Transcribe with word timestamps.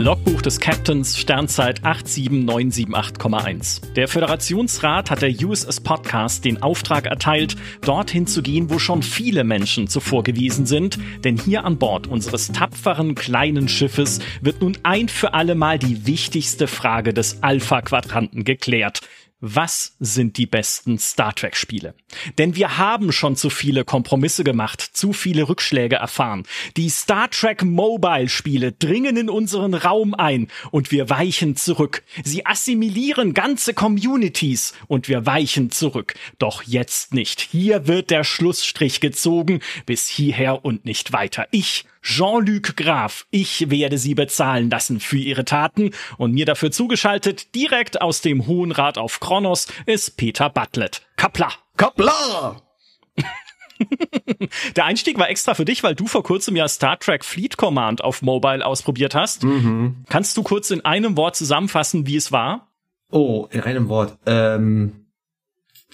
Logbuch 0.00 0.40
des 0.40 0.60
Captains 0.60 1.18
Sternzeit 1.18 1.82
87978,1. 1.82 3.92
Der 3.92 4.08
Föderationsrat 4.08 5.10
hat 5.10 5.20
der 5.20 5.30
USS 5.30 5.82
Podcast 5.82 6.46
den 6.46 6.62
Auftrag 6.62 7.04
erteilt, 7.04 7.54
dorthin 7.82 8.26
zu 8.26 8.40
gehen, 8.40 8.70
wo 8.70 8.78
schon 8.78 9.02
viele 9.02 9.44
Menschen 9.44 9.88
zuvor 9.88 10.22
gewesen 10.22 10.64
sind, 10.64 10.98
denn 11.22 11.36
hier 11.36 11.66
an 11.66 11.76
Bord 11.76 12.06
unseres 12.06 12.48
tapferen 12.48 13.14
kleinen 13.14 13.68
Schiffes 13.68 14.20
wird 14.40 14.62
nun 14.62 14.78
ein 14.84 15.10
für 15.10 15.34
alle 15.34 15.54
Mal 15.54 15.78
die 15.78 16.06
wichtigste 16.06 16.66
Frage 16.66 17.12
des 17.12 17.42
Alpha-Quadranten 17.42 18.44
geklärt. 18.44 19.02
Was 19.42 19.96
sind 19.98 20.36
die 20.36 20.44
besten 20.44 20.98
Star 20.98 21.34
Trek 21.34 21.56
Spiele? 21.56 21.94
Denn 22.36 22.56
wir 22.56 22.76
haben 22.76 23.10
schon 23.10 23.36
zu 23.36 23.48
viele 23.48 23.86
Kompromisse 23.86 24.44
gemacht, 24.44 24.82
zu 24.82 25.14
viele 25.14 25.48
Rückschläge 25.48 25.96
erfahren. 25.96 26.42
Die 26.76 26.90
Star 26.90 27.30
Trek 27.30 27.64
Mobile 27.64 28.28
Spiele 28.28 28.72
dringen 28.72 29.16
in 29.16 29.30
unseren 29.30 29.72
Raum 29.72 30.12
ein 30.14 30.48
und 30.70 30.90
wir 30.90 31.08
weichen 31.08 31.56
zurück. 31.56 32.02
Sie 32.22 32.44
assimilieren 32.44 33.32
ganze 33.32 33.72
Communities 33.72 34.74
und 34.88 35.08
wir 35.08 35.24
weichen 35.24 35.70
zurück. 35.70 36.14
Doch 36.38 36.62
jetzt 36.62 37.14
nicht. 37.14 37.40
Hier 37.40 37.86
wird 37.86 38.10
der 38.10 38.24
Schlussstrich 38.24 39.00
gezogen 39.00 39.60
bis 39.86 40.06
hierher 40.06 40.66
und 40.66 40.84
nicht 40.84 41.14
weiter. 41.14 41.46
Ich 41.50 41.86
Jean-Luc 42.02 42.76
Graf, 42.76 43.26
ich 43.30 43.70
werde 43.70 43.98
Sie 43.98 44.14
bezahlen 44.14 44.70
lassen 44.70 45.00
für 45.00 45.18
Ihre 45.18 45.44
Taten 45.44 45.90
und 46.16 46.32
mir 46.32 46.46
dafür 46.46 46.70
zugeschaltet, 46.70 47.54
direkt 47.54 48.00
aus 48.00 48.20
dem 48.22 48.46
Hohen 48.46 48.72
Rat 48.72 48.98
auf 48.98 49.20
Kronos, 49.20 49.66
ist 49.86 50.16
Peter 50.16 50.48
Butlett. 50.48 51.02
Kapla! 51.16 51.52
Kapla! 51.76 52.62
Der 54.76 54.84
Einstieg 54.84 55.18
war 55.18 55.30
extra 55.30 55.54
für 55.54 55.64
dich, 55.64 55.82
weil 55.82 55.94
du 55.94 56.06
vor 56.06 56.22
kurzem 56.22 56.56
ja 56.56 56.68
Star 56.68 56.98
Trek 56.98 57.24
Fleet 57.24 57.56
Command 57.56 58.04
auf 58.04 58.22
Mobile 58.22 58.64
ausprobiert 58.64 59.14
hast. 59.14 59.42
Mhm. 59.42 60.04
Kannst 60.08 60.36
du 60.36 60.42
kurz 60.42 60.70
in 60.70 60.84
einem 60.84 61.16
Wort 61.16 61.36
zusammenfassen, 61.36 62.06
wie 62.06 62.16
es 62.16 62.30
war? 62.30 62.68
Oh, 63.10 63.48
in 63.50 63.62
einem 63.62 63.88
Wort. 63.88 64.18
Ähm, 64.26 65.06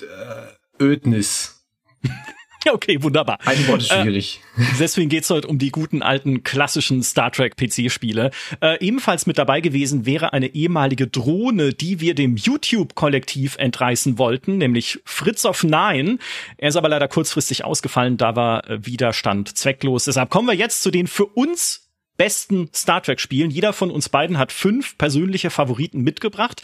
äh, 0.00 0.82
Ödnis. 0.82 1.64
Okay, 2.76 3.02
wunderbar. 3.02 3.38
Ein 3.44 3.66
Wort 3.68 3.82
ist 3.82 3.92
schwierig. 3.92 4.40
Äh, 4.56 4.62
deswegen 4.80 5.08
geht's 5.08 5.30
heute 5.30 5.48
um 5.48 5.58
die 5.58 5.70
guten 5.70 6.02
alten 6.02 6.42
klassischen 6.42 7.02
Star 7.02 7.30
Trek 7.30 7.56
PC-Spiele. 7.56 8.30
Äh, 8.60 8.84
ebenfalls 8.84 9.26
mit 9.26 9.38
dabei 9.38 9.60
gewesen 9.60 10.04
wäre 10.04 10.32
eine 10.32 10.54
ehemalige 10.54 11.06
Drohne, 11.06 11.72
die 11.72 12.00
wir 12.00 12.14
dem 12.14 12.36
YouTube-Kollektiv 12.36 13.56
entreißen 13.56 14.18
wollten, 14.18 14.58
nämlich 14.58 15.00
Fritz 15.04 15.44
of 15.44 15.62
Nine. 15.62 16.18
Er 16.58 16.68
ist 16.68 16.76
aber 16.76 16.88
leider 16.88 17.08
kurzfristig 17.08 17.64
ausgefallen, 17.64 18.16
da 18.16 18.36
war 18.36 18.68
äh, 18.68 18.84
Widerstand 18.84 19.56
zwecklos. 19.56 20.04
Deshalb 20.04 20.30
kommen 20.30 20.48
wir 20.48 20.54
jetzt 20.54 20.82
zu 20.82 20.90
den 20.90 21.06
für 21.06 21.26
uns 21.26 21.88
besten 22.16 22.70
Star 22.74 23.02
Trek-Spielen. 23.02 23.50
Jeder 23.50 23.72
von 23.72 23.90
uns 23.90 24.08
beiden 24.08 24.38
hat 24.38 24.52
fünf 24.52 24.98
persönliche 24.98 25.50
Favoriten 25.50 26.02
mitgebracht. 26.02 26.62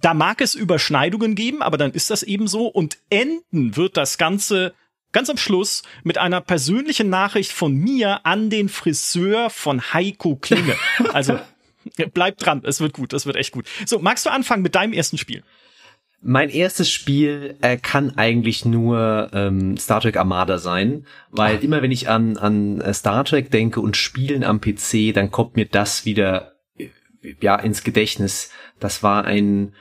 Da 0.00 0.14
mag 0.14 0.40
es 0.40 0.54
Überschneidungen 0.54 1.34
geben, 1.34 1.62
aber 1.62 1.78
dann 1.78 1.92
ist 1.92 2.10
das 2.10 2.22
eben 2.22 2.48
so. 2.48 2.66
Und 2.66 2.98
enden 3.08 3.76
wird 3.76 3.96
das 3.96 4.18
Ganze 4.18 4.74
ganz 5.12 5.30
am 5.30 5.36
Schluss 5.36 5.82
mit 6.02 6.18
einer 6.18 6.40
persönlichen 6.40 7.08
Nachricht 7.08 7.52
von 7.52 7.74
mir 7.74 8.26
an 8.26 8.50
den 8.50 8.68
Friseur 8.68 9.50
von 9.50 9.80
Heiko 9.92 10.36
Klinge. 10.36 10.76
Also 11.12 11.38
bleibt 12.14 12.44
dran, 12.44 12.62
es 12.64 12.80
wird 12.80 12.92
gut, 12.92 13.12
es 13.12 13.26
wird 13.26 13.36
echt 13.36 13.52
gut. 13.52 13.66
So, 13.86 13.98
magst 13.98 14.24
du 14.24 14.30
anfangen 14.30 14.62
mit 14.62 14.74
deinem 14.74 14.92
ersten 14.92 15.18
Spiel? 15.18 15.42
Mein 16.24 16.50
erstes 16.50 16.88
Spiel 16.88 17.56
äh, 17.62 17.76
kann 17.76 18.16
eigentlich 18.16 18.64
nur 18.64 19.30
ähm, 19.32 19.76
Star 19.76 20.00
Trek 20.00 20.16
Armada 20.16 20.58
sein, 20.58 21.04
weil 21.30 21.56
Ach. 21.58 21.62
immer 21.62 21.82
wenn 21.82 21.90
ich 21.90 22.08
an, 22.08 22.36
an 22.36 22.80
äh, 22.80 22.94
Star 22.94 23.24
Trek 23.24 23.50
denke 23.50 23.80
und 23.80 23.96
Spielen 23.96 24.44
am 24.44 24.60
PC, 24.60 25.12
dann 25.12 25.32
kommt 25.32 25.56
mir 25.56 25.66
das 25.66 26.04
wieder 26.04 26.52
äh, 26.78 26.90
ja 27.40 27.56
ins 27.56 27.82
Gedächtnis. 27.82 28.50
Das 28.78 29.02
war 29.02 29.24
ein 29.24 29.74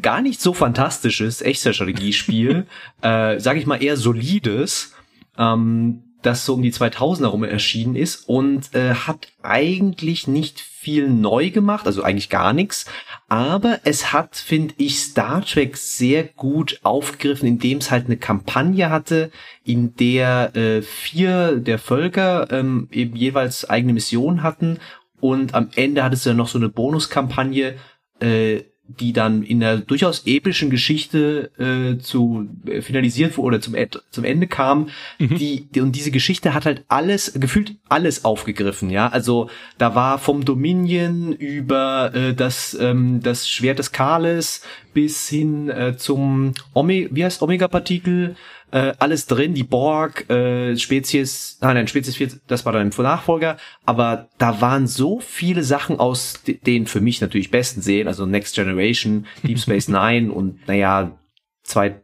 gar 0.00 0.22
nicht 0.22 0.40
so 0.40 0.52
fantastisches 0.52 1.42
Echtzeitstrategiespiel, 1.42 2.66
äh, 3.02 3.40
sage 3.40 3.58
ich 3.58 3.66
mal 3.66 3.82
eher 3.82 3.96
solides, 3.96 4.94
ähm, 5.38 6.02
das 6.22 6.46
so 6.46 6.54
um 6.54 6.62
die 6.62 6.72
2000er 6.72 7.26
rum 7.26 7.44
erschienen 7.44 7.96
ist 7.96 8.28
und 8.28 8.74
äh, 8.74 8.94
hat 8.94 9.28
eigentlich 9.42 10.26
nicht 10.26 10.60
viel 10.60 11.08
neu 11.08 11.50
gemacht, 11.50 11.86
also 11.86 12.02
eigentlich 12.02 12.30
gar 12.30 12.52
nichts, 12.52 12.86
aber 13.28 13.80
es 13.84 14.12
hat, 14.12 14.36
finde 14.36 14.74
ich, 14.76 15.00
Star 15.00 15.44
Trek 15.44 15.76
sehr 15.76 16.24
gut 16.24 16.80
aufgegriffen, 16.82 17.48
indem 17.48 17.78
es 17.78 17.90
halt 17.90 18.06
eine 18.06 18.16
Kampagne 18.16 18.90
hatte, 18.90 19.30
in 19.64 19.96
der 19.96 20.54
äh, 20.54 20.82
vier 20.82 21.56
der 21.56 21.78
Völker 21.78 22.48
ähm, 22.50 22.88
eben 22.90 23.16
jeweils 23.16 23.68
eigene 23.68 23.94
Missionen 23.94 24.42
hatten. 24.42 24.78
Und 25.20 25.54
am 25.54 25.70
Ende 25.74 26.04
hat 26.04 26.12
es 26.12 26.24
dann 26.24 26.36
noch 26.36 26.48
so 26.48 26.58
eine 26.58 26.68
Bonuskampagne, 26.68 27.76
äh, 28.20 28.62
die 28.86 29.12
dann 29.12 29.42
in 29.42 29.60
der 29.60 29.78
durchaus 29.78 30.26
epischen 30.26 30.68
Geschichte 30.68 31.50
äh, 31.58 31.98
zu 31.98 32.48
äh, 32.66 32.82
finalisiert 32.82 33.36
wurde 33.36 33.46
oder 33.46 33.60
zum, 33.60 33.74
Ed, 33.74 34.02
zum 34.10 34.24
Ende 34.24 34.46
kam. 34.46 34.90
Mhm. 35.18 35.36
Die, 35.36 35.66
die, 35.66 35.80
und 35.80 35.92
diese 35.92 36.10
Geschichte 36.10 36.52
hat 36.52 36.66
halt 36.66 36.84
alles, 36.88 37.32
gefühlt 37.34 37.76
alles 37.88 38.24
aufgegriffen, 38.24 38.90
ja. 38.90 39.08
Also 39.08 39.48
da 39.78 39.94
war 39.94 40.18
vom 40.18 40.44
Dominion 40.44 41.32
über 41.32 42.14
äh, 42.14 42.34
das, 42.34 42.76
ähm, 42.78 43.20
das 43.22 43.48
Schwert 43.48 43.78
des 43.78 43.92
Kales 43.92 44.62
bis 44.92 45.28
hin 45.28 45.70
äh, 45.70 45.96
zum 45.96 46.52
Ome 46.74 47.08
wie 47.10 47.24
heißt 47.24 47.42
Omega-Partikel, 47.42 48.36
äh, 48.74 48.92
alles 48.98 49.26
drin, 49.26 49.54
die 49.54 49.62
Borg, 49.62 50.28
äh, 50.28 50.76
Spezies, 50.76 51.58
nein, 51.60 51.76
nein, 51.76 51.86
Spezies 51.86 52.16
4, 52.16 52.28
das 52.48 52.66
war 52.66 52.72
dann 52.72 52.90
im 52.90 53.02
Nachfolger, 53.04 53.56
aber 53.86 54.28
da 54.38 54.60
waren 54.60 54.88
so 54.88 55.20
viele 55.20 55.62
Sachen 55.62 56.00
aus 56.00 56.42
de- 56.44 56.58
den 56.58 56.86
für 56.86 57.00
mich 57.00 57.20
natürlich 57.20 57.52
besten 57.52 57.82
Serien, 57.82 58.08
also 58.08 58.26
Next 58.26 58.56
Generation, 58.56 59.26
Deep 59.44 59.60
Space 59.60 59.86
Nine 60.00 60.32
und 60.32 60.66
naja, 60.66 61.16
zwei, 61.62 62.00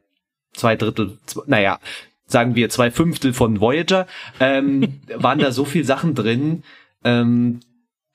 zwei 0.53 0.77
Drittel, 0.77 1.19
zwei, 1.27 1.43
naja, 1.47 1.81
sagen 2.27 2.55
wir 2.55 2.71
zwei 2.71 2.93
Fünftel 2.93 3.33
von 3.33 3.61
Voyager, 3.61 4.07
ähm, 4.39 5.01
waren 5.17 5.41
da 5.41 5.51
so 5.51 5.65
viel 5.65 5.85
Sachen 5.85 6.15
drin, 6.15 6.63
ähm, 7.03 7.59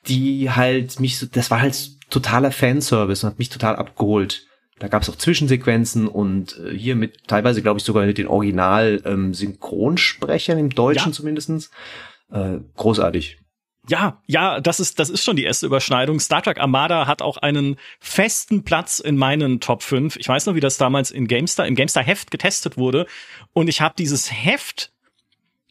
die 0.07 0.49
halt 0.51 0.99
mich 1.01 1.17
so, 1.17 1.25
das 1.25 1.51
war 1.51 1.59
halt 1.59 1.75
totaler 2.09 2.51
Fanservice 2.51 3.23
und 3.25 3.31
hat 3.31 3.39
mich 3.39 3.49
total 3.49 3.75
abgeholt. 3.75 4.47
Da 4.79 4.89
gab 4.89 5.03
es 5.03 5.09
auch 5.09 5.15
Zwischensequenzen 5.15 6.07
und 6.07 6.59
äh, 6.59 6.77
hier 6.77 6.95
mit 6.95 7.27
teilweise, 7.27 7.61
glaube 7.61 7.79
ich, 7.79 7.85
sogar 7.85 8.05
mit 8.05 8.17
den 8.17 8.27
Original 8.27 9.01
ähm, 9.05 9.33
Synchronsprechern 9.33 10.57
im 10.57 10.69
Deutschen 10.69 11.09
Ja. 11.09 11.13
zumindestens. 11.13 11.71
Äh, 12.31 12.57
großartig. 12.75 13.37
Ja, 13.87 14.21
ja, 14.25 14.59
das 14.61 14.79
ist, 14.79 14.99
das 14.99 15.09
ist 15.11 15.23
schon 15.23 15.35
die 15.35 15.43
erste 15.43 15.67
Überschneidung. 15.67 16.19
Star 16.19 16.41
Trek 16.41 16.59
Armada 16.59 17.05
hat 17.05 17.21
auch 17.21 17.37
einen 17.37 17.77
festen 17.99 18.63
Platz 18.63 18.99
in 18.99 19.15
meinen 19.15 19.59
Top 19.59 19.83
5. 19.83 20.15
Ich 20.17 20.27
weiß 20.27 20.47
noch, 20.47 20.55
wie 20.55 20.59
das 20.59 20.77
damals 20.77 21.11
in 21.11 21.27
GameStar, 21.27 21.67
im 21.67 21.75
GameStar 21.75 22.03
Heft 22.03 22.31
getestet 22.31 22.77
wurde. 22.77 23.05
Und 23.53 23.67
ich 23.67 23.81
habe 23.81 23.93
dieses 23.97 24.31
Heft 24.31 24.91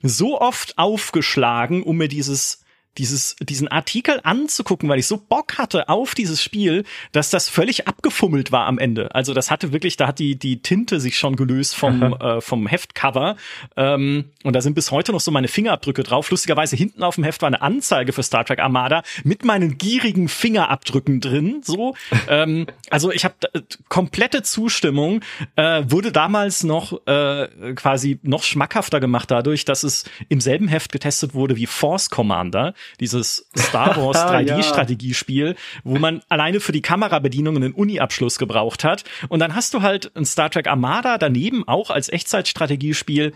so 0.01 0.41
oft 0.41 0.79
aufgeschlagen, 0.79 1.83
um 1.83 1.97
mir 1.97 2.09
dieses 2.09 2.64
dieses, 2.99 3.37
diesen 3.41 3.69
Artikel 3.69 4.21
anzugucken, 4.23 4.89
weil 4.89 4.99
ich 4.99 5.07
so 5.07 5.17
Bock 5.17 5.59
hatte 5.59 5.89
auf 5.89 6.15
dieses 6.15 6.43
Spiel, 6.43 6.85
dass 7.13 7.31
das 7.31 7.49
völlig 7.49 7.89
abgefummelt 7.89 8.53
war 8.53 8.67
am 8.67 8.79
Ende. 8.79 9.15
Also 9.15 9.35
das 9.35 9.51
hatte 9.51 9.73
wirklich, 9.73 9.97
da 9.97 10.07
hat 10.07 10.19
die, 10.19 10.37
die 10.37 10.63
Tinte 10.63 11.01
sich 11.01 11.19
schon 11.19 11.37
gelöst 11.37 11.75
vom, 11.75 12.03
äh, 12.03 12.41
vom 12.41 12.67
Heftcover. 12.67 13.37
Ähm, 13.77 14.27
und 14.45 14.55
da 14.55 14.61
sind 14.61 14.75
bis 14.75 14.91
heute 14.91 15.13
noch 15.13 15.21
so 15.21 15.31
meine 15.31 15.49
Fingerabdrücke 15.49 16.03
drauf. 16.03 16.31
Lustigerweise 16.31 16.77
hinten 16.77 17.03
auf 17.03 17.17
dem 17.17 17.25
Heft 17.25 17.43
war 17.43 17.49
eine 17.49 17.63
Anzeige 17.63 18.13
für 18.13 18.23
Star 18.23 18.45
Trek 18.45 18.61
Armada 18.61 19.03
mit 19.25 19.45
meinen 19.45 19.79
gierigen 19.79 20.29
Fingerabdrücken 20.29 21.21
drin. 21.21 21.63
So, 21.65 21.95
ähm, 22.29 22.67
also 22.91 23.11
ich 23.11 23.25
habe 23.25 23.35
äh, 23.53 23.63
komplette 23.89 24.43
Zustimmung. 24.43 25.21
Äh, 25.57 25.85
wurde 25.87 26.13
damals 26.13 26.65
noch 26.65 27.07
äh, 27.07 27.75
quasi 27.75 28.19
noch 28.23 28.43
schmackhafter 28.43 29.01
gemacht 29.01 29.31
dadurch, 29.31 29.65
dass 29.65 29.83
es 29.83 30.05
im 30.29 30.41
selben 30.41 30.69
Heft 30.69 30.93
getestet 30.93 31.35
wurde 31.35 31.57
wie 31.57 31.67
Force 31.67 32.11
Commander 32.11 32.75
dieses 33.01 33.49
Star 33.57 33.97
Wars 34.03 34.17
Ja. 34.17 34.31
3D-Strategiespiel, 34.31 35.57
wo 35.83 35.99
man 35.99 36.23
alleine 36.29 36.61
für 36.61 36.73
die 36.73 36.83
Kamerabedienung 36.83 37.57
einen 37.57 37.73
Uni-Abschluss 37.73 38.39
gebraucht 38.39 38.85
hat. 38.85 39.05
Und 39.29 39.41
dann 39.41 39.55
hast 39.55 39.75
du 39.75 39.83
halt 39.83 40.15
ein 40.17 40.25
Star 40.25 40.51
Trek 40.51 40.67
Armada 40.67 41.19
daneben 41.19 41.67
auch 41.67 41.91
als 41.91 42.09
Echtzeitstrategiespiel 42.09 43.33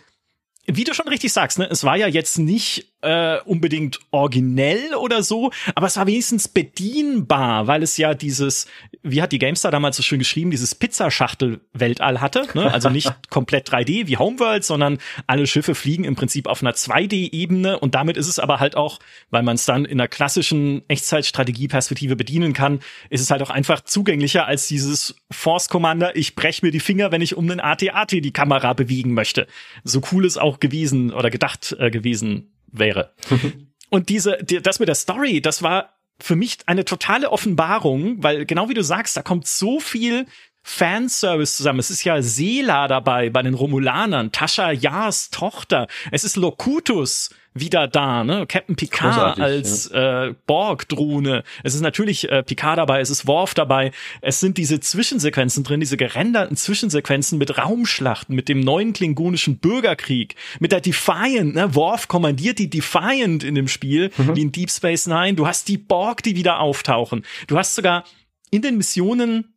wie 0.70 0.84
du 0.84 0.92
schon 0.92 1.08
richtig 1.08 1.32
sagst, 1.32 1.58
ne, 1.58 1.66
es 1.70 1.82
war 1.82 1.96
ja 1.96 2.06
jetzt 2.06 2.38
nicht 2.38 2.92
äh, 3.00 3.38
unbedingt 3.44 4.00
originell 4.10 4.94
oder 4.94 5.22
so, 5.22 5.50
aber 5.74 5.86
es 5.86 5.96
war 5.96 6.06
wenigstens 6.06 6.48
bedienbar, 6.48 7.66
weil 7.66 7.82
es 7.82 7.96
ja 7.96 8.14
dieses, 8.14 8.66
wie 9.02 9.22
hat 9.22 9.30
die 9.32 9.38
GameStar 9.38 9.70
damals 9.70 9.96
so 9.96 10.02
schön 10.02 10.18
geschrieben, 10.18 10.50
dieses 10.50 10.74
Pizzaschachtel-Weltall 10.74 12.20
hatte. 12.20 12.48
Ne? 12.54 12.72
Also 12.72 12.90
nicht 12.90 13.12
komplett 13.30 13.70
3D 13.70 14.08
wie 14.08 14.16
Homeworld, 14.16 14.64
sondern 14.64 14.98
alle 15.26 15.46
Schiffe 15.46 15.74
fliegen 15.74 16.04
im 16.04 16.16
Prinzip 16.16 16.48
auf 16.48 16.60
einer 16.60 16.72
2D-Ebene 16.72 17.78
und 17.78 17.94
damit 17.94 18.16
ist 18.16 18.26
es 18.26 18.38
aber 18.38 18.58
halt 18.58 18.76
auch, 18.76 18.98
weil 19.30 19.42
man 19.42 19.54
es 19.54 19.64
dann 19.64 19.84
in 19.84 20.00
einer 20.00 20.08
klassischen 20.08 20.82
Echtzeitstrategie-Perspektive 20.88 22.16
bedienen 22.16 22.52
kann, 22.52 22.80
ist 23.10 23.20
es 23.20 23.30
halt 23.30 23.42
auch 23.42 23.50
einfach 23.50 23.82
zugänglicher 23.82 24.46
als 24.46 24.66
dieses 24.66 25.14
Force 25.30 25.68
Commander, 25.68 26.16
ich 26.16 26.34
brech 26.34 26.62
mir 26.62 26.72
die 26.72 26.80
Finger, 26.80 27.12
wenn 27.12 27.22
ich 27.22 27.36
um 27.36 27.46
den 27.46 27.60
AT-AT 27.60 28.10
die 28.10 28.32
Kamera 28.32 28.72
bewegen 28.72 29.14
möchte. 29.14 29.46
So 29.84 30.00
cool 30.12 30.24
es 30.24 30.36
auch 30.36 30.58
gewesen 30.58 31.12
oder 31.12 31.30
gedacht 31.30 31.76
äh, 31.78 31.90
gewesen 31.90 32.50
wäre. 32.72 33.14
Und 33.90 34.08
diese, 34.08 34.38
die, 34.42 34.60
das 34.60 34.80
mit 34.80 34.88
der 34.88 34.94
Story, 34.94 35.40
das 35.40 35.62
war 35.62 35.94
für 36.20 36.36
mich 36.36 36.58
eine 36.66 36.84
totale 36.84 37.30
Offenbarung, 37.30 38.22
weil 38.22 38.44
genau 38.44 38.68
wie 38.68 38.74
du 38.74 38.82
sagst, 38.82 39.16
da 39.16 39.22
kommt 39.22 39.46
so 39.46 39.80
viel 39.80 40.26
Fanservice 40.68 41.56
zusammen. 41.56 41.78
Es 41.78 41.88
ist 41.88 42.04
ja 42.04 42.20
Sela 42.20 42.88
dabei 42.88 43.30
bei 43.30 43.42
den 43.42 43.54
Romulanern, 43.54 44.32
Tascha 44.32 44.70
Jars 44.70 45.30
Tochter. 45.30 45.88
Es 46.12 46.24
ist 46.24 46.36
Locutus 46.36 47.30
wieder 47.54 47.88
da, 47.88 48.22
ne? 48.22 48.46
Captain 48.46 48.76
Picard 48.76 49.14
Großartig, 49.14 49.42
als 49.42 49.90
ja. 49.90 50.26
äh, 50.26 50.34
Borg-Drohne. 50.46 51.42
Es 51.64 51.74
ist 51.74 51.80
natürlich 51.80 52.30
äh, 52.30 52.42
Picard 52.42 52.76
dabei, 52.76 53.00
es 53.00 53.08
ist 53.08 53.26
Worf 53.26 53.54
dabei. 53.54 53.92
Es 54.20 54.40
sind 54.40 54.58
diese 54.58 54.78
Zwischensequenzen 54.78 55.64
drin, 55.64 55.80
diese 55.80 55.96
gerenderten 55.96 56.56
Zwischensequenzen 56.56 57.38
mit 57.38 57.56
Raumschlachten, 57.56 58.36
mit 58.36 58.50
dem 58.50 58.60
neuen 58.60 58.92
klingonischen 58.92 59.58
Bürgerkrieg, 59.58 60.36
mit 60.60 60.70
der 60.70 60.82
Defiant, 60.82 61.54
ne? 61.54 61.74
Worf 61.74 62.08
kommandiert 62.08 62.58
die 62.58 62.68
Defiant 62.68 63.42
in 63.42 63.54
dem 63.54 63.68
Spiel, 63.68 64.10
mhm. 64.18 64.36
wie 64.36 64.42
in 64.42 64.52
Deep 64.52 64.70
Space 64.70 65.06
Nine. 65.06 65.32
Du 65.32 65.46
hast 65.46 65.66
die 65.68 65.78
Borg, 65.78 66.22
die 66.22 66.36
wieder 66.36 66.60
auftauchen. 66.60 67.24
Du 67.46 67.56
hast 67.56 67.74
sogar 67.74 68.04
in 68.50 68.60
den 68.60 68.76
Missionen 68.76 69.54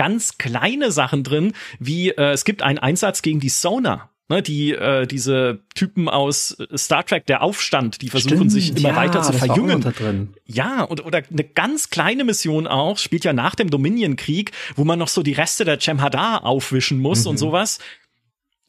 ganz 0.00 0.38
kleine 0.38 0.92
Sachen 0.92 1.24
drin, 1.24 1.52
wie 1.78 2.08
äh, 2.08 2.30
es 2.30 2.46
gibt 2.46 2.62
einen 2.62 2.78
Einsatz 2.78 3.20
gegen 3.20 3.38
die 3.38 3.50
Sonar 3.50 4.10
ne, 4.30 4.40
die 4.40 4.72
äh, 4.72 5.06
diese 5.06 5.60
Typen 5.74 6.08
aus 6.08 6.56
Star 6.74 7.04
Trek 7.04 7.26
der 7.26 7.42
Aufstand, 7.42 8.00
die 8.00 8.08
versuchen 8.08 8.36
Stimmt, 8.36 8.52
sich 8.52 8.76
immer 8.76 8.90
ja, 8.90 8.96
weiter 8.96 9.22
zu 9.22 9.34
verjüngen. 9.34 10.32
Ja, 10.46 10.84
und 10.84 11.04
oder 11.04 11.22
eine 11.30 11.44
ganz 11.44 11.90
kleine 11.90 12.24
Mission 12.24 12.66
auch, 12.66 12.96
spielt 12.96 13.24
ja 13.24 13.34
nach 13.34 13.54
dem 13.54 13.68
Dominion 13.68 14.16
Krieg, 14.16 14.52
wo 14.76 14.84
man 14.84 14.98
noch 14.98 15.08
so 15.08 15.22
die 15.22 15.32
Reste 15.32 15.64
der 15.66 15.78
Jem'Hadar 15.78 16.44
aufwischen 16.44 17.00
muss 17.00 17.24
mhm. 17.24 17.30
und 17.30 17.36
sowas 17.36 17.80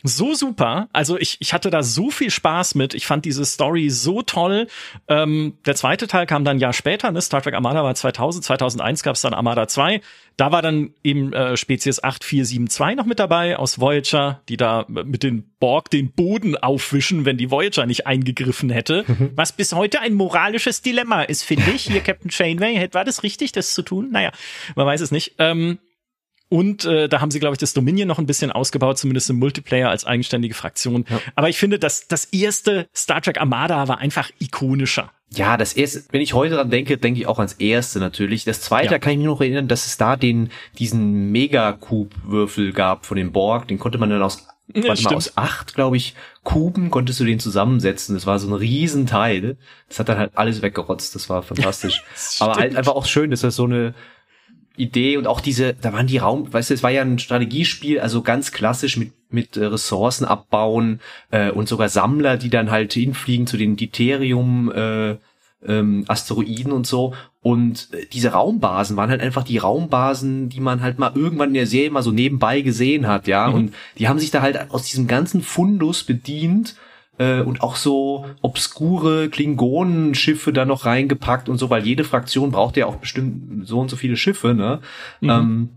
so 0.03 0.33
super. 0.33 0.89
Also 0.93 1.17
ich, 1.17 1.37
ich 1.39 1.53
hatte 1.53 1.69
da 1.69 1.83
so 1.83 2.09
viel 2.09 2.29
Spaß 2.29 2.75
mit. 2.75 2.93
Ich 2.93 3.05
fand 3.05 3.25
diese 3.25 3.45
Story 3.45 3.89
so 3.89 4.21
toll. 4.21 4.67
Ähm, 5.07 5.53
der 5.65 5.75
zweite 5.75 6.07
Teil 6.07 6.25
kam 6.25 6.43
dann 6.43 6.57
ein 6.57 6.59
Jahr 6.59 6.73
später. 6.73 7.11
Ne? 7.11 7.21
Star 7.21 7.41
Trek 7.41 7.53
Armada 7.53 7.83
war 7.83 7.95
2000. 7.95 8.43
2001 8.43 9.03
gab 9.03 9.15
es 9.15 9.21
dann 9.21 9.33
Armada 9.33 9.67
2. 9.67 10.01
Da 10.37 10.51
war 10.51 10.61
dann 10.61 10.91
eben 11.03 11.33
äh, 11.33 11.55
Spezies 11.57 12.03
8472 12.03 12.97
noch 12.97 13.05
mit 13.05 13.19
dabei 13.19 13.57
aus 13.57 13.79
Voyager, 13.79 14.41
die 14.49 14.57
da 14.57 14.85
mit 14.87 15.23
den 15.23 15.43
Borg 15.59 15.89
den 15.89 16.11
Boden 16.11 16.57
aufwischen, 16.57 17.25
wenn 17.25 17.37
die 17.37 17.51
Voyager 17.51 17.85
nicht 17.85 18.07
eingegriffen 18.07 18.69
hätte. 18.69 19.03
Mhm. 19.05 19.31
Was 19.35 19.51
bis 19.51 19.73
heute 19.73 19.99
ein 19.99 20.13
moralisches 20.13 20.81
Dilemma 20.81 21.21
ist, 21.23 21.43
finde 21.43 21.69
ich. 21.71 21.83
Hier 21.83 22.01
Captain 22.01 22.31
Chainway, 22.31 22.89
war 22.93 23.05
das 23.05 23.23
richtig, 23.23 23.51
das 23.51 23.73
zu 23.73 23.81
tun? 23.81 24.09
Naja, 24.11 24.31
man 24.75 24.87
weiß 24.87 25.01
es 25.01 25.11
nicht. 25.11 25.35
Ähm, 25.37 25.79
und 26.51 26.83
äh, 26.83 27.07
da 27.07 27.21
haben 27.21 27.31
sie, 27.31 27.39
glaube 27.39 27.53
ich, 27.53 27.59
das 27.59 27.71
Dominion 27.71 28.09
noch 28.09 28.19
ein 28.19 28.25
bisschen 28.25 28.51
ausgebaut, 28.51 28.97
zumindest 28.97 29.29
im 29.29 29.39
Multiplayer 29.39 29.89
als 29.89 30.03
eigenständige 30.03 30.53
Fraktion. 30.53 31.05
Ja. 31.09 31.21
Aber 31.33 31.47
ich 31.47 31.57
finde, 31.57 31.79
dass 31.79 32.09
das 32.09 32.25
erste 32.25 32.89
Star 32.93 33.21
Trek 33.21 33.39
Armada 33.39 33.87
war 33.87 33.99
einfach 33.99 34.29
ikonischer. 34.37 35.13
Ja, 35.33 35.55
das 35.55 35.71
erste, 35.71 36.03
wenn 36.11 36.19
ich 36.19 36.33
heute 36.33 36.55
dran 36.55 36.69
denke, 36.69 36.97
denke 36.97 37.21
ich 37.21 37.27
auch 37.27 37.39
ans 37.39 37.53
erste 37.53 37.99
natürlich. 37.99 38.43
Das 38.43 38.59
zweite 38.59 38.91
ja. 38.91 38.99
kann 38.99 39.13
ich 39.13 39.19
mich 39.19 39.27
noch 39.27 39.39
erinnern, 39.39 39.69
dass 39.69 39.85
es 39.85 39.95
da 39.95 40.17
den, 40.17 40.49
diesen 40.77 41.31
Mega-Kub-Würfel 41.31 42.73
gab 42.73 43.05
von 43.05 43.15
dem 43.15 43.31
Borg. 43.31 43.69
Den 43.69 43.79
konnte 43.79 43.97
man 43.97 44.09
dann 44.09 44.21
aus, 44.21 44.45
ja, 44.75 44.89
warte 44.89 45.03
mal, 45.03 45.15
aus 45.15 45.37
acht, 45.37 45.73
glaube 45.73 45.95
ich, 45.95 46.15
Kuben 46.43 46.91
konntest 46.91 47.21
du 47.21 47.23
den 47.23 47.39
zusammensetzen. 47.39 48.13
Das 48.13 48.25
war 48.25 48.39
so 48.39 48.49
ein 48.49 48.53
Riesenteil. 48.53 49.55
Das 49.87 49.99
hat 49.99 50.09
dann 50.09 50.17
halt 50.17 50.31
alles 50.35 50.61
weggerotzt. 50.61 51.15
Das 51.15 51.29
war 51.29 51.43
fantastisch. 51.43 52.03
Aber 52.41 52.55
halt 52.55 52.75
einfach 52.75 52.95
auch 52.95 53.05
schön, 53.05 53.31
dass 53.31 53.39
das 53.39 53.55
so 53.55 53.63
eine, 53.63 53.93
Idee 54.77 55.17
und 55.17 55.27
auch 55.27 55.41
diese, 55.41 55.73
da 55.73 55.93
waren 55.93 56.07
die 56.07 56.17
Raum, 56.17 56.51
weißt 56.51 56.69
du, 56.69 56.73
es 56.73 56.83
war 56.83 56.91
ja 56.91 57.01
ein 57.01 57.19
Strategiespiel, 57.19 57.99
also 57.99 58.21
ganz 58.21 58.51
klassisch 58.51 58.97
mit 58.97 59.13
mit 59.31 59.57
äh, 59.57 59.65
Ressourcen 59.65 60.25
abbauen 60.25 60.99
äh, 61.31 61.51
und 61.51 61.67
sogar 61.67 61.89
Sammler, 61.89 62.37
die 62.37 62.49
dann 62.49 62.71
halt 62.71 62.93
hinfliegen 62.93 63.47
zu 63.47 63.57
den 63.57 63.77
Deuterium 63.77 64.71
äh, 64.71 65.15
ähm, 65.65 66.05
Asteroiden 66.07 66.71
und 66.71 66.87
so. 66.87 67.13
Und 67.41 67.89
äh, 67.93 68.05
diese 68.11 68.29
Raumbasen 68.29 68.97
waren 68.97 69.09
halt 69.09 69.21
einfach 69.21 69.43
die 69.43 69.57
Raumbasen, 69.57 70.49
die 70.49 70.59
man 70.59 70.81
halt 70.81 70.99
mal 70.99 71.11
irgendwann 71.15 71.49
in 71.49 71.55
der 71.55 71.67
Serie 71.67 71.91
mal 71.91 72.03
so 72.03 72.11
nebenbei 72.11 72.61
gesehen 72.61 73.07
hat, 73.07 73.27
ja. 73.27 73.47
Mhm. 73.47 73.53
Und 73.53 73.73
die 73.97 74.07
haben 74.07 74.19
sich 74.19 74.31
da 74.31 74.41
halt 74.41 74.71
aus 74.71 74.83
diesem 74.83 75.07
ganzen 75.07 75.41
Fundus 75.41 76.03
bedient 76.03 76.75
äh, 77.21 77.41
und 77.41 77.61
auch 77.61 77.75
so 77.75 78.25
obskure 78.41 79.29
Klingonenschiffe 79.29 80.51
da 80.51 80.65
noch 80.65 80.85
reingepackt 80.85 81.49
und 81.49 81.59
so, 81.59 81.69
weil 81.69 81.85
jede 81.85 82.03
Fraktion 82.03 82.51
braucht 82.51 82.77
ja 82.77 82.87
auch 82.87 82.95
bestimmt 82.95 83.67
so 83.67 83.79
und 83.79 83.89
so 83.89 83.95
viele 83.95 84.17
Schiffe, 84.17 84.55
ne? 84.55 84.81
Mhm. 85.19 85.29
Ähm, 85.29 85.69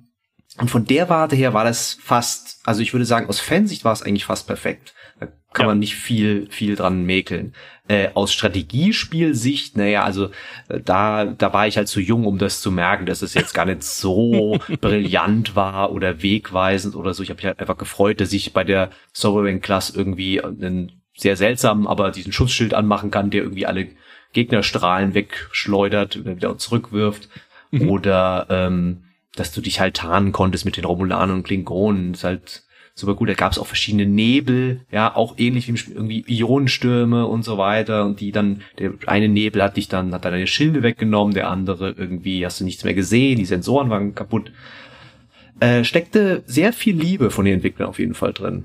und 0.59 0.71
von 0.71 0.87
der 0.87 1.09
Warte 1.09 1.37
her 1.37 1.53
war 1.53 1.65
das 1.65 1.99
fast, 2.01 2.61
also 2.65 2.81
ich 2.81 2.95
würde 2.95 3.05
sagen, 3.05 3.29
aus 3.29 3.41
Fansicht 3.41 3.85
war 3.85 3.93
es 3.93 4.03
eigentlich 4.03 4.25
fast 4.25 4.47
perfekt. 4.47 4.95
Da 5.19 5.27
kann 5.53 5.65
ja. 5.65 5.67
man 5.67 5.81
nicht 5.81 5.97
viel, 5.97 6.47
viel 6.49 6.77
dran 6.77 7.05
mäkeln. 7.05 7.55
Äh, 7.89 8.11
aus 8.15 8.33
Strategiespielsicht, 8.33 9.77
naja, 9.77 10.05
also 10.05 10.31
äh, 10.69 10.81
da, 10.81 11.25
da 11.25 11.53
war 11.53 11.67
ich 11.67 11.77
halt 11.77 11.89
zu 11.89 12.01
jung, 12.01 12.25
um 12.25 12.39
das 12.39 12.61
zu 12.61 12.71
merken, 12.71 13.05
dass 13.05 13.21
es 13.21 13.35
jetzt 13.35 13.53
gar 13.53 13.67
nicht 13.67 13.83
so 13.83 14.59
brillant 14.81 15.57
war 15.57 15.93
oder 15.93 16.23
wegweisend 16.23 16.95
oder 16.95 17.13
so. 17.13 17.23
Ich 17.23 17.31
habe 17.31 17.39
mich 17.39 17.47
halt 17.47 17.59
einfach 17.59 17.77
gefreut, 17.77 18.21
dass 18.21 18.33
ich 18.33 18.53
bei 18.53 18.65
der 18.65 18.91
Sovereign 19.13 19.61
Class 19.61 19.91
irgendwie 19.91 20.43
einen 20.43 21.04
sehr 21.17 21.37
seltsam, 21.37 21.87
aber 21.87 22.11
diesen 22.11 22.33
Schutzschild 22.33 22.75
anmachen 22.75 23.11
kann, 23.11 23.31
der 23.31 23.43
irgendwie 23.43 23.67
alle 23.67 23.89
Gegnerstrahlen 24.33 25.15
wegschleudert, 25.15 26.25
wieder 26.25 26.59
zurückwirft. 26.59 27.29
Mhm. 27.71 27.89
Oder 27.89 28.47
ähm, 28.51 29.05
dass 29.35 29.53
du 29.53 29.61
dich 29.61 29.81
halt 29.81 29.97
tarnen 29.97 30.33
konntest 30.33 30.65
mit 30.65 30.77
den 30.77 30.85
Romulanern 30.85 31.39
und 31.39 31.43
Klingonen. 31.45 32.13
Das 32.13 32.21
ist 32.21 32.25
halt 32.25 32.63
super 32.95 33.15
gut. 33.15 33.29
Da 33.29 33.35
gab 33.35 33.53
es 33.53 33.59
auch 33.59 33.67
verschiedene 33.67 34.07
Nebel, 34.07 34.83
ja, 34.91 35.15
auch 35.15 35.35
ähnlich 35.39 35.69
wie 35.69 35.93
irgendwie 35.93 36.25
Ionenstürme 36.29 37.27
und 37.27 37.45
so 37.45 37.59
weiter. 37.59 38.05
Und 38.05 38.21
die 38.21 38.33
dann, 38.33 38.63
der 38.79 38.93
eine 39.07 39.29
Nebel 39.29 39.63
hat 39.63 39.77
dich 39.77 39.89
dann, 39.89 40.15
hat 40.15 40.25
dann 40.25 40.33
deine 40.33 40.47
Schilde 40.47 40.83
weggenommen, 40.83 41.35
der 41.35 41.51
andere 41.51 41.91
irgendwie 41.91 42.45
hast 42.45 42.61
du 42.61 42.65
nichts 42.65 42.85
mehr 42.85 42.95
gesehen, 42.95 43.39
die 43.39 43.45
Sensoren 43.45 43.91
waren 43.91 44.15
kaputt. 44.15 44.53
Äh, 45.61 45.85
steckte 45.85 46.43
sehr 46.47 46.73
viel 46.73 46.97
Liebe 46.97 47.31
von 47.31 47.45
den 47.45 47.55
Entwicklern 47.55 47.89
auf 47.89 47.99
jeden 47.99 48.15
Fall 48.15 48.33
drin. 48.33 48.65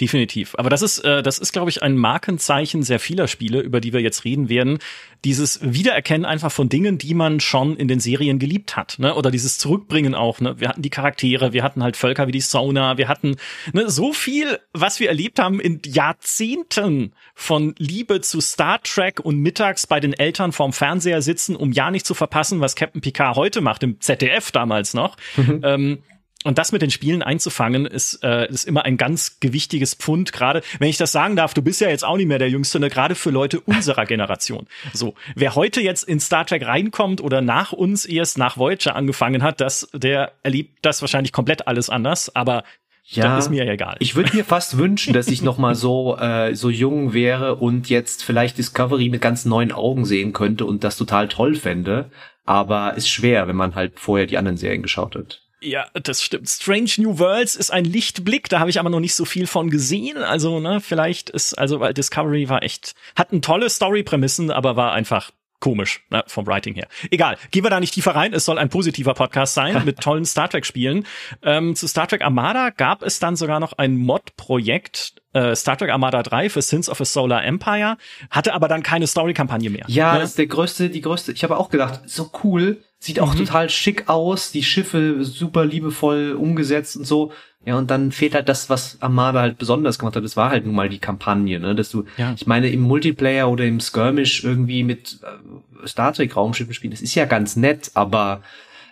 Definitiv. 0.00 0.54
Aber 0.56 0.70
das 0.70 0.82
ist, 0.82 0.98
äh, 1.00 1.22
das 1.22 1.38
ist, 1.38 1.52
glaube 1.52 1.70
ich, 1.70 1.82
ein 1.82 1.96
Markenzeichen 1.96 2.82
sehr 2.82 3.00
vieler 3.00 3.28
Spiele, 3.28 3.60
über 3.60 3.80
die 3.80 3.92
wir 3.92 4.00
jetzt 4.00 4.24
reden 4.24 4.48
werden. 4.48 4.78
Dieses 5.24 5.60
Wiedererkennen 5.62 6.24
einfach 6.24 6.52
von 6.52 6.68
Dingen, 6.68 6.98
die 6.98 7.14
man 7.14 7.40
schon 7.40 7.76
in 7.76 7.88
den 7.88 8.00
Serien 8.00 8.38
geliebt 8.38 8.76
hat, 8.76 8.98
ne? 8.98 9.14
Oder 9.14 9.30
dieses 9.30 9.58
Zurückbringen 9.58 10.14
auch. 10.14 10.40
Ne? 10.40 10.60
Wir 10.60 10.68
hatten 10.68 10.82
die 10.82 10.90
Charaktere, 10.90 11.52
wir 11.52 11.62
hatten 11.62 11.82
halt 11.82 11.96
Völker 11.96 12.26
wie 12.26 12.32
die 12.32 12.40
Sauna, 12.40 12.98
wir 12.98 13.08
hatten 13.08 13.36
ne, 13.72 13.90
so 13.90 14.12
viel, 14.12 14.58
was 14.72 15.00
wir 15.00 15.08
erlebt 15.08 15.38
haben 15.38 15.60
in 15.60 15.80
Jahrzehnten 15.84 17.12
von 17.34 17.74
Liebe 17.78 18.20
zu 18.20 18.40
Star 18.40 18.80
Trek 18.82 19.20
und 19.20 19.38
mittags 19.40 19.86
bei 19.86 20.00
den 20.00 20.12
Eltern 20.12 20.52
vorm 20.52 20.72
Fernseher 20.72 21.22
sitzen, 21.22 21.56
um 21.56 21.72
ja 21.72 21.90
nicht 21.90 22.06
zu 22.06 22.14
verpassen, 22.14 22.60
was 22.60 22.76
Captain 22.76 23.00
Picard 23.00 23.36
heute 23.36 23.60
macht, 23.60 23.82
im 23.82 24.00
ZDF 24.00 24.50
damals 24.50 24.94
noch. 24.94 25.16
Mhm. 25.36 25.60
Ähm, 25.64 25.98
und 26.44 26.56
das 26.56 26.70
mit 26.70 26.82
den 26.82 26.90
Spielen 26.90 27.22
einzufangen, 27.22 27.84
ist, 27.84 28.22
äh, 28.22 28.48
ist 28.48 28.64
immer 28.64 28.84
ein 28.84 28.96
ganz 28.96 29.40
gewichtiges 29.40 29.94
Pfund. 29.94 30.32
Gerade, 30.32 30.62
wenn 30.78 30.88
ich 30.88 30.96
das 30.96 31.10
sagen 31.10 31.34
darf, 31.34 31.52
du 31.52 31.62
bist 31.62 31.80
ja 31.80 31.88
jetzt 31.88 32.04
auch 32.04 32.16
nicht 32.16 32.28
mehr 32.28 32.38
der 32.38 32.48
Jüngste, 32.48 32.78
ne? 32.78 32.90
gerade 32.90 33.16
für 33.16 33.30
Leute 33.30 33.60
unserer 33.60 34.06
Generation. 34.06 34.68
So, 34.92 35.14
wer 35.34 35.56
heute 35.56 35.80
jetzt 35.80 36.04
in 36.04 36.20
Star 36.20 36.46
Trek 36.46 36.64
reinkommt 36.64 37.20
oder 37.20 37.40
nach 37.40 37.72
uns 37.72 38.06
erst 38.06 38.38
nach 38.38 38.56
Voyager 38.56 38.94
angefangen 38.94 39.42
hat, 39.42 39.60
das, 39.60 39.88
der 39.92 40.32
erlebt 40.44 40.78
das 40.82 41.00
wahrscheinlich 41.00 41.32
komplett 41.32 41.66
alles 41.66 41.90
anders. 41.90 42.34
Aber 42.36 42.62
ja, 43.10 43.24
das 43.24 43.46
ist 43.46 43.50
mir 43.50 43.64
ja 43.64 43.72
egal. 43.72 43.96
Ich 43.98 44.14
würde 44.14 44.36
mir 44.36 44.44
fast 44.44 44.76
wünschen, 44.76 45.14
dass 45.14 45.28
ich 45.28 45.42
noch 45.42 45.58
mal 45.58 45.74
so 45.74 46.16
äh, 46.18 46.54
so 46.54 46.68
jung 46.68 47.14
wäre 47.14 47.56
und 47.56 47.88
jetzt 47.88 48.22
vielleicht 48.22 48.58
Discovery 48.58 49.08
mit 49.08 49.22
ganz 49.22 49.44
neuen 49.44 49.72
Augen 49.72 50.04
sehen 50.04 50.34
könnte 50.34 50.66
und 50.66 50.84
das 50.84 50.96
total 50.96 51.26
toll 51.26 51.54
fände. 51.56 52.10
Aber 52.44 52.94
ist 52.94 53.08
schwer, 53.08 53.48
wenn 53.48 53.56
man 53.56 53.74
halt 53.74 53.98
vorher 53.98 54.26
die 54.26 54.38
anderen 54.38 54.56
Serien 54.56 54.82
geschaut 54.82 55.16
hat. 55.16 55.42
Ja, 55.60 55.86
das 55.94 56.22
stimmt. 56.22 56.48
Strange 56.48 56.90
New 56.98 57.18
Worlds 57.18 57.56
ist 57.56 57.70
ein 57.70 57.84
Lichtblick, 57.84 58.48
da 58.48 58.60
habe 58.60 58.70
ich 58.70 58.78
aber 58.78 58.90
noch 58.90 59.00
nicht 59.00 59.14
so 59.14 59.24
viel 59.24 59.46
von 59.46 59.70
gesehen. 59.70 60.18
Also, 60.18 60.60
ne, 60.60 60.80
vielleicht 60.80 61.30
ist, 61.30 61.54
also, 61.54 61.80
weil 61.80 61.94
Discovery 61.94 62.48
war 62.48 62.62
echt, 62.62 62.94
hatten 63.16 63.42
tolle 63.42 63.68
Story-Prämissen, 63.68 64.50
aber 64.50 64.76
war 64.76 64.92
einfach 64.92 65.32
komisch 65.60 66.04
ne, 66.10 66.22
vom 66.26 66.46
Writing 66.46 66.74
her. 66.74 66.86
Egal, 67.10 67.36
gehen 67.50 67.64
wir 67.64 67.70
da 67.70 67.80
nicht 67.80 67.94
tiefer 67.94 68.14
rein. 68.14 68.32
Es 68.32 68.44
soll 68.44 68.58
ein 68.58 68.68
positiver 68.68 69.14
Podcast 69.14 69.54
sein 69.54 69.82
mit 69.84 70.00
tollen 70.00 70.24
Star 70.24 70.48
Trek 70.48 70.64
Spielen. 70.64 71.06
Ähm, 71.42 71.74
zu 71.74 71.88
Star 71.88 72.06
Trek 72.06 72.22
Armada 72.22 72.70
gab 72.70 73.02
es 73.02 73.18
dann 73.18 73.36
sogar 73.36 73.60
noch 73.60 73.72
ein 73.74 73.96
Mod-Projekt, 73.96 75.14
äh, 75.32 75.56
Star 75.56 75.76
Trek 75.76 75.90
Armada 75.90 76.22
3 76.22 76.50
für 76.50 76.62
Sins 76.62 76.88
of 76.88 77.00
a 77.00 77.04
Solar 77.04 77.44
Empire, 77.44 77.96
hatte 78.30 78.54
aber 78.54 78.68
dann 78.68 78.82
keine 78.82 79.06
Story-Kampagne 79.06 79.70
mehr. 79.70 79.84
Ja, 79.88 80.14
ne? 80.14 80.20
das 80.20 80.30
ist 80.30 80.38
der 80.38 80.46
größte, 80.46 80.90
die 80.90 81.00
größte. 81.00 81.32
Ich 81.32 81.42
habe 81.42 81.56
auch 81.56 81.70
gedacht, 81.70 82.02
so 82.06 82.30
cool, 82.44 82.82
sieht 82.98 83.20
auch 83.20 83.34
mhm. 83.34 83.38
total 83.38 83.70
schick 83.70 84.08
aus, 84.08 84.50
die 84.50 84.62
Schiffe 84.62 85.24
super 85.24 85.64
liebevoll 85.64 86.32
umgesetzt 86.32 86.96
und 86.96 87.04
so. 87.04 87.32
Ja, 87.64 87.76
und 87.76 87.90
dann 87.90 88.12
fehlt 88.12 88.34
halt 88.34 88.48
das, 88.48 88.70
was 88.70 88.96
Armada 89.00 89.40
halt 89.40 89.58
besonders 89.58 89.98
gemacht 89.98 90.16
hat. 90.16 90.24
Das 90.24 90.36
war 90.36 90.50
halt 90.50 90.64
nun 90.64 90.74
mal 90.74 90.88
die 90.88 91.00
Kampagne, 91.00 91.60
ne? 91.60 91.74
Dass 91.74 91.90
du, 91.90 92.04
ja. 92.16 92.32
ich 92.34 92.46
meine, 92.46 92.70
im 92.70 92.80
Multiplayer 92.80 93.50
oder 93.50 93.64
im 93.64 93.80
Skirmish 93.80 94.42
irgendwie 94.42 94.84
mit 94.84 95.20
äh, 95.22 95.86
Star 95.86 96.12
Trek 96.12 96.34
Raumschiffen 96.34 96.72
spielen, 96.74 96.92
das 96.92 97.02
ist 97.02 97.14
ja 97.14 97.24
ganz 97.24 97.56
nett, 97.56 97.90
aber 97.94 98.42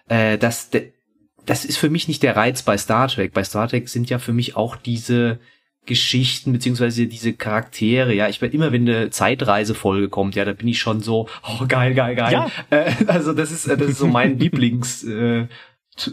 äh, 0.08 0.36
das, 0.36 0.70
das 1.46 1.64
ist 1.64 1.78
für 1.78 1.90
mich 1.90 2.06
nicht 2.08 2.22
der 2.22 2.36
Reiz 2.36 2.62
bei 2.62 2.76
Star 2.76 3.08
Trek. 3.08 3.32
Bei 3.32 3.44
Star 3.44 3.68
Trek 3.68 3.88
sind 3.88 4.10
ja 4.10 4.18
für 4.18 4.32
mich 4.32 4.56
auch 4.56 4.76
diese 4.76 5.38
Geschichten 5.86 6.52
beziehungsweise 6.52 7.06
diese 7.06 7.32
Charaktere, 7.32 8.12
ja, 8.12 8.28
ich 8.28 8.40
bin 8.40 8.52
immer, 8.52 8.72
wenn 8.72 8.88
eine 8.88 9.10
Zeitreisefolge 9.10 10.08
kommt, 10.08 10.34
ja, 10.34 10.44
da 10.44 10.52
bin 10.52 10.68
ich 10.68 10.78
schon 10.78 11.00
so, 11.00 11.28
oh 11.42 11.64
geil, 11.66 11.94
geil, 11.94 12.16
geil. 12.16 12.32
Ja. 12.32 12.50
Äh, 12.70 12.92
also 13.06 13.32
das 13.32 13.52
ist, 13.52 13.68
das 13.68 13.80
ist 13.80 13.98
so 13.98 14.06
mein 14.06 14.38
Lieblings 14.38 15.04
äh, 15.04 15.46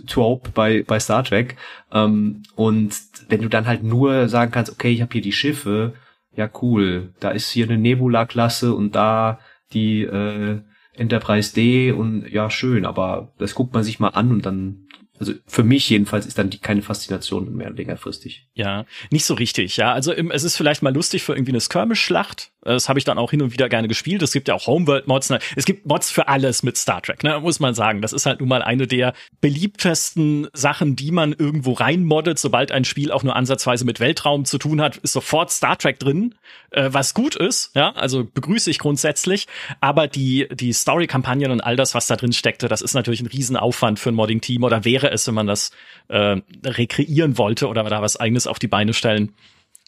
Trope 0.08 0.51
bei, 0.53 0.84
bei 0.84 1.00
Star 1.00 1.24
Trek. 1.24 1.58
Ähm, 1.92 2.44
und 2.56 2.96
wenn 3.30 3.42
du 3.42 3.50
dann 3.50 3.68
halt 3.68 3.84
nur 3.84 4.30
sagen 4.30 4.51
kannst, 4.51 4.72
okay, 4.72 4.92
ich 4.92 5.01
habe 5.01 5.12
hier 5.12 5.22
die 5.22 5.34
Schiffe, 5.34 5.94
ja 6.36 6.50
cool, 6.62 7.13
da 7.20 7.32
ist 7.32 7.50
hier 7.50 7.65
eine 7.65 7.77
Nebula-Klasse 7.77 8.74
und 8.74 8.96
da 8.96 9.39
die 9.74 10.03
äh, 10.03 10.62
Enterprise 10.96 11.53
D 11.53 11.92
und 11.92 12.27
ja, 12.30 12.50
schön, 12.50 12.86
aber 12.86 13.34
das 13.39 13.56
guckt 13.56 13.74
man 13.74 13.84
sich 13.84 14.00
mal 14.00 14.10
an 14.10 14.32
und 14.32 14.46
dann 14.46 14.83
also 15.24 15.39
für 15.48 15.63
mich 15.63 15.89
jedenfalls 15.89 16.25
ist 16.25 16.38
dann 16.38 16.50
die 16.50 16.60
keine 16.60 16.82
Faszination 16.82 17.53
mehr 17.56 17.72
längerfristig. 17.72 18.48
Ja, 18.53 18.86
nicht 19.10 19.25
so 19.25 19.34
richtig. 19.34 19.77
Ja, 19.77 19.94
also 19.94 20.12
es 20.13 20.44
ist 20.44 20.56
vielleicht 20.56 20.84
mal 20.84 20.94
lustig 20.94 21.24
für 21.24 21.34
irgendwie 21.34 21.51
eine 21.51 21.62
Skirmish-Schlacht. 21.62 22.51
Das 22.63 22.89
habe 22.89 23.00
ich 23.00 23.05
dann 23.05 23.17
auch 23.17 23.32
hin 23.32 23.41
und 23.41 23.53
wieder 23.53 23.70
gerne 23.70 23.88
gespielt. 23.88 24.22
Es 24.22 24.32
gibt 24.32 24.48
ja 24.48 24.53
auch 24.53 24.67
Homeworld-Mods. 24.67 25.29
Ne? 25.29 25.39
Es 25.55 25.65
gibt 25.65 25.86
Mods 25.86 26.12
für 26.12 26.27
alles 26.27 26.63
mit 26.63 26.77
Star 26.77 27.01
Trek, 27.01 27.24
ne? 27.24 27.39
muss 27.39 27.60
man 27.60 27.74
sagen. 27.74 28.01
Das 28.01 28.13
ist 28.13 28.25
halt 28.25 28.39
nun 28.39 28.50
mal 28.50 28.62
eine 28.62 28.88
der 28.88 29.13
beliebtesten 29.41 30.48
Sachen, 30.53 30.96
die 30.96 31.12
man 31.12 31.34
irgendwo 31.34 31.74
reinmoddet. 31.74 32.39
Sobald 32.39 32.72
ein 32.72 32.86
Spiel 32.86 33.12
auch 33.12 33.24
nur 33.24 33.36
ansatzweise 33.36 33.86
mit 33.86 34.00
Weltraum 34.00 34.46
zu 34.46 34.58
tun 34.58 34.82
hat, 34.82 34.98
ist 34.98 35.13
sofort 35.13 35.51
Star 35.51 35.77
Trek 35.77 36.00
drin, 36.00 36.36
äh, 36.72 36.89
was 36.91 37.13
gut 37.13 37.36
ist. 37.36 37.72
Ja, 37.75 37.91
also 37.91 38.24
begrüße 38.24 38.70
ich 38.70 38.79
grundsätzlich. 38.79 39.48
Aber 39.82 40.08
die 40.08 40.48
die 40.51 40.74
Story-Kampagnen 40.74 41.51
und 41.51 41.62
all 41.62 41.75
das, 41.75 41.96
was 41.96 42.08
da 42.08 42.15
drin 42.15 42.34
steckte, 42.34 42.67
das 42.67 42.82
ist 42.82 42.93
natürlich 42.93 43.22
ein 43.22 43.27
Riesenaufwand 43.27 44.00
für 44.00 44.10
ein 44.10 44.15
Modding-Team 44.15 44.63
oder 44.63 44.86
wäre 44.86 45.12
es, 45.12 45.27
wenn 45.27 45.36
man 45.36 45.48
das 45.48 45.72
äh, 46.08 46.38
rekreieren 46.65 47.38
wollte 47.38 47.67
oder 47.67 47.84
da 47.84 48.01
was 48.01 48.17
eigenes 48.17 48.48
auf 48.48 48.60
die 48.60 48.67
Beine 48.67 48.93
stellen. 48.93 49.34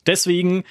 Deswegen 0.06 0.64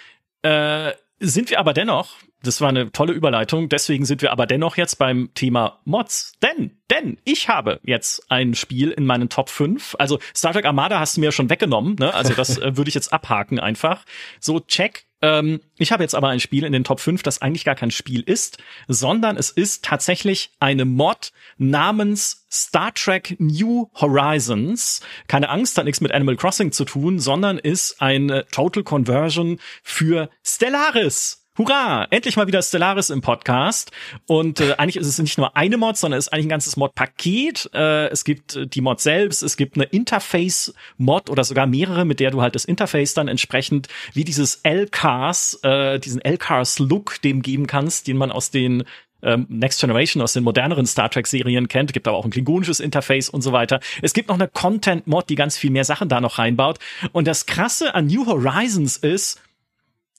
äh, 0.42 0.92
sind 1.20 1.50
wir 1.50 1.58
aber 1.58 1.72
dennoch, 1.72 2.16
das 2.42 2.60
war 2.60 2.68
eine 2.68 2.92
tolle 2.92 3.12
Überleitung, 3.12 3.68
deswegen 3.68 4.04
sind 4.04 4.22
wir 4.22 4.32
aber 4.32 4.46
dennoch 4.46 4.76
jetzt 4.76 4.96
beim 4.96 5.30
Thema 5.34 5.80
Mods. 5.84 6.32
Denn, 6.42 6.78
denn 6.90 7.18
ich 7.24 7.48
habe 7.48 7.80
jetzt 7.84 8.30
ein 8.30 8.54
Spiel 8.54 8.90
in 8.90 9.06
meinen 9.06 9.28
Top 9.28 9.48
5. 9.48 9.96
Also 9.98 10.18
Star 10.34 10.52
Trek 10.52 10.66
Armada 10.66 11.00
hast 11.00 11.16
du 11.16 11.20
mir 11.20 11.32
schon 11.32 11.50
weggenommen, 11.50 11.96
ne? 11.98 12.12
Also 12.12 12.34
das 12.34 12.58
äh, 12.58 12.76
würde 12.76 12.88
ich 12.88 12.94
jetzt 12.94 13.12
abhaken 13.12 13.58
einfach. 13.58 14.04
So, 14.40 14.60
check. 14.60 15.06
Ähm, 15.24 15.62
ich 15.78 15.90
habe 15.90 16.02
jetzt 16.02 16.14
aber 16.14 16.28
ein 16.28 16.38
Spiel 16.38 16.64
in 16.64 16.72
den 16.72 16.84
Top 16.84 17.00
5, 17.00 17.22
das 17.22 17.40
eigentlich 17.40 17.64
gar 17.64 17.74
kein 17.74 17.90
Spiel 17.90 18.20
ist, 18.20 18.58
sondern 18.88 19.38
es 19.38 19.48
ist 19.48 19.82
tatsächlich 19.82 20.50
eine 20.60 20.84
Mod 20.84 21.32
namens 21.56 22.44
Star 22.52 22.92
Trek 22.92 23.34
New 23.38 23.88
Horizons. 23.94 25.00
Keine 25.26 25.48
Angst, 25.48 25.78
hat 25.78 25.86
nichts 25.86 26.02
mit 26.02 26.12
Animal 26.12 26.36
Crossing 26.36 26.72
zu 26.72 26.84
tun, 26.84 27.20
sondern 27.20 27.56
ist 27.56 28.02
eine 28.02 28.44
Total 28.48 28.82
Conversion 28.82 29.60
für 29.82 30.28
Stellaris. 30.42 31.43
Hurra! 31.56 32.08
Endlich 32.10 32.36
mal 32.36 32.48
wieder 32.48 32.60
Stellaris 32.62 33.10
im 33.10 33.20
Podcast. 33.20 33.92
Und 34.26 34.58
äh, 34.58 34.74
eigentlich 34.76 34.96
ist 34.96 35.06
es 35.06 35.20
nicht 35.20 35.38
nur 35.38 35.56
eine 35.56 35.76
Mod, 35.76 35.96
sondern 35.96 36.18
es 36.18 36.26
ist 36.26 36.32
eigentlich 36.32 36.46
ein 36.46 36.48
ganzes 36.48 36.76
Mod-Paket. 36.76 37.70
Äh, 37.72 38.08
es 38.08 38.24
gibt 38.24 38.56
äh, 38.56 38.66
die 38.66 38.80
Mod 38.80 39.00
selbst, 39.00 39.40
es 39.44 39.56
gibt 39.56 39.76
eine 39.76 39.84
Interface-Mod 39.84 41.30
oder 41.30 41.44
sogar 41.44 41.68
mehrere, 41.68 42.04
mit 42.04 42.18
der 42.18 42.32
du 42.32 42.42
halt 42.42 42.56
das 42.56 42.64
Interface 42.64 43.14
dann 43.14 43.28
entsprechend 43.28 43.86
wie 44.14 44.24
dieses 44.24 44.56
L-Cars, 44.64 45.60
äh, 45.62 46.00
diesen 46.00 46.20
L-Cars-Look 46.20 47.22
dem 47.22 47.40
geben 47.40 47.68
kannst, 47.68 48.08
den 48.08 48.16
man 48.16 48.32
aus 48.32 48.50
den 48.50 48.82
ähm, 49.22 49.46
Next 49.48 49.80
Generation 49.80 50.24
aus 50.24 50.32
den 50.32 50.42
moderneren 50.42 50.86
Star 50.86 51.08
Trek 51.08 51.28
Serien 51.28 51.68
kennt. 51.68 51.92
Gibt 51.92 52.08
aber 52.08 52.16
auch 52.16 52.24
ein 52.24 52.32
klingonisches 52.32 52.80
Interface 52.80 53.28
und 53.28 53.42
so 53.42 53.52
weiter. 53.52 53.78
Es 54.02 54.12
gibt 54.12 54.28
noch 54.28 54.40
eine 54.40 54.48
Content 54.48 55.06
Mod, 55.06 55.28
die 55.28 55.36
ganz 55.36 55.56
viel 55.56 55.70
mehr 55.70 55.84
Sachen 55.84 56.08
da 56.08 56.20
noch 56.20 56.38
reinbaut. 56.38 56.80
Und 57.12 57.28
das 57.28 57.46
krasse 57.46 57.94
an 57.94 58.06
New 58.08 58.26
Horizons 58.26 58.96
ist, 58.96 59.40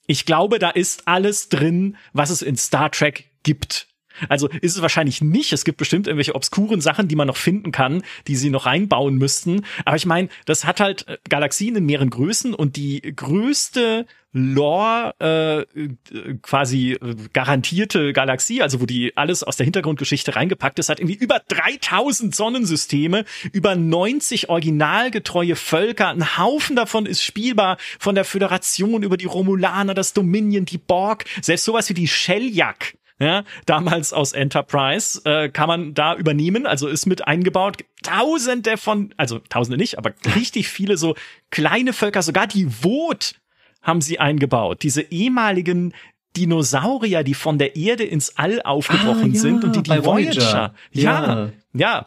ich 0.06 0.26
glaube, 0.26 0.58
da 0.58 0.70
ist 0.70 1.06
alles 1.06 1.48
drin, 1.48 1.96
was 2.12 2.30
es 2.30 2.42
in 2.42 2.56
Star 2.56 2.90
Trek 2.90 3.30
gibt. 3.42 3.88
Also 4.28 4.48
ist 4.48 4.76
es 4.76 4.82
wahrscheinlich 4.82 5.20
nicht. 5.20 5.52
Es 5.52 5.64
gibt 5.64 5.78
bestimmt 5.78 6.06
irgendwelche 6.06 6.34
obskuren 6.34 6.80
Sachen, 6.80 7.08
die 7.08 7.16
man 7.16 7.26
noch 7.26 7.36
finden 7.36 7.72
kann, 7.72 8.02
die 8.26 8.36
sie 8.36 8.50
noch 8.50 8.66
reinbauen 8.66 9.16
müssten. 9.16 9.64
Aber 9.84 9.96
ich 9.96 10.06
meine, 10.06 10.28
das 10.44 10.64
hat 10.64 10.80
halt 10.80 11.06
äh, 11.08 11.18
Galaxien 11.28 11.76
in 11.76 11.86
mehreren 11.86 12.10
Größen 12.10 12.54
und 12.54 12.76
die 12.76 13.00
größte 13.00 14.06
Lore 14.36 15.14
äh, 15.18 16.36
quasi 16.42 16.92
äh, 16.92 17.16
garantierte 17.32 18.12
Galaxie, 18.12 18.60
also 18.60 18.82
wo 18.82 18.86
die 18.86 19.16
alles 19.16 19.42
aus 19.42 19.56
der 19.56 19.64
Hintergrundgeschichte 19.64 20.36
reingepackt 20.36 20.78
ist, 20.78 20.90
hat 20.90 21.00
irgendwie 21.00 21.16
über 21.16 21.40
3000 21.48 22.34
Sonnensysteme, 22.34 23.24
über 23.52 23.74
90 23.76 24.50
originalgetreue 24.50 25.56
Völker, 25.56 26.08
ein 26.08 26.36
Haufen 26.36 26.76
davon 26.76 27.06
ist 27.06 27.22
spielbar 27.22 27.78
von 27.98 28.14
der 28.14 28.26
Föderation 28.26 29.02
über 29.02 29.16
die 29.16 29.24
Romulaner, 29.24 29.94
das 29.94 30.12
Dominion, 30.12 30.66
die 30.66 30.78
Borg, 30.78 31.24
selbst 31.40 31.64
sowas 31.64 31.88
wie 31.88 31.94
die 31.94 32.08
Sheljak 32.08 32.94
ja, 33.18 33.44
damals 33.64 34.12
aus 34.12 34.32
Enterprise, 34.32 35.22
äh, 35.24 35.48
kann 35.48 35.68
man 35.68 35.94
da 35.94 36.14
übernehmen, 36.14 36.66
also 36.66 36.86
ist 36.88 37.06
mit 37.06 37.26
eingebaut. 37.26 37.78
Tausende 38.02 38.76
von, 38.76 39.14
also 39.16 39.38
tausende 39.38 39.78
nicht, 39.78 39.98
aber 39.98 40.12
richtig 40.36 40.68
viele 40.68 40.96
so 40.96 41.14
kleine 41.50 41.92
Völker, 41.92 42.22
sogar 42.22 42.46
die 42.46 42.66
Vot 42.82 43.34
haben 43.82 44.00
sie 44.00 44.18
eingebaut. 44.18 44.82
Diese 44.82 45.02
ehemaligen 45.02 45.94
Dinosaurier, 46.36 47.22
die 47.22 47.34
von 47.34 47.58
der 47.58 47.76
Erde 47.76 48.04
ins 48.04 48.36
All 48.36 48.60
aufgebrochen 48.62 49.30
ah, 49.30 49.34
ja, 49.34 49.40
sind 49.40 49.64
und 49.64 49.76
die 49.76 49.82
die 49.82 50.04
Voyager. 50.04 50.74
Ja, 50.92 51.22
ja, 51.22 51.50
ja. 51.72 52.06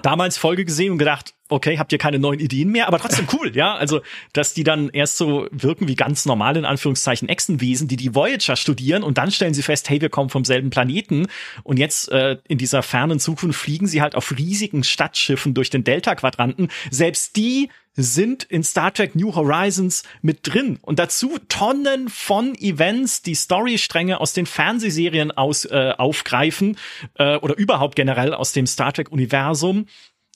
Damals 0.00 0.38
Folge 0.38 0.64
gesehen 0.64 0.92
und 0.92 0.98
gedacht, 0.98 1.34
okay, 1.50 1.78
habt 1.78 1.92
ihr 1.92 1.98
keine 1.98 2.18
neuen 2.18 2.40
Ideen 2.40 2.70
mehr, 2.70 2.88
aber 2.88 2.98
trotzdem 2.98 3.28
cool, 3.32 3.54
ja. 3.54 3.74
Also, 3.74 4.00
dass 4.32 4.54
die 4.54 4.64
dann 4.64 4.88
erst 4.88 5.18
so 5.18 5.46
wirken 5.50 5.86
wie 5.86 5.96
ganz 5.96 6.24
normale, 6.24 6.58
in 6.58 6.64
Anführungszeichen, 6.64 7.28
Echsenwesen, 7.28 7.88
die 7.88 7.96
die 7.96 8.14
Voyager 8.14 8.56
studieren 8.56 9.02
und 9.02 9.18
dann 9.18 9.30
stellen 9.30 9.52
sie 9.52 9.62
fest, 9.62 9.90
hey, 9.90 10.00
wir 10.00 10.08
kommen 10.08 10.30
vom 10.30 10.44
selben 10.44 10.70
Planeten 10.70 11.26
und 11.62 11.78
jetzt 11.78 12.10
äh, 12.10 12.38
in 12.48 12.58
dieser 12.58 12.82
fernen 12.82 13.18
Zukunft 13.18 13.60
fliegen 13.60 13.86
sie 13.86 14.00
halt 14.00 14.14
auf 14.14 14.32
riesigen 14.36 14.82
Stadtschiffen 14.82 15.52
durch 15.52 15.68
den 15.68 15.84
Delta-Quadranten. 15.84 16.68
Selbst 16.90 17.36
die 17.36 17.68
sind 17.94 18.44
in 18.44 18.64
Star 18.64 18.92
Trek 18.92 19.14
New 19.14 19.34
Horizons 19.34 20.02
mit 20.22 20.40
drin 20.42 20.78
und 20.82 20.98
dazu 20.98 21.38
Tonnen 21.48 22.08
von 22.08 22.54
Events, 22.54 23.22
die 23.22 23.34
Storystränge 23.34 24.20
aus 24.20 24.32
den 24.32 24.46
Fernsehserien 24.46 25.30
aus 25.30 25.64
äh, 25.66 25.92
aufgreifen 25.96 26.76
äh, 27.18 27.36
oder 27.36 27.56
überhaupt 27.56 27.96
generell 27.96 28.34
aus 28.34 28.52
dem 28.52 28.66
Star 28.66 28.92
Trek 28.92 29.10
Universum 29.10 29.86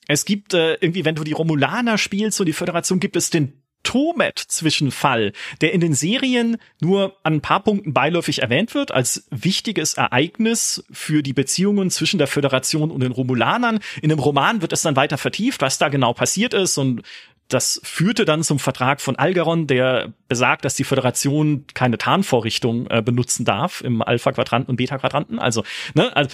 es 0.08 0.24
gibt 0.24 0.54
äh, 0.54 0.74
irgendwie, 0.74 1.04
wenn 1.04 1.14
du 1.14 1.24
die 1.24 1.32
Romulaner 1.32 1.98
spielst, 1.98 2.38
so 2.38 2.44
die 2.44 2.52
Föderation, 2.52 3.00
gibt 3.00 3.16
es 3.16 3.30
den 3.30 3.60
Tomet-Zwischenfall, 3.82 5.32
der 5.60 5.72
in 5.72 5.80
den 5.80 5.94
Serien 5.94 6.56
nur 6.80 7.16
an 7.22 7.34
ein 7.34 7.40
paar 7.40 7.62
Punkten 7.62 7.92
beiläufig 7.92 8.42
erwähnt 8.42 8.74
wird, 8.74 8.90
als 8.90 9.28
wichtiges 9.30 9.94
Ereignis 9.94 10.84
für 10.90 11.22
die 11.22 11.32
Beziehungen 11.32 11.90
zwischen 11.90 12.18
der 12.18 12.26
Föderation 12.26 12.90
und 12.90 13.00
den 13.00 13.12
Romulanern. 13.12 13.78
In 14.02 14.08
dem 14.08 14.18
Roman 14.18 14.60
wird 14.60 14.72
es 14.72 14.82
dann 14.82 14.96
weiter 14.96 15.18
vertieft, 15.18 15.60
was 15.60 15.78
da 15.78 15.88
genau 15.88 16.14
passiert 16.14 16.52
ist 16.52 16.78
und 16.78 17.02
das 17.48 17.80
führte 17.84 18.24
dann 18.24 18.42
zum 18.42 18.58
Vertrag 18.58 19.00
von 19.00 19.16
Algeron, 19.16 19.66
der 19.66 20.12
besagt, 20.28 20.64
dass 20.64 20.74
die 20.74 20.84
Föderation 20.84 21.64
keine 21.74 21.98
Tarnvorrichtung 21.98 22.86
äh, 22.88 23.02
benutzen 23.02 23.44
darf 23.44 23.82
im 23.82 24.02
Alpha-Quadranten 24.02 24.70
und 24.70 24.76
Beta-Quadranten. 24.76 25.38
Also, 25.38 25.62
ne, 25.94 26.14
also 26.16 26.30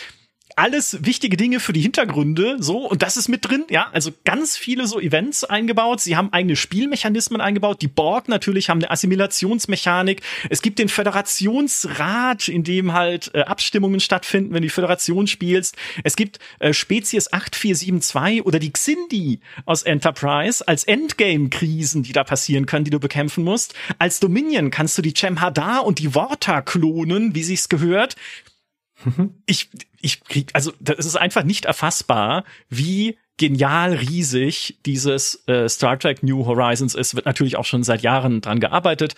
alles 0.56 1.04
wichtige 1.04 1.36
Dinge 1.36 1.60
für 1.60 1.72
die 1.72 1.80
Hintergründe, 1.80 2.56
so, 2.60 2.88
und 2.88 3.02
das 3.02 3.16
ist 3.16 3.28
mit 3.28 3.48
drin, 3.48 3.64
ja, 3.70 3.88
also 3.92 4.10
ganz 4.24 4.56
viele 4.56 4.86
so 4.86 5.00
Events 5.00 5.44
eingebaut. 5.44 6.00
Sie 6.00 6.16
haben 6.16 6.32
eigene 6.32 6.56
Spielmechanismen 6.56 7.40
eingebaut. 7.40 7.82
Die 7.82 7.88
Borg 7.88 8.28
natürlich 8.28 8.68
haben 8.68 8.78
eine 8.78 8.90
Assimilationsmechanik. 8.90 10.22
Es 10.50 10.62
gibt 10.62 10.78
den 10.78 10.88
Föderationsrat, 10.88 12.48
in 12.48 12.64
dem 12.64 12.92
halt 12.92 13.30
äh, 13.34 13.42
Abstimmungen 13.42 14.00
stattfinden, 14.00 14.50
wenn 14.50 14.62
du 14.62 14.66
die 14.66 14.70
Föderation 14.70 15.26
spielst. 15.26 15.76
Es 16.04 16.16
gibt 16.16 16.38
äh, 16.58 16.72
Spezies 16.72 17.32
8472 17.32 18.44
oder 18.44 18.58
die 18.58 18.72
Xindi 18.72 19.40
aus 19.64 19.82
Enterprise 19.82 20.66
als 20.66 20.84
Endgame-Krisen, 20.84 22.02
die 22.02 22.12
da 22.12 22.24
passieren 22.24 22.66
können, 22.66 22.84
die 22.84 22.90
du 22.90 23.00
bekämpfen 23.00 23.44
musst. 23.44 23.74
Als 23.98 24.20
Dominion 24.20 24.70
kannst 24.70 24.96
du 24.98 25.02
die 25.02 25.14
Cem 25.14 25.40
Hadar 25.40 25.84
und 25.84 25.98
die 25.98 26.08
Vorta 26.08 26.62
klonen, 26.62 27.34
wie 27.34 27.42
sich's 27.42 27.68
gehört. 27.68 28.16
Ich, 29.46 29.68
ich 30.02 30.22
krieg, 30.24 30.50
also 30.52 30.72
das 30.80 31.06
ist 31.06 31.16
einfach 31.16 31.44
nicht 31.44 31.64
erfassbar, 31.64 32.44
wie 32.68 33.16
genial 33.38 33.94
riesig 33.94 34.78
dieses 34.84 35.46
äh, 35.48 35.68
Star 35.68 35.98
Trek 35.98 36.22
New 36.22 36.44
Horizons 36.44 36.94
ist. 36.94 37.14
Wird 37.14 37.26
natürlich 37.26 37.56
auch 37.56 37.64
schon 37.64 37.82
seit 37.82 38.02
Jahren 38.02 38.40
dran 38.40 38.60
gearbeitet. 38.60 39.14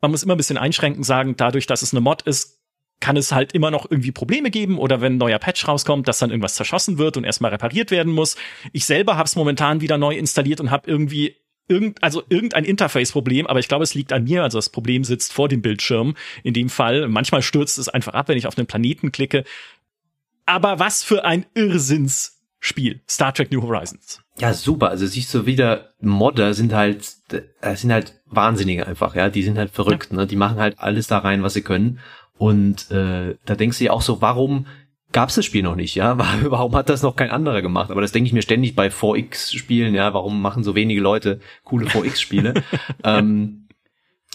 Man 0.00 0.10
muss 0.10 0.22
immer 0.22 0.34
ein 0.34 0.38
bisschen 0.38 0.56
einschränken 0.56 1.04
sagen, 1.04 1.36
dadurch, 1.36 1.66
dass 1.66 1.82
es 1.82 1.92
eine 1.92 2.00
Mod 2.00 2.22
ist, 2.22 2.60
kann 3.00 3.16
es 3.16 3.32
halt 3.32 3.52
immer 3.52 3.70
noch 3.70 3.90
irgendwie 3.90 4.12
Probleme 4.12 4.50
geben 4.50 4.78
oder 4.78 5.00
wenn 5.00 5.14
ein 5.14 5.18
neuer 5.18 5.38
Patch 5.38 5.66
rauskommt, 5.66 6.06
dass 6.06 6.18
dann 6.18 6.30
irgendwas 6.30 6.54
zerschossen 6.54 6.98
wird 6.98 7.16
und 7.16 7.24
erstmal 7.24 7.50
repariert 7.50 7.90
werden 7.90 8.12
muss. 8.12 8.36
Ich 8.72 8.84
selber 8.84 9.16
habe 9.16 9.26
es 9.26 9.36
momentan 9.36 9.80
wieder 9.80 9.98
neu 9.98 10.14
installiert 10.14 10.60
und 10.60 10.70
habe 10.70 10.88
irgendwie 10.88 11.36
irgend, 11.70 12.02
also 12.02 12.22
irgendein 12.28 12.64
Interface-Problem, 12.64 13.46
aber 13.46 13.60
ich 13.60 13.68
glaube, 13.68 13.84
es 13.84 13.94
liegt 13.94 14.12
an 14.12 14.24
mir. 14.24 14.42
Also 14.42 14.58
das 14.58 14.68
Problem 14.68 15.04
sitzt 15.04 15.32
vor 15.32 15.48
dem 15.48 15.62
Bildschirm 15.62 16.14
in 16.42 16.52
dem 16.52 16.68
Fall. 16.68 17.08
Manchmal 17.08 17.42
stürzt 17.42 17.78
es 17.78 17.88
einfach 17.88 18.12
ab, 18.12 18.28
wenn 18.28 18.36
ich 18.36 18.46
auf 18.46 18.54
den 18.54 18.66
Planeten 18.66 19.12
klicke. 19.12 19.44
Aber 20.46 20.78
was 20.78 21.02
für 21.02 21.24
ein 21.24 21.46
Irrsinnsspiel, 21.54 23.02
Star 23.08 23.32
Trek 23.32 23.52
New 23.52 23.62
Horizons. 23.62 24.22
Ja, 24.38 24.54
super. 24.54 24.88
Also 24.88 25.06
siehst 25.06 25.32
du 25.34 25.46
wieder, 25.46 25.92
Modder 26.00 26.54
sind 26.54 26.72
halt, 26.72 27.16
äh, 27.60 27.76
sind 27.76 27.92
halt 27.92 28.20
Wahnsinnige 28.26 28.86
einfach, 28.86 29.14
ja. 29.14 29.28
Die 29.28 29.42
sind 29.42 29.58
halt 29.58 29.70
verrückt, 29.70 30.10
ja. 30.10 30.18
ne? 30.18 30.26
Die 30.26 30.36
machen 30.36 30.58
halt 30.58 30.78
alles 30.78 31.06
da 31.06 31.18
rein, 31.18 31.42
was 31.42 31.54
sie 31.54 31.62
können. 31.62 31.98
Und 32.38 32.90
äh, 32.90 33.36
da 33.44 33.54
denkst 33.54 33.78
du 33.78 33.84
ja 33.84 33.92
auch 33.92 34.02
so, 34.02 34.22
warum 34.22 34.66
gab's 35.12 35.34
das 35.34 35.44
Spiel 35.44 35.62
noch 35.62 35.76
nicht, 35.76 35.94
ja? 35.94 36.16
Warum 36.44 36.74
hat 36.74 36.88
das 36.88 37.02
noch 37.02 37.16
kein 37.16 37.30
anderer 37.30 37.62
gemacht? 37.62 37.90
Aber 37.90 38.00
das 38.00 38.12
denke 38.12 38.28
ich 38.28 38.32
mir 38.32 38.42
ständig 38.42 38.74
bei 38.76 38.88
4X-Spielen, 38.88 39.94
ja, 39.94 40.14
warum 40.14 40.40
machen 40.40 40.62
so 40.62 40.74
wenige 40.74 41.00
Leute 41.00 41.40
coole 41.64 41.86
4X-Spiele? 41.86 42.54
ähm, 43.04 43.59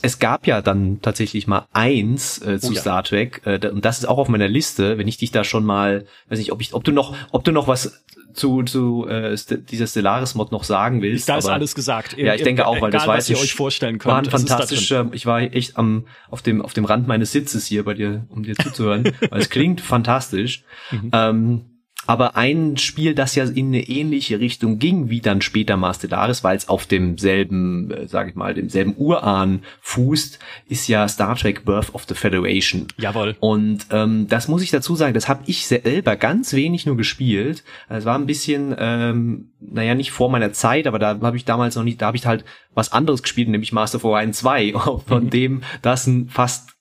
es 0.02 0.20
gab 0.20 0.46
ja 0.46 0.62
dann 0.62 1.02
tatsächlich 1.02 1.48
mal 1.48 1.68
eins 1.74 2.42
äh, 2.42 2.60
zu 2.60 2.70
oh 2.70 2.74
ja. 2.74 2.82
Star 2.82 3.04
Trek 3.04 3.42
äh, 3.46 3.68
und 3.70 3.86
das 3.86 4.00
ist 4.00 4.06
auch 4.06 4.18
auf 4.18 4.28
meiner 4.28 4.48
Liste, 4.48 4.98
wenn 4.98 5.08
ich 5.08 5.18
dich 5.18 5.32
da 5.32 5.44
schon 5.44 5.66
mal, 5.66 6.06
weiß 6.30 6.40
nicht, 6.40 6.52
ob 6.52 6.62
ich, 6.62 6.74
ob 6.74 6.84
du 6.84 6.92
noch, 6.92 7.16
ob 7.32 7.44
du 7.44 7.52
noch 7.52 7.68
was 7.68 8.04
zu, 8.34 8.64
zu 8.64 9.08
äh, 9.08 9.36
dieser 9.70 9.88
Stellaris-Mod 9.88 10.52
noch 10.52 10.64
sagen 10.64 11.02
willst. 11.02 11.30
Da 11.30 11.38
ist 11.38 11.48
alles 11.48 11.74
gesagt. 11.74 12.18
Ja, 12.18 12.36
ich 12.36 12.44
denke 12.44 12.68
auch, 12.68 12.82
weil 12.82 12.90
egal, 12.90 12.92
das 12.92 13.08
weiß 13.08 13.30
ich, 13.30 13.38
euch 13.38 13.54
vorstellen 13.54 13.98
könnt. 13.98 14.12
War 14.12 14.20
ein 14.20 14.26
fantastischer, 14.26 15.10
ich 15.14 15.26
war 15.26 15.42
echt 15.42 15.78
am, 15.78 16.06
auf 16.30 16.42
dem, 16.42 16.62
auf 16.62 16.74
dem 16.74 16.86
Rand 16.86 17.08
meines 17.08 17.32
Sitzes 17.32 17.66
hier 17.66 17.86
bei 17.86 17.94
dir, 17.94 18.26
um 18.30 18.44
dir 18.44 18.56
zuzuhören, 18.56 19.06
weil 19.30 19.42
es 19.42 19.50
klingt 19.50 19.82
fantastisch. 19.82 20.64
Mhm. 20.92 21.10
Ähm, 21.14 21.62
aber 22.08 22.36
ein 22.36 22.78
Spiel, 22.78 23.16
das 23.16 23.36
ja 23.36 23.46
in 23.46 23.68
eine 23.68 23.82
ähnliche 23.88 24.40
Richtung 24.40 24.80
ging, 24.80 25.10
wie 25.10 25.22
dann 25.22 25.42
später 25.42 25.78
Mar 25.78 25.94
Stellaris, 25.94 26.44
weil 26.44 26.58
es 26.58 26.70
auf 26.70 26.86
demselben, 26.86 27.92
äh, 27.92 28.08
sage 28.08 28.30
ich 28.30 28.36
mal, 28.36 28.54
demselben 28.54 28.96
Urahn 28.98 29.64
fußt, 29.82 30.40
ist 30.68 30.88
ja 30.88 31.08
Star 31.08 31.36
Trek 31.36 31.66
Birth 31.66 31.94
of 31.94 32.06
the 32.08 32.16
Federation. 32.16 32.88
Jawohl. 32.98 33.36
Und 33.40 33.88
ähm, 33.92 34.28
das 34.28 34.48
muss 34.48 34.62
ich 34.62 34.72
dazu 34.72 34.96
sagen, 34.96 35.14
das 35.14 35.28
habe 35.28 35.44
ich 35.48 35.68
selber 35.68 36.16
ganz 36.16 36.54
wenig 36.54 36.86
nur 36.86 36.98
gespielt. 36.98 37.64
Es 37.90 38.06
war 38.06 38.18
ein 38.18 38.26
bisschen, 38.26 38.76
ähm, 38.78 39.50
naja, 39.60 39.96
nicht 39.96 40.12
vor 40.12 40.30
meiner 40.30 40.54
Zeit, 40.54 40.88
aber 40.88 41.00
da 41.00 41.20
habe 41.22 41.38
ich 41.38 41.46
damals 41.46 41.76
noch 41.76 41.84
nicht, 41.84 42.02
da 42.02 42.08
habe 42.08 42.18
ich 42.18 42.26
halt 42.26 42.46
was 42.74 42.92
anderes 42.92 43.24
gespielt, 43.24 43.50
nämlich 43.50 43.72
Master 43.72 43.98
of 43.98 44.04
Orion 44.04 44.34
2, 44.34 44.74
von 45.08 45.26
mhm. 45.26 45.30
dem 45.30 45.64
das 45.82 46.08
ein 46.08 46.30
fast 46.30 46.75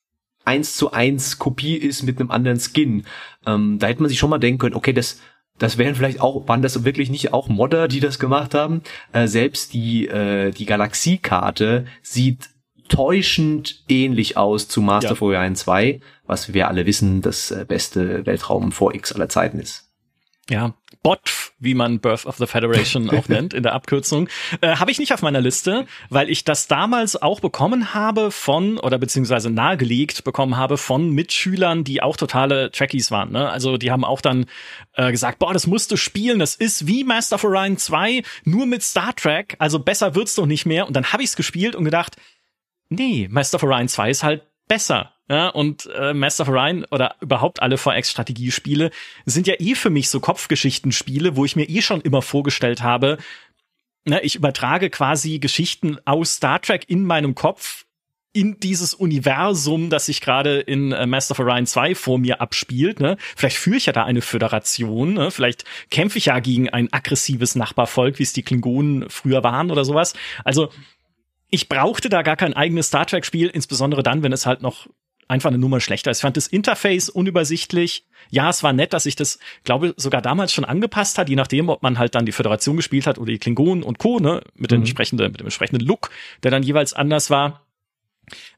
eins 0.44 0.76
zu 0.76 0.92
eins 0.92 1.38
Kopie 1.38 1.76
ist 1.76 2.02
mit 2.02 2.20
einem 2.20 2.30
anderen 2.30 2.58
Skin. 2.58 3.04
Ähm, 3.46 3.78
da 3.78 3.86
hätte 3.86 4.02
man 4.02 4.08
sich 4.08 4.18
schon 4.18 4.30
mal 4.30 4.38
denken 4.38 4.58
können, 4.58 4.74
okay, 4.74 4.92
das 4.92 5.20
das 5.56 5.78
wären 5.78 5.94
vielleicht 5.94 6.20
auch, 6.20 6.48
waren 6.48 6.62
das 6.62 6.84
wirklich 6.84 7.10
nicht 7.10 7.32
auch 7.32 7.48
Modder, 7.48 7.86
die 7.86 8.00
das 8.00 8.18
gemacht 8.18 8.54
haben? 8.54 8.82
Äh, 9.12 9.28
selbst 9.28 9.72
die, 9.72 10.08
äh, 10.08 10.50
die 10.50 10.66
Galaxiekarte 10.66 11.86
sieht 12.02 12.50
täuschend 12.88 13.84
ähnlich 13.88 14.36
aus 14.36 14.66
zu 14.66 14.82
Master 14.82 15.10
ja. 15.10 15.46
4 15.46 15.54
2, 15.54 16.00
was 16.26 16.52
wir 16.52 16.66
alle 16.66 16.86
wissen, 16.86 17.22
das 17.22 17.52
äh, 17.52 17.64
beste 17.66 18.26
Weltraum 18.26 18.70
4X 18.70 19.14
aller 19.14 19.28
Zeiten 19.28 19.60
ist 19.60 19.84
ja, 20.50 20.74
BOTF, 21.02 21.43
wie 21.64 21.74
man 21.74 22.00
Birth 22.00 22.26
of 22.26 22.36
the 22.36 22.46
Federation 22.46 23.10
auch 23.16 23.28
nennt 23.28 23.54
in 23.54 23.62
der 23.62 23.72
Abkürzung, 23.72 24.28
äh, 24.60 24.76
habe 24.76 24.90
ich 24.90 24.98
nicht 24.98 25.12
auf 25.12 25.22
meiner 25.22 25.40
Liste, 25.40 25.86
weil 26.10 26.30
ich 26.30 26.44
das 26.44 26.68
damals 26.68 27.20
auch 27.20 27.40
bekommen 27.40 27.94
habe 27.94 28.30
von 28.30 28.78
oder 28.78 28.98
beziehungsweise 28.98 29.50
nahegelegt 29.50 30.24
bekommen 30.24 30.56
habe 30.56 30.76
von 30.76 31.10
Mitschülern, 31.10 31.84
die 31.84 32.02
auch 32.02 32.16
totale 32.16 32.70
Trekkies 32.70 33.10
waren. 33.10 33.32
Ne? 33.32 33.48
Also 33.50 33.76
die 33.76 33.90
haben 33.90 34.04
auch 34.04 34.20
dann 34.20 34.46
äh, 34.94 35.10
gesagt, 35.10 35.38
boah, 35.38 35.52
das 35.52 35.66
musst 35.66 35.90
du 35.90 35.96
spielen, 35.96 36.38
das 36.38 36.54
ist 36.54 36.86
wie 36.86 37.04
Master 37.04 37.36
of 37.36 37.44
Orion 37.44 37.76
2, 37.76 38.22
nur 38.44 38.66
mit 38.66 38.82
Star 38.82 39.14
Trek, 39.14 39.56
also 39.58 39.78
besser 39.78 40.14
wird's 40.14 40.34
doch 40.34 40.46
nicht 40.46 40.66
mehr. 40.66 40.86
Und 40.86 40.94
dann 40.94 41.12
habe 41.12 41.22
ich's 41.22 41.36
gespielt 41.36 41.74
und 41.74 41.84
gedacht, 41.84 42.16
nee, 42.88 43.28
Master 43.30 43.56
of 43.56 43.62
Orion 43.64 43.88
2 43.88 44.10
ist 44.10 44.22
halt 44.22 44.42
besser. 44.68 45.12
Ja, 45.28 45.48
und 45.48 45.88
äh, 45.94 46.12
Master 46.12 46.42
of 46.42 46.50
Orion 46.50 46.84
oder 46.90 47.16
überhaupt 47.20 47.62
alle 47.62 47.78
VX-Strategiespiele 47.78 48.90
sind 49.24 49.46
ja 49.46 49.54
eh 49.58 49.74
für 49.74 49.88
mich 49.88 50.10
so 50.10 50.20
Kopfgeschichtenspiele, 50.20 51.34
wo 51.34 51.46
ich 51.46 51.56
mir 51.56 51.66
eh 51.66 51.80
schon 51.80 52.02
immer 52.02 52.20
vorgestellt 52.20 52.82
habe, 52.82 53.16
ne, 54.04 54.20
ich 54.20 54.36
übertrage 54.36 54.90
quasi 54.90 55.38
Geschichten 55.38 55.98
aus 56.04 56.34
Star 56.34 56.60
Trek 56.60 56.84
in 56.88 57.04
meinem 57.04 57.34
Kopf 57.34 57.86
in 58.34 58.58
dieses 58.58 58.94
Universum, 58.94 59.90
das 59.90 60.06
sich 60.06 60.20
gerade 60.20 60.58
in 60.58 60.90
äh, 60.90 61.06
Master 61.06 61.32
of 61.32 61.38
Orion 61.38 61.66
2 61.66 61.94
vor 61.94 62.18
mir 62.18 62.40
abspielt. 62.40 62.98
Ne? 62.98 63.16
Vielleicht 63.36 63.56
führe 63.56 63.76
ich 63.76 63.86
ja 63.86 63.92
da 63.92 64.04
eine 64.04 64.22
Föderation, 64.22 65.14
ne? 65.14 65.30
vielleicht 65.30 65.64
kämpfe 65.90 66.18
ich 66.18 66.26
ja 66.26 66.40
gegen 66.40 66.68
ein 66.68 66.92
aggressives 66.92 67.54
Nachbarvolk, 67.54 68.18
wie 68.18 68.24
es 68.24 68.32
die 68.32 68.42
Klingonen 68.42 69.08
früher 69.08 69.44
waren 69.44 69.70
oder 69.70 69.84
sowas. 69.84 70.14
Also 70.44 70.70
ich 71.54 71.68
brauchte 71.68 72.08
da 72.08 72.22
gar 72.22 72.34
kein 72.34 72.52
eigenes 72.52 72.88
Star 72.88 73.06
Trek-Spiel, 73.06 73.46
insbesondere 73.46 74.02
dann, 74.02 74.24
wenn 74.24 74.32
es 74.32 74.44
halt 74.44 74.60
noch 74.60 74.88
einfach 75.28 75.50
eine 75.50 75.58
Nummer 75.58 75.78
schlechter 75.78 76.10
ist. 76.10 76.18
Ich 76.18 76.22
fand 76.22 76.36
das 76.36 76.48
Interface 76.48 77.08
unübersichtlich. 77.08 78.06
Ja, 78.28 78.50
es 78.50 78.64
war 78.64 78.72
nett, 78.72 78.92
dass 78.92 79.04
sich 79.04 79.14
das, 79.14 79.38
glaube 79.62 79.94
sogar 79.96 80.20
damals 80.20 80.52
schon 80.52 80.64
angepasst 80.64 81.16
hat, 81.16 81.28
je 81.28 81.36
nachdem, 81.36 81.68
ob 81.68 81.80
man 81.82 81.96
halt 81.96 82.16
dann 82.16 82.26
die 82.26 82.32
Föderation 82.32 82.76
gespielt 82.76 83.06
hat 83.06 83.18
oder 83.18 83.30
die 83.30 83.38
Klingonen 83.38 83.84
und 83.84 84.00
Co., 84.00 84.18
ne, 84.18 84.42
mit, 84.56 84.72
mhm. 84.72 84.76
dem, 84.76 84.80
entsprechenden, 84.80 85.30
mit 85.30 85.40
dem 85.40 85.46
entsprechenden 85.46 85.86
Look, 85.86 86.10
der 86.42 86.50
dann 86.50 86.64
jeweils 86.64 86.92
anders 86.92 87.30
war. 87.30 87.63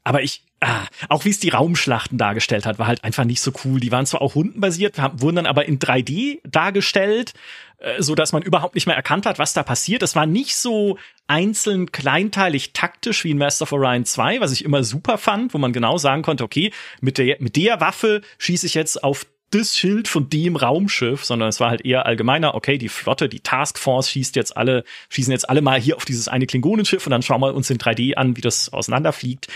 Aber 0.05 0.23
ich, 0.23 0.43
ah, 0.61 0.87
auch 1.09 1.25
wie 1.25 1.31
es 1.31 1.41
die 1.41 1.51
Raumschlachten 1.51 2.19
dargestellt 2.19 2.67
hat, 2.67 2.79
war 2.79 2.87
halt 2.87 3.05
einfach 3.05 3.25
nicht 3.25 3.41
so 3.41 3.53
cool. 3.65 3.81
Die 3.81 3.93
waren 3.93 4.07
zwar 4.07 4.23
auch 4.23 4.35
rundenbasiert, 4.35 4.97
wurden 5.21 5.37
dann 5.37 5.47
aber 5.47 5.67
in 5.67 5.79
3D 5.79 6.41
dargestellt, 6.45 7.35
äh, 7.79 8.03
so 8.03 8.15
dass 8.15 8.33
man 8.33 8.43
überhaupt 8.43 8.75
nicht 8.75 8.87
mehr 8.87 8.97
erkannt 8.97 9.27
hat, 9.27 9.39
was 9.39 9.53
da 9.53 9.63
passiert. 9.63 10.03
Es 10.03 10.17
war 10.17 10.27
nicht 10.27 10.57
so 10.57 10.99
einzeln 11.27 11.93
kleinteilig 11.93 12.73
taktisch 12.73 13.25
wie 13.25 13.31
in 13.31 13.39
Master 13.39 13.65
of 13.65 13.73
Orion 13.73 14.05
2, 14.05 14.41
was 14.41 14.53
ich 14.53 14.65
immer 14.65 14.85
super 14.85 15.19
fand, 15.19 15.53
wo 15.55 15.59
man 15.59 15.73
genau 15.73 15.99
sagen 15.99 16.23
konnte, 16.23 16.45
okay, 16.45 16.73
mit 17.01 17.19
der, 17.19 17.37
mit 17.41 17.57
der 17.57 17.81
Waffe 17.81 18.23
schieße 18.39 18.67
ich 18.67 18.75
jetzt 18.75 19.03
auf 19.03 19.27
das 19.51 19.77
Schild 19.77 20.09
von 20.09 20.29
dem 20.29 20.57
Raumschiff, 20.57 21.25
sondern 21.25 21.49
es 21.49 21.61
war 21.61 21.71
halt 21.71 21.85
eher 21.85 22.07
allgemeiner, 22.07 22.55
okay, 22.55 22.79
die 22.79 22.89
Flotte, 22.89 23.29
die 23.29 23.41
Taskforce 23.41 24.11
schießt 24.11 24.37
jetzt 24.37 24.57
alle, 24.57 24.85
schießen 25.09 25.33
jetzt 25.33 25.49
alle 25.49 25.63
mal 25.63 25.81
hier 25.81 25.97
auf 25.97 26.05
dieses 26.05 26.29
eine 26.29 26.47
Klingonenschiff 26.47 27.07
und 27.07 27.13
dann 27.13 27.23
schauen 27.23 27.41
wir 27.41 27.55
uns 27.55 27.71
in 27.71 27.79
3D 27.79 28.15
an, 28.15 28.37
wie 28.37 28.41
das 28.41 28.73
auseinanderfliegt. 28.73 29.49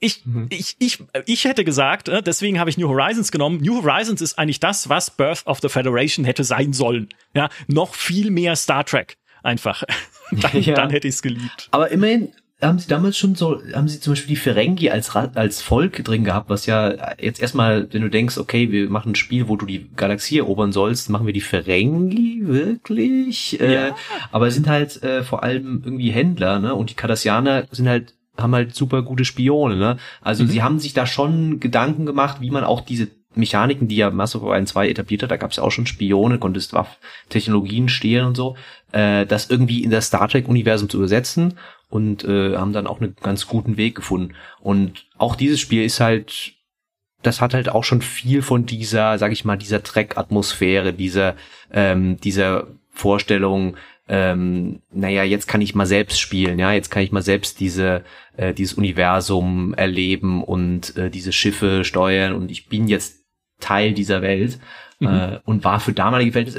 Ich, 0.00 0.26
mhm. 0.26 0.48
ich, 0.50 0.76
ich, 0.80 0.98
ich 1.26 1.44
hätte 1.44 1.64
gesagt, 1.64 2.08
äh, 2.08 2.22
deswegen 2.22 2.58
habe 2.58 2.68
ich 2.70 2.76
New 2.76 2.88
Horizons 2.88 3.30
genommen. 3.30 3.60
New 3.60 3.84
Horizons 3.84 4.20
ist 4.20 4.36
eigentlich 4.36 4.58
das, 4.58 4.88
was 4.88 5.10
Birth 5.10 5.46
of 5.46 5.60
the 5.60 5.68
Federation 5.68 6.24
hätte 6.24 6.42
sein 6.42 6.72
sollen. 6.72 7.08
Ja, 7.34 7.50
noch 7.68 7.94
viel 7.94 8.30
mehr 8.30 8.56
Star 8.56 8.84
Trek. 8.84 9.16
Einfach. 9.44 9.84
dann, 10.32 10.60
ja. 10.60 10.74
dann 10.74 10.90
hätte 10.90 11.06
ich 11.06 11.14
es 11.14 11.22
geliebt. 11.22 11.68
Aber 11.70 11.90
immerhin 11.90 12.32
haben 12.62 12.78
sie 12.78 12.88
damals 12.88 13.16
schon 13.16 13.34
so, 13.34 13.60
haben 13.74 13.88
sie 13.88 14.00
zum 14.00 14.12
Beispiel 14.12 14.34
die 14.34 14.40
Ferengi 14.40 14.90
als, 14.90 15.14
als 15.14 15.62
Volk 15.62 16.04
drin 16.04 16.24
gehabt, 16.24 16.48
was 16.48 16.66
ja 16.66 17.14
jetzt 17.20 17.40
erstmal, 17.40 17.92
wenn 17.92 18.02
du 18.02 18.10
denkst, 18.10 18.38
okay, 18.38 18.70
wir 18.70 18.88
machen 18.88 19.12
ein 19.12 19.16
Spiel, 19.16 19.48
wo 19.48 19.56
du 19.56 19.66
die 19.66 19.90
Galaxie 19.96 20.38
erobern 20.38 20.72
sollst, 20.72 21.10
machen 21.10 21.26
wir 21.26 21.32
die 21.32 21.40
Ferengi 21.40 22.42
wirklich? 22.44 23.60
Äh, 23.60 23.74
ja. 23.74 23.88
Äh, 23.88 23.92
aber 24.30 24.46
es 24.46 24.54
sind 24.54 24.68
halt 24.68 25.02
äh, 25.02 25.22
vor 25.22 25.42
allem 25.42 25.82
irgendwie 25.84 26.10
Händler, 26.10 26.60
ne? 26.60 26.74
Und 26.74 26.90
die 26.90 26.94
Cardassianer 26.94 27.66
sind 27.70 27.88
halt 27.88 28.14
haben 28.38 28.54
halt 28.54 28.74
super 28.74 29.02
gute 29.02 29.26
Spione, 29.26 29.76
ne? 29.76 29.98
Also 30.22 30.44
mhm. 30.44 30.48
sie 30.48 30.62
haben 30.62 30.78
sich 30.78 30.94
da 30.94 31.06
schon 31.06 31.60
Gedanken 31.60 32.06
gemacht, 32.06 32.40
wie 32.40 32.50
man 32.50 32.64
auch 32.64 32.80
diese 32.80 33.08
Mechaniken, 33.34 33.88
die 33.88 33.96
ja 33.96 34.10
Mass 34.10 34.34
of 34.36 34.42
Orion 34.42 34.66
2 34.66 34.88
etabliert 34.88 35.22
hat, 35.22 35.30
da 35.30 35.36
gab 35.36 35.50
es 35.50 35.56
ja 35.56 35.62
auch 35.62 35.70
schon 35.70 35.86
Spione, 35.86 36.38
konntest 36.38 36.72
Waff-Technologien 36.72 37.88
stehlen 37.88 38.26
und 38.26 38.36
so, 38.36 38.56
äh, 38.92 39.26
das 39.26 39.50
irgendwie 39.50 39.82
in 39.82 39.90
das 39.90 40.06
Star 40.06 40.28
Trek-Universum 40.28 40.88
zu 40.88 40.98
übersetzen 40.98 41.58
und 41.92 42.24
äh, 42.24 42.56
haben 42.56 42.72
dann 42.72 42.86
auch 42.86 43.02
einen 43.02 43.14
ganz 43.22 43.46
guten 43.46 43.76
Weg 43.76 43.96
gefunden. 43.96 44.34
Und 44.60 45.04
auch 45.18 45.36
dieses 45.36 45.60
Spiel 45.60 45.84
ist 45.84 46.00
halt, 46.00 46.54
das 47.20 47.42
hat 47.42 47.52
halt 47.52 47.68
auch 47.68 47.84
schon 47.84 48.00
viel 48.00 48.40
von 48.40 48.64
dieser, 48.64 49.18
sag 49.18 49.30
ich 49.30 49.44
mal, 49.44 49.58
dieser 49.58 49.82
Trek-Atmosphäre, 49.82 50.94
dieser, 50.94 51.36
ähm, 51.70 52.18
dieser 52.18 52.66
Vorstellung, 52.88 53.76
ähm, 54.08 54.80
naja, 54.90 55.22
jetzt 55.22 55.46
kann 55.48 55.60
ich 55.60 55.74
mal 55.74 55.84
selbst 55.84 56.18
spielen, 56.18 56.58
ja, 56.58 56.72
jetzt 56.72 56.90
kann 56.90 57.02
ich 57.02 57.12
mal 57.12 57.22
selbst 57.22 57.60
diese, 57.60 58.04
äh, 58.38 58.54
dieses 58.54 58.78
Universum 58.78 59.74
erleben 59.74 60.42
und 60.42 60.96
äh, 60.96 61.10
diese 61.10 61.32
Schiffe 61.32 61.84
steuern 61.84 62.32
und 62.32 62.50
ich 62.50 62.70
bin 62.70 62.88
jetzt 62.88 63.22
Teil 63.60 63.92
dieser 63.92 64.22
Welt 64.22 64.58
mhm. 64.98 65.08
äh, 65.08 65.40
und 65.44 65.62
war 65.62 65.78
für 65.78 65.92
damalige 65.92 66.34
Welt, 66.34 66.56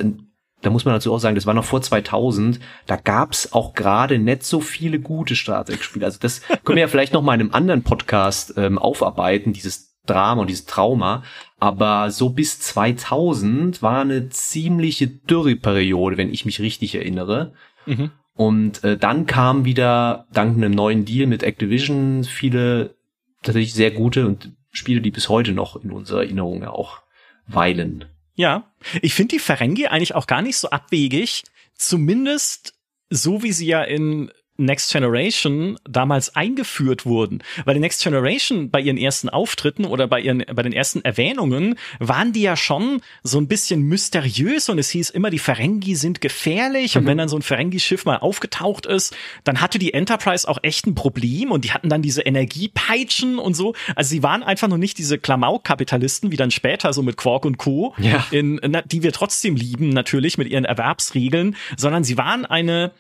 da 0.64 0.70
muss 0.70 0.86
man 0.86 0.96
dazu 0.96 1.14
auch 1.14 1.20
sagen, 1.20 1.36
das 1.36 1.46
war 1.46 1.54
noch 1.54 1.66
vor 1.66 1.82
2000, 1.82 2.60
da 2.88 2.96
gab's 2.96 3.54
auch 3.54 3.74
gerade 3.74 4.18
nicht 4.18 4.44
so 4.44 4.62
viele 4.62 5.00
gute 5.00 5.36
Star 5.36 5.66
Trek 5.66 5.84
Spiele. 5.84 6.06
Also 6.06 6.18
das 6.20 6.42
können 6.64 6.78
wir 6.78 6.82
ja 6.82 6.88
vielleicht 6.88 7.14
noch 7.14 7.22
mal 7.22 7.36
in 7.36 7.42
einem 7.42 7.54
anderen 7.54 7.84
Podcast 7.84 8.54
ähm, 8.58 8.78
aufarbeiten, 8.78 9.54
dieses 9.54 9.94
Drama 10.06 10.42
und 10.42 10.50
dieses 10.50 10.66
Trauma. 10.66 11.24
Aber 11.60 12.12
so 12.12 12.30
bis 12.30 12.60
2000 12.60 13.82
war 13.82 14.02
eine 14.02 14.30
ziemliche 14.30 15.08
Dürreperiode, 15.08 16.18
wenn 16.18 16.34
ich 16.34 16.46
mich 16.46 16.60
richtig 16.60 16.96
erinnere. 16.96 17.54
Mhm. 17.86 18.12
Und 18.36 18.84
äh, 18.84 18.98
dann 18.98 19.26
kam 19.26 19.66
wieder 19.66 20.26
dank 20.34 20.58
einem 20.58 20.72
neuen 20.72 21.06
Deal 21.06 21.28
mit 21.28 21.44
Activision 21.44 22.24
viele 22.24 22.96
tatsächlich 23.44 23.74
sehr 23.74 23.92
gute 23.92 24.26
und 24.26 24.54
Spiele, 24.72 25.02
die 25.02 25.12
bis 25.12 25.30
heute 25.30 25.52
noch 25.52 25.76
in 25.76 25.92
unserer 25.92 26.24
Erinnerung 26.24 26.64
auch 26.66 27.02
weilen. 27.48 28.06
Ja, 28.36 28.74
ich 29.02 29.14
finde 29.14 29.36
die 29.36 29.40
Ferengi 29.40 29.88
eigentlich 29.88 30.16
auch 30.16 30.28
gar 30.28 30.42
nicht 30.42 30.58
so 30.58 30.70
abwegig, 30.70 31.44
zumindest 31.76 32.74
so 33.10 33.44
wie 33.44 33.52
sie 33.52 33.68
ja 33.68 33.84
in 33.84 34.32
Next 34.58 34.92
Generation 34.92 35.78
damals 35.84 36.36
eingeführt 36.36 37.06
wurden. 37.06 37.40
Weil 37.66 37.74
die 37.74 37.80
Next 37.80 38.04
Generation 38.04 38.70
bei 38.70 38.80
ihren 38.80 38.98
ersten 38.98 39.30
Auftritten 39.30 39.86
oder 39.86 40.08
bei 40.08 40.20
ihren, 40.20 40.44
bei 40.54 40.62
den 40.62 40.74
ersten 40.74 41.04
Erwähnungen 41.04 41.76
waren 42.00 42.34
die 42.34 42.44
ja 42.44 42.56
schon 42.56 43.02
so 43.24 43.40
ein 43.40 43.48
bisschen 43.48 43.82
mysteriös 43.82 44.70
und 44.70 44.78
es 44.78 44.90
hieß 44.92 45.10
immer, 45.10 45.32
die 45.32 45.40
Ferengi 45.40 45.96
sind 45.96 46.22
gefährlich 46.22 46.94
mhm. 46.94 47.02
und 47.02 47.08
wenn 47.08 47.18
dann 47.18 47.30
so 47.30 47.36
ein 47.36 47.42
Ferengi-Schiff 47.42 48.06
mal 48.06 48.18
aufgetaucht 48.18 48.86
ist, 48.86 49.16
dann 49.44 49.60
hatte 49.60 49.80
die 49.80 49.94
Enterprise 49.94 50.48
auch 50.48 50.60
echt 50.62 50.86
ein 50.86 50.94
Problem 50.94 51.52
und 51.52 51.66
die 51.66 51.72
hatten 51.72 51.90
dann 51.90 52.04
diese 52.04 52.22
Energiepeitschen 52.22 53.40
und 53.40 53.56
so. 53.56 53.74
Also 53.96 54.10
sie 54.10 54.22
waren 54.22 54.44
einfach 54.44 54.68
noch 54.68 54.78
nicht 54.78 55.00
diese 55.00 55.18
Klamauk-Kapitalisten, 55.18 56.32
wie 56.32 56.38
dann 56.38 56.52
später 56.52 56.94
so 56.94 57.02
mit 57.02 57.18
Quark 57.18 57.46
und 57.46 57.58
Co., 57.58 57.96
ja. 57.98 58.26
in, 58.30 58.60
die 58.86 59.02
wir 59.02 59.14
trotzdem 59.14 59.56
lieben, 59.56 59.90
natürlich 59.90 60.38
mit 60.38 60.48
ihren 60.48 60.66
Erwerbsregeln, 60.66 61.56
sondern 61.76 62.04
sie 62.04 62.18
waren 62.18 62.46
eine 62.46 62.92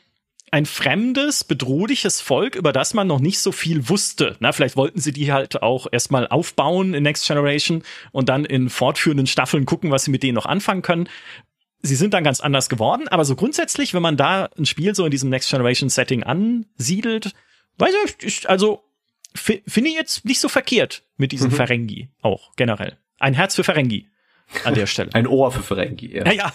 ein 0.54 0.68
fremdes, 0.68 1.44
bedrohliches 1.44 2.22
Volk, 2.22 2.56
über 2.56 2.72
das 2.72 2.94
man 2.94 3.08
noch 3.08 3.20
nicht 3.20 3.39
so 3.39 3.52
viel 3.52 3.89
wusste. 3.89 4.38
Na, 4.39 4.52
vielleicht 4.52 4.78
wollten 4.78 5.00
sie 5.00 5.12
die 5.12 5.34
halt 5.34 5.63
auch 5.63 5.88
erstmal 5.92 6.28
aufbauen 6.28 6.94
in 6.94 7.02
Next 7.02 7.28
Generation 7.28 7.82
und 8.12 8.30
dann 8.30 8.46
in 8.46 8.70
fortführenden 8.70 9.26
Staffeln 9.26 9.66
gucken, 9.66 9.89
was 9.89 10.04
sie 10.04 10.12
mit 10.12 10.22
denen 10.22 10.36
noch 10.36 10.46
anfangen 10.46 10.84
können. 10.84 11.10
Sie 11.82 11.96
sind 11.96 12.13
dann 12.13 12.24
ganz 12.24 12.39
anders 12.39 12.70
geworden, 12.70 13.08
aber 13.08 13.26
so 13.26 13.36
grundsätzlich, 13.36 13.96
wenn 13.96 14.04
man 14.04 14.16
da 14.16 14.48
ein 14.56 14.68
Spiel 14.68 14.94
so 14.94 15.06
in 15.06 15.12
diesem 15.12 15.32
Next 15.32 15.50
Generation 15.50 15.89
Setting 15.89 16.22
ansiedelt, 16.22 17.34
weiß 17.80 17.96
ich, 18.22 18.48
also 18.48 18.84
finde 19.34 19.89
ich 19.89 19.96
jetzt 19.96 20.24
nicht 20.24 20.39
so 20.39 20.50
verkehrt 20.50 21.02
mit 21.18 21.32
diesem 21.32 21.50
mhm. 21.50 21.56
Ferengi 21.56 22.10
auch 22.22 22.56
generell. 22.58 23.00
Ein 23.18 23.34
Herz 23.34 23.56
für 23.56 23.63
Ferengi 23.63 24.08
an 24.63 24.73
der 24.73 24.86
Stelle. 24.86 25.10
Ein 25.13 25.27
Ohr 25.27 25.51
für 25.51 25.63
Ferengi. 25.63 26.15
Ja, 26.15 26.32
ja. 26.32 26.34
Ja, 26.34 26.51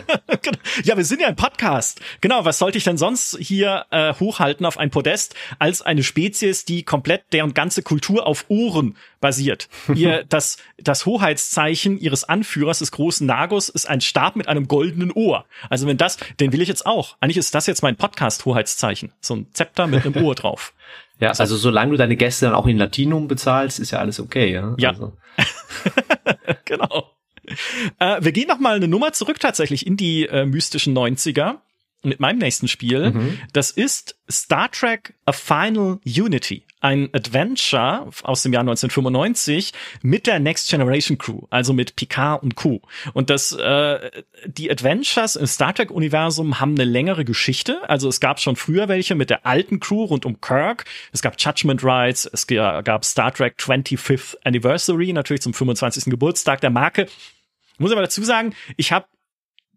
genau. 0.42 0.58
ja 0.84 0.96
wir 0.96 1.04
sind 1.04 1.20
ja 1.20 1.28
ein 1.28 1.36
Podcast. 1.36 2.00
Genau, 2.20 2.44
was 2.44 2.58
sollte 2.58 2.78
ich 2.78 2.84
denn 2.84 2.98
sonst 2.98 3.36
hier 3.40 3.86
äh, 3.90 4.14
hochhalten 4.14 4.66
auf 4.66 4.78
ein 4.78 4.90
Podest 4.90 5.34
als 5.58 5.82
eine 5.82 6.02
Spezies, 6.02 6.64
die 6.64 6.82
komplett 6.82 7.32
deren 7.32 7.54
ganze 7.54 7.82
Kultur 7.82 8.26
auf 8.26 8.46
Ohren 8.48 8.96
basiert. 9.20 9.68
Ihr, 9.94 10.24
das, 10.28 10.58
das 10.78 11.06
Hoheitszeichen 11.06 11.98
ihres 11.98 12.24
Anführers 12.24 12.80
des 12.80 12.92
großen 12.92 13.26
Nagus 13.26 13.68
ist 13.68 13.88
ein 13.88 14.00
Stab 14.00 14.36
mit 14.36 14.48
einem 14.48 14.68
goldenen 14.68 15.10
Ohr. 15.12 15.44
Also 15.70 15.86
wenn 15.86 15.96
das, 15.96 16.18
den 16.40 16.52
will 16.52 16.62
ich 16.62 16.68
jetzt 16.68 16.86
auch. 16.86 17.16
Eigentlich 17.20 17.38
ist 17.38 17.54
das 17.54 17.66
jetzt 17.66 17.82
mein 17.82 17.96
Podcast-Hoheitszeichen. 17.96 19.12
So 19.20 19.36
ein 19.36 19.46
Zepter 19.52 19.86
mit 19.86 20.04
einem 20.04 20.24
Ohr 20.24 20.34
drauf. 20.34 20.74
Ja, 21.20 21.30
also, 21.30 21.42
also 21.42 21.56
solange 21.56 21.90
du 21.90 21.96
deine 21.96 22.14
Gäste 22.14 22.46
dann 22.46 22.54
auch 22.54 22.68
in 22.68 22.78
Latinum 22.78 23.26
bezahlst, 23.26 23.80
ist 23.80 23.90
ja 23.90 23.98
alles 23.98 24.20
okay. 24.20 24.52
Ja. 24.52 24.76
ja. 24.78 24.90
Also. 24.90 25.16
genau. 26.64 27.10
Äh, 27.98 28.22
wir 28.22 28.32
gehen 28.32 28.48
noch 28.48 28.58
mal 28.58 28.76
eine 28.76 28.88
Nummer 28.88 29.12
zurück 29.12 29.40
tatsächlich 29.40 29.86
in 29.86 29.96
die 29.96 30.26
äh, 30.26 30.44
mystischen 30.44 30.96
90er 30.96 31.58
mit 32.02 32.20
meinem 32.20 32.38
nächsten 32.38 32.68
Spiel. 32.68 33.10
Mhm. 33.10 33.38
Das 33.52 33.70
ist 33.70 34.16
Star 34.30 34.70
Trek 34.70 35.14
A 35.26 35.32
Final 35.32 35.98
Unity. 36.04 36.64
Ein 36.80 37.08
Adventure 37.12 38.08
aus 38.22 38.44
dem 38.44 38.52
Jahr 38.52 38.60
1995 38.60 39.72
mit 40.02 40.28
der 40.28 40.38
Next 40.38 40.70
Generation 40.70 41.18
Crew, 41.18 41.40
also 41.50 41.72
mit 41.72 41.96
Picard 41.96 42.40
und 42.40 42.54
Co. 42.54 42.82
Und 43.14 43.30
das, 43.30 43.50
äh, 43.50 44.10
die 44.46 44.70
Adventures 44.70 45.34
im 45.34 45.48
Star 45.48 45.74
Trek 45.74 45.90
Universum 45.90 46.60
haben 46.60 46.76
eine 46.76 46.84
längere 46.84 47.24
Geschichte. 47.24 47.80
Also 47.88 48.08
es 48.08 48.20
gab 48.20 48.38
schon 48.38 48.54
früher 48.54 48.86
welche 48.86 49.16
mit 49.16 49.28
der 49.28 49.44
alten 49.44 49.80
Crew 49.80 50.04
rund 50.04 50.24
um 50.24 50.40
Kirk. 50.40 50.84
Es 51.12 51.20
gab 51.20 51.34
Judgment 51.36 51.82
Rights. 51.82 52.30
Es 52.32 52.46
gab 52.46 53.04
Star 53.04 53.34
Trek 53.34 53.56
25th 53.58 54.36
Anniversary, 54.44 55.12
natürlich 55.12 55.42
zum 55.42 55.54
25. 55.54 56.04
Geburtstag 56.04 56.60
der 56.60 56.70
Marke. 56.70 57.08
Ich 57.78 57.80
muss 57.80 57.92
aber 57.92 58.02
dazu 58.02 58.24
sagen, 58.24 58.54
ich 58.76 58.90
habe 58.90 59.06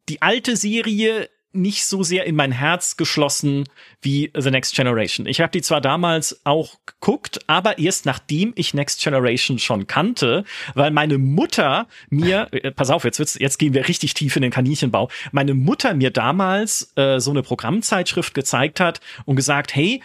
die 0.10 0.24
alte 0.24 0.56
Serie 0.58 1.30
nicht 1.54 1.86
so 1.86 2.02
sehr 2.02 2.26
in 2.26 2.36
mein 2.36 2.52
Herz 2.52 2.98
geschlossen 2.98 3.66
wie 4.02 4.32
The 4.36 4.50
Next 4.50 4.76
Generation. 4.76 5.28
Ich 5.28 5.40
habe 5.40 5.52
die 5.52 5.62
zwar 5.62 5.82
damals 5.82 6.42
auch 6.46 6.80
geguckt, 6.86 7.42
aber 7.46 7.78
erst 7.78 8.06
nachdem 8.06 8.54
ich 8.56 8.74
Next 8.74 9.04
Generation 9.04 9.60
schon 9.60 9.86
kannte, 9.86 10.46
weil 10.74 10.90
meine 10.92 11.18
Mutter 11.18 11.88
mir, 12.10 12.48
äh, 12.52 12.72
pass 12.72 12.90
auf, 12.90 13.04
jetzt 13.04 13.20
wird's, 13.20 13.38
jetzt 13.38 13.60
gehen 13.60 13.74
wir 13.74 13.88
richtig 13.88 14.14
tief 14.14 14.36
in 14.36 14.42
den 14.42 14.52
Kaninchenbau. 14.52 15.10
Meine 15.32 15.54
Mutter 15.54 15.94
mir 15.94 16.10
damals 16.10 16.94
äh, 16.96 17.20
so 17.20 17.32
eine 17.32 17.44
Programmzeitschrift 17.44 18.34
gezeigt 18.34 18.80
hat 18.80 19.00
und 19.26 19.36
gesagt, 19.36 19.76
hey, 19.76 20.02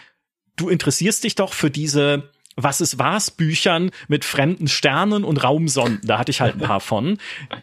du 0.57 0.69
interessierst 0.69 1.23
dich 1.23 1.35
doch 1.35 1.53
für 1.53 1.71
diese 1.71 2.29
was 2.57 2.81
es 2.81 2.99
war's 2.99 3.31
Büchern 3.31 3.91
mit 4.07 4.25
fremden 4.25 4.67
Sternen 4.67 5.23
und 5.23 5.43
Raumsonden. 5.43 6.05
Da 6.07 6.17
hatte 6.17 6.31
ich 6.31 6.41
halt 6.41 6.55
ein 6.55 6.61
paar 6.61 6.81
von. 6.81 7.19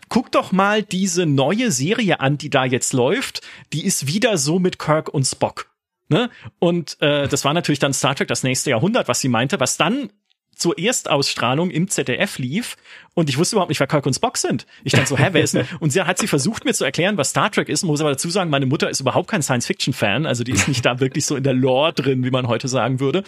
Guck 0.08 0.32
doch 0.32 0.52
mal 0.52 0.82
diese 0.82 1.26
neue 1.26 1.70
Serie 1.70 2.20
an, 2.20 2.38
die 2.38 2.48
da 2.48 2.64
jetzt 2.64 2.92
läuft. 2.92 3.42
Die 3.72 3.84
ist 3.84 4.06
wieder 4.06 4.38
so 4.38 4.58
mit 4.58 4.78
Kirk 4.78 5.08
und 5.08 5.24
Spock. 5.24 5.66
Ne? 6.08 6.30
Und 6.60 6.96
äh, 7.00 7.28
das 7.28 7.44
war 7.44 7.54
natürlich 7.54 7.80
dann 7.80 7.92
Star 7.92 8.14
Trek 8.14 8.28
das 8.28 8.44
nächste 8.44 8.70
Jahrhundert, 8.70 9.08
was 9.08 9.20
sie 9.20 9.28
meinte, 9.28 9.58
was 9.58 9.76
dann 9.76 10.10
zur 10.54 10.78
Erstausstrahlung 10.78 11.70
im 11.70 11.88
ZDF 11.88 12.38
lief 12.38 12.76
und 13.14 13.28
ich 13.28 13.38
wusste 13.38 13.56
überhaupt 13.56 13.70
nicht, 13.70 13.80
wer 13.80 13.88
Kirk 13.88 14.06
und 14.06 14.14
Spock 14.14 14.36
sind. 14.36 14.66
Ich 14.84 14.92
dachte 14.92 15.08
so, 15.08 15.18
hä, 15.18 15.30
wer 15.32 15.42
ist 15.42 15.54
denn? 15.54 15.66
Und 15.80 15.90
sie 15.90 16.00
hat 16.02 16.18
sie 16.18 16.28
versucht 16.28 16.64
mir 16.64 16.74
zu 16.74 16.84
erklären, 16.84 17.16
was 17.16 17.30
Star 17.30 17.50
Trek 17.50 17.68
ist, 17.68 17.82
muss 17.82 18.00
aber 18.00 18.10
dazu 18.10 18.30
sagen, 18.30 18.50
meine 18.50 18.66
Mutter 18.66 18.88
ist 18.88 19.00
überhaupt 19.00 19.28
kein 19.28 19.42
Science-Fiction-Fan, 19.42 20.26
also 20.26 20.44
die 20.44 20.52
ist 20.52 20.68
nicht 20.68 20.84
da 20.84 21.00
wirklich 21.00 21.26
so 21.26 21.34
in 21.34 21.42
der 21.42 21.54
Lore 21.54 21.92
drin, 21.92 22.24
wie 22.24 22.30
man 22.30 22.46
heute 22.46 22.68
sagen 22.68 23.00
würde. 23.00 23.24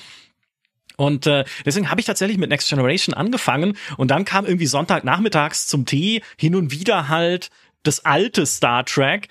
Und 0.96 1.26
äh, 1.26 1.44
deswegen 1.64 1.90
habe 1.90 2.00
ich 2.00 2.06
tatsächlich 2.06 2.38
mit 2.38 2.50
Next 2.50 2.68
Generation 2.68 3.14
angefangen 3.14 3.76
und 3.96 4.10
dann 4.10 4.24
kam 4.24 4.46
irgendwie 4.46 4.66
Sonntagnachmittags 4.66 5.66
zum 5.66 5.84
Tee 5.84 6.22
hin 6.38 6.54
und 6.54 6.72
wieder 6.72 7.08
halt 7.08 7.50
das 7.82 8.04
alte 8.04 8.46
Star 8.46 8.84
Trek, 8.84 9.28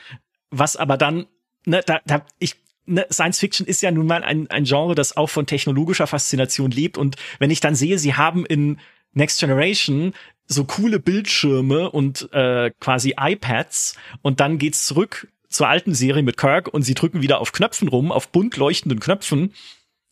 was 0.51 0.77
aber 0.77 0.97
dann, 0.97 1.25
ne, 1.65 1.81
da, 1.85 1.99
da 2.05 2.25
ich 2.39 2.55
ne, 2.85 3.05
Science 3.11 3.39
Fiction 3.39 3.65
ist 3.65 3.81
ja 3.81 3.91
nun 3.91 4.05
mal 4.05 4.23
ein, 4.23 4.49
ein 4.49 4.65
Genre, 4.65 4.95
das 4.95 5.17
auch 5.17 5.29
von 5.29 5.47
technologischer 5.47 6.07
Faszination 6.07 6.71
lebt. 6.71 6.97
Und 6.97 7.15
wenn 7.39 7.51
ich 7.51 7.59
dann 7.59 7.75
sehe, 7.75 7.97
sie 7.99 8.13
haben 8.13 8.45
in 8.45 8.79
Next 9.13 9.39
Generation 9.39 10.13
so 10.47 10.65
coole 10.65 10.99
Bildschirme 10.99 11.89
und 11.89 12.31
äh, 12.31 12.71
quasi 12.79 13.15
iPads 13.17 13.95
und 14.21 14.39
dann 14.39 14.59
geht's 14.59 14.85
zurück 14.85 15.27
zur 15.49 15.67
alten 15.67 15.95
Serie 15.95 16.21
mit 16.21 16.37
Kirk 16.37 16.67
und 16.67 16.83
sie 16.83 16.93
drücken 16.93 17.21
wieder 17.21 17.39
auf 17.39 17.51
Knöpfen 17.51 17.87
rum, 17.87 18.11
auf 18.11 18.29
bunt 18.29 18.57
leuchtenden 18.57 18.99
Knöpfen 18.99 19.53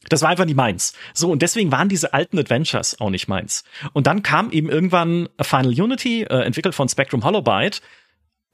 das 0.10 0.22
war 0.22 0.30
einfach 0.30 0.46
nicht 0.46 0.56
meins. 0.56 0.94
So, 1.14 1.32
und 1.32 1.42
deswegen 1.42 1.72
waren 1.72 1.90
diese 1.90 2.14
alten 2.14 2.38
Adventures 2.38 3.00
auch 3.00 3.10
nicht 3.10 3.28
meins. 3.28 3.64
Und 3.94 4.08
dann 4.08 4.24
kam 4.24 4.52
eben 4.52 4.70
irgendwann 4.70 5.30
Final 5.42 5.80
Unity, 5.80 6.24
äh, 6.24 6.42
entwickelt 6.42 6.76
von 6.76 6.90
Spectrum 6.90 7.24
Holobyte. 7.24 7.82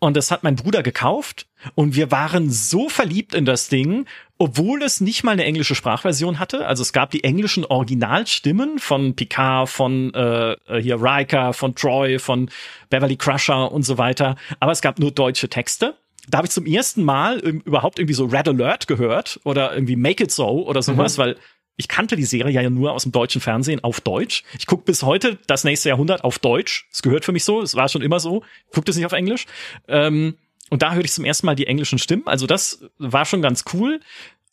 Und 0.02 0.16
das 0.16 0.32
hat 0.32 0.44
mein 0.44 0.56
Bruder 0.56 0.82
gekauft. 0.82 1.48
Und 1.76 1.96
wir 1.96 2.10
waren 2.10 2.50
so 2.50 2.88
verliebt 2.88 3.34
in 3.34 3.44
das 3.44 3.68
Ding, 3.68 4.06
obwohl 4.38 4.82
es 4.82 5.02
nicht 5.02 5.24
mal 5.26 5.32
eine 5.32 5.44
englische 5.44 5.76
Sprachversion 5.76 6.40
hatte. 6.40 6.66
Also 6.66 6.84
es 6.84 6.94
gab 6.94 7.12
die 7.12 7.26
englischen 7.26 7.66
Originalstimmen 7.66 8.80
von 8.80 9.16
Picard, 9.16 9.68
von 9.68 10.14
äh, 10.14 10.56
hier 10.82 11.02
Riker, 11.02 11.52
von 11.52 11.76
Troy, 11.76 12.18
von 12.18 12.50
Beverly 12.90 13.18
Crusher 13.18 13.72
und 13.74 13.84
so 13.84 13.98
weiter. 13.98 14.38
Aber 14.62 14.72
es 14.72 14.82
gab 14.82 15.00
nur 15.00 15.12
deutsche 15.12 15.50
Texte 15.50 15.96
da 16.30 16.40
habe 16.40 16.48
ich 16.48 16.52
zum 16.52 16.66
ersten 16.66 17.04
Mal 17.04 17.40
überhaupt 17.40 18.00
irgendwie 18.00 18.14
so 18.14 18.26
Red 18.26 18.48
Alert 18.48 18.88
gehört 18.88 19.40
oder 19.44 19.74
irgendwie 19.74 19.96
Make 19.96 20.24
It 20.24 20.32
So 20.32 20.68
oder 20.68 20.82
sowas, 20.82 21.18
mhm. 21.18 21.22
weil 21.22 21.36
ich 21.80 21.88
kannte 21.88 22.18
die 22.18 22.26
Serie 22.26 22.62
ja 22.62 22.70
nur 22.70 22.92
aus 22.92 23.04
dem 23.04 23.14
deutschen 23.14 23.40
Fernsehen 23.40 23.84
auf 23.84 24.02
Deutsch. 24.02 24.44
Ich 24.58 24.66
gucke 24.66 24.84
bis 24.84 25.02
heute 25.02 25.38
das 25.48 25.64
nächste 25.64 25.88
Jahrhundert 25.88 26.26
auf 26.26 26.38
Deutsch. 26.38 26.90
Es 26.92 27.02
gehört 27.02 27.24
für 27.24 27.32
mich 27.32 27.46
so, 27.46 27.62
es 27.62 27.76
war 27.76 27.88
schon 27.88 28.02
immer 28.02 28.20
so. 28.20 28.44
Gucke 28.72 28.86
das 28.86 28.98
nicht 28.98 29.06
auf 29.06 29.14
Englisch. 29.14 29.46
Ähm, 29.88 30.36
und 30.70 30.82
da 30.82 30.92
hörte 30.92 31.06
ich 31.06 31.14
zum 31.14 31.24
ersten 31.24 31.46
Mal 31.46 31.56
die 31.56 31.68
englischen 31.68 31.98
Stimmen. 31.98 32.24
Also 32.26 32.48
das 32.48 32.84
war 32.98 33.26
schon 33.26 33.42
ganz 33.42 33.64
cool. 33.74 34.02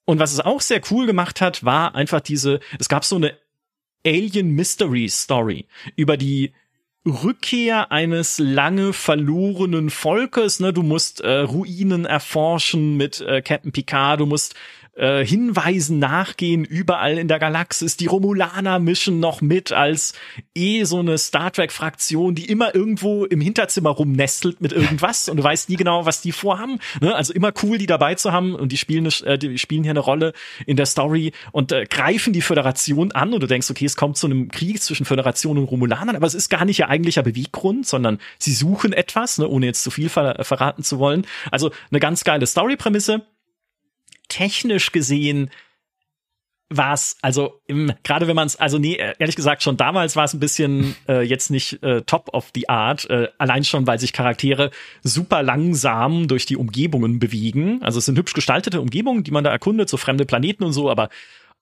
Und 0.05 0.21
was 0.21 0.33
es 0.33 0.41
auch 0.41 0.61
sehr 0.61 0.81
cool 0.91 1.07
gemacht 1.07 1.41
hat, 1.41 1.65
war 1.65 1.97
einfach 1.97 2.21
diese, 2.21 2.61
es 2.79 2.89
gab 2.89 3.05
so 3.05 3.17
eine 3.17 3.37
Alien 4.07 4.51
Mystery 4.51 5.09
Story 5.09 5.67
über 5.97 6.17
die 6.17 6.53
Rückkehr 7.07 7.93
eines 7.93 8.39
lange 8.39 8.93
verlorenen 8.93 9.91
Volkes. 9.91 10.61
Ne? 10.61 10.73
Du 10.73 10.83
musst 10.83 11.21
äh, 11.21 11.39
Ruinen 11.39 12.05
erforschen 12.05 12.97
mit 12.97 13.21
äh, 13.21 13.43
Captain 13.43 13.73
Picard, 13.73 14.21
du 14.21 14.27
musst 14.27 14.55
äh, 14.97 15.25
Hinweisen 15.25 15.99
nachgehen, 15.99 16.65
überall 16.65 17.19
in 17.19 17.29
der 17.29 17.39
Galaxis. 17.39 17.97
Die 17.97 18.07
Romulaner 18.07 18.79
mischen 18.79 19.21
noch 19.21 19.41
mit 19.41 19.73
als 19.73 20.15
eh 20.55 20.85
so 20.85 20.99
eine 20.99 21.19
Star 21.19 21.53
Trek-Fraktion, 21.53 22.35
die 22.35 22.47
immer 22.47 22.75
irgendwo 22.75 23.25
im 23.25 23.41
Hinterzimmer 23.41 23.91
rumnestelt 23.91 24.61
mit 24.61 24.73
irgendwas 24.73 25.29
und 25.29 25.37
du 25.37 25.45
weißt 25.45 25.69
nie 25.69 25.77
genau, 25.77 26.07
was 26.07 26.23
die 26.23 26.33
vorhaben. 26.33 26.79
Ne? 27.01 27.15
Also 27.15 27.33
immer 27.33 27.53
cool, 27.63 27.79
die 27.79 27.87
dabei 27.87 28.15
zu 28.15 28.33
haben 28.33 28.55
und 28.55 28.73
die 28.73 28.77
spielen, 28.77 29.07
äh, 29.25 29.39
die 29.39 29.59
spielen 29.59 29.83
hier 29.83 29.91
eine 29.91 30.01
Rolle 30.01 30.33
in 30.67 30.77
der 30.77 30.87
Story 30.87 31.33
und 31.53 31.73
äh, 31.73 31.85
greifen 31.85 32.33
die 32.33 32.43
Föderation 32.43 33.13
an 33.13 33.33
und 33.35 33.43
du 33.43 33.47
denkst, 33.47 33.71
okay, 33.71 33.85
es 33.85 33.97
kommt 33.97 34.17
zu 34.17 34.27
einem 34.27 34.49
Krieg 34.49 34.83
zwischen 34.83 35.05
Föderation 35.05 35.59
und 35.59 35.65
Romulanern, 35.65 36.17
aber 36.17 36.27
es 36.27 36.35
ist 36.35 36.49
gar 36.49 36.65
nicht 36.65 36.79
ihr 36.79 36.89
eigentlicher 36.89 37.23
Beweggrund, 37.23 37.87
sondern 37.87 38.19
sie 38.39 38.53
suchen 38.53 38.93
etwas, 38.93 39.39
ne, 39.39 39.49
ohne 39.49 39.67
jetzt 39.67 39.83
zu 39.83 39.91
viel 39.91 40.09
ver 40.09 40.45
verraten 40.45 40.83
zu 40.83 40.99
wollen. 40.99 41.27
Also 41.51 41.71
eine 41.91 42.01
ganz 42.01 42.25
geile 42.25 42.47
Story-Prämisse 42.47 43.23
technisch 44.29 44.93
gesehen 44.93 45.51
war 46.69 46.95
es, 46.95 47.17
also 47.23 47.61
im, 47.67 47.93
gerade 48.03 48.27
wenn 48.27 48.35
man 48.35 48.47
es, 48.47 48.57
also 48.57 48.79
nee, 48.79 48.97
ehrlich 48.97 49.37
gesagt, 49.37 49.63
schon 49.63 49.77
damals 49.77 50.17
war 50.17 50.25
es 50.25 50.35
ein 50.35 50.41
bisschen 50.41 50.97
äh, 51.09 51.23
jetzt 51.23 51.51
nicht 51.51 51.83
äh, 51.83 52.03
top 52.03 52.31
of 52.33 52.51
the 52.55 52.69
art, 52.69 53.09
äh, 53.09 53.29
allein 53.39 53.63
schon, 53.65 53.87
weil 53.87 54.01
sich 54.01 54.13
Charaktere 54.13 54.71
super 55.03 55.43
langsam 55.43 56.27
durch 56.27 56.45
die 56.45 56.57
Umgebungen 56.57 57.21
bewegen. 57.21 57.83
Also 57.83 57.99
es 57.99 58.07
sind 58.07 58.19
hübsch 58.19 58.33
gestaltete 58.33 58.81
Umgebungen, 58.81 59.23
die 59.23 59.31
man 59.31 59.45
da 59.45 59.51
erkundet, 59.51 59.89
so 59.89 59.97
fremde 59.97 60.27
Planeten 60.27 60.65
und 60.65 60.73
so, 60.73 60.91
aber 60.91 61.09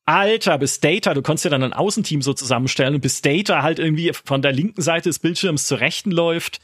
Alter, 0.06 0.58
bis 0.58 0.80
Data, 0.80 1.14
du 1.14 1.22
konntest 1.22 1.46
ja 1.46 1.50
dann 1.50 1.62
ein 1.62 1.72
Außenteam 1.72 2.20
so 2.20 2.34
zusammenstellen 2.34 2.94
und 2.94 3.00
bis 3.00 3.22
Data 3.22 3.62
halt 3.62 3.78
irgendwie 3.78 4.12
von 4.12 4.42
der 4.42 4.52
linken 4.52 4.82
Seite 4.82 5.08
des 5.08 5.18
Bildschirms 5.18 5.66
zur 5.66 5.80
rechten 5.80 6.10
läuft 6.10 6.60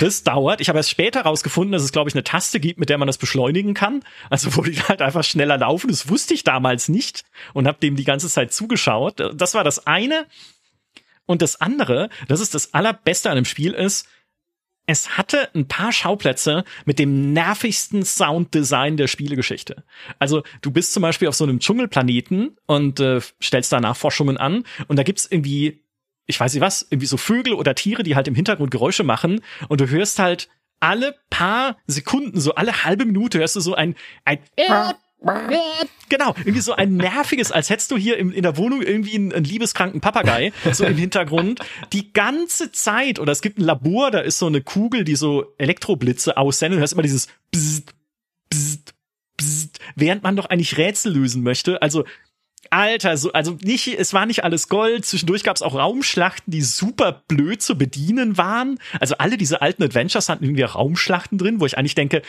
das 0.00 0.22
dauert. 0.22 0.60
Ich 0.60 0.68
habe 0.68 0.78
erst 0.78 0.90
später 0.90 1.22
rausgefunden, 1.22 1.72
dass 1.72 1.82
es, 1.82 1.92
glaube 1.92 2.10
ich, 2.10 2.14
eine 2.14 2.24
Taste 2.24 2.60
gibt, 2.60 2.78
mit 2.78 2.90
der 2.90 2.98
man 2.98 3.06
das 3.06 3.18
beschleunigen 3.18 3.74
kann. 3.74 4.02
Also 4.30 4.56
wo 4.56 4.62
die 4.62 4.80
halt 4.82 5.02
einfach 5.02 5.24
schneller 5.24 5.58
laufen. 5.58 5.88
Das 5.88 6.08
wusste 6.08 6.34
ich 6.34 6.44
damals 6.44 6.88
nicht 6.88 7.24
und 7.54 7.66
habe 7.66 7.78
dem 7.80 7.96
die 7.96 8.04
ganze 8.04 8.28
Zeit 8.28 8.52
zugeschaut. 8.52 9.20
Das 9.34 9.54
war 9.54 9.64
das 9.64 9.86
eine. 9.86 10.26
Und 11.26 11.42
das 11.42 11.60
andere, 11.60 12.08
das 12.26 12.40
ist 12.40 12.54
das 12.54 12.72
Allerbeste 12.74 13.28
an 13.28 13.36
dem 13.36 13.44
Spiel 13.44 13.72
ist, 13.72 14.08
es 14.86 15.18
hatte 15.18 15.50
ein 15.54 15.68
paar 15.68 15.92
Schauplätze 15.92 16.64
mit 16.86 16.98
dem 16.98 17.34
nervigsten 17.34 18.06
Sounddesign 18.06 18.96
der 18.96 19.06
Spielegeschichte. 19.06 19.84
Also 20.18 20.42
du 20.62 20.70
bist 20.70 20.94
zum 20.94 21.02
Beispiel 21.02 21.28
auf 21.28 21.34
so 21.34 21.44
einem 21.44 21.60
Dschungelplaneten 21.60 22.56
und 22.64 22.98
äh, 22.98 23.20
stellst 23.42 23.70
da 23.70 23.80
Nachforschungen 23.80 24.38
an 24.38 24.64
und 24.86 24.96
da 24.96 25.02
gibt's 25.02 25.28
irgendwie 25.30 25.82
ich 26.28 26.38
weiß 26.38 26.54
nicht 26.54 26.62
was, 26.62 26.86
irgendwie 26.90 27.06
so 27.06 27.16
Vögel 27.16 27.54
oder 27.54 27.74
Tiere, 27.74 28.04
die 28.04 28.14
halt 28.14 28.28
im 28.28 28.34
Hintergrund 28.34 28.70
Geräusche 28.70 29.02
machen 29.02 29.40
und 29.68 29.80
du 29.80 29.88
hörst 29.88 30.18
halt 30.20 30.48
alle 30.78 31.16
paar 31.30 31.76
Sekunden, 31.86 32.38
so 32.38 32.54
alle 32.54 32.84
halbe 32.84 33.04
Minute 33.04 33.38
hörst 33.38 33.56
du 33.56 33.60
so 33.60 33.74
ein, 33.74 33.96
ein 34.24 34.38
Genau, 36.08 36.34
irgendwie 36.38 36.60
so 36.60 36.74
ein 36.74 36.96
nerviges, 36.96 37.50
als 37.50 37.70
hättest 37.70 37.90
du 37.90 37.96
hier 37.96 38.18
in, 38.18 38.30
in 38.30 38.42
der 38.42 38.56
Wohnung 38.56 38.82
irgendwie 38.82 39.16
einen, 39.16 39.32
einen, 39.32 39.44
liebeskranken 39.44 40.00
Papagei, 40.00 40.52
so 40.72 40.84
im 40.84 40.96
Hintergrund, 40.96 41.60
die 41.92 42.12
ganze 42.12 42.70
Zeit, 42.70 43.18
oder 43.18 43.32
es 43.32 43.42
gibt 43.42 43.58
ein 43.58 43.64
Labor, 43.64 44.10
da 44.10 44.20
ist 44.20 44.38
so 44.38 44.46
eine 44.46 44.60
Kugel, 44.60 45.04
die 45.04 45.16
so 45.16 45.54
Elektroblitze 45.58 46.36
aussendet, 46.36 46.76
du 46.76 46.80
hörst 46.80 46.92
immer 46.92 47.02
dieses 47.02 47.26
Bzzzt, 47.50 47.94
Bzzzt, 48.48 48.94
Bzzzt, 49.36 49.80
während 49.96 50.22
man 50.22 50.36
doch 50.36 50.46
eigentlich 50.46 50.78
Rätsel 50.78 51.12
lösen 51.12 51.42
möchte. 51.42 51.82
Also 51.82 52.04
Alter, 52.70 53.16
so, 53.16 53.32
also 53.32 53.56
nicht, 53.62 53.86
es 53.88 54.12
war 54.12 54.26
nicht 54.26 54.44
alles 54.44 54.68
Gold. 54.68 55.04
Zwischendurch 55.04 55.42
gab 55.42 55.56
es 55.56 55.62
auch 55.62 55.74
Raumschlachten, 55.74 56.50
die 56.50 56.62
super 56.62 57.24
blöd 57.28 57.62
zu 57.62 57.76
bedienen 57.76 58.36
waren. 58.36 58.78
Also 59.00 59.16
alle 59.18 59.36
diese 59.36 59.62
alten 59.62 59.82
Adventures 59.82 60.28
hatten 60.28 60.44
irgendwie 60.44 60.62
Raumschlachten 60.62 61.38
drin, 61.38 61.60
wo 61.60 61.66
ich 61.66 61.78
eigentlich 61.78 61.94
denke, 61.94 62.22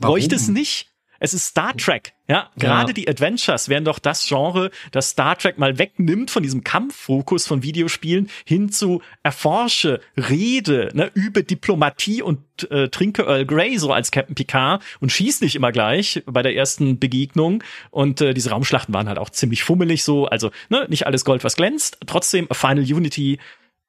bräuchte 0.00 0.34
es 0.36 0.48
nicht. 0.48 0.90
Es 1.20 1.34
ist 1.34 1.46
Star 1.46 1.76
Trek. 1.76 2.12
Ja, 2.28 2.50
gerade 2.56 2.90
ja. 2.90 2.92
die 2.92 3.08
Adventures 3.08 3.68
wären 3.68 3.84
doch 3.84 3.98
das 3.98 4.26
Genre, 4.26 4.70
das 4.92 5.10
Star 5.10 5.36
Trek 5.36 5.58
mal 5.58 5.78
wegnimmt 5.78 6.30
von 6.30 6.42
diesem 6.42 6.62
Kampffokus 6.62 7.46
von 7.46 7.62
Videospielen 7.62 8.28
hin 8.44 8.70
zu 8.70 9.02
erforsche, 9.22 10.00
rede, 10.16 10.90
ne, 10.92 11.10
übe 11.14 11.42
Diplomatie 11.42 12.22
und 12.22 12.40
äh, 12.70 12.88
trinke 12.88 13.22
Earl 13.22 13.46
Grey 13.46 13.78
so 13.78 13.92
als 13.92 14.10
Captain 14.10 14.34
Picard 14.34 14.82
und 15.00 15.10
schieß 15.10 15.40
nicht 15.40 15.56
immer 15.56 15.72
gleich 15.72 16.22
bei 16.26 16.42
der 16.42 16.54
ersten 16.54 16.98
Begegnung. 16.98 17.64
Und 17.90 18.20
äh, 18.20 18.34
diese 18.34 18.50
Raumschlachten 18.50 18.94
waren 18.94 19.08
halt 19.08 19.18
auch 19.18 19.30
ziemlich 19.30 19.64
fummelig 19.64 20.04
so. 20.04 20.26
Also 20.26 20.50
ne, 20.68 20.86
nicht 20.88 21.06
alles 21.06 21.24
Gold, 21.24 21.44
was 21.44 21.56
glänzt. 21.56 21.98
Trotzdem 22.06 22.46
Final 22.52 22.84
Unity, 22.84 23.38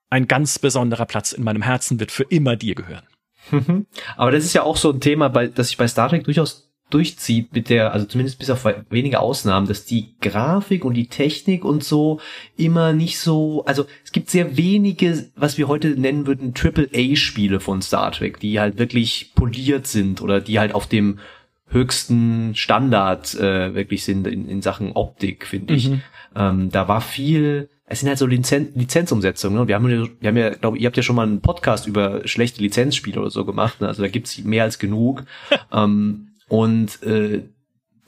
ein 0.09 0.27
ganz 0.27 0.57
besonderer 0.59 1.05
Platz 1.05 1.33
in 1.33 1.43
meinem 1.43 1.61
Herzen, 1.61 1.99
wird 1.99 2.11
für 2.11 2.23
immer 2.23 2.55
dir 2.55 2.75
gehören. 2.75 3.03
Aber 4.17 4.31
das 4.31 4.45
ist 4.45 4.53
ja 4.53 4.63
auch 4.63 4.77
so 4.77 4.91
ein 4.91 5.01
Thema, 5.01 5.27
bei, 5.27 5.47
das 5.47 5.69
ich 5.69 5.77
bei 5.77 5.87
Star 5.87 6.09
Trek 6.09 6.23
durchaus 6.23 6.68
durchzieht 6.89 7.53
mit 7.53 7.69
der, 7.69 7.93
also 7.93 8.05
zumindest 8.05 8.39
bis 8.39 8.49
auf 8.49 8.65
wenige 8.89 9.19
Ausnahmen, 9.19 9.67
dass 9.67 9.85
die 9.85 10.15
Grafik 10.21 10.83
und 10.85 10.95
die 10.95 11.07
Technik 11.07 11.63
und 11.63 11.83
so 11.83 12.19
immer 12.57 12.93
nicht 12.93 13.19
so, 13.19 13.63
also 13.65 13.85
es 14.03 14.11
gibt 14.11 14.29
sehr 14.29 14.57
wenige, 14.57 15.29
was 15.35 15.57
wir 15.57 15.67
heute 15.67 15.89
nennen 15.89 16.25
würden, 16.25 16.53
Triple-A-Spiele 16.53 17.59
von 17.59 17.81
Star 17.81 18.11
Trek, 18.11 18.39
die 18.39 18.59
halt 18.59 18.77
wirklich 18.79 19.33
poliert 19.35 19.87
sind 19.87 20.21
oder 20.21 20.41
die 20.41 20.59
halt 20.59 20.73
auf 20.73 20.87
dem 20.87 21.19
höchsten 21.67 22.55
Standard 22.55 23.35
äh, 23.35 23.75
wirklich 23.75 24.03
sind 24.03 24.25
in, 24.27 24.49
in 24.49 24.61
Sachen 24.61 24.93
Optik, 24.93 25.45
finde 25.45 25.75
ich. 25.75 25.89
Mhm. 25.89 26.01
Ähm, 26.35 26.69
da 26.71 26.87
war 26.87 27.01
viel, 27.01 27.69
es 27.85 27.99
sind 27.99 28.09
halt 28.09 28.17
so 28.17 28.25
Lizen 28.25 28.69
Lizenzumsetzungen. 28.75 29.59
Ne? 29.59 29.67
Wir 29.67 29.75
haben, 29.75 30.09
wir 30.19 30.27
haben 30.27 30.37
ja, 30.37 30.49
glaube 30.49 30.77
ihr 30.77 30.87
habt 30.87 30.97
ja 30.97 31.03
schon 31.03 31.15
mal 31.15 31.27
einen 31.27 31.41
Podcast 31.41 31.87
über 31.87 32.27
schlechte 32.27 32.61
Lizenzspiele 32.61 33.19
oder 33.19 33.29
so 33.29 33.45
gemacht. 33.45 33.81
Ne? 33.81 33.87
Also 33.87 34.01
da 34.01 34.07
gibt's 34.07 34.37
mehr 34.43 34.63
als 34.63 34.79
genug. 34.79 35.25
ähm, 35.71 36.28
und 36.49 37.01
äh, 37.03 37.43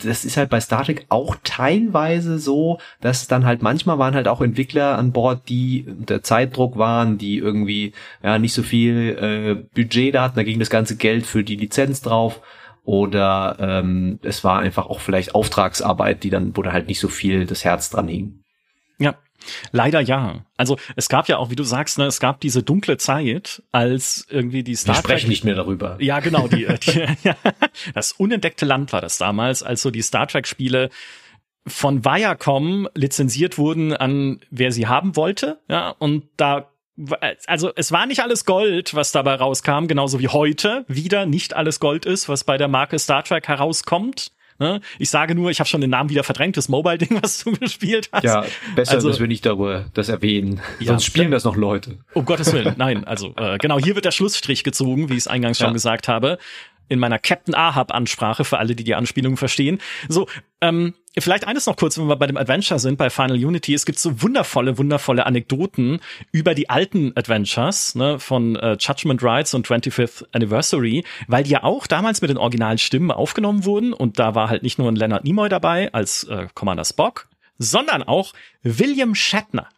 das 0.03 0.25
ist 0.25 0.37
halt 0.37 0.49
bei 0.49 0.59
Star 0.59 0.83
Trek 0.83 1.05
auch 1.09 1.37
teilweise 1.43 2.39
so, 2.39 2.79
dass 3.01 3.27
dann 3.27 3.45
halt 3.45 3.61
manchmal 3.61 3.99
waren 3.99 4.15
halt 4.15 4.27
auch 4.27 4.41
Entwickler 4.41 4.97
an 4.97 5.11
Bord, 5.11 5.47
die 5.49 5.85
unter 5.87 6.23
Zeitdruck 6.23 6.77
waren, 6.77 7.17
die 7.17 7.37
irgendwie 7.37 7.93
ja 8.23 8.39
nicht 8.39 8.53
so 8.53 8.63
viel 8.63 9.17
äh, 9.19 9.55
Budget 9.75 10.15
da 10.15 10.23
hatten, 10.23 10.35
da 10.35 10.43
ging 10.43 10.59
das 10.59 10.69
ganze 10.69 10.95
Geld 10.95 11.25
für 11.25 11.43
die 11.43 11.55
Lizenz 11.55 12.01
drauf. 12.01 12.41
Oder 12.83 13.57
ähm, 13.59 14.19
es 14.23 14.43
war 14.43 14.59
einfach 14.59 14.87
auch 14.87 14.99
vielleicht 14.99 15.35
Auftragsarbeit, 15.35 16.23
die 16.23 16.31
dann, 16.31 16.57
wo 16.57 16.63
da 16.63 16.71
halt 16.71 16.87
nicht 16.87 16.99
so 16.99 17.09
viel 17.09 17.45
das 17.45 17.63
Herz 17.63 17.91
dran 17.91 18.07
hing. 18.07 18.39
Ja, 18.97 19.15
Leider 19.71 19.99
ja. 19.99 20.45
Also 20.57 20.77
es 20.95 21.09
gab 21.09 21.27
ja 21.27 21.37
auch, 21.37 21.49
wie 21.49 21.55
du 21.55 21.63
sagst, 21.63 21.97
ne, 21.97 22.05
es 22.05 22.19
gab 22.19 22.39
diese 22.41 22.63
dunkle 22.63 22.97
Zeit, 22.97 23.63
als 23.71 24.25
irgendwie 24.29 24.63
die 24.63 24.75
Star 24.75 24.95
Wir 24.95 24.99
sprechen 24.99 25.29
nicht 25.29 25.43
mehr 25.43 25.55
darüber. 25.55 25.97
Ja, 25.99 26.19
genau. 26.19 26.47
Die, 26.47 26.65
äh, 26.65 26.77
die, 26.77 27.05
ja, 27.23 27.35
das 27.93 28.11
unentdeckte 28.13 28.65
Land 28.65 28.93
war 28.93 29.01
das 29.01 29.17
damals, 29.17 29.63
als 29.63 29.81
so 29.81 29.91
die 29.91 30.01
Star 30.01 30.27
Trek-Spiele 30.27 30.89
von 31.67 32.03
Viacom 32.03 32.87
lizenziert 32.95 33.57
wurden 33.57 33.93
an 33.93 34.39
wer 34.49 34.71
sie 34.71 34.87
haben 34.87 35.15
wollte. 35.15 35.59
Ja, 35.67 35.89
und 35.89 36.23
da 36.37 36.67
also 37.47 37.71
es 37.75 37.91
war 37.91 38.05
nicht 38.05 38.21
alles 38.21 38.45
Gold, 38.45 38.93
was 38.93 39.11
dabei 39.11 39.35
rauskam, 39.35 39.87
genauso 39.87 40.19
wie 40.19 40.27
heute 40.27 40.85
wieder 40.87 41.25
nicht 41.25 41.55
alles 41.55 41.79
Gold 41.79 42.05
ist, 42.05 42.29
was 42.29 42.43
bei 42.43 42.57
der 42.57 42.67
Marke 42.67 42.99
Star 42.99 43.23
Trek 43.23 43.47
herauskommt. 43.47 44.31
Ne? 44.61 44.79
Ich 44.99 45.09
sage 45.09 45.33
nur, 45.33 45.49
ich 45.49 45.59
habe 45.59 45.67
schon 45.67 45.81
den 45.81 45.89
Namen 45.89 46.11
wieder 46.11 46.23
verdrängt, 46.23 46.55
das 46.55 46.69
Mobile-Ding, 46.69 47.17
was 47.19 47.43
du 47.43 47.51
gespielt 47.59 48.09
hast. 48.11 48.23
Ja, 48.23 48.45
besser, 48.75 48.93
also, 48.93 49.09
dass 49.09 49.19
wir 49.19 49.25
nicht 49.25 49.43
darüber 49.43 49.85
das 49.95 50.07
erwähnen. 50.07 50.61
Ja, 50.79 50.89
Sonst 50.89 51.05
spielen 51.05 51.31
das 51.31 51.45
noch 51.45 51.55
Leute. 51.55 51.97
Um 52.13 52.25
Gottes 52.25 52.53
Willen, 52.53 52.75
nein. 52.77 53.03
Also 53.03 53.33
äh, 53.37 53.57
genau, 53.57 53.79
hier 53.79 53.95
wird 53.95 54.05
der 54.05 54.11
Schlussstrich 54.11 54.63
gezogen, 54.63 55.09
wie 55.09 55.13
ich 55.13 55.21
es 55.21 55.27
eingangs 55.27 55.57
ja. 55.57 55.65
schon 55.65 55.73
gesagt 55.73 56.07
habe 56.07 56.37
in 56.91 56.99
meiner 56.99 57.19
Captain 57.19 57.55
Ahab-Ansprache, 57.55 58.43
für 58.43 58.59
alle, 58.59 58.75
die 58.75 58.83
die 58.83 58.95
Anspielung 58.95 59.37
verstehen. 59.37 59.79
So, 60.09 60.27
ähm, 60.59 60.93
vielleicht 61.17 61.47
eines 61.47 61.65
noch 61.65 61.77
kurz, 61.77 61.97
wenn 61.97 62.07
wir 62.07 62.17
bei 62.17 62.27
dem 62.27 62.35
Adventure 62.35 62.81
sind, 62.81 62.97
bei 62.97 63.09
Final 63.09 63.37
Unity. 63.37 63.73
Es 63.73 63.85
gibt 63.85 63.97
so 63.97 64.21
wundervolle, 64.21 64.77
wundervolle 64.77 65.25
Anekdoten 65.25 66.01
über 66.33 66.53
die 66.53 66.69
alten 66.69 67.13
Adventures 67.15 67.95
ne, 67.95 68.19
von 68.19 68.57
äh, 68.57 68.75
Judgment 68.77 69.23
Rights 69.23 69.53
und 69.53 69.65
25th 69.65 70.25
Anniversary, 70.33 71.05
weil 71.27 71.45
die 71.45 71.51
ja 71.51 71.63
auch 71.63 71.87
damals 71.87 72.21
mit 72.21 72.29
den 72.29 72.37
originalen 72.37 72.77
Stimmen 72.77 73.11
aufgenommen 73.11 73.63
wurden 73.63 73.93
und 73.93 74.19
da 74.19 74.35
war 74.35 74.49
halt 74.49 74.61
nicht 74.61 74.77
nur 74.77 74.91
ein 74.91 74.97
Leonard 74.97 75.23
Nimoy 75.23 75.47
dabei 75.47 75.93
als 75.93 76.25
äh, 76.25 76.47
Commander 76.53 76.83
Spock, 76.83 77.29
sondern 77.57 78.03
auch 78.03 78.33
William 78.63 79.15
Shatner. 79.15 79.69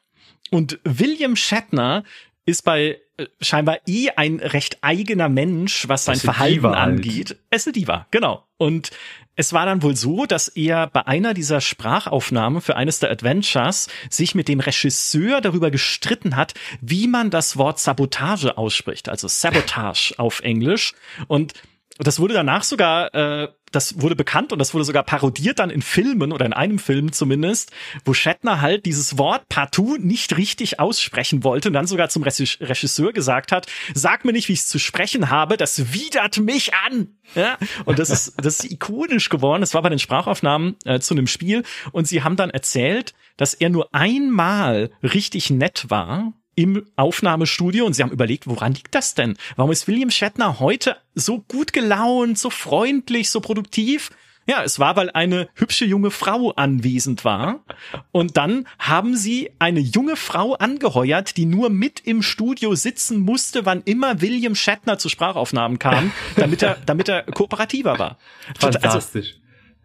Und 0.50 0.80
William 0.84 1.36
Shatner 1.36 2.04
ist 2.46 2.64
bei 2.64 3.00
äh, 3.18 3.28
scheinbar 3.42 3.80
eh 3.88 4.10
ein 4.16 4.40
recht 4.40 4.80
eigener 4.82 5.30
Mensch, 5.30 5.88
was 5.88 6.06
sein 6.06 6.18
Verhalten 6.18 6.56
Diva 6.56 6.70
halt. 6.70 6.78
angeht. 6.78 7.30
Halt. 7.30 7.40
Es 7.50 7.62
ist 7.62 7.68
eine 7.68 7.74
Diva, 7.74 8.08
genau. 8.12 8.46
Und 8.58 8.92
es 9.36 9.52
war 9.52 9.66
dann 9.66 9.82
wohl 9.82 9.96
so, 9.96 10.26
dass 10.26 10.48
er 10.48 10.88
bei 10.88 11.08
einer 11.08 11.34
dieser 11.34 11.60
Sprachaufnahmen 11.60 12.62
für 12.62 12.76
eines 12.76 13.00
der 13.00 13.10
Adventures 13.10 13.88
sich 14.10 14.36
mit 14.36 14.48
dem 14.48 14.60
Regisseur 14.60 15.42
darüber 15.42 15.72
gestritten 15.72 16.36
hat, 16.36 16.54
wie 16.82 17.08
man 17.08 17.32
das 17.32 17.58
Wort 17.58 17.80
Sabotage 17.80 18.58
ausspricht, 18.58 19.10
also 19.10 19.28
Sabotage 19.28 20.14
auf 20.18 20.42
Englisch. 20.42 20.94
Und 21.28 21.54
das 21.98 22.20
wurde 22.20 22.34
danach 22.34 22.64
sogar 22.64 23.14
äh, 23.14 23.48
das 23.74 24.02
wurde 24.02 24.16
bekannt 24.16 24.54
und 24.54 24.60
das 24.60 24.74
wurde 24.74 24.86
sogar 24.86 25.04
parodiert 25.04 25.60
dann 25.60 25.70
in 25.70 25.82
Filmen 25.82 26.32
oder 26.32 26.46
in 26.46 26.54
einem 26.54 26.80
Film 26.80 27.12
zumindest, 27.12 27.72
wo 28.06 28.14
Shatner 28.14 28.62
halt 28.62 28.86
dieses 28.86 29.18
Wort 29.18 29.50
partout 29.50 29.98
nicht 29.98 30.38
richtig 30.38 30.80
aussprechen 30.80 31.44
wollte 31.44 31.70
und 31.70 31.74
dann 31.74 31.88
sogar 31.88 32.10
zum 32.10 32.24
Regisseur 32.24 33.12
gesagt 33.12 33.52
hat, 33.52 33.68
sag 33.94 34.26
mir 34.26 34.32
nicht, 34.32 34.48
wie 34.48 34.54
ich 34.54 34.60
es 34.60 34.68
zu 34.68 34.80
sprechen 34.80 35.30
habe, 35.30 35.58
das 35.58 35.94
widert 35.94 36.40
mich 36.40 36.74
an. 36.74 37.18
Ja, 37.36 37.58
und 37.86 38.00
das 38.00 38.10
ist, 38.10 38.34
das 38.38 38.60
ist 38.60 38.72
ikonisch 38.72 39.30
geworden. 39.30 39.62
Das 39.62 39.74
war 39.74 39.82
bei 39.82 39.90
den 39.90 40.00
Sprachaufnahmen 40.00 40.76
äh, 40.86 41.00
zu 41.00 41.14
einem 41.14 41.28
Spiel 41.28 41.64
und 41.92 42.08
sie 42.08 42.24
haben 42.24 42.36
dann 42.36 42.50
erzählt, 42.50 43.14
dass 43.38 43.54
er 43.54 43.70
nur 43.70 43.94
einmal 43.94 44.92
richtig 45.02 45.50
nett 45.50 45.86
war 45.90 46.34
im 46.56 46.86
Aufnahmestudio 46.96 47.86
und 47.86 47.94
sie 47.94 48.04
haben 48.04 48.12
überlegt, 48.12 48.48
woran 48.48 48.74
liegt 48.74 48.94
das 48.96 49.16
denn? 49.16 49.38
Warum 49.56 49.72
ist 49.72 49.88
William 49.88 50.12
Shatner 50.12 50.60
heute 50.60 50.98
so 51.16 51.40
gut 51.40 51.74
gelaunt, 51.74 52.38
so 52.38 52.50
freundlich, 52.50 53.30
so 53.30 53.42
produktiv? 53.42 54.12
Ja, 54.46 54.64
es 54.64 54.78
war, 54.78 54.98
weil 54.98 55.10
eine 55.12 55.48
hübsche 55.56 55.86
junge 55.86 56.12
Frau 56.12 56.52
anwesend 56.52 57.24
war. 57.24 57.64
Und 58.12 58.36
dann 58.36 58.68
haben 58.78 59.16
sie 59.16 59.52
eine 59.60 59.80
junge 59.80 60.18
Frau 60.18 60.54
angeheuert, 60.54 61.38
die 61.38 61.46
nur 61.46 61.70
mit 61.70 62.02
im 62.02 62.22
Studio 62.22 62.76
sitzen 62.76 63.22
musste, 63.22 63.66
wann 63.66 63.84
immer 63.86 64.22
William 64.22 64.56
Shatner 64.56 64.98
zu 64.98 65.08
Sprachaufnahmen 65.08 65.80
kam, 65.80 66.12
damit 66.36 66.62
er, 66.62 66.78
damit 66.86 67.08
er 67.08 67.24
kooperativer 67.24 67.98
war. 68.00 68.18
Also 68.62 68.80
Fantastisch. 68.80 69.28
Also, 69.28 69.43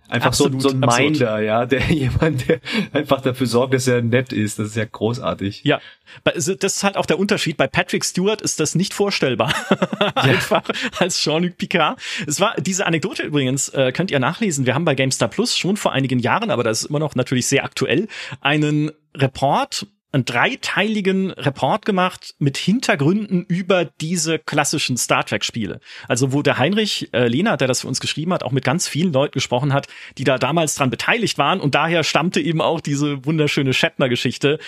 Einfach 0.09 0.29
absolut, 0.29 0.62
so, 0.62 0.71
so 0.71 0.75
ein 0.75 0.83
absolut. 0.83 1.11
Minder, 1.12 1.40
ja, 1.40 1.66
der 1.66 1.81
jemand, 1.90 2.49
der 2.49 2.61
einfach 2.92 3.21
dafür 3.21 3.47
sorgt, 3.47 3.75
dass 3.75 3.87
er 3.87 4.03
nett 4.03 4.33
ist. 4.33 4.59
Das 4.59 4.68
ist 4.68 4.77
ja 4.77 4.85
großartig. 4.85 5.62
Ja, 5.64 5.81
das 6.25 6.49
ist 6.49 6.85
halt 6.85 6.97
auch 6.97 7.07
der 7.07 7.18
Unterschied. 7.18 7.57
Bei 7.57 7.66
Patrick 7.66 8.05
Stewart 8.05 8.40
ist 8.40 8.61
das 8.61 8.75
nicht 8.75 8.94
vorstellbar. 8.94 9.53
einfach 10.14 10.62
als 10.99 11.21
Jean-Luc 11.21 11.59
Picard. 11.59 12.01
Es 12.27 12.40
war 12.40 12.55
diese 12.59 12.87
Anekdote 12.87 13.23
übrigens, 13.23 13.68
äh, 13.71 13.92
könnt 13.92 14.11
ihr 14.11 14.18
nachlesen. 14.18 14.66
Wir 14.66 14.75
haben 14.75 14.85
bei 14.85 14.94
GameStar 14.94 15.29
Plus 15.29 15.57
schon 15.57 15.77
vor 15.77 15.92
einigen 15.92 16.18
Jahren, 16.18 16.51
aber 16.51 16.64
das 16.64 16.83
ist 16.83 16.90
immer 16.90 16.99
noch 16.99 17.14
natürlich 17.14 17.47
sehr 17.47 17.64
aktuell, 17.64 18.09
einen 18.40 18.90
Report 19.14 19.87
einen 20.12 20.25
dreiteiligen 20.25 21.31
Report 21.33 21.85
gemacht 21.85 22.35
mit 22.38 22.57
Hintergründen 22.57 23.44
über 23.44 23.85
diese 23.85 24.38
klassischen 24.38 24.97
Star 24.97 25.25
Trek 25.25 25.44
Spiele. 25.44 25.81
Also 26.09 26.33
wo 26.33 26.42
der 26.42 26.59
Heinrich 26.59 27.11
äh, 27.12 27.29
Lehner, 27.29 27.57
der 27.57 27.68
das 27.68 27.83
für 27.83 27.88
uns 27.88 28.01
geschrieben 28.01 28.33
hat, 28.33 28.42
auch 28.42 28.53
mit 28.53 28.64
ganz 28.64 28.88
vielen 28.88 29.12
Leuten 29.12 29.33
gesprochen 29.33 29.73
hat, 29.73 29.87
die 30.16 30.25
da 30.25 30.38
damals 30.38 30.75
dran 30.75 30.90
beteiligt 30.90 31.37
waren 31.37 31.61
und 31.61 31.75
daher 31.75 32.05
stammte 32.05 32.40
eben 32.40 32.61
auch 32.61 32.81
diese 32.81 33.25
wunderschöne 33.27 33.75
Shatner 33.75 34.09
Geschichte. 34.09 34.59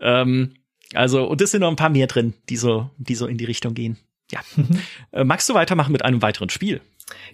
Ähm, 0.00 0.54
also 0.94 1.26
und 1.26 1.42
es 1.42 1.50
sind 1.50 1.60
noch 1.60 1.70
ein 1.70 1.76
paar 1.76 1.90
mehr 1.90 2.06
drin, 2.06 2.34
die 2.48 2.56
so 2.56 2.90
die 2.96 3.16
so 3.16 3.26
in 3.26 3.36
die 3.36 3.44
Richtung 3.44 3.74
gehen. 3.74 3.98
Ja. 4.30 4.40
Mhm. 4.56 4.80
Äh, 5.12 5.24
magst 5.24 5.48
du 5.48 5.54
weitermachen 5.54 5.92
mit 5.92 6.04
einem 6.04 6.22
weiteren 6.22 6.48
Spiel? 6.48 6.80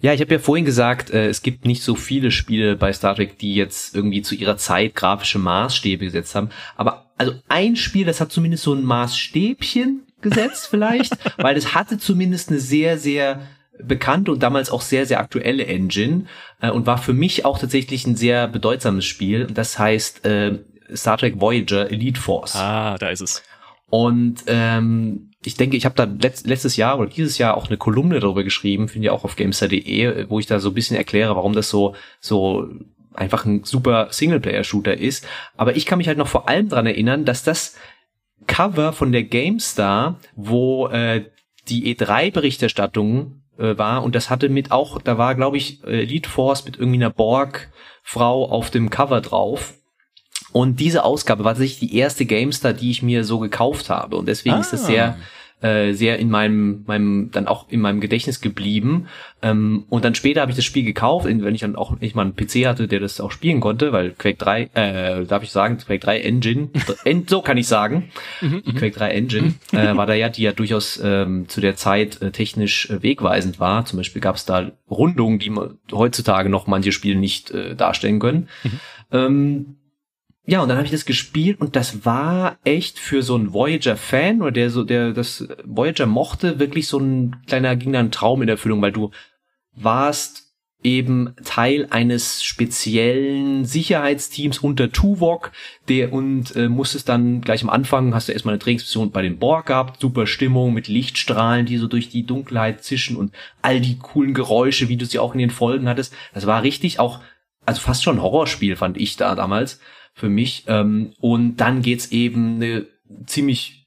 Ja, 0.00 0.12
ich 0.12 0.20
habe 0.20 0.32
ja 0.32 0.38
vorhin 0.38 0.64
gesagt, 0.64 1.10
äh, 1.10 1.28
es 1.28 1.42
gibt 1.42 1.64
nicht 1.64 1.82
so 1.82 1.94
viele 1.94 2.30
Spiele 2.30 2.76
bei 2.76 2.92
Star 2.92 3.14
Trek, 3.14 3.38
die 3.38 3.54
jetzt 3.54 3.94
irgendwie 3.94 4.22
zu 4.22 4.34
ihrer 4.34 4.56
Zeit 4.56 4.94
grafische 4.94 5.38
Maßstäbe 5.38 6.04
gesetzt 6.04 6.34
haben. 6.34 6.50
Aber 6.76 7.12
also 7.16 7.34
ein 7.48 7.76
Spiel, 7.76 8.04
das 8.04 8.20
hat 8.20 8.32
zumindest 8.32 8.64
so 8.64 8.74
ein 8.74 8.84
Maßstäbchen 8.84 10.02
gesetzt 10.20 10.68
vielleicht, 10.68 11.16
weil 11.38 11.56
es 11.56 11.74
hatte 11.74 11.98
zumindest 11.98 12.50
eine 12.50 12.58
sehr, 12.58 12.98
sehr 12.98 13.40
bekannte 13.78 14.32
und 14.32 14.42
damals 14.42 14.70
auch 14.70 14.82
sehr, 14.82 15.06
sehr 15.06 15.20
aktuelle 15.20 15.66
Engine 15.66 16.26
äh, 16.60 16.70
und 16.70 16.86
war 16.86 16.98
für 16.98 17.12
mich 17.12 17.44
auch 17.44 17.58
tatsächlich 17.58 18.06
ein 18.06 18.16
sehr 18.16 18.48
bedeutsames 18.48 19.04
Spiel. 19.04 19.46
Das 19.46 19.78
heißt 19.78 20.24
äh, 20.26 20.58
Star 20.94 21.16
Trek 21.16 21.40
Voyager 21.40 21.90
Elite 21.90 22.20
Force. 22.20 22.56
Ah, 22.56 22.98
da 22.98 23.08
ist 23.08 23.20
es. 23.20 23.42
Und 23.88 24.44
ähm, 24.46 25.31
ich 25.44 25.56
denke, 25.56 25.76
ich 25.76 25.84
habe 25.84 25.94
da 25.94 26.04
letzt, 26.04 26.46
letztes 26.46 26.76
Jahr 26.76 26.98
oder 26.98 27.08
dieses 27.08 27.38
Jahr 27.38 27.56
auch 27.56 27.68
eine 27.68 27.76
Kolumne 27.76 28.20
darüber 28.20 28.44
geschrieben, 28.44 28.88
finde 28.88 29.06
ich 29.06 29.10
auch 29.10 29.24
auf 29.24 29.36
gamestar.de, 29.36 30.28
wo 30.28 30.38
ich 30.38 30.46
da 30.46 30.60
so 30.60 30.70
ein 30.70 30.74
bisschen 30.74 30.96
erkläre, 30.96 31.36
warum 31.36 31.52
das 31.52 31.68
so 31.68 31.94
so 32.20 32.68
einfach 33.14 33.44
ein 33.44 33.64
super 33.64 34.08
Singleplayer-Shooter 34.10 34.96
ist. 34.96 35.26
Aber 35.56 35.76
ich 35.76 35.86
kann 35.86 35.98
mich 35.98 36.08
halt 36.08 36.18
noch 36.18 36.28
vor 36.28 36.48
allem 36.48 36.68
dran 36.68 36.86
erinnern, 36.86 37.24
dass 37.24 37.42
das 37.42 37.76
Cover 38.46 38.92
von 38.92 39.12
der 39.12 39.24
GameStar, 39.24 40.18
wo 40.34 40.88
äh, 40.88 41.24
die 41.68 41.94
E3-Berichterstattung 41.94 43.42
äh, 43.58 43.76
war 43.78 44.02
und 44.02 44.14
das 44.14 44.30
hatte 44.30 44.48
mit 44.48 44.70
auch, 44.70 45.00
da 45.00 45.18
war 45.18 45.34
glaube 45.34 45.56
ich 45.56 45.84
Elite 45.84 46.28
Force 46.28 46.64
mit 46.64 46.78
irgendwie 46.78 46.98
einer 46.98 47.10
Borg-Frau 47.10 48.48
auf 48.48 48.70
dem 48.70 48.90
Cover 48.90 49.20
drauf. 49.20 49.74
Und 50.50 50.80
diese 50.80 51.04
Ausgabe 51.04 51.44
war 51.44 51.52
tatsächlich 51.52 51.90
die 51.90 51.96
erste 51.96 52.26
GameStar, 52.26 52.72
die 52.72 52.90
ich 52.90 53.02
mir 53.02 53.24
so 53.24 53.38
gekauft 53.38 53.90
habe. 53.90 54.16
Und 54.16 54.26
deswegen 54.26 54.56
ah. 54.56 54.60
ist 54.60 54.72
es 54.72 54.86
sehr 54.86 55.16
äh, 55.62 55.92
sehr 55.92 56.18
in 56.18 56.28
meinem, 56.28 56.82
meinem, 56.86 57.30
dann 57.30 57.46
auch 57.46 57.68
in 57.68 57.80
meinem 57.80 58.00
Gedächtnis 58.00 58.40
geblieben. 58.40 59.06
Ähm, 59.42 59.84
und 59.88 60.04
dann 60.04 60.14
später 60.14 60.40
habe 60.40 60.50
ich 60.50 60.56
das 60.56 60.64
Spiel 60.64 60.82
gekauft, 60.82 61.24
wenn 61.26 61.54
ich 61.54 61.60
dann 61.60 61.76
auch 61.76 61.96
ich 62.00 62.14
mal 62.14 62.22
einen 62.22 62.34
PC 62.34 62.66
hatte, 62.66 62.88
der 62.88 63.00
das 63.00 63.20
auch 63.20 63.30
spielen 63.30 63.60
konnte, 63.60 63.92
weil 63.92 64.10
Quake 64.10 64.38
3, 64.38 64.70
äh, 64.74 65.24
darf 65.24 65.44
ich 65.44 65.52
sagen, 65.52 65.78
Quake 65.78 66.00
3 66.00 66.20
Engine, 66.20 66.70
so 67.26 67.42
kann 67.42 67.56
ich 67.56 67.68
sagen, 67.68 68.10
mhm, 68.40 68.62
die 68.66 68.72
mhm. 68.72 68.76
Quake 68.76 68.94
3 68.96 69.10
Engine, 69.10 69.54
äh, 69.72 69.96
war 69.96 70.06
da 70.06 70.14
ja, 70.14 70.28
die 70.28 70.42
ja 70.42 70.52
durchaus 70.52 71.00
ähm, 71.02 71.48
zu 71.48 71.60
der 71.60 71.76
Zeit 71.76 72.20
äh, 72.20 72.32
technisch 72.32 72.90
äh, 72.90 73.02
wegweisend 73.02 73.60
war. 73.60 73.84
Zum 73.84 73.98
Beispiel 73.98 74.20
gab 74.20 74.36
es 74.36 74.44
da 74.44 74.72
Rundungen, 74.90 75.38
die 75.38 75.52
heutzutage 75.92 76.48
noch 76.48 76.66
manche 76.66 76.92
Spiele 76.92 77.18
nicht 77.18 77.52
äh, 77.52 77.76
darstellen 77.76 78.18
können. 78.18 78.48
Mhm. 78.64 78.80
Ähm, 79.12 79.76
ja, 80.44 80.60
und 80.60 80.68
dann 80.68 80.76
habe 80.76 80.86
ich 80.86 80.92
das 80.92 81.04
gespielt 81.04 81.60
und 81.60 81.76
das 81.76 82.04
war 82.04 82.58
echt 82.64 82.98
für 82.98 83.22
so 83.22 83.36
einen 83.36 83.52
Voyager-Fan 83.52 84.42
oder 84.42 84.50
der 84.50 84.70
so, 84.70 84.82
der 84.82 85.12
das 85.12 85.46
Voyager 85.64 86.06
mochte, 86.06 86.58
wirklich 86.58 86.88
so 86.88 86.98
ein 86.98 87.36
kleiner, 87.46 87.76
ging 87.76 87.92
da 87.92 88.00
ein 88.00 88.10
Traum 88.10 88.42
in 88.42 88.48
Erfüllung, 88.48 88.82
weil 88.82 88.92
du 88.92 89.12
warst 89.72 90.52
eben 90.82 91.36
Teil 91.44 91.86
eines 91.90 92.42
speziellen 92.42 93.64
Sicherheitsteams 93.64 94.58
unter 94.58 94.90
Tuvok, 94.90 95.52
der 95.88 96.12
und 96.12 96.56
äh, 96.56 96.68
musstest 96.68 97.08
dann 97.08 97.40
gleich 97.40 97.62
am 97.62 97.70
Anfang, 97.70 98.14
hast 98.14 98.28
du 98.28 98.32
erstmal 98.32 98.54
eine 98.54 98.58
Trainingsmission 98.58 99.12
bei 99.12 99.22
den 99.22 99.38
Borg 99.38 99.66
gehabt, 99.66 100.00
super 100.00 100.26
Stimmung 100.26 100.74
mit 100.74 100.88
Lichtstrahlen, 100.88 101.66
die 101.66 101.78
so 101.78 101.86
durch 101.86 102.08
die 102.08 102.26
Dunkelheit 102.26 102.82
zischen 102.82 103.16
und 103.16 103.32
all 103.62 103.80
die 103.80 103.98
coolen 103.98 104.34
Geräusche, 104.34 104.88
wie 104.88 104.96
du 104.96 105.06
sie 105.06 105.20
auch 105.20 105.34
in 105.34 105.38
den 105.38 105.50
Folgen 105.50 105.88
hattest. 105.88 106.14
Das 106.34 106.46
war 106.46 106.64
richtig 106.64 106.98
auch, 106.98 107.20
also 107.64 107.80
fast 107.80 108.02
schon 108.02 108.16
ein 108.16 108.22
Horrorspiel, 108.22 108.74
fand 108.74 108.96
ich 108.98 109.16
da 109.16 109.36
damals 109.36 109.78
für 110.14 110.28
mich. 110.28 110.64
Ähm, 110.66 111.12
und 111.20 111.56
dann 111.56 111.82
geht's 111.82 112.12
eben 112.12 112.56
eine 112.56 112.86
ziemlich 113.26 113.82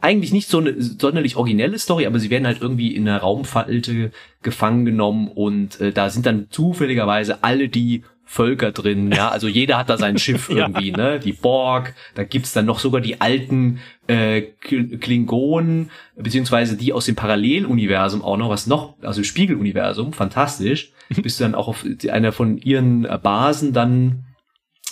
eigentlich 0.00 0.32
nicht 0.32 0.48
so 0.48 0.58
eine 0.58 0.80
sonderlich 0.80 1.36
originelle 1.36 1.78
Story, 1.78 2.06
aber 2.06 2.18
sie 2.18 2.30
werden 2.30 2.46
halt 2.46 2.60
irgendwie 2.60 2.94
in 2.94 3.08
einer 3.08 3.18
Raumfalte 3.18 4.10
gefangen 4.42 4.84
genommen 4.84 5.28
und 5.28 5.80
äh, 5.80 5.92
da 5.92 6.10
sind 6.10 6.26
dann 6.26 6.48
zufälligerweise 6.50 7.44
alle 7.44 7.68
die 7.68 8.02
Völker 8.26 8.72
drin, 8.72 9.12
ja, 9.12 9.28
also 9.28 9.48
jeder 9.48 9.76
hat 9.76 9.90
da 9.90 9.98
sein 9.98 10.18
Schiff 10.18 10.48
irgendwie, 10.50 10.90
ja. 10.90 10.96
ne, 10.96 11.20
die 11.20 11.34
Borg, 11.34 11.94
da 12.14 12.24
gibt's 12.24 12.54
dann 12.54 12.64
noch 12.64 12.78
sogar 12.78 13.00
die 13.00 13.20
alten 13.20 13.80
äh, 14.06 14.40
Klingonen, 14.40 15.90
beziehungsweise 16.16 16.76
die 16.76 16.92
aus 16.92 17.04
dem 17.04 17.16
Paralleluniversum 17.16 18.22
auch 18.22 18.38
noch, 18.38 18.48
was 18.48 18.66
noch, 18.66 18.94
also 19.02 19.22
Spiegeluniversum, 19.22 20.14
fantastisch, 20.14 20.92
bist 21.22 21.38
du 21.38 21.44
dann 21.44 21.54
auch 21.54 21.68
auf 21.68 21.84
einer 22.10 22.32
von 22.32 22.56
ihren 22.58 23.02
Basen 23.22 23.74
dann 23.74 24.24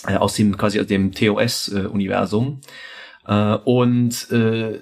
äh, 0.07 0.15
aus 0.15 0.35
dem 0.35 0.57
quasi 0.57 0.79
aus 0.79 0.87
dem 0.87 1.11
TOS-Universum. 1.11 2.61
Äh, 3.27 3.55
und 3.55 4.31
äh, 4.31 4.79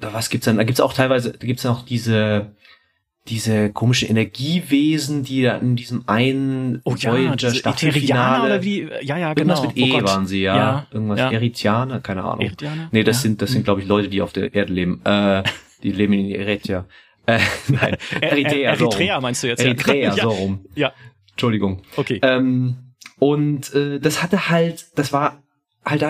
was 0.00 0.30
gibt's 0.30 0.46
dann? 0.46 0.56
Da 0.56 0.64
gibt's 0.64 0.80
auch 0.80 0.92
teilweise, 0.92 1.32
da 1.32 1.46
gibt's 1.46 1.66
auch 1.66 1.84
diese 1.84 2.54
diese 3.28 3.72
komischen 3.72 4.08
Energiewesen, 4.08 5.24
die 5.24 5.42
da 5.42 5.56
in 5.56 5.74
diesem 5.74 6.04
einen 6.06 6.80
oh, 6.84 6.94
ja, 6.96 7.12
Voyager 7.12 7.52
Staffelfinale 7.52 8.44
oder 8.44 8.62
wie 8.62 8.88
ja 9.02 9.18
ja 9.18 9.34
genau. 9.34 9.54
irgendwas 9.54 9.74
mit 9.74 9.76
E 9.76 9.92
oh 9.92 10.04
waren 10.04 10.26
sie 10.26 10.42
ja, 10.42 10.56
ja 10.56 10.86
irgendwas 10.92 11.18
ja. 11.18 11.32
Eritianer 11.32 12.00
keine 12.00 12.22
Ahnung. 12.22 12.42
Eritianer? 12.42 12.88
nee 12.92 13.02
das 13.02 13.16
ja. 13.16 13.22
sind 13.22 13.42
das 13.42 13.50
sind 13.50 13.64
glaube 13.64 13.80
ich 13.80 13.88
Leute 13.88 14.08
die 14.08 14.22
auf 14.22 14.32
der 14.32 14.54
Erde 14.54 14.72
leben. 14.72 15.00
Äh, 15.04 15.42
die 15.82 15.92
leben 15.92 16.12
in 16.12 16.30
Eritrea. 16.30 16.86
Äh, 17.26 17.40
nein. 17.68 17.96
Eritrea, 18.20 18.72
Eritrea 18.72 19.20
meinst 19.20 19.42
du 19.42 19.48
jetzt 19.48 19.60
Eritrea 19.60 19.96
ja. 20.14 20.22
so 20.22 20.30
rum. 20.30 20.64
Ja. 20.74 20.92
Entschuldigung. 21.32 21.82
Okay. 21.96 22.20
Ähm, 22.22 22.76
und 23.18 23.74
äh, 23.74 23.98
das 23.98 24.22
hatte 24.22 24.50
halt, 24.50 24.86
das 24.96 25.12
war 25.12 25.42
halt 25.84 26.02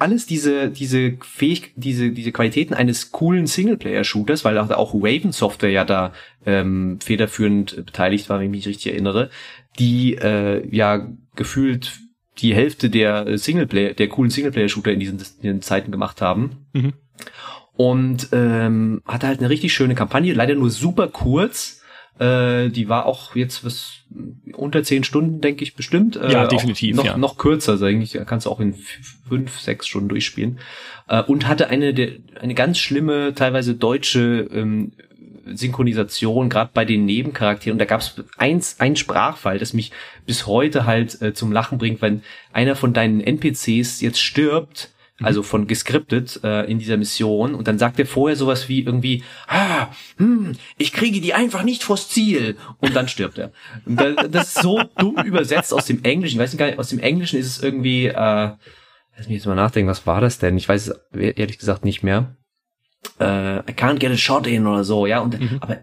alles 0.00 0.26
diese 0.26 0.70
diese 0.70 1.16
Fähig 1.20 1.72
diese 1.76 2.10
diese 2.10 2.32
Qualitäten 2.32 2.74
eines 2.74 3.12
coolen 3.12 3.46
Singleplayer-Shooters, 3.46 4.44
weil 4.44 4.58
auch 4.58 4.94
Raven 4.94 5.30
Software 5.30 5.70
ja 5.70 5.84
da 5.84 6.12
ähm, 6.44 6.98
federführend 7.00 7.86
beteiligt 7.86 8.28
war, 8.28 8.38
wenn 8.40 8.46
ich 8.46 8.50
mich 8.50 8.66
richtig 8.66 8.92
erinnere, 8.92 9.30
die 9.78 10.16
äh, 10.16 10.66
ja 10.74 11.08
gefühlt 11.36 12.00
die 12.38 12.54
Hälfte 12.54 12.90
der 12.90 13.38
Singleplayer 13.38 13.94
der 13.94 14.08
coolen 14.08 14.30
Singleplayer-Shooter 14.30 14.92
in 14.92 15.00
diesen, 15.00 15.18
in 15.18 15.42
diesen 15.42 15.62
Zeiten 15.62 15.92
gemacht 15.92 16.20
haben. 16.20 16.66
Mhm. 16.72 16.92
Und 17.76 18.28
ähm, 18.32 19.00
hatte 19.06 19.26
halt 19.26 19.38
eine 19.38 19.48
richtig 19.48 19.72
schöne 19.72 19.94
Kampagne, 19.94 20.34
leider 20.34 20.54
nur 20.54 20.70
super 20.70 21.08
kurz 21.08 21.79
äh, 22.20 22.68
die 22.68 22.88
war 22.90 23.06
auch 23.06 23.34
jetzt 23.34 23.64
was 23.64 24.04
unter 24.52 24.82
zehn 24.82 25.04
Stunden, 25.04 25.40
denke 25.40 25.64
ich, 25.64 25.74
bestimmt. 25.74 26.16
Äh, 26.16 26.32
ja, 26.32 26.46
definitiv. 26.46 26.94
Noch, 26.96 27.04
ja. 27.04 27.16
noch 27.16 27.38
kürzer, 27.38 27.72
also 27.72 27.86
eigentlich 27.86 28.18
kannst 28.26 28.44
du 28.44 28.50
auch 28.50 28.60
in 28.60 28.74
fünf, 29.26 29.58
sechs 29.58 29.86
Stunden 29.86 30.10
durchspielen. 30.10 30.58
Äh, 31.08 31.22
und 31.22 31.48
hatte 31.48 31.68
eine, 31.68 31.94
der, 31.94 32.10
eine 32.38 32.54
ganz 32.54 32.78
schlimme, 32.78 33.34
teilweise 33.34 33.74
deutsche 33.74 34.48
ähm, 34.52 34.92
Synchronisation, 35.46 36.50
gerade 36.50 36.70
bei 36.74 36.84
den 36.84 37.06
Nebencharakteren. 37.06 37.76
Und 37.76 37.78
da 37.78 37.86
gab 37.86 38.00
es 38.00 38.22
eins, 38.36 38.76
ein 38.80 38.96
Sprachfall, 38.96 39.58
das 39.58 39.72
mich 39.72 39.90
bis 40.26 40.46
heute 40.46 40.84
halt 40.84 41.20
äh, 41.22 41.32
zum 41.32 41.52
Lachen 41.52 41.78
bringt, 41.78 42.02
wenn 42.02 42.22
einer 42.52 42.76
von 42.76 42.92
deinen 42.92 43.20
NPCs 43.20 44.02
jetzt 44.02 44.20
stirbt. 44.20 44.90
Also 45.22 45.42
von 45.42 45.66
geskriptet 45.66 46.40
äh, 46.44 46.70
in 46.70 46.78
dieser 46.78 46.96
Mission 46.96 47.54
und 47.54 47.68
dann 47.68 47.78
sagt 47.78 47.98
er 47.98 48.06
vorher 48.06 48.36
sowas 48.36 48.68
wie 48.68 48.82
irgendwie, 48.82 49.22
ah, 49.48 49.88
hm, 50.16 50.52
ich 50.78 50.92
kriege 50.92 51.20
die 51.20 51.34
einfach 51.34 51.62
nicht 51.62 51.82
vors 51.82 52.08
Ziel 52.08 52.56
und 52.78 52.94
dann 52.94 53.08
stirbt 53.08 53.38
er. 53.38 53.52
das 53.86 54.48
ist 54.48 54.62
so 54.62 54.82
dumm 54.96 55.16
übersetzt 55.24 55.72
aus 55.72 55.86
dem 55.86 56.02
Englischen. 56.04 56.36
Ich 56.36 56.42
weiß 56.42 56.54
nicht, 56.54 56.78
aus 56.78 56.88
dem 56.88 56.98
Englischen 56.98 57.38
ist 57.38 57.46
es 57.46 57.62
irgendwie, 57.62 58.06
äh, 58.06 58.12
lass 58.14 59.26
mich 59.26 59.36
jetzt 59.36 59.46
mal 59.46 59.54
nachdenken, 59.54 59.90
was 59.90 60.06
war 60.06 60.20
das 60.20 60.38
denn? 60.38 60.56
Ich 60.56 60.68
weiß 60.68 60.88
es 60.88 61.20
ehrlich 61.20 61.58
gesagt 61.58 61.84
nicht 61.84 62.02
mehr 62.02 62.36
äh, 63.18 63.58
I 63.58 63.72
can't 63.72 63.98
get 63.98 64.12
a 64.12 64.16
shot 64.16 64.46
in 64.46 64.66
oder 64.66 64.84
so, 64.84 65.06
ja, 65.06 65.20
und 65.20 65.38
mhm. 65.38 65.58
aber 65.60 65.78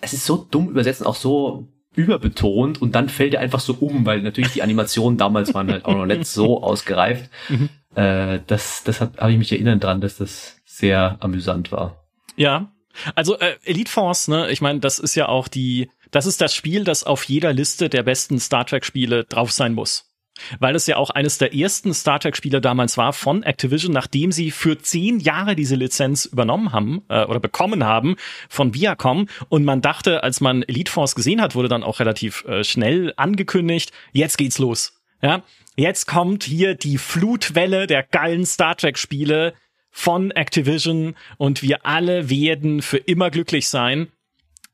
es 0.00 0.12
ist 0.12 0.24
so 0.24 0.36
dumm 0.50 0.68
übersetzt 0.68 1.00
und 1.00 1.06
auch 1.06 1.16
so 1.16 1.68
überbetont 1.94 2.80
und 2.80 2.94
dann 2.94 3.08
fällt 3.08 3.34
er 3.34 3.40
einfach 3.40 3.60
so 3.60 3.74
um, 3.74 4.06
weil 4.06 4.22
natürlich 4.22 4.52
die 4.52 4.62
Animationen 4.62 5.18
damals 5.18 5.52
waren 5.54 5.70
halt 5.70 5.84
auch 5.84 5.94
noch 5.94 6.06
nicht 6.06 6.26
so 6.26 6.62
ausgereift. 6.62 7.30
Mhm. 7.48 7.68
Äh, 7.94 8.40
das 8.46 8.84
das 8.84 9.00
habe 9.00 9.32
ich 9.32 9.38
mich 9.38 9.52
erinnern 9.52 9.80
dran, 9.80 10.00
dass 10.00 10.18
das 10.18 10.60
sehr 10.64 11.16
amüsant 11.20 11.72
war. 11.72 12.04
Ja, 12.36 12.72
also 13.14 13.38
äh, 13.38 13.56
Elite 13.64 13.90
Force, 13.90 14.28
ne, 14.28 14.50
ich 14.50 14.60
meine, 14.60 14.80
das 14.80 14.98
ist 14.98 15.14
ja 15.14 15.28
auch 15.28 15.48
die, 15.48 15.90
das 16.10 16.26
ist 16.26 16.40
das 16.40 16.54
Spiel, 16.54 16.84
das 16.84 17.04
auf 17.04 17.24
jeder 17.24 17.52
Liste 17.52 17.88
der 17.88 18.02
besten 18.02 18.38
Star 18.38 18.66
Trek 18.66 18.84
Spiele 18.84 19.24
drauf 19.24 19.52
sein 19.52 19.74
muss 19.74 20.10
weil 20.58 20.74
es 20.74 20.86
ja 20.86 20.96
auch 20.96 21.10
eines 21.10 21.38
der 21.38 21.54
ersten 21.54 21.94
Star 21.94 22.20
Trek-Spiele 22.20 22.60
damals 22.60 22.96
war 22.96 23.12
von 23.12 23.42
Activision, 23.42 23.92
nachdem 23.92 24.32
sie 24.32 24.50
für 24.50 24.78
zehn 24.78 25.20
Jahre 25.20 25.54
diese 25.54 25.76
Lizenz 25.76 26.24
übernommen 26.24 26.72
haben 26.72 27.02
äh, 27.08 27.24
oder 27.24 27.40
bekommen 27.40 27.84
haben 27.84 28.16
von 28.48 28.74
Viacom. 28.74 29.26
Und 29.48 29.64
man 29.64 29.82
dachte, 29.82 30.22
als 30.22 30.40
man 30.40 30.62
Elite 30.62 30.90
Force 30.90 31.14
gesehen 31.14 31.40
hat, 31.40 31.54
wurde 31.54 31.68
dann 31.68 31.82
auch 31.82 32.00
relativ 32.00 32.44
äh, 32.44 32.64
schnell 32.64 33.12
angekündigt, 33.16 33.92
jetzt 34.12 34.38
geht's 34.38 34.58
los. 34.58 34.99
Ja, 35.22 35.42
jetzt 35.76 36.06
kommt 36.06 36.44
hier 36.44 36.74
die 36.74 36.98
Flutwelle 36.98 37.86
der 37.86 38.02
geilen 38.02 38.46
Star 38.46 38.76
Trek-Spiele 38.76 39.54
von 39.90 40.30
Activision 40.30 41.14
und 41.36 41.62
wir 41.62 41.84
alle 41.84 42.30
werden 42.30 42.80
für 42.80 42.98
immer 42.98 43.30
glücklich 43.30 43.68
sein. 43.68 44.08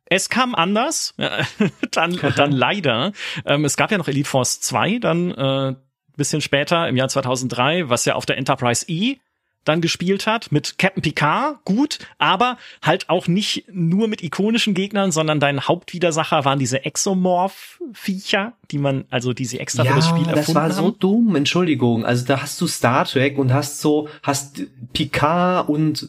Es 0.05 0.29
kam 0.29 0.55
anders, 0.55 1.15
dann, 1.91 2.19
dann 2.37 2.53
leider. 2.53 3.13
Ähm, 3.45 3.65
es 3.65 3.77
gab 3.77 3.91
ja 3.91 3.99
noch 3.99 4.09
Elite 4.09 4.29
Force 4.29 4.61
2, 4.61 4.99
dann 4.99 5.31
äh, 5.33 5.75
bisschen 6.17 6.41
später 6.41 6.89
im 6.89 6.97
Jahr 6.97 7.09
2003, 7.09 7.89
was 7.89 8.05
ja 8.05 8.15
auf 8.15 8.27
der 8.27 8.39
Enterprise 8.39 8.87
E 8.89 9.19
dann 9.67 9.81
gespielt 9.81 10.27
hat 10.27 10.53
mit 10.53 10.79
Captain 10.79 11.03
Picard, 11.03 11.65
gut, 11.65 11.99
aber 12.19 12.57
halt 12.83 13.11
auch 13.11 13.29
nicht 13.29 13.65
nur 13.71 14.09
mit 14.09 14.23
ikonischen 14.23 14.75
Gegnern, 14.75 15.13
sondern 15.13 15.41
dein 15.41 15.61
Hauptwidersacher 15.61 16.45
waren 16.45 16.59
diese 16.59 16.85
Exomorph-Viecher, 16.85 18.55
die 18.71 18.79
man, 18.79 19.05
also 19.11 19.33
die 19.33 19.45
sie 19.45 19.61
extra 19.61 19.85
ja, 19.85 19.91
für 19.91 19.97
das 19.97 20.09
Spiel 20.09 20.27
erfunden 20.29 20.39
haben. 20.39 20.47
das 20.47 20.55
war 20.55 20.71
so 20.71 20.91
dumm, 20.91 21.37
Entschuldigung. 21.37 22.05
Also 22.05 22.25
da 22.27 22.41
hast 22.41 22.61
du 22.61 22.67
Star 22.67 23.05
Trek 23.05 23.39
und 23.39 23.53
hast 23.53 23.81
so, 23.81 24.09
hast 24.23 24.63
Picard 24.93 25.69
und 25.69 26.09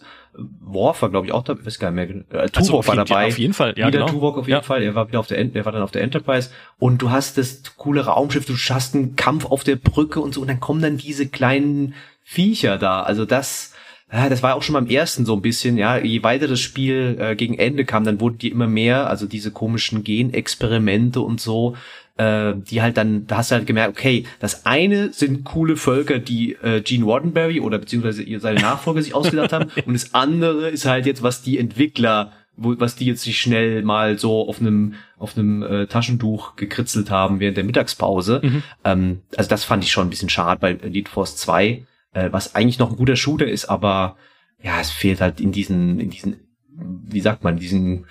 Worf 0.61 1.01
war, 1.01 1.09
glaube 1.09 1.25
ich, 1.25 1.33
auch 1.33 1.43
da, 1.43 1.53
ich 1.53 1.65
weiß 1.65 1.79
gar 1.79 1.91
nicht 1.91 2.29
mehr. 2.29 2.43
Äh, 2.43 2.49
Tuvok 2.49 2.79
also, 2.79 2.87
war 2.87 2.95
dabei. 2.95 3.27
Auf 3.27 3.39
jeden 3.39 3.53
Fall, 3.53 3.69
ja. 3.75 3.87
Wieder 3.87 3.99
genau. 3.99 4.07
Tuvok 4.07 4.37
auf 4.37 4.47
jeden 4.47 4.57
ja. 4.57 4.61
Fall. 4.61 4.83
Er 4.83 4.93
war 4.93 5.07
wieder 5.07 5.19
auf 5.19 5.27
der, 5.27 5.39
er 5.39 5.65
war 5.65 5.71
dann 5.71 5.81
auf 5.81 5.91
der 5.91 6.03
Enterprise. 6.03 6.51
Und 6.77 7.01
du 7.01 7.09
hast 7.09 7.37
das 7.37 7.63
coole 7.75 8.05
Raumschiff, 8.05 8.45
du 8.45 8.53
hast 8.53 8.93
einen 8.93 9.15
Kampf 9.15 9.45
auf 9.45 9.63
der 9.63 9.77
Brücke 9.77 10.19
und 10.19 10.35
so. 10.35 10.41
Und 10.41 10.47
dann 10.47 10.59
kommen 10.59 10.81
dann 10.81 10.97
diese 10.97 11.27
kleinen 11.27 11.95
Viecher 12.29 12.77
da. 12.77 13.03
Also 13.03 13.23
das, 13.23 13.73
ja, 14.11 14.27
das 14.27 14.43
war 14.43 14.55
auch 14.55 14.61
schon 14.61 14.73
beim 14.73 14.87
ersten 14.87 15.25
so 15.25 15.33
ein 15.33 15.41
bisschen, 15.41 15.77
ja. 15.77 15.97
Je 15.97 16.23
weiter 16.23 16.47
das 16.47 16.59
Spiel 16.59 17.17
äh, 17.19 17.35
gegen 17.37 17.57
Ende 17.57 17.85
kam, 17.85 18.03
dann 18.03 18.19
wurden 18.19 18.37
die 18.37 18.49
immer 18.49 18.67
mehr, 18.67 19.09
also 19.09 19.25
diese 19.25 19.51
komischen 19.51 20.03
Genexperimente 20.03 21.21
und 21.21 21.39
so 21.39 21.75
äh, 22.17 22.55
die 22.55 22.81
halt 22.81 22.97
dann, 22.97 23.27
da 23.27 23.37
hast 23.37 23.51
du 23.51 23.55
halt 23.55 23.67
gemerkt, 23.67 23.97
okay, 23.97 24.25
das 24.39 24.65
eine 24.65 25.13
sind 25.13 25.43
coole 25.45 25.77
Völker, 25.77 26.19
die 26.19 26.53
äh, 26.63 26.81
Gene 26.81 27.05
Roddenberry 27.05 27.59
oder 27.59 27.77
beziehungsweise 27.77 28.25
seine 28.39 28.59
Nachfolger 28.59 29.01
sich 29.01 29.13
ausgedacht 29.13 29.53
haben 29.53 29.69
und 29.85 29.93
das 29.93 30.13
andere 30.13 30.69
ist 30.69 30.85
halt 30.85 31.05
jetzt, 31.05 31.23
was 31.23 31.43
die 31.43 31.57
Entwickler 31.57 32.31
wo, 32.59 32.73
was 32.79 32.95
die 32.95 33.05
jetzt 33.05 33.21
sich 33.21 33.39
schnell 33.39 33.83
mal 33.83 34.17
so 34.17 34.49
auf 34.49 34.59
einem 34.59 34.95
auf 35.19 35.37
einem 35.37 35.61
äh, 35.61 35.85
Taschentuch 35.85 36.55
gekritzelt 36.55 37.11
haben 37.11 37.39
während 37.39 37.57
der 37.57 37.63
Mittagspause. 37.63 38.41
Mhm. 38.43 38.63
Ähm, 38.83 39.21
also 39.35 39.47
das 39.47 39.63
fand 39.63 39.83
ich 39.83 39.91
schon 39.91 40.07
ein 40.07 40.09
bisschen 40.09 40.29
schade 40.29 40.59
bei 40.59 40.71
Elite 40.71 41.09
Force 41.09 41.37
2, 41.37 41.83
äh, 42.13 42.29
was 42.31 42.55
eigentlich 42.55 42.79
noch 42.79 42.89
ein 42.89 42.97
guter 42.97 43.15
Shooter 43.15 43.47
ist, 43.47 43.65
aber 43.65 44.17
ja, 44.61 44.79
es 44.79 44.91
fehlt 44.91 45.21
halt 45.21 45.39
in 45.39 45.51
diesen 45.51 45.99
in 45.99 46.09
diesen 46.09 46.47
wie 46.79 47.21
sagt 47.21 47.43
man, 47.43 47.57
diesen 47.57 48.05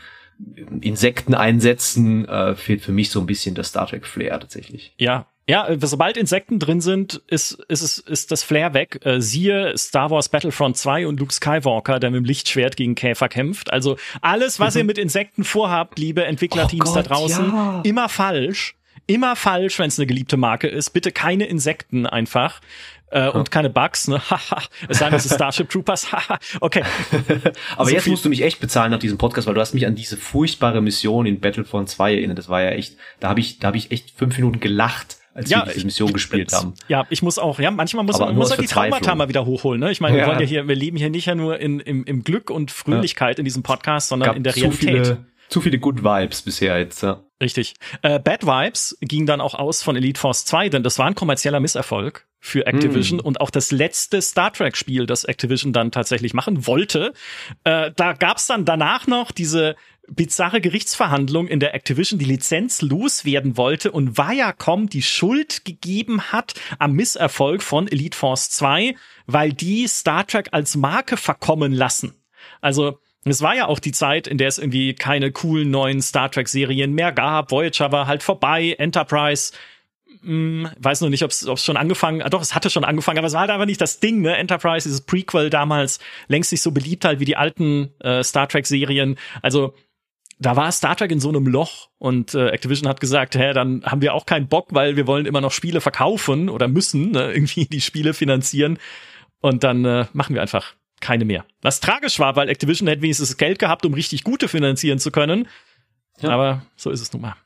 Insekten 0.80 1.34
einsetzen, 1.34 2.28
äh, 2.28 2.56
fehlt 2.56 2.82
für 2.82 2.92
mich 2.92 3.10
so 3.10 3.20
ein 3.20 3.26
bisschen 3.26 3.54
das 3.54 3.68
Star 3.68 3.86
Trek 3.86 4.06
Flair 4.06 4.38
tatsächlich. 4.38 4.94
Ja, 4.98 5.26
ja, 5.48 5.68
sobald 5.80 6.16
Insekten 6.16 6.58
drin 6.58 6.80
sind, 6.80 7.22
ist, 7.28 7.52
ist, 7.68 7.82
es, 7.82 7.98
ist 7.98 8.32
das 8.32 8.42
Flair 8.42 8.74
weg. 8.74 8.98
Äh, 9.04 9.20
siehe 9.20 9.78
Star 9.78 10.10
Wars 10.10 10.28
Battlefront 10.28 10.76
2 10.76 11.06
und 11.06 11.20
Luke 11.20 11.32
Skywalker, 11.32 12.00
der 12.00 12.10
mit 12.10 12.18
dem 12.18 12.24
Lichtschwert 12.24 12.76
gegen 12.76 12.96
Käfer 12.96 13.28
kämpft. 13.28 13.72
Also 13.72 13.96
alles, 14.20 14.58
was 14.58 14.74
ihr 14.74 14.82
mit 14.82 14.98
Insekten 14.98 15.44
vorhabt, 15.44 16.00
liebe 16.00 16.24
Entwicklerteams 16.24 16.90
oh 16.90 16.94
Gott, 16.94 17.06
da 17.06 17.08
draußen, 17.08 17.46
ja. 17.46 17.80
immer 17.84 18.08
falsch. 18.08 18.74
Immer 19.06 19.36
falsch, 19.36 19.78
wenn 19.78 19.86
es 19.86 20.00
eine 20.00 20.06
geliebte 20.06 20.36
Marke 20.36 20.66
ist. 20.66 20.90
Bitte 20.90 21.12
keine 21.12 21.46
Insekten 21.46 22.06
einfach 22.06 22.60
äh, 23.10 23.28
und 23.28 23.50
keine 23.50 23.70
Bugs. 23.70 24.08
Ne? 24.08 24.20
es 24.88 24.98
sei 24.98 25.06
denn, 25.06 25.14
es 25.14 25.26
ist 25.26 25.34
Starship 25.36 25.68
Troopers. 25.70 26.06
okay. 26.60 26.82
Aber 27.76 27.88
so 27.88 27.94
jetzt 27.94 28.06
musst 28.06 28.24
du 28.24 28.28
mich 28.28 28.42
echt 28.42 28.60
bezahlen 28.60 28.90
nach 28.90 28.98
diesem 28.98 29.18
Podcast, 29.18 29.46
weil 29.46 29.54
du 29.54 29.60
hast 29.60 29.74
mich 29.74 29.86
an 29.86 29.94
diese 29.94 30.16
furchtbare 30.16 30.80
Mission 30.80 31.26
in 31.26 31.40
Battlefront 31.40 31.88
2 31.88 32.14
erinnert. 32.14 32.38
Das 32.38 32.48
war 32.48 32.62
ja 32.62 32.70
echt, 32.70 32.96
da 33.20 33.28
habe 33.28 33.40
ich, 33.40 33.58
da 33.58 33.68
habe 33.68 33.76
ich 33.76 33.90
echt 33.90 34.10
fünf 34.10 34.36
Minuten 34.36 34.60
gelacht 34.60 35.18
als 35.34 35.50
ja, 35.50 35.66
wir 35.66 35.72
diese 35.74 35.84
Mission 35.84 36.08
ich, 36.08 36.14
gespielt 36.14 36.52
haben. 36.52 36.74
Ja, 36.88 37.06
ich 37.10 37.22
muss 37.22 37.38
auch, 37.38 37.60
ja, 37.60 37.70
manchmal 37.70 38.04
muss 38.04 38.18
man 38.18 38.34
muss 38.34 38.50
halt 38.50 38.62
die 38.62 38.66
Traumata 38.66 39.14
mal 39.14 39.28
wieder 39.28 39.44
hochholen. 39.44 39.80
Ne? 39.80 39.90
Ich 39.90 40.00
meine, 40.00 40.14
wir 40.14 40.22
ja. 40.22 40.28
wollen 40.28 40.40
ja 40.40 40.46
hier, 40.46 40.66
wir 40.66 40.74
leben 40.74 40.96
hier 40.96 41.10
nicht 41.10 41.26
ja 41.26 41.34
nur 41.34 41.58
in, 41.60 41.78
im, 41.80 42.04
im 42.04 42.24
Glück 42.24 42.50
und 42.50 42.70
Fröhlichkeit 42.70 43.36
ja. 43.36 43.40
in 43.40 43.44
diesem 43.44 43.62
Podcast, 43.62 44.08
sondern 44.08 44.28
Gab 44.28 44.36
in 44.36 44.44
der 44.44 44.56
Realität. 44.56 44.80
Zu 44.80 44.86
viele, 44.86 45.26
zu 45.48 45.60
viele 45.60 45.78
Good 45.78 46.02
Vibes 46.02 46.42
bisher 46.42 46.78
jetzt, 46.78 47.02
ja. 47.02 47.22
Richtig. 47.40 47.74
Äh, 48.00 48.18
Bad 48.18 48.46
Vibes 48.46 48.96
ging 49.02 49.26
dann 49.26 49.42
auch 49.42 49.54
aus 49.54 49.82
von 49.82 49.94
Elite 49.94 50.18
Force 50.18 50.46
2, 50.46 50.70
denn 50.70 50.82
das 50.82 50.98
war 50.98 51.06
ein 51.06 51.14
kommerzieller 51.14 51.60
Misserfolg 51.60 52.26
für 52.40 52.66
Activision 52.66 53.18
mm. 53.18 53.26
und 53.26 53.40
auch 53.40 53.50
das 53.50 53.72
letzte 53.72 54.22
Star 54.22 54.52
Trek-Spiel, 54.52 55.04
das 55.06 55.24
Activision 55.24 55.74
dann 55.74 55.90
tatsächlich 55.90 56.32
machen 56.32 56.66
wollte. 56.66 57.12
Äh, 57.64 57.90
da 57.94 58.14
gab's 58.14 58.46
dann 58.46 58.64
danach 58.64 59.06
noch 59.06 59.32
diese 59.32 59.76
bizarre 60.08 60.60
Gerichtsverhandlung, 60.60 61.46
in 61.48 61.60
der 61.60 61.74
Activision 61.74 62.18
die 62.18 62.24
Lizenz 62.24 62.80
loswerden 62.80 63.56
wollte 63.56 63.92
und 63.92 64.16
Viacom 64.16 64.88
die 64.88 65.02
Schuld 65.02 65.64
gegeben 65.64 66.32
hat 66.32 66.54
am 66.78 66.92
Misserfolg 66.92 67.62
von 67.62 67.88
Elite 67.88 68.16
Force 68.16 68.50
2, 68.50 68.94
weil 69.26 69.52
die 69.52 69.86
Star 69.88 70.26
Trek 70.26 70.48
als 70.52 70.76
Marke 70.76 71.16
verkommen 71.16 71.72
lassen. 71.72 72.14
Also 72.60 72.98
es 73.30 73.42
war 73.42 73.56
ja 73.56 73.66
auch 73.66 73.78
die 73.78 73.92
Zeit, 73.92 74.26
in 74.26 74.38
der 74.38 74.48
es 74.48 74.58
irgendwie 74.58 74.94
keine 74.94 75.32
coolen 75.32 75.70
neuen 75.70 76.00
Star 76.02 76.30
Trek 76.30 76.48
Serien 76.48 76.92
mehr 76.92 77.12
gab. 77.12 77.50
Voyager 77.50 77.92
war 77.92 78.06
halt 78.06 78.22
vorbei, 78.22 78.74
Enterprise 78.78 79.52
hm, 80.22 80.68
weiß 80.78 81.02
noch 81.02 81.08
nicht, 81.08 81.22
ob 81.22 81.30
es 81.30 81.64
schon 81.64 81.76
angefangen, 81.76 82.28
doch, 82.30 82.42
es 82.42 82.54
hatte 82.54 82.70
schon 82.70 82.84
angefangen, 82.84 83.18
aber 83.18 83.28
es 83.28 83.32
war 83.32 83.42
halt 83.42 83.50
einfach 83.50 83.66
nicht 83.66 83.80
das 83.80 84.00
Ding, 84.00 84.22
ne? 84.22 84.36
Enterprise, 84.36 84.88
dieses 84.88 85.02
Prequel 85.02 85.50
damals 85.50 85.98
längst 86.28 86.52
nicht 86.52 86.62
so 86.62 86.72
beliebt 86.72 87.04
halt 87.04 87.20
wie 87.20 87.24
die 87.24 87.36
alten 87.36 87.92
äh, 88.00 88.22
Star 88.24 88.48
Trek 88.48 88.66
Serien. 88.66 89.16
Also 89.42 89.74
da 90.38 90.56
war 90.56 90.70
Star 90.72 90.96
Trek 90.96 91.10
in 91.10 91.20
so 91.20 91.28
einem 91.28 91.46
Loch 91.46 91.88
und 91.98 92.34
äh, 92.34 92.48
Activision 92.48 92.88
hat 92.88 93.00
gesagt, 93.00 93.36
hä, 93.36 93.52
dann 93.52 93.84
haben 93.84 94.02
wir 94.02 94.14
auch 94.14 94.26
keinen 94.26 94.48
Bock, 94.48 94.68
weil 94.70 94.96
wir 94.96 95.06
wollen 95.06 95.26
immer 95.26 95.40
noch 95.40 95.52
Spiele 95.52 95.80
verkaufen 95.80 96.48
oder 96.48 96.68
müssen 96.68 97.12
ne, 97.12 97.32
irgendwie 97.34 97.66
die 97.66 97.80
Spiele 97.80 98.12
finanzieren 98.14 98.78
und 99.40 99.64
dann 99.64 99.84
äh, 99.84 100.06
machen 100.12 100.34
wir 100.34 100.42
einfach 100.42 100.74
keine 101.00 101.24
mehr. 101.24 101.44
Was 101.62 101.80
tragisch 101.80 102.18
war, 102.18 102.36
weil 102.36 102.48
Activision 102.48 102.88
hätte 102.88 103.02
wenigstens 103.02 103.36
Geld 103.36 103.58
gehabt, 103.58 103.84
um 103.84 103.94
richtig 103.94 104.24
gute 104.24 104.48
finanzieren 104.48 104.98
zu 104.98 105.10
können. 105.10 105.48
Ja. 106.20 106.30
Aber 106.30 106.62
so 106.76 106.90
ist 106.90 107.00
es 107.00 107.12
nun 107.12 107.22
mal 107.22 107.36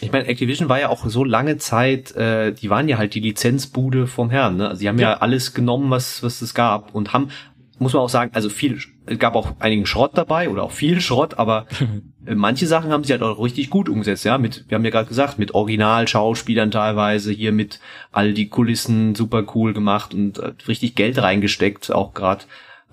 ich 0.00 0.12
meine, 0.12 0.26
Activision 0.26 0.68
war 0.68 0.78
ja 0.78 0.88
auch 0.88 1.06
so 1.06 1.24
lange 1.24 1.56
Zeit, 1.56 2.14
äh, 2.16 2.52
die 2.52 2.68
waren 2.68 2.88
ja 2.88 2.98
halt 2.98 3.14
die 3.14 3.20
Lizenzbude 3.20 4.06
vom 4.06 4.30
Herrn, 4.30 4.56
ne? 4.56 4.68
Also 4.68 4.80
die 4.80 4.88
haben 4.88 4.98
ja, 4.98 5.12
ja 5.12 5.16
alles 5.18 5.54
genommen, 5.54 5.90
was 5.90 6.22
was 6.22 6.42
es 6.42 6.54
gab 6.54 6.94
und 6.94 7.12
haben 7.12 7.30
muss 7.78 7.92
man 7.92 8.02
auch 8.02 8.08
sagen, 8.08 8.30
also 8.34 8.48
viel 8.48 8.78
es 9.06 9.18
gab 9.18 9.34
auch 9.34 9.52
einigen 9.60 9.86
Schrott 9.86 10.12
dabei 10.14 10.48
oder 10.50 10.62
auch 10.62 10.72
viel 10.72 11.00
Schrott, 11.00 11.38
aber 11.38 11.66
manche 12.24 12.66
Sachen 12.66 12.90
haben 12.90 13.04
sie 13.04 13.12
halt 13.12 13.22
auch 13.22 13.42
richtig 13.42 13.70
gut 13.70 13.88
umgesetzt, 13.88 14.24
ja, 14.24 14.38
mit 14.38 14.64
wir 14.68 14.76
haben 14.76 14.84
ja 14.84 14.90
gerade 14.90 15.08
gesagt, 15.08 15.38
mit 15.38 15.54
Original-Schauspielern 15.54 16.70
teilweise, 16.70 17.32
hier 17.32 17.52
mit 17.52 17.80
all 18.12 18.34
die 18.34 18.48
Kulissen 18.48 19.14
super 19.14 19.44
cool 19.54 19.72
gemacht 19.72 20.12
und 20.12 20.38
äh, 20.38 20.52
richtig 20.68 20.94
Geld 20.94 21.18
reingesteckt, 21.18 21.92
auch 21.92 22.14
gerade 22.14 22.44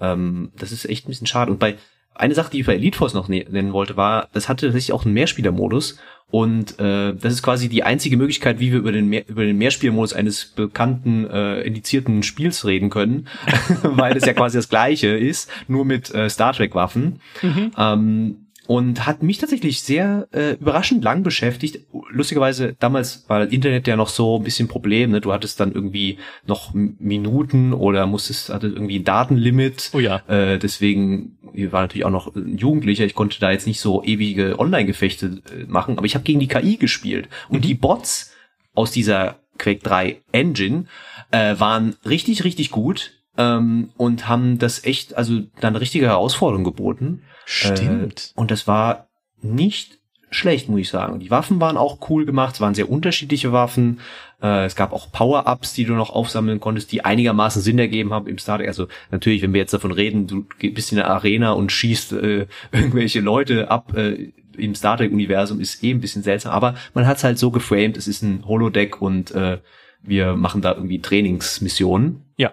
ähm, 0.01 0.51
das 0.57 0.71
ist 0.71 0.85
echt 0.85 1.05
ein 1.05 1.09
bisschen 1.09 1.27
schade. 1.27 1.51
Und 1.51 1.59
bei 1.59 1.75
eine 2.15 2.35
Sache, 2.35 2.51
die 2.51 2.59
ich 2.59 2.65
bei 2.65 2.75
Elite 2.75 2.97
Force 2.97 3.13
noch 3.13 3.27
ne-, 3.27 3.45
nennen 3.49 3.73
wollte, 3.73 3.97
war, 3.97 4.27
das 4.33 4.49
hatte 4.49 4.67
tatsächlich 4.67 4.93
auch 4.93 5.05
einen 5.05 5.13
Mehrspielermodus 5.13 5.99
und 6.33 6.79
äh, 6.79 7.13
das 7.13 7.33
ist 7.33 7.43
quasi 7.43 7.69
die 7.69 7.83
einzige 7.83 8.17
Möglichkeit, 8.17 8.59
wie 8.59 8.71
wir 8.71 8.79
über 8.79 8.91
den, 8.91 9.07
Mehr 9.07 9.29
über 9.29 9.43
den 9.43 9.55
Mehrspielmodus 9.59 10.13
eines 10.13 10.45
bekannten, 10.45 11.29
äh, 11.29 11.61
indizierten 11.61 12.23
Spiels 12.23 12.65
reden 12.65 12.89
können, 12.89 13.27
weil 13.83 14.17
es 14.17 14.25
ja 14.25 14.33
quasi 14.33 14.57
das 14.57 14.67
gleiche 14.67 15.09
ist, 15.09 15.51
nur 15.67 15.85
mit 15.85 16.11
äh, 16.13 16.29
Star 16.31 16.53
Trek-Waffen. 16.53 17.19
Mhm. 17.43 17.71
Ähm, 17.77 18.42
und 18.67 19.05
hat 19.05 19.23
mich 19.23 19.39
tatsächlich 19.39 19.81
sehr 19.81 20.27
äh, 20.31 20.53
überraschend 20.53 21.03
lang 21.03 21.23
beschäftigt. 21.23 21.79
Lustigerweise, 22.09 22.75
damals 22.79 23.25
war 23.27 23.39
das 23.39 23.51
Internet 23.51 23.87
ja 23.87 23.95
noch 23.95 24.07
so 24.07 24.37
ein 24.37 24.43
bisschen 24.43 24.67
Problem, 24.67 25.11
ne? 25.11 25.21
Du 25.21 25.33
hattest 25.33 25.59
dann 25.59 25.73
irgendwie 25.73 26.17
noch 26.45 26.73
Minuten 26.73 27.73
oder 27.73 28.05
musstest, 28.05 28.49
hatte 28.49 28.67
irgendwie 28.67 28.99
ein 28.99 29.03
Datenlimit. 29.03 29.91
Oh 29.93 29.99
ja. 29.99 30.17
Äh, 30.27 30.59
deswegen, 30.59 31.37
ich 31.53 31.71
war 31.71 31.81
natürlich 31.81 32.05
auch 32.05 32.11
noch 32.11 32.33
ein 32.35 32.57
Jugendlicher, 32.57 33.05
ich 33.05 33.15
konnte 33.15 33.39
da 33.39 33.51
jetzt 33.51 33.67
nicht 33.67 33.81
so 33.81 34.03
ewige 34.03 34.57
Online-Gefechte 34.59 35.41
äh, 35.51 35.65
machen, 35.65 35.97
aber 35.97 36.05
ich 36.05 36.15
habe 36.15 36.23
gegen 36.23 36.39
die 36.39 36.47
KI 36.47 36.77
gespielt. 36.77 37.27
Und 37.49 37.59
mhm. 37.59 37.63
die 37.63 37.75
Bots 37.75 38.31
aus 38.73 38.91
dieser 38.91 39.39
Quake 39.57 39.81
3 39.83 40.21
Engine 40.31 40.85
äh, 41.31 41.59
waren 41.59 41.95
richtig, 42.05 42.43
richtig 42.43 42.71
gut 42.71 43.22
ähm, 43.37 43.89
und 43.97 44.27
haben 44.27 44.59
das 44.59 44.83
echt, 44.83 45.15
also 45.15 45.41
dann 45.59 45.75
richtige 45.75 46.07
Herausforderung 46.07 46.63
geboten. 46.63 47.23
Stimmt. 47.45 48.33
Äh, 48.35 48.39
und 48.39 48.51
das 48.51 48.67
war 48.67 49.07
nicht 49.41 49.99
schlecht, 50.31 50.69
muss 50.69 50.81
ich 50.81 50.89
sagen. 50.89 51.19
Die 51.19 51.31
Waffen 51.31 51.61
waren 51.61 51.77
auch 51.77 52.09
cool 52.09 52.25
gemacht, 52.25 52.55
es 52.55 52.61
waren 52.61 52.73
sehr 52.73 52.89
unterschiedliche 52.89 53.51
Waffen. 53.51 53.99
Äh, 54.41 54.65
es 54.65 54.75
gab 54.75 54.93
auch 54.93 55.11
Power-Ups, 55.11 55.73
die 55.73 55.85
du 55.85 55.93
noch 55.93 56.09
aufsammeln 56.09 56.59
konntest, 56.59 56.91
die 56.91 57.05
einigermaßen 57.05 57.61
Sinn 57.61 57.79
ergeben 57.79 58.13
haben 58.13 58.27
im 58.27 58.37
Start. 58.37 58.61
Also 58.61 58.87
natürlich, 59.11 59.41
wenn 59.41 59.53
wir 59.53 59.61
jetzt 59.61 59.73
davon 59.73 59.91
reden, 59.91 60.27
du 60.27 60.45
bist 60.59 60.91
in 60.91 60.97
der 60.97 61.09
Arena 61.09 61.51
und 61.51 61.71
schießt 61.71 62.13
äh, 62.13 62.47
irgendwelche 62.71 63.21
Leute 63.21 63.69
ab 63.69 63.95
äh, 63.95 64.31
im 64.57 64.75
Star 64.75 64.97
Trek-Universum, 64.97 65.59
ist 65.59 65.83
eh 65.83 65.91
ein 65.91 66.01
bisschen 66.01 66.23
seltsam. 66.23 66.51
Aber 66.51 66.75
man 66.93 67.07
hat 67.07 67.17
es 67.17 67.23
halt 67.23 67.39
so 67.39 67.51
geframed, 67.51 67.97
es 67.97 68.07
ist 68.07 68.21
ein 68.21 68.45
Holodeck 68.45 69.01
und 69.01 69.31
äh, 69.31 69.59
wir 70.01 70.35
machen 70.35 70.61
da 70.61 70.73
irgendwie 70.73 70.99
Trainingsmissionen. 70.99 72.25
Ja. 72.37 72.51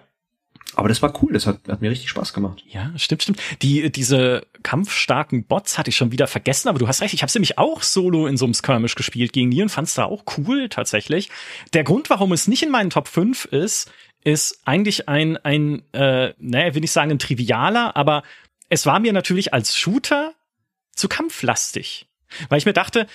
Aber 0.75 0.89
das 0.89 1.01
war 1.01 1.13
cool, 1.21 1.33
das 1.33 1.45
hat, 1.45 1.59
hat 1.67 1.81
mir 1.81 1.91
richtig 1.91 2.09
Spaß 2.09 2.33
gemacht. 2.33 2.63
Ja, 2.67 2.91
stimmt, 2.97 3.23
stimmt. 3.23 3.39
Die, 3.61 3.91
diese 3.91 4.45
kampfstarken 4.63 5.43
Bots 5.43 5.77
hatte 5.77 5.89
ich 5.89 5.97
schon 5.97 6.11
wieder 6.11 6.27
vergessen, 6.27 6.69
aber 6.69 6.79
du 6.79 6.87
hast 6.87 7.01
recht, 7.01 7.13
ich 7.13 7.23
habe 7.23 7.31
nämlich 7.33 7.57
auch 7.57 7.83
solo 7.83 8.27
in 8.27 8.37
so 8.37 8.45
einem 8.45 8.53
Skirmish 8.53 8.95
gespielt 8.95 9.33
gegen 9.33 9.51
die 9.51 9.61
und 9.61 9.69
fand's 9.69 9.95
da 9.95 10.05
auch 10.05 10.23
cool 10.37 10.69
tatsächlich. 10.69 11.29
Der 11.73 11.83
Grund, 11.83 12.09
warum 12.09 12.31
es 12.31 12.47
nicht 12.47 12.63
in 12.63 12.71
meinen 12.71 12.89
Top 12.89 13.07
5 13.07 13.45
ist, 13.45 13.91
ist 14.23 14.61
eigentlich 14.65 15.09
ein, 15.09 15.37
ein 15.37 15.83
äh, 15.93 16.33
naja, 16.37 16.75
will 16.75 16.83
ich 16.83 16.91
sagen, 16.91 17.11
ein 17.11 17.19
trivialer, 17.19 17.95
aber 17.95 18.23
es 18.69 18.85
war 18.85 18.99
mir 18.99 19.13
natürlich 19.13 19.53
als 19.53 19.75
Shooter 19.75 20.33
zu 20.95 21.09
kampflastig. 21.09 22.07
Weil 22.47 22.59
ich 22.59 22.65
mir 22.65 22.73
dachte, 22.73 23.07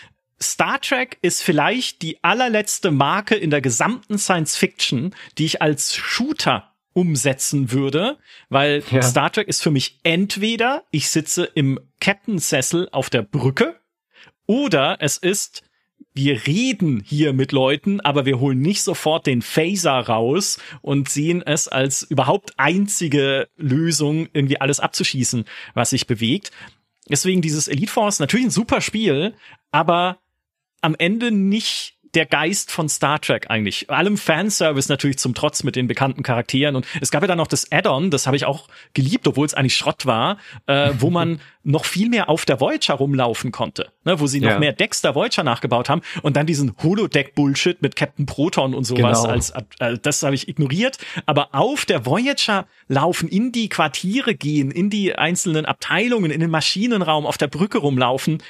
Star 0.42 0.80
Trek 0.80 1.18
ist 1.22 1.42
vielleicht 1.42 2.02
die 2.02 2.22
allerletzte 2.22 2.90
Marke 2.90 3.34
in 3.34 3.50
der 3.50 3.62
gesamten 3.62 4.18
Science 4.18 4.56
Fiction, 4.56 5.14
die 5.38 5.46
ich 5.46 5.62
als 5.62 5.94
Shooter 5.94 6.75
umsetzen 6.96 7.72
würde, 7.72 8.16
weil 8.48 8.82
ja. 8.90 9.02
Star 9.02 9.30
Trek 9.30 9.48
ist 9.48 9.62
für 9.62 9.70
mich 9.70 9.98
entweder 10.02 10.84
ich 10.90 11.10
sitze 11.10 11.44
im 11.44 11.78
Captain-Sessel 12.00 12.88
auf 12.90 13.10
der 13.10 13.20
Brücke 13.20 13.78
oder 14.46 14.96
es 15.00 15.18
ist 15.18 15.62
wir 16.14 16.46
reden 16.46 17.02
hier 17.04 17.34
mit 17.34 17.52
Leuten, 17.52 18.00
aber 18.00 18.24
wir 18.24 18.40
holen 18.40 18.60
nicht 18.60 18.82
sofort 18.82 19.26
den 19.26 19.42
Phaser 19.42 19.98
raus 20.00 20.58
und 20.80 21.10
sehen 21.10 21.42
es 21.44 21.68
als 21.68 22.02
überhaupt 22.02 22.54
einzige 22.56 23.48
Lösung, 23.56 24.28
irgendwie 24.32 24.58
alles 24.58 24.80
abzuschießen, 24.80 25.44
was 25.74 25.90
sich 25.90 26.06
bewegt. 26.06 26.50
Deswegen 27.10 27.42
dieses 27.42 27.68
Elite 27.68 27.92
Force 27.92 28.18
natürlich 28.18 28.46
ein 28.46 28.50
super 28.50 28.80
Spiel, 28.80 29.34
aber 29.72 30.18
am 30.80 30.94
Ende 30.98 31.30
nicht 31.30 31.95
der 32.16 32.26
Geist 32.26 32.72
von 32.72 32.88
Star 32.88 33.20
Trek 33.20 33.50
eigentlich. 33.50 33.90
Allem 33.90 34.16
Fanservice 34.16 34.88
natürlich 34.88 35.18
zum 35.18 35.34
Trotz 35.34 35.62
mit 35.62 35.76
den 35.76 35.86
bekannten 35.86 36.22
Charakteren. 36.22 36.74
Und 36.74 36.86
es 37.00 37.10
gab 37.10 37.22
ja 37.22 37.28
dann 37.28 37.36
noch 37.36 37.46
das 37.46 37.70
Add-on, 37.70 38.10
das 38.10 38.26
habe 38.26 38.36
ich 38.36 38.46
auch 38.46 38.68
geliebt, 38.94 39.28
obwohl 39.28 39.44
es 39.44 39.52
eigentlich 39.52 39.76
Schrott 39.76 40.06
war, 40.06 40.38
äh, 40.66 40.92
wo 40.98 41.10
man 41.10 41.40
noch 41.62 41.84
viel 41.84 42.08
mehr 42.08 42.30
auf 42.30 42.46
der 42.46 42.58
Voyager 42.58 42.94
rumlaufen 42.94 43.52
konnte. 43.52 43.92
Ne, 44.04 44.18
wo 44.18 44.26
sie 44.26 44.40
noch 44.40 44.50
ja. 44.50 44.58
mehr 44.58 44.72
Decks 44.72 45.02
der 45.02 45.14
Voyager 45.14 45.44
nachgebaut 45.44 45.90
haben 45.90 46.00
und 46.22 46.36
dann 46.36 46.46
diesen 46.46 46.74
Holodeck-Bullshit 46.82 47.82
mit 47.82 47.96
Captain 47.96 48.24
Proton 48.24 48.74
und 48.74 48.84
sowas 48.84 49.22
genau. 49.22 49.32
als, 49.32 49.50
äh, 49.78 49.98
das 50.00 50.22
habe 50.22 50.34
ich 50.34 50.48
ignoriert. 50.48 50.96
Aber 51.26 51.54
auf 51.54 51.84
der 51.84 52.06
Voyager 52.06 52.66
laufen, 52.88 53.28
in 53.28 53.52
die 53.52 53.68
Quartiere 53.68 54.34
gehen, 54.34 54.70
in 54.70 54.88
die 54.88 55.14
einzelnen 55.14 55.66
Abteilungen, 55.66 56.30
in 56.30 56.40
den 56.40 56.50
Maschinenraum, 56.50 57.26
auf 57.26 57.36
der 57.36 57.48
Brücke 57.48 57.78
rumlaufen. 57.78 58.42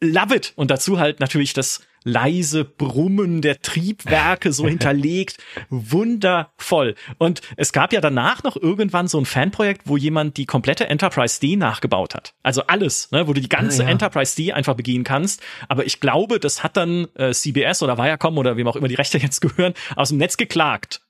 Love 0.00 0.36
it. 0.36 0.52
Und 0.54 0.70
dazu 0.70 1.00
halt 1.00 1.18
natürlich 1.18 1.54
das 1.54 1.80
leise 2.04 2.64
Brummen 2.64 3.42
der 3.42 3.60
Triebwerke 3.60 4.52
so 4.52 4.66
hinterlegt. 4.68 5.38
Wundervoll. 5.70 6.94
Und 7.18 7.40
es 7.56 7.72
gab 7.72 7.92
ja 7.92 8.00
danach 8.00 8.42
noch 8.42 8.56
irgendwann 8.56 9.08
so 9.08 9.18
ein 9.18 9.24
Fanprojekt, 9.24 9.82
wo 9.84 9.96
jemand 9.96 10.36
die 10.36 10.46
komplette 10.46 10.88
Enterprise 10.88 11.40
D 11.40 11.56
nachgebaut 11.56 12.14
hat. 12.14 12.34
Also 12.42 12.62
alles, 12.66 13.10
ne, 13.10 13.26
wo 13.26 13.32
du 13.32 13.40
die 13.40 13.48
ganze 13.48 13.82
ah, 13.82 13.86
ja. 13.86 13.92
Enterprise 13.92 14.36
D 14.36 14.52
einfach 14.52 14.74
begehen 14.74 15.04
kannst. 15.04 15.42
Aber 15.68 15.86
ich 15.86 16.00
glaube, 16.00 16.40
das 16.40 16.62
hat 16.62 16.76
dann 16.76 17.08
äh, 17.14 17.32
CBS 17.32 17.82
oder 17.82 17.98
Viacom 17.98 18.38
oder 18.38 18.56
wem 18.56 18.68
auch 18.68 18.76
immer 18.76 18.88
die 18.88 18.94
Rechte 18.94 19.18
jetzt 19.18 19.40
gehören, 19.40 19.74
aus 19.96 20.10
dem 20.10 20.18
Netz 20.18 20.36
geklagt. 20.36 21.02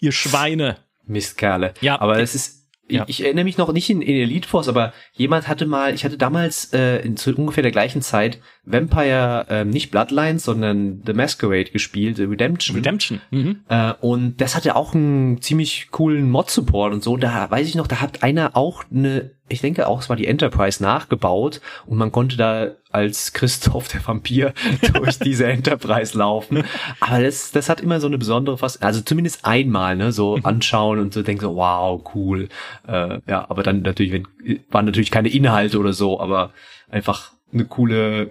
Ihr 0.00 0.12
Schweine. 0.12 0.78
Mistkerle. 1.06 1.74
Ja. 1.80 2.00
Aber 2.00 2.18
es 2.18 2.34
ist 2.34 2.64
ja. 2.88 3.04
Ich, 3.06 3.20
ich, 3.20 3.24
erinnere 3.24 3.44
mich 3.44 3.56
noch 3.56 3.72
nicht 3.72 3.88
in, 3.88 4.02
in 4.02 4.14
Elite 4.14 4.48
Force, 4.48 4.68
aber 4.68 4.92
jemand 5.12 5.48
hatte 5.48 5.64
mal, 5.64 5.94
ich 5.94 6.04
hatte 6.04 6.18
damals 6.18 6.72
äh, 6.74 6.98
in, 6.98 7.16
zu 7.16 7.34
ungefähr 7.34 7.62
der 7.62 7.72
gleichen 7.72 8.02
Zeit 8.02 8.40
Vampire, 8.66 9.46
äh, 9.48 9.64
nicht 9.64 9.90
Bloodlines, 9.90 10.44
sondern 10.44 11.02
The 11.04 11.12
Masquerade 11.12 11.70
gespielt, 11.70 12.18
Redemption. 12.18 12.76
Redemption. 12.76 13.20
Mhm. 13.30 13.60
Äh, 13.68 13.92
und 14.00 14.40
das 14.40 14.54
hatte 14.56 14.76
auch 14.76 14.94
einen 14.94 15.42
ziemlich 15.42 15.88
coolen 15.90 16.30
Mod-Support 16.30 16.92
und 16.94 17.02
so. 17.02 17.16
Da 17.16 17.50
weiß 17.50 17.68
ich 17.68 17.74
noch, 17.74 17.86
da 17.86 18.00
hat 18.00 18.22
einer 18.22 18.56
auch 18.56 18.84
eine 18.90 19.30
ich 19.48 19.60
denke 19.60 19.86
auch, 19.86 20.00
es 20.00 20.08
war 20.08 20.16
die 20.16 20.26
Enterprise 20.26 20.82
nachgebaut 20.82 21.60
und 21.84 21.98
man 21.98 22.10
konnte 22.10 22.36
da 22.36 22.70
als 22.90 23.34
Christoph 23.34 23.88
der 23.88 24.06
Vampir 24.06 24.54
durch 24.94 25.18
diese 25.18 25.46
Enterprise 25.46 26.16
laufen. 26.16 26.64
Aber 27.00 27.22
das, 27.22 27.50
das 27.52 27.68
hat 27.68 27.80
immer 27.82 28.00
so 28.00 28.06
eine 28.06 28.16
besondere 28.16 28.56
Fast, 28.56 28.82
also 28.82 29.02
zumindest 29.02 29.44
einmal, 29.44 29.96
ne, 29.96 30.12
so 30.12 30.38
mhm. 30.38 30.46
anschauen 30.46 30.98
und 30.98 31.12
so 31.12 31.22
denken 31.22 31.42
so, 31.42 31.56
wow, 31.56 32.02
cool. 32.14 32.48
Äh, 32.88 33.20
ja, 33.28 33.44
aber 33.50 33.62
dann 33.62 33.82
natürlich, 33.82 34.12
wenn, 34.12 34.60
waren 34.70 34.86
natürlich 34.86 35.10
keine 35.10 35.28
Inhalte 35.28 35.78
oder 35.78 35.92
so, 35.92 36.20
aber 36.20 36.52
einfach 36.90 37.32
eine 37.52 37.66
coole 37.66 38.30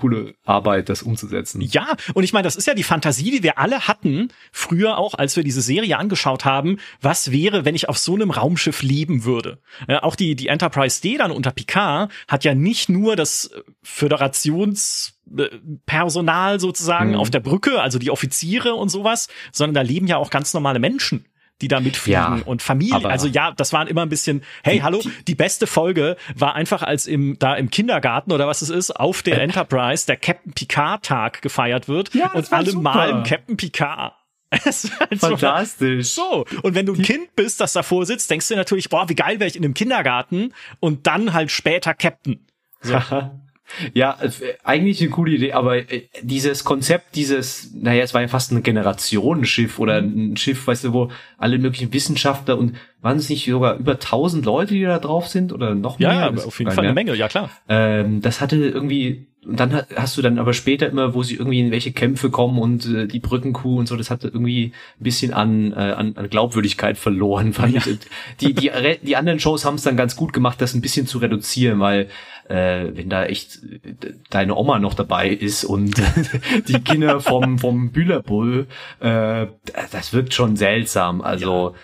coole 0.00 0.34
Arbeit, 0.44 0.88
das 0.88 1.02
umzusetzen. 1.02 1.60
Ja, 1.60 1.94
und 2.14 2.24
ich 2.24 2.32
meine, 2.32 2.44
das 2.44 2.56
ist 2.56 2.66
ja 2.66 2.72
die 2.74 2.82
Fantasie, 2.82 3.30
die 3.30 3.42
wir 3.42 3.58
alle 3.58 3.86
hatten, 3.86 4.28
früher 4.52 4.96
auch, 4.98 5.14
als 5.14 5.36
wir 5.36 5.44
diese 5.44 5.62
Serie 5.62 5.98
angeschaut 5.98 6.44
haben, 6.44 6.78
was 7.00 7.30
wäre, 7.30 7.64
wenn 7.64 7.74
ich 7.74 7.88
auf 7.88 7.96
so 7.98 8.14
einem 8.14 8.30
Raumschiff 8.30 8.82
leben 8.82 9.24
würde. 9.24 9.58
Ja, 9.88 10.02
auch 10.02 10.16
die, 10.16 10.34
die 10.34 10.48
Enterprise 10.48 11.00
D 11.00 11.16
dann 11.16 11.30
unter 11.30 11.52
Picard 11.52 12.10
hat 12.28 12.44
ja 12.44 12.54
nicht 12.54 12.88
nur 12.88 13.16
das 13.16 13.50
Föderationspersonal 13.82 16.60
sozusagen 16.60 17.10
mhm. 17.10 17.16
auf 17.16 17.30
der 17.30 17.40
Brücke, 17.40 17.80
also 17.80 17.98
die 17.98 18.10
Offiziere 18.10 18.74
und 18.74 18.88
sowas, 18.88 19.28
sondern 19.52 19.74
da 19.74 19.82
leben 19.82 20.06
ja 20.06 20.16
auch 20.16 20.30
ganz 20.30 20.54
normale 20.54 20.78
Menschen 20.78 21.26
die 21.60 21.68
da 21.68 21.80
mitfliegen 21.80 22.38
ja, 22.38 22.42
und 22.44 22.62
Familie. 22.62 23.08
Also 23.08 23.26
ja, 23.28 23.52
das 23.52 23.72
waren 23.72 23.86
immer 23.88 24.02
ein 24.02 24.08
bisschen, 24.08 24.42
hey, 24.62 24.76
die, 24.76 24.82
hallo, 24.82 25.02
die 25.26 25.34
beste 25.34 25.66
Folge 25.66 26.16
war 26.34 26.54
einfach 26.54 26.82
als 26.82 27.06
im, 27.06 27.38
da 27.38 27.54
im 27.54 27.70
Kindergarten 27.70 28.32
oder 28.32 28.46
was 28.46 28.62
es 28.62 28.70
ist, 28.70 28.90
auf 28.92 29.22
der 29.22 29.38
äh. 29.38 29.42
Enterprise 29.42 30.06
der 30.06 30.16
Captain 30.16 30.52
Picard 30.52 31.04
Tag 31.04 31.42
gefeiert 31.42 31.88
wird 31.88 32.14
ja, 32.14 32.32
und 32.32 32.52
alle 32.52 32.70
super. 32.70 32.82
malen 32.82 33.22
Captain 33.24 33.56
Picard. 33.56 34.14
halt 34.52 35.20
Fantastisch. 35.20 36.08
So. 36.08 36.44
Und 36.62 36.74
wenn 36.74 36.86
du 36.86 36.94
ein 36.94 37.02
Kind 37.02 37.36
bist, 37.36 37.60
das 37.60 37.72
davor 37.72 38.04
sitzt, 38.04 38.30
denkst 38.30 38.48
du 38.48 38.56
natürlich, 38.56 38.88
boah, 38.88 39.08
wie 39.08 39.14
geil 39.14 39.38
wäre 39.38 39.48
ich 39.48 39.56
in 39.56 39.64
einem 39.64 39.74
Kindergarten 39.74 40.52
und 40.80 41.06
dann 41.06 41.32
halt 41.32 41.50
später 41.52 41.94
Captain. 41.94 42.46
So. 42.80 43.00
Ja, 43.94 44.18
eigentlich 44.64 45.00
eine 45.00 45.10
coole 45.10 45.32
Idee, 45.32 45.52
aber 45.52 45.78
äh, 45.78 46.08
dieses 46.22 46.64
Konzept, 46.64 47.16
dieses, 47.16 47.72
naja, 47.74 48.02
es 48.02 48.14
war 48.14 48.20
ja 48.20 48.28
fast 48.28 48.52
ein 48.52 48.62
Generationenschiff 48.62 49.78
oder 49.78 49.98
ein 49.98 50.36
Schiff, 50.36 50.66
weißt 50.66 50.84
du, 50.84 50.92
wo 50.92 51.10
alle 51.38 51.58
möglichen 51.58 51.92
Wissenschaftler 51.92 52.58
und 52.58 52.76
waren 53.00 53.16
es 53.16 53.28
nicht 53.28 53.46
sogar 53.46 53.76
über 53.76 53.98
tausend 53.98 54.44
Leute, 54.44 54.74
die 54.74 54.82
da 54.82 54.98
drauf 54.98 55.28
sind 55.28 55.52
oder 55.52 55.74
noch 55.74 55.98
mehr? 55.98 56.12
Ja, 56.12 56.44
auf 56.44 56.58
jeden 56.58 56.70
Fall 56.70 56.84
eine 56.84 56.94
Menge, 56.94 57.14
ja 57.14 57.28
klar. 57.28 57.50
Ähm, 57.68 58.20
das 58.20 58.40
hatte 58.40 58.56
irgendwie 58.56 59.26
und 59.46 59.58
dann 59.58 59.82
hast 59.96 60.18
du 60.18 60.22
dann 60.22 60.38
aber 60.38 60.52
später 60.52 60.86
immer, 60.86 61.14
wo 61.14 61.22
sie 61.22 61.36
irgendwie 61.36 61.60
in 61.60 61.70
welche 61.70 61.92
Kämpfe 61.92 62.28
kommen 62.28 62.58
und 62.58 62.84
äh, 62.86 63.06
die 63.06 63.20
Brückenkuh 63.20 63.78
und 63.78 63.88
so, 63.88 63.96
das 63.96 64.10
hatte 64.10 64.28
irgendwie 64.28 64.72
ein 65.00 65.02
bisschen 65.02 65.32
an, 65.32 65.72
äh, 65.72 65.76
an, 65.76 66.12
an 66.16 66.28
Glaubwürdigkeit 66.28 66.98
verloren. 66.98 67.54
Fand 67.54 67.74
ja. 67.74 67.82
Die, 68.40 68.52
die, 68.52 68.70
die 69.02 69.16
anderen 69.16 69.40
Shows 69.40 69.64
haben 69.64 69.76
es 69.76 69.82
dann 69.82 69.96
ganz 69.96 70.14
gut 70.14 70.34
gemacht, 70.34 70.60
das 70.60 70.74
ein 70.74 70.82
bisschen 70.82 71.06
zu 71.06 71.18
reduzieren, 71.18 71.80
weil 71.80 72.08
äh, 72.50 72.96
wenn 72.96 73.08
da 73.08 73.24
echt 73.24 73.60
deine 74.30 74.56
Oma 74.56 74.78
noch 74.78 74.94
dabei 74.94 75.28
ist 75.28 75.64
und 75.64 75.94
die 76.68 76.80
Kinder 76.80 77.20
vom, 77.20 77.58
vom 77.58 77.92
Bühlerbull, 77.92 78.66
äh, 78.98 79.46
das 79.92 80.12
wirkt 80.12 80.34
schon 80.34 80.56
seltsam. 80.56 81.20
Also, 81.20 81.70
ja. 81.70 81.80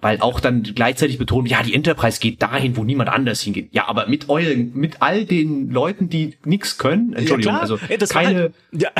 weil 0.00 0.20
auch 0.20 0.38
dann 0.38 0.62
gleichzeitig 0.62 1.18
betont, 1.18 1.50
ja, 1.50 1.62
die 1.62 1.74
Enterprise 1.74 2.20
geht 2.20 2.40
dahin, 2.42 2.76
wo 2.76 2.84
niemand 2.84 3.10
anders 3.10 3.40
hingeht. 3.40 3.70
Ja, 3.72 3.88
aber 3.88 4.06
mit 4.06 4.28
euren, 4.28 4.72
mit 4.74 5.02
all 5.02 5.24
den 5.24 5.70
Leuten, 5.70 6.08
die 6.08 6.36
nichts 6.44 6.78
können, 6.78 7.12
Entschuldigung, 7.14 7.54
ja, 7.54 7.60
also 7.60 7.78
Ey, 7.88 7.98
keine. 7.98 8.40
Halt, 8.40 8.54
ja. 8.72 8.90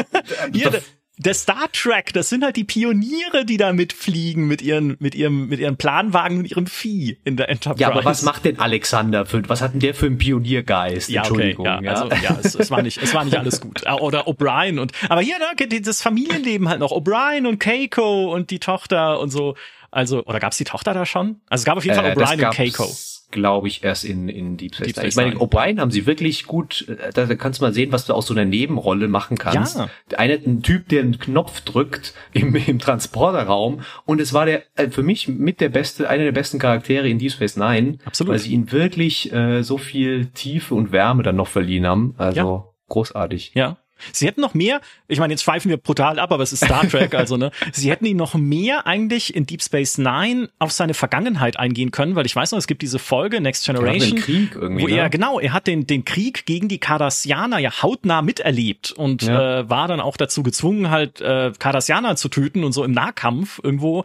Hier, 0.52 0.82
der 1.22 1.34
Star 1.34 1.70
Trek, 1.72 2.12
das 2.12 2.28
sind 2.28 2.44
halt 2.44 2.56
die 2.56 2.64
Pioniere, 2.64 3.44
die 3.44 3.56
da 3.56 3.72
mitfliegen 3.72 4.46
mit 4.46 4.62
ihren, 4.62 4.96
mit 4.98 5.14
ihrem, 5.14 5.48
mit 5.48 5.60
ihren 5.60 5.76
Planwagen 5.76 6.38
und 6.38 6.50
ihrem 6.50 6.66
Vieh 6.66 7.18
in 7.24 7.36
der 7.36 7.48
Enterprise. 7.48 7.80
Ja, 7.80 7.90
aber 7.90 8.04
was 8.04 8.22
macht 8.22 8.44
denn 8.44 8.58
Alexander 8.58 9.26
für, 9.26 9.48
was 9.48 9.60
hat 9.60 9.72
denn 9.74 9.80
der 9.80 9.94
für 9.94 10.06
einen 10.06 10.18
Pioniergeist? 10.18 11.08
Ja, 11.08 11.24
okay, 11.24 11.56
ja, 11.58 11.80
ja. 11.80 11.92
also, 11.92 12.08
ja, 12.22 12.38
es, 12.42 12.54
es, 12.54 12.70
war 12.70 12.82
nicht, 12.82 13.02
es 13.02 13.14
war 13.14 13.24
nicht 13.24 13.36
alles 13.36 13.60
gut. 13.60 13.84
Oder 14.00 14.26
O'Brien 14.26 14.78
und, 14.78 14.92
aber 15.08 15.20
hier, 15.20 15.36
ne, 15.38 15.80
das 15.80 16.02
Familienleben 16.02 16.68
halt 16.68 16.80
noch. 16.80 16.92
O'Brien 16.92 17.46
und 17.46 17.58
Keiko 17.58 18.32
und 18.32 18.50
die 18.50 18.58
Tochter 18.58 19.20
und 19.20 19.30
so. 19.30 19.56
Also, 19.90 20.24
oder 20.24 20.40
gab's 20.40 20.56
die 20.56 20.64
Tochter 20.64 20.94
da 20.94 21.04
schon? 21.04 21.40
Also 21.48 21.62
es 21.62 21.64
gab 21.66 21.76
auf 21.76 21.84
jeden 21.84 21.96
Fall 21.96 22.06
äh, 22.06 22.14
O'Brien 22.14 22.46
und 22.46 22.54
Keiko 22.54 22.88
glaube 23.32 23.68
ich, 23.68 23.82
erst 23.82 24.04
in, 24.04 24.28
in 24.28 24.56
Deep 24.56 24.74
Space, 24.74 24.86
Deep 24.86 24.96
Space 24.96 25.08
Ich 25.08 25.16
meine, 25.16 25.36
O'Brien 25.36 25.80
haben 25.80 25.90
sie 25.90 26.06
wirklich 26.06 26.46
gut, 26.46 26.86
äh, 26.88 27.10
da 27.12 27.26
kannst 27.34 27.60
du 27.60 27.64
mal 27.64 27.74
sehen, 27.74 27.90
was 27.90 28.06
du 28.06 28.14
aus 28.14 28.26
so 28.26 28.34
einer 28.34 28.44
Nebenrolle 28.44 29.08
machen 29.08 29.38
kannst. 29.38 29.76
Ja. 29.76 29.88
Der 30.10 30.20
eine, 30.20 30.34
ein 30.34 30.62
Typ, 30.62 30.88
der 30.88 31.00
einen 31.00 31.18
Knopf 31.18 31.62
drückt 31.62 32.14
im, 32.32 32.54
im 32.66 32.78
Transporterraum 32.78 33.80
und 34.04 34.20
es 34.20 34.32
war 34.32 34.46
der, 34.46 34.62
äh, 34.76 34.88
für 34.88 35.02
mich 35.02 35.26
mit 35.26 35.60
der 35.60 35.70
beste, 35.70 36.08
einer 36.08 36.24
der 36.24 36.32
besten 36.32 36.58
Charaktere 36.58 37.08
in 37.08 37.18
Deep 37.18 37.32
Space 37.32 37.56
Nine. 37.56 37.98
Absolut. 38.04 38.32
Weil 38.32 38.38
sie 38.38 38.52
ihn 38.52 38.70
wirklich 38.70 39.32
äh, 39.32 39.62
so 39.62 39.78
viel 39.78 40.26
Tiefe 40.26 40.74
und 40.74 40.92
Wärme 40.92 41.22
dann 41.22 41.36
noch 41.36 41.48
verliehen 41.48 41.86
haben. 41.86 42.14
Also 42.18 42.38
ja. 42.38 42.64
großartig. 42.88 43.52
Ja, 43.54 43.78
Sie 44.12 44.26
hätten 44.26 44.40
noch 44.40 44.54
mehr, 44.54 44.80
ich 45.08 45.18
meine, 45.18 45.32
jetzt 45.32 45.42
schweifen 45.42 45.68
wir 45.68 45.76
brutal 45.76 46.18
ab, 46.18 46.32
aber 46.32 46.42
es 46.42 46.52
ist 46.52 46.64
Star 46.64 46.88
Trek, 46.88 47.14
also 47.14 47.36
ne, 47.36 47.50
sie 47.72 47.90
hätten 47.90 48.06
ihn 48.06 48.16
noch 48.16 48.34
mehr 48.34 48.86
eigentlich 48.86 49.34
in 49.34 49.46
Deep 49.46 49.62
Space 49.62 49.98
Nine 49.98 50.48
auf 50.58 50.72
seine 50.72 50.94
Vergangenheit 50.94 51.58
eingehen 51.58 51.90
können, 51.90 52.14
weil 52.14 52.26
ich 52.26 52.34
weiß 52.34 52.52
noch, 52.52 52.58
es 52.58 52.66
gibt 52.66 52.82
diese 52.82 52.98
Folge 52.98 53.40
Next 53.40 53.66
Generation, 53.66 54.18
Krieg 54.18 54.54
irgendwie, 54.54 54.84
wo 54.84 54.88
er 54.88 55.04
ne? 55.04 55.10
genau, 55.10 55.38
er 55.38 55.52
hat 55.52 55.66
den 55.66 55.86
den 55.86 56.04
Krieg 56.04 56.46
gegen 56.46 56.68
die 56.68 56.78
Cardassianer 56.78 57.58
ja 57.58 57.82
hautnah 57.82 58.22
miterlebt 58.22 58.92
und 58.92 59.22
ja. 59.22 59.60
äh, 59.60 59.70
war 59.70 59.88
dann 59.88 60.00
auch 60.00 60.16
dazu 60.16 60.42
gezwungen, 60.42 60.90
halt 60.90 61.20
äh, 61.20 61.52
Cardassianer 61.58 62.16
zu 62.16 62.28
töten 62.28 62.64
und 62.64 62.72
so 62.72 62.84
im 62.84 62.92
Nahkampf 62.92 63.60
irgendwo. 63.62 64.04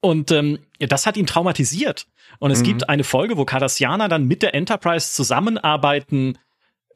Und 0.00 0.32
ähm, 0.32 0.58
das 0.80 1.06
hat 1.06 1.16
ihn 1.16 1.26
traumatisiert. 1.26 2.06
Und 2.38 2.50
es 2.50 2.60
mhm. 2.60 2.64
gibt 2.64 2.88
eine 2.88 3.04
Folge, 3.04 3.36
wo 3.36 3.44
Cardassianer 3.44 4.08
dann 4.08 4.26
mit 4.26 4.42
der 4.42 4.54
Enterprise 4.54 5.12
zusammenarbeiten 5.12 6.38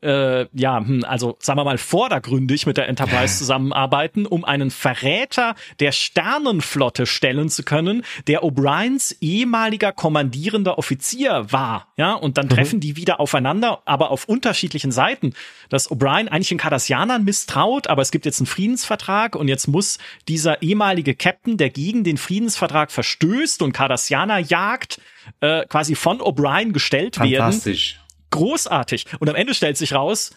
äh, 0.06 0.46
ja, 0.52 0.78
hm, 0.78 1.04
also 1.04 1.36
sagen 1.40 1.58
wir 1.58 1.64
mal 1.64 1.78
vordergründig 1.78 2.64
mit 2.66 2.76
der 2.76 2.88
Enterprise 2.88 3.38
zusammenarbeiten, 3.38 4.24
um 4.24 4.44
einen 4.44 4.70
Verräter 4.70 5.56
der 5.80 5.90
Sternenflotte 5.90 7.06
stellen 7.06 7.48
zu 7.48 7.64
können, 7.64 8.04
der 8.28 8.44
O'Briens 8.44 9.16
ehemaliger 9.20 9.90
kommandierender 9.90 10.78
Offizier 10.78 11.46
war. 11.50 11.88
Ja, 11.96 12.12
und 12.14 12.38
dann 12.38 12.46
mhm. 12.46 12.50
treffen 12.50 12.80
die 12.80 12.96
wieder 12.96 13.18
aufeinander, 13.18 13.82
aber 13.84 14.10
auf 14.10 14.26
unterschiedlichen 14.26 14.92
Seiten. 14.92 15.34
Dass 15.68 15.90
O'Brien 15.90 16.28
eigentlich 16.28 16.50
den 16.50 16.58
Cardassianern 16.58 17.24
misstraut, 17.24 17.88
aber 17.88 18.02
es 18.02 18.12
gibt 18.12 18.26
jetzt 18.26 18.38
einen 18.38 18.46
Friedensvertrag 18.46 19.34
und 19.34 19.48
jetzt 19.48 19.66
muss 19.66 19.98
dieser 20.28 20.62
ehemalige 20.62 21.16
Captain, 21.16 21.56
der 21.56 21.70
gegen 21.70 22.04
den 22.04 22.16
Friedensvertrag 22.16 22.92
verstößt 22.92 23.60
und 23.62 23.72
Cardassianer 23.72 24.38
jagt, 24.38 25.00
äh, 25.40 25.66
quasi 25.66 25.96
von 25.96 26.20
O'Brien 26.20 26.72
gestellt 26.72 27.18
werden. 27.18 27.34
Fantastisch 27.34 27.98
großartig. 28.30 29.06
Und 29.18 29.28
am 29.28 29.34
Ende 29.34 29.54
stellt 29.54 29.76
sich 29.76 29.92
raus, 29.92 30.30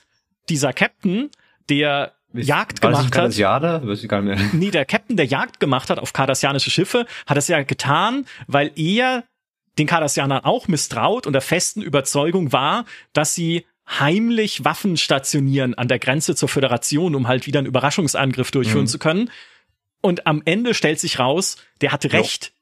dieser 0.50 0.74
Captain, 0.74 1.30
der 1.70 2.14
Wisst, 2.32 2.48
Jagd 2.48 2.82
gemacht 2.82 3.16
hat. 3.16 3.32
Weiß 3.86 4.04
ich 4.04 4.10
gar 4.10 4.22
nicht 4.22 4.38
mehr. 4.38 4.50
Nee, 4.54 4.72
der 4.72 4.86
Captain, 4.86 5.18
der 5.18 5.26
Jagd 5.26 5.60
gemacht 5.60 5.90
hat 5.90 6.00
auf 6.00 6.14
kardassianische 6.14 6.70
Schiffe, 6.70 7.06
hat 7.26 7.38
das 7.38 7.48
ja 7.48 7.62
getan, 7.64 8.26
weil 8.48 8.72
er 8.76 9.24
den 9.78 9.88
Kardassianern 9.88 10.44
auch 10.44 10.68
misstraut 10.68 11.26
und 11.26 11.34
der 11.34 11.42
festen 11.42 11.82
Überzeugung 11.82 12.52
war, 12.52 12.86
dass 13.14 13.34
sie 13.34 13.66
heimlich 13.88 14.64
Waffen 14.66 14.98
stationieren 14.98 15.74
an 15.74 15.88
der 15.88 15.98
Grenze 15.98 16.36
zur 16.36 16.50
Föderation, 16.50 17.16
um 17.16 17.28
halt 17.28 17.48
wieder 17.48 17.60
einen 17.60 17.68
Überraschungsangriff 17.68 18.52
durchführen 18.52 18.84
mhm. 18.84 18.88
zu 18.88 19.00
können. 19.00 19.32
Und 20.02 20.28
am 20.28 20.44
Ende 20.46 20.74
stellt 20.74 21.00
sich 21.00 21.18
raus, 21.18 21.58
der 21.82 21.92
hatte 21.92 22.12
recht. 22.14 22.54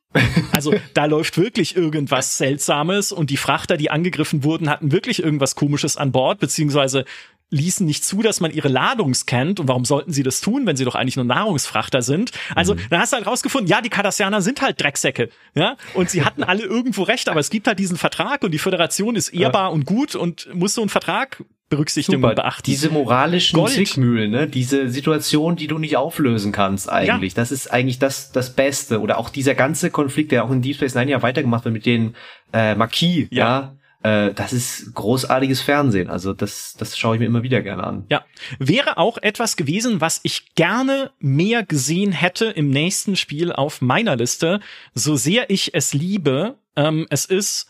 Also 0.51 0.74
da 0.93 1.05
läuft 1.05 1.38
wirklich 1.38 1.76
irgendwas 1.76 2.38
Seltsames 2.38 3.11
und 3.11 3.30
die 3.30 3.38
Frachter, 3.38 3.78
die 3.78 3.91
angegriffen 3.91 4.43
wurden, 4.43 4.70
hatten 4.70 4.91
wirklich 4.91 5.22
irgendwas 5.22 5.55
Komisches 5.55 5.97
an 5.97 6.11
Bord, 6.11 6.39
beziehungsweise 6.39 7.05
ließen 7.49 7.86
nicht 7.86 8.03
zu, 8.03 8.22
dass 8.22 8.41
man 8.41 8.51
ihre 8.51 8.68
Ladung 8.68 9.13
scannt. 9.13 9.59
Und 9.59 9.68
warum 9.68 9.86
sollten 9.86 10.11
sie 10.11 10.24
das 10.24 10.41
tun, 10.41 10.65
wenn 10.65 10.76
sie 10.76 10.86
doch 10.86 10.95
eigentlich 10.95 11.15
nur 11.15 11.26
Nahrungsfrachter 11.26 12.01
sind? 12.01 12.32
Also, 12.55 12.76
mhm. 12.76 12.82
dann 12.89 12.99
hast 12.99 13.13
du 13.13 13.18
halt 13.18 13.28
rausgefunden, 13.28 13.70
ja, 13.70 13.82
die 13.82 13.89
Cardassianer 13.89 14.41
sind 14.41 14.61
halt 14.61 14.82
Drecksäcke. 14.82 15.30
Ja, 15.55 15.78
und 15.93 16.09
sie 16.09 16.24
hatten 16.24 16.43
alle 16.43 16.63
irgendwo 16.63 17.03
recht, 17.03 17.30
aber 17.30 17.39
es 17.39 17.49
gibt 17.49 17.68
halt 17.68 17.80
diesen 17.80 17.97
Vertrag 17.97 18.43
und 18.43 18.51
die 18.51 18.59
Föderation 18.59 19.15
ist 19.15 19.30
ehrbar 19.30 19.63
ja. 19.63 19.68
und 19.70 19.86
gut 19.86 20.15
und 20.15 20.53
muss 20.53 20.74
so 20.74 20.82
einen 20.82 20.89
Vertrag 20.89 21.43
berücksichtigen 21.70 22.24
und 22.24 22.36
beachten. 22.36 22.63
Diese 22.65 22.89
moralischen 22.89 23.59
Gold. 23.59 23.74
Zwickmühlen, 23.74 24.32
ne? 24.32 24.47
diese 24.47 24.89
Situation, 24.89 25.55
die 25.55 25.68
du 25.68 25.78
nicht 25.78 25.97
auflösen 25.97 26.51
kannst 26.51 26.89
eigentlich. 26.89 27.34
Ja. 27.34 27.41
Das 27.41 27.51
ist 27.51 27.72
eigentlich 27.72 27.99
das, 27.99 28.32
das 28.32 28.53
Beste. 28.53 29.01
Oder 29.01 29.18
auch 29.18 29.30
dieser 29.30 29.55
ganze 29.55 29.91
Konflikt, 29.91 30.32
der 30.32 30.45
auch 30.45 30.51
in 30.51 30.61
Deep 30.61 30.76
Space 30.76 30.95
Nine 30.95 31.11
ja 31.11 31.22
weitergemacht 31.22 31.65
wird 31.65 31.74
mit 31.74 31.86
den 31.86 32.15
äh, 32.53 32.76
Marquis, 32.76 33.28
ja. 33.32 33.38
ja? 33.38 33.78
Äh, 34.03 34.34
das 34.34 34.53
ist 34.53 34.93
großartiges 34.93 35.61
Fernsehen. 35.61 36.09
Also 36.09 36.34
das, 36.34 36.76
das 36.78 36.97
schaue 36.97 37.15
ich 37.15 37.20
mir 37.20 37.26
immer 37.26 37.43
wieder 37.43 37.61
gerne 37.61 37.84
an. 37.84 38.05
Ja. 38.09 38.24
Wäre 38.59 38.97
auch 38.97 39.18
etwas 39.18 39.57
gewesen, 39.57 39.99
was 39.99 40.20
ich 40.24 40.55
gerne 40.55 41.11
mehr 41.20 41.65
gesehen 41.65 42.11
hätte 42.11 42.45
im 42.45 42.70
nächsten 42.70 43.15
Spiel 43.15 43.51
auf 43.51 43.82
meiner 43.82 44.15
Liste. 44.15 44.61
So 44.93 45.15
sehr 45.15 45.49
ich 45.49 45.74
es 45.74 45.93
liebe. 45.93 46.55
Ähm, 46.76 47.07
es 47.09 47.26
ist 47.26 47.68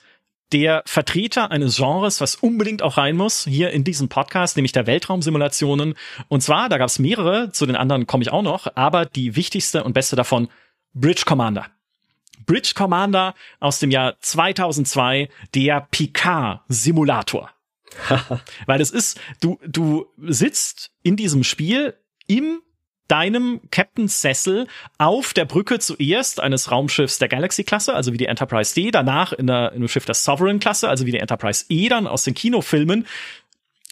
der 0.51 0.83
Vertreter 0.85 1.51
eines 1.51 1.77
Genres, 1.77 2.21
was 2.21 2.35
unbedingt 2.35 2.81
auch 2.81 2.97
rein 2.97 3.17
muss, 3.17 3.43
hier 3.45 3.71
in 3.71 3.83
diesem 3.83 4.09
Podcast, 4.09 4.55
nämlich 4.55 4.71
der 4.71 4.87
Weltraumsimulationen. 4.87 5.95
Und 6.27 6.41
zwar, 6.41 6.69
da 6.69 6.77
gab 6.77 6.87
es 6.87 6.99
mehrere, 6.99 7.51
zu 7.51 7.65
den 7.65 7.75
anderen 7.75 8.07
komme 8.07 8.23
ich 8.23 8.31
auch 8.31 8.43
noch, 8.43 8.67
aber 8.75 9.05
die 9.05 9.35
wichtigste 9.35 9.83
und 9.83 9.93
beste 9.93 10.15
davon, 10.15 10.47
Bridge 10.93 11.23
Commander. 11.25 11.65
Bridge 12.45 12.71
Commander 12.75 13.35
aus 13.59 13.79
dem 13.79 13.91
Jahr 13.91 14.15
2002, 14.21 15.29
der 15.53 15.87
Picard-Simulator. 15.91 17.51
Weil 18.65 18.81
es 18.81 18.91
ist, 18.91 19.19
du, 19.41 19.59
du 19.67 20.07
sitzt 20.17 20.91
in 21.03 21.17
diesem 21.17 21.43
Spiel 21.43 21.95
im 22.27 22.61
deinem 23.07 23.61
Captain's 23.71 24.21
Sessel 24.21 24.67
auf 24.97 25.33
der 25.33 25.45
Brücke 25.45 25.79
zuerst 25.79 26.39
eines 26.39 26.71
Raumschiffs 26.71 27.19
der 27.19 27.27
Galaxy-Klasse, 27.27 27.93
also 27.93 28.13
wie 28.13 28.17
die 28.17 28.25
Enterprise 28.25 28.73
D, 28.73 28.91
danach 28.91 29.33
in, 29.33 29.47
der, 29.47 29.71
in 29.71 29.77
einem 29.77 29.87
Schiff 29.87 30.05
der 30.05 30.15
Sovereign-Klasse, 30.15 30.89
also 30.89 31.05
wie 31.05 31.11
die 31.11 31.19
Enterprise 31.19 31.65
E 31.69 31.89
dann 31.89 32.07
aus 32.07 32.23
den 32.23 32.33
Kinofilmen. 32.33 33.05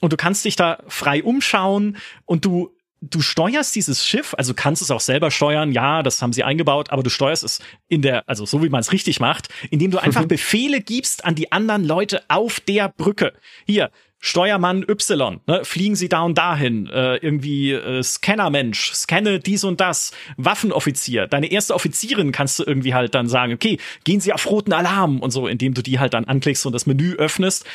Und 0.02 0.14
du 0.14 0.18
kannst 0.18 0.46
dich 0.46 0.56
da 0.56 0.80
frei 0.88 1.24
umschauen 1.24 1.98
und 2.26 2.46
du 2.46 2.72
du 3.02 3.22
steuerst 3.22 3.76
dieses 3.76 4.06
Schiff, 4.06 4.34
also 4.38 4.54
kannst 4.54 4.82
es 4.82 4.92
auch 4.92 5.00
selber 5.00 5.32
steuern, 5.32 5.72
ja, 5.72 6.02
das 6.04 6.22
haben 6.22 6.34
sie 6.34 6.44
eingebaut, 6.44 6.90
aber 6.90 7.04
du 7.04 7.10
steuerst 7.10 7.44
es 7.44 7.60
in 7.88 8.02
der, 8.02 8.28
also 8.28 8.46
so 8.46 8.64
wie 8.64 8.70
man 8.70 8.82
es 8.82 8.92
richtig 8.92 9.20
macht, 9.20 9.50
indem 9.70 9.92
du 9.92 10.02
einfach 10.02 10.26
Befehle 10.26 10.82
gibst 10.82 11.26
an 11.26 11.36
die 11.36 11.52
anderen 11.52 11.86
Leute 11.86 12.24
auf 12.30 12.60
der 12.60 12.90
Brücke. 12.90 13.34
Hier, 13.66 13.92
Steuermann 14.26 14.84
Y, 14.90 15.40
ne, 15.46 15.64
fliegen 15.64 15.96
Sie 15.96 16.10
da 16.10 16.24
und 16.24 16.36
dahin, 16.36 16.88
äh, 16.88 17.18
irgendwie 17.18 17.74
äh, 17.74 18.02
Scannermensch, 18.02 18.92
scanne 18.94 19.40
dies 19.40 19.64
und 19.64 19.80
das, 19.80 20.14
Waffenoffizier, 20.38 21.28
deine 21.28 21.52
erste 21.52 21.76
Offizierin 21.76 22.32
kannst 22.32 22.58
du 22.58 22.64
irgendwie 22.64 22.96
halt 22.96 23.14
dann 23.14 23.30
sagen, 23.30 23.54
okay, 23.54 23.78
gehen 24.04 24.20
Sie 24.20 24.34
auf 24.34 24.50
roten 24.50 24.74
Alarm 24.74 25.20
und 25.20 25.30
so, 25.30 25.46
indem 25.46 25.76
du 25.76 25.84
die 25.84 26.00
halt 26.00 26.16
dann 26.16 26.26
anklickst 26.26 26.66
und 26.66 26.74
das 26.74 26.88
Menü 26.88 27.14
öffnest 27.14 27.66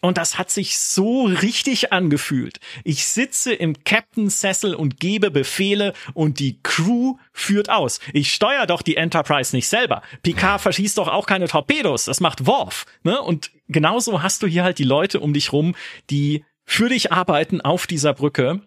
und 0.00 0.16
das 0.16 0.38
hat 0.38 0.50
sich 0.50 0.78
so 0.78 1.24
richtig 1.24 1.92
angefühlt. 1.92 2.60
Ich 2.84 3.06
sitze 3.06 3.52
im 3.52 3.82
Captain 3.84 4.30
Sessel 4.30 4.74
und 4.74 5.00
gebe 5.00 5.30
Befehle 5.30 5.92
und 6.14 6.38
die 6.38 6.60
Crew 6.62 7.16
führt 7.32 7.68
aus. 7.68 7.98
Ich 8.12 8.32
steuere 8.32 8.66
doch 8.66 8.82
die 8.82 8.96
Enterprise 8.96 9.54
nicht 9.54 9.68
selber. 9.68 10.02
Picard 10.22 10.60
verschießt 10.60 10.98
doch 10.98 11.08
auch 11.08 11.26
keine 11.26 11.48
Torpedos. 11.48 12.04
Das 12.04 12.20
macht 12.20 12.46
Worf. 12.46 12.86
Ne? 13.02 13.20
Und 13.20 13.50
genauso 13.66 14.22
hast 14.22 14.42
du 14.42 14.46
hier 14.46 14.62
halt 14.62 14.78
die 14.78 14.84
Leute 14.84 15.18
um 15.20 15.32
dich 15.32 15.52
rum, 15.52 15.74
die 16.10 16.44
für 16.64 16.88
dich 16.88 17.10
arbeiten 17.10 17.60
auf 17.60 17.86
dieser 17.86 18.14
Brücke. 18.14 18.60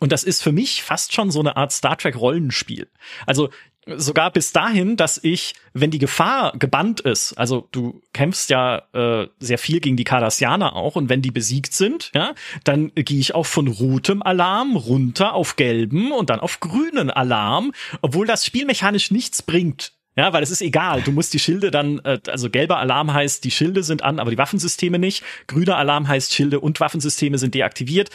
Und 0.00 0.12
das 0.12 0.24
ist 0.24 0.42
für 0.42 0.52
mich 0.52 0.82
fast 0.82 1.12
schon 1.12 1.30
so 1.30 1.40
eine 1.40 1.56
Art 1.56 1.72
Star 1.72 1.96
Trek 1.96 2.16
Rollenspiel. 2.16 2.90
Also 3.26 3.50
sogar 3.96 4.30
bis 4.30 4.52
dahin, 4.52 4.96
dass 4.96 5.18
ich, 5.22 5.54
wenn 5.72 5.90
die 5.90 5.98
Gefahr 5.98 6.52
gebannt 6.58 7.00
ist, 7.00 7.34
also 7.34 7.68
du 7.72 8.00
kämpfst 8.12 8.50
ja 8.50 8.82
äh, 8.92 9.28
sehr 9.38 9.58
viel 9.58 9.80
gegen 9.80 9.96
die 9.96 10.04
Cardassianer 10.04 10.76
auch 10.76 10.96
und 10.96 11.08
wenn 11.08 11.22
die 11.22 11.30
besiegt 11.30 11.72
sind, 11.72 12.10
ja, 12.14 12.34
dann 12.64 12.92
gehe 12.94 13.18
ich 13.18 13.34
auch 13.34 13.46
von 13.46 13.68
rotem 13.68 14.22
Alarm 14.22 14.76
runter 14.76 15.34
auf 15.34 15.56
gelben 15.56 16.12
und 16.12 16.30
dann 16.30 16.40
auf 16.40 16.60
grünen 16.60 17.10
Alarm, 17.10 17.72
obwohl 18.02 18.26
das 18.26 18.44
spielmechanisch 18.44 19.10
nichts 19.10 19.42
bringt. 19.42 19.92
Ja, 20.16 20.32
weil 20.32 20.42
es 20.42 20.50
ist 20.50 20.62
egal. 20.62 21.02
Du 21.02 21.12
musst 21.12 21.32
die 21.32 21.38
Schilde 21.38 21.70
dann, 21.70 22.00
äh, 22.00 22.18
also 22.26 22.50
gelber 22.50 22.78
Alarm 22.78 23.12
heißt, 23.12 23.44
die 23.44 23.52
Schilde 23.52 23.84
sind 23.84 24.02
an, 24.02 24.18
aber 24.18 24.32
die 24.32 24.38
Waffensysteme 24.38 24.98
nicht. 24.98 25.22
Grüner 25.46 25.76
Alarm 25.76 26.08
heißt, 26.08 26.34
Schilde 26.34 26.58
und 26.58 26.80
Waffensysteme 26.80 27.38
sind 27.38 27.54
deaktiviert 27.54 28.10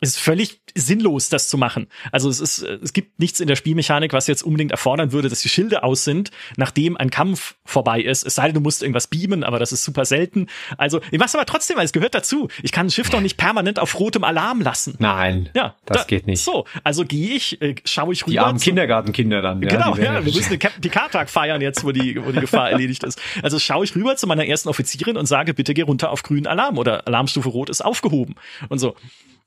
es 0.00 0.10
ist 0.10 0.18
völlig 0.18 0.60
sinnlos, 0.74 1.28
das 1.28 1.48
zu 1.48 1.58
machen. 1.58 1.88
Also 2.10 2.30
es 2.30 2.40
ist, 2.40 2.62
es 2.62 2.92
gibt 2.92 3.18
nichts 3.18 3.40
in 3.40 3.48
der 3.48 3.56
Spielmechanik, 3.56 4.12
was 4.12 4.26
jetzt 4.26 4.42
unbedingt 4.42 4.70
erfordern 4.70 5.12
würde, 5.12 5.28
dass 5.28 5.40
die 5.40 5.48
Schilde 5.48 5.82
aus 5.82 6.04
sind, 6.04 6.30
nachdem 6.56 6.96
ein 6.96 7.10
Kampf 7.10 7.56
vorbei 7.64 8.00
ist. 8.00 8.24
Es 8.26 8.36
sei 8.36 8.46
denn, 8.46 8.54
du 8.54 8.60
musst 8.60 8.82
irgendwas 8.82 9.08
beamen, 9.08 9.44
aber 9.44 9.58
das 9.58 9.72
ist 9.72 9.84
super 9.84 10.04
selten. 10.04 10.46
Also, 10.78 11.00
ich 11.10 11.18
mach's 11.18 11.34
aber 11.34 11.44
trotzdem, 11.44 11.76
weil 11.76 11.84
es 11.84 11.92
gehört 11.92 12.14
dazu. 12.14 12.48
Ich 12.62 12.72
kann 12.72 12.86
ein 12.86 12.90
Schiff 12.90 13.10
doch 13.10 13.20
nicht 13.20 13.36
permanent 13.36 13.78
auf 13.78 13.98
rotem 13.98 14.24
Alarm 14.24 14.60
lassen. 14.62 14.94
Nein. 14.98 15.50
Ja, 15.54 15.76
das 15.84 15.98
da, 15.98 16.04
geht 16.04 16.26
nicht. 16.26 16.42
So, 16.42 16.64
also 16.82 17.04
gehe 17.04 17.34
ich, 17.34 17.60
äh, 17.60 17.74
schaue 17.84 18.12
ich 18.12 18.22
rüber. 18.22 18.32
Die 18.32 18.38
armen 18.38 18.60
Kindergartenkinder 18.60 19.42
dann. 19.42 19.62
Ja, 19.62 19.68
genau, 19.68 19.96
ja, 19.96 20.24
wir 20.24 20.32
müssen 20.32 20.50
den 20.50 20.58
Captain 20.58 20.80
Picard-Tag 20.80 21.28
feiern 21.28 21.60
jetzt, 21.60 21.84
wo 21.84 21.92
die, 21.92 22.22
wo 22.24 22.32
die 22.32 22.40
Gefahr 22.40 22.70
erledigt 22.70 23.04
ist. 23.04 23.20
Also 23.42 23.58
schaue 23.58 23.84
ich 23.84 23.94
rüber 23.94 24.16
zu 24.16 24.26
meiner 24.26 24.46
ersten 24.46 24.68
Offizierin 24.68 25.16
und 25.16 25.26
sage, 25.26 25.52
bitte 25.52 25.74
geh 25.74 25.82
runter 25.82 26.10
auf 26.10 26.22
grünen 26.22 26.46
Alarm 26.46 26.78
oder 26.78 27.06
Alarmstufe 27.06 27.48
rot 27.48 27.68
ist 27.68 27.84
aufgehoben. 27.84 28.36
Und 28.68 28.78
so. 28.78 28.96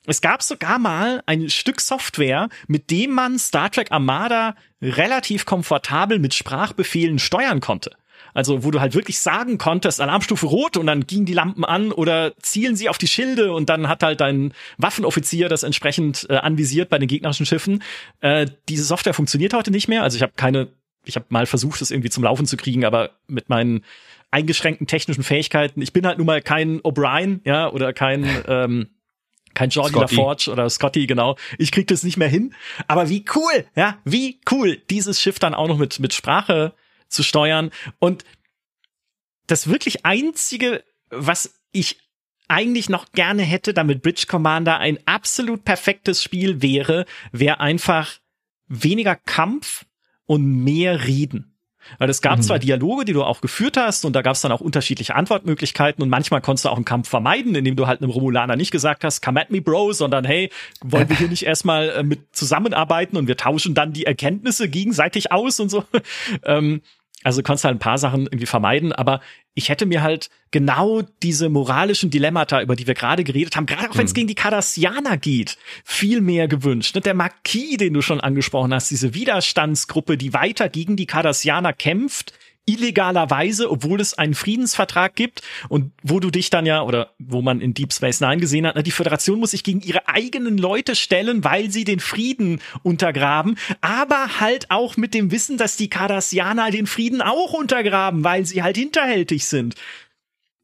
Es 0.05 0.19
gab 0.19 0.43
sogar 0.43 0.79
mal 0.79 1.23
ein 1.25 1.49
Stück 1.49 1.79
Software, 1.79 2.49
mit 2.67 2.91
dem 2.91 3.11
man 3.11 3.39
Star 3.39 3.71
Trek 3.71 3.91
Armada 3.91 4.55
relativ 4.81 5.45
komfortabel 5.45 6.19
mit 6.19 6.33
Sprachbefehlen 6.33 7.19
steuern 7.19 7.61
konnte. 7.61 7.91
Also, 8.33 8.63
wo 8.63 8.71
du 8.71 8.81
halt 8.81 8.95
wirklich 8.95 9.19
sagen 9.19 9.57
konntest, 9.57 10.01
Alarmstufe 10.01 10.47
rot 10.47 10.75
und 10.75 10.87
dann 10.87 11.05
gingen 11.05 11.25
die 11.25 11.33
Lampen 11.33 11.63
an 11.63 11.91
oder 11.91 12.33
zielen 12.37 12.75
sie 12.75 12.89
auf 12.89 12.97
die 12.97 13.07
Schilde 13.07 13.53
und 13.53 13.69
dann 13.69 13.87
hat 13.87 14.01
halt 14.03 14.21
dein 14.21 14.53
Waffenoffizier 14.77 15.49
das 15.49 15.63
entsprechend 15.63 16.25
äh, 16.29 16.37
anvisiert 16.37 16.89
bei 16.89 16.97
den 16.97 17.07
gegnerischen 17.07 17.45
Schiffen. 17.45 17.83
Äh, 18.21 18.47
diese 18.69 18.83
Software 18.83 19.13
funktioniert 19.13 19.53
heute 19.53 19.71
nicht 19.71 19.87
mehr. 19.87 20.03
Also 20.03 20.15
ich 20.17 20.23
habe 20.23 20.33
keine, 20.35 20.69
ich 21.05 21.15
habe 21.15 21.27
mal 21.29 21.45
versucht, 21.45 21.79
das 21.79 21.91
irgendwie 21.91 22.09
zum 22.09 22.23
Laufen 22.23 22.47
zu 22.47 22.57
kriegen, 22.57 22.85
aber 22.85 23.11
mit 23.27 23.49
meinen 23.49 23.85
eingeschränkten 24.31 24.87
technischen 24.87 25.23
Fähigkeiten, 25.23 25.81
ich 25.81 25.93
bin 25.93 26.07
halt 26.07 26.17
nun 26.17 26.25
mal 26.25 26.41
kein 26.41 26.81
O'Brien, 26.81 27.41
ja, 27.45 27.69
oder 27.69 27.93
kein 27.93 28.27
ähm, 28.47 28.87
kein 29.53 29.69
Jordi 29.69 29.97
LaForge 29.97 30.49
oder 30.51 30.69
Scotty, 30.69 31.07
genau. 31.07 31.37
Ich 31.57 31.71
krieg 31.71 31.87
das 31.87 32.03
nicht 32.03 32.17
mehr 32.17 32.27
hin. 32.27 32.53
Aber 32.87 33.09
wie 33.09 33.25
cool, 33.35 33.65
ja, 33.75 33.99
wie 34.03 34.39
cool, 34.51 34.81
dieses 34.89 35.21
Schiff 35.21 35.39
dann 35.39 35.53
auch 35.53 35.67
noch 35.67 35.77
mit, 35.77 35.99
mit 35.99 36.13
Sprache 36.13 36.73
zu 37.07 37.23
steuern. 37.23 37.71
Und 37.99 38.23
das 39.47 39.67
wirklich 39.67 40.05
einzige, 40.05 40.83
was 41.09 41.59
ich 41.71 41.99
eigentlich 42.47 42.89
noch 42.89 43.11
gerne 43.11 43.43
hätte, 43.43 43.73
damit 43.73 44.01
Bridge 44.01 44.25
Commander 44.27 44.79
ein 44.79 44.99
absolut 45.05 45.63
perfektes 45.63 46.21
Spiel 46.21 46.61
wäre, 46.61 47.05
wäre 47.31 47.59
einfach 47.59 48.19
weniger 48.67 49.15
Kampf 49.15 49.85
und 50.25 50.63
mehr 50.63 51.05
Reden. 51.05 51.52
Weil 51.97 52.09
es 52.09 52.21
gab 52.21 52.37
mhm. 52.37 52.41
zwar 52.43 52.59
Dialoge, 52.59 53.05
die 53.05 53.13
du 53.13 53.23
auch 53.23 53.41
geführt 53.41 53.77
hast, 53.77 54.05
und 54.05 54.15
da 54.15 54.21
gab 54.21 54.35
es 54.35 54.41
dann 54.41 54.51
auch 54.51 54.61
unterschiedliche 54.61 55.15
Antwortmöglichkeiten 55.15 56.01
und 56.03 56.09
manchmal 56.09 56.41
konntest 56.41 56.65
du 56.65 56.69
auch 56.69 56.75
einen 56.75 56.85
Kampf 56.85 57.09
vermeiden, 57.09 57.55
indem 57.55 57.75
du 57.75 57.87
halt 57.87 58.01
einem 58.01 58.11
Romulaner 58.11 58.55
nicht 58.55 58.71
gesagt 58.71 59.03
hast, 59.03 59.21
come 59.21 59.41
at 59.41 59.51
me, 59.51 59.61
Bro, 59.61 59.93
sondern 59.93 60.25
hey, 60.25 60.49
wollen 60.81 61.09
wir 61.09 61.17
hier 61.17 61.27
nicht 61.27 61.43
erstmal 61.43 61.89
äh, 61.89 62.03
mit 62.03 62.35
zusammenarbeiten 62.35 63.17
und 63.17 63.27
wir 63.27 63.37
tauschen 63.37 63.73
dann 63.73 63.93
die 63.93 64.05
Erkenntnisse 64.05 64.69
gegenseitig 64.69 65.31
aus 65.31 65.59
und 65.59 65.69
so. 65.69 65.83
ähm, 66.43 66.81
also 67.23 67.41
du 67.41 67.45
konntest 67.45 67.63
halt 67.63 67.75
ein 67.75 67.79
paar 67.79 67.97
Sachen 67.97 68.23
irgendwie 68.23 68.45
vermeiden, 68.45 68.91
aber 68.91 69.21
ich 69.55 69.69
hätte 69.69 69.85
mir 69.85 70.01
halt 70.01 70.29
genau 70.51 71.03
diese 71.21 71.49
moralischen 71.49 72.09
Dilemmata, 72.09 72.61
über 72.61 72.75
die 72.75 72.87
wir 72.87 72.93
gerade 72.93 73.23
geredet 73.23 73.55
haben, 73.55 73.65
gerade 73.65 73.89
auch 73.89 73.97
wenn 73.97 74.05
es 74.05 74.11
hm. 74.11 74.15
gegen 74.15 74.27
die 74.27 74.35
Cardassianer 74.35 75.17
geht, 75.17 75.57
viel 75.83 76.21
mehr 76.21 76.47
gewünscht. 76.47 76.97
Der 77.03 77.13
Marquis, 77.13 77.77
den 77.77 77.93
du 77.93 78.01
schon 78.01 78.21
angesprochen 78.21 78.73
hast, 78.73 78.89
diese 78.89 79.13
Widerstandsgruppe, 79.13 80.17
die 80.17 80.33
weiter 80.33 80.69
gegen 80.69 80.95
die 80.95 81.05
Cardassianer 81.05 81.73
kämpft, 81.73 82.33
illegalerweise, 82.65 83.69
obwohl 83.69 83.99
es 83.99 84.13
einen 84.13 84.35
Friedensvertrag 84.35 85.15
gibt 85.15 85.41
und 85.69 85.91
wo 86.01 86.19
du 86.19 86.29
dich 86.29 86.49
dann 86.49 86.65
ja, 86.65 86.81
oder 86.81 87.13
wo 87.19 87.41
man 87.41 87.61
in 87.61 87.73
Deep 87.73 87.91
Space 87.93 88.21
Nine 88.21 88.37
gesehen 88.37 88.65
hat, 88.65 88.85
die 88.85 88.91
Föderation 88.91 89.39
muss 89.39 89.51
sich 89.51 89.63
gegen 89.63 89.81
ihre 89.81 90.07
eigenen 90.07 90.57
Leute 90.57 90.95
stellen, 90.95 91.43
weil 91.43 91.71
sie 91.71 91.83
den 91.83 91.99
Frieden 91.99 92.61
untergraben, 92.81 93.57
aber 93.81 94.39
halt 94.39 94.71
auch 94.71 94.97
mit 94.97 95.13
dem 95.13 95.31
Wissen, 95.31 95.57
dass 95.57 95.75
die 95.75 95.89
Cardassianer 95.89 96.71
den 96.71 96.87
Frieden 96.87 97.21
auch 97.21 97.53
untergraben, 97.53 98.23
weil 98.23 98.45
sie 98.45 98.63
halt 98.63 98.77
hinterhältig 98.77 99.45
sind. 99.45 99.75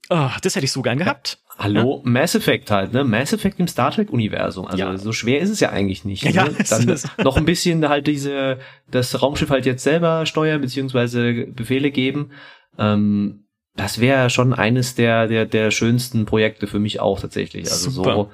Oh, 0.09 0.29
das 0.41 0.55
hätte 0.55 0.65
ich 0.65 0.71
so 0.71 0.81
gern 0.81 0.97
gehabt. 0.97 1.39
Hallo, 1.60 2.01
ja? 2.03 2.10
Mass 2.10 2.36
Effect 2.36 2.72
halt, 2.72 2.93
ne? 2.93 3.03
Mass 3.03 3.34
Effect 3.34 3.60
im 3.60 3.68
Star 3.68 3.91
Trek 3.91 4.12
Universum. 4.12 4.66
Also 4.66 4.84
ja. 4.84 4.97
so 4.97 5.12
schwer 5.12 5.41
ist 5.41 5.49
es 5.49 5.60
ja 5.60 5.70
eigentlich 5.72 6.05
nicht. 6.05 6.24
Ja, 6.24 6.45
ne? 6.45 6.55
Dann 6.70 6.99
noch 7.24 7.36
ein 7.36 7.43
bisschen 7.43 7.88
halt 7.89 8.07
diese, 8.07 8.60
das 8.89 9.22
Raumschiff 9.22 9.49
halt 9.49 9.66
jetzt 9.66 9.84
selber 9.84 10.26
steuern 10.26 10.62
beziehungsweise 10.62 11.47
Befehle 11.47 11.91
geben. 11.91 12.32
Ähm, 12.78 13.43
das 13.76 13.99
wäre 13.99 14.30
schon 14.30 14.53
eines 14.53 14.95
der, 14.95 15.28
der, 15.28 15.45
der 15.45 15.72
schönsten 15.72 16.26
Projekte 16.26 16.66
für 16.66 16.80
mich 16.80 17.01
auch 17.01 17.20
tatsächlich. 17.20 17.66
Also 17.66 17.89
Super. 17.89 18.14
so 18.14 18.32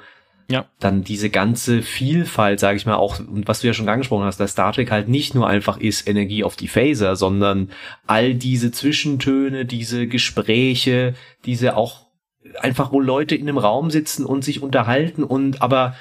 ja. 0.48 0.66
dann 0.80 1.04
diese 1.04 1.32
ganze 1.32 1.82
Vielfalt, 1.82 2.60
sage 2.60 2.78
ich 2.78 2.86
mal, 2.86 2.96
auch, 2.96 3.20
und 3.20 3.48
was 3.48 3.62
du 3.62 3.68
ja 3.68 3.74
schon 3.74 3.90
angesprochen 3.90 4.26
hast, 4.26 4.40
dass 4.40 4.52
Star 4.52 4.74
Trek 4.74 4.92
halt 4.92 5.08
nicht 5.08 5.34
nur 5.34 5.48
einfach 5.48 5.78
ist 5.78 6.08
Energie 6.08 6.44
auf 6.44 6.56
die 6.56 6.68
Phaser, 6.68 7.16
sondern 7.16 7.72
all 8.06 8.36
diese 8.36 8.72
Zwischentöne, 8.72 9.66
diese 9.66 10.08
Gespräche, 10.08 11.16
diese 11.46 11.76
auch 11.76 12.05
einfach, 12.60 12.91
wo 12.91 13.00
Leute 13.00 13.36
in 13.36 13.48
einem 13.48 13.58
Raum 13.58 13.91
sitzen 13.91 14.26
und 14.26 14.43
sich 14.43 14.62
unterhalten 14.62 15.24
und 15.24 15.62
aber 15.62 15.96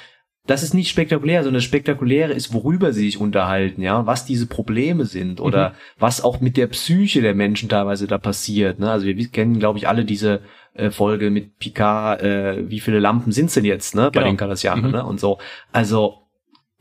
das 0.47 0.61
ist 0.61 0.75
nicht 0.75 0.89
spektakulär, 0.89 1.41
sondern 1.41 1.55
das 1.55 1.63
Spektakuläre 1.63 2.31
ist, 2.31 2.53
worüber 2.53 2.93
sie 2.93 3.05
sich 3.05 3.19
unterhalten, 3.19 3.81
ja, 3.81 4.05
was 4.05 4.25
diese 4.25 4.45
Probleme 4.45 5.05
sind 5.05 5.41
oder 5.41 5.69
mhm. 5.69 5.73
was 5.97 6.23
auch 6.23 6.39
mit 6.39 6.55
der 6.55 6.67
Psyche 6.67 7.21
der 7.21 7.33
Menschen 7.33 7.67
teilweise 7.67 8.05
da 8.05 8.19
passiert. 8.19 8.79
Ne? 8.79 8.91
Also 8.91 9.07
wir 9.07 9.27
kennen, 9.29 9.57
glaube 9.57 9.79
ich, 9.79 9.87
alle 9.87 10.05
diese 10.05 10.41
äh, 10.75 10.91
Folge 10.91 11.31
mit 11.31 11.57
Picard, 11.57 12.21
äh, 12.21 12.69
wie 12.69 12.79
viele 12.79 12.99
Lampen 12.99 13.31
sind's 13.31 13.55
denn 13.55 13.65
jetzt, 13.65 13.95
ne, 13.95 14.11
bei 14.11 14.19
genau. 14.19 14.25
den 14.27 14.37
Cardassianern, 14.37 14.85
mhm. 14.85 14.91
ne? 14.91 15.05
Und 15.05 15.19
so. 15.19 15.39
Also 15.71 16.27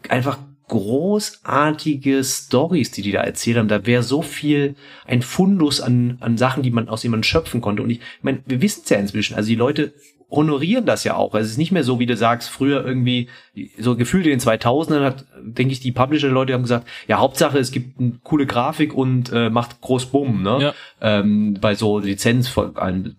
einfach 0.08 0.38
großartige 0.68 2.24
Stories, 2.24 2.90
die 2.90 3.02
die 3.02 3.12
da 3.12 3.20
erzählt 3.20 3.58
haben. 3.58 3.68
Da 3.68 3.86
wäre 3.86 4.02
so 4.02 4.22
viel 4.22 4.76
ein 5.06 5.22
Fundus 5.22 5.80
an, 5.80 6.16
an 6.20 6.38
Sachen, 6.38 6.62
die 6.62 6.70
man 6.70 6.88
aus 6.88 7.02
jemandem 7.02 7.24
schöpfen 7.24 7.60
konnte. 7.60 7.82
Und 7.82 7.90
ich 7.90 8.00
meine, 8.22 8.42
wir 8.46 8.62
wissen 8.62 8.82
es 8.84 8.90
ja 8.90 8.98
inzwischen. 8.98 9.34
Also 9.34 9.48
die 9.48 9.56
Leute 9.56 9.92
honorieren 10.30 10.86
das 10.86 11.04
ja 11.04 11.16
auch. 11.16 11.34
Also 11.34 11.44
es 11.44 11.52
ist 11.52 11.58
nicht 11.58 11.72
mehr 11.72 11.84
so, 11.84 11.98
wie 11.98 12.06
du 12.06 12.16
sagst, 12.16 12.48
früher 12.48 12.84
irgendwie, 12.84 13.28
so 13.78 13.96
gefühlt 13.96 14.26
in 14.26 14.30
den 14.30 14.40
2000ern 14.40 15.04
hat, 15.04 15.26
denke 15.42 15.72
ich, 15.72 15.80
die 15.80 15.92
Publisher-Leute 15.92 16.52
haben 16.52 16.62
gesagt, 16.62 16.88
ja, 17.06 17.18
Hauptsache, 17.18 17.58
es 17.58 17.70
gibt 17.70 18.00
eine 18.00 18.14
coole 18.22 18.46
Grafik 18.46 18.94
und 18.94 19.32
äh, 19.32 19.50
macht 19.50 19.80
groß 19.80 20.06
Bumm, 20.06 20.42
ne? 20.42 20.58
Ja. 20.60 20.74
Ähm, 21.00 21.58
bei 21.60 21.74
so 21.74 21.98
Lizenz, 21.98 22.54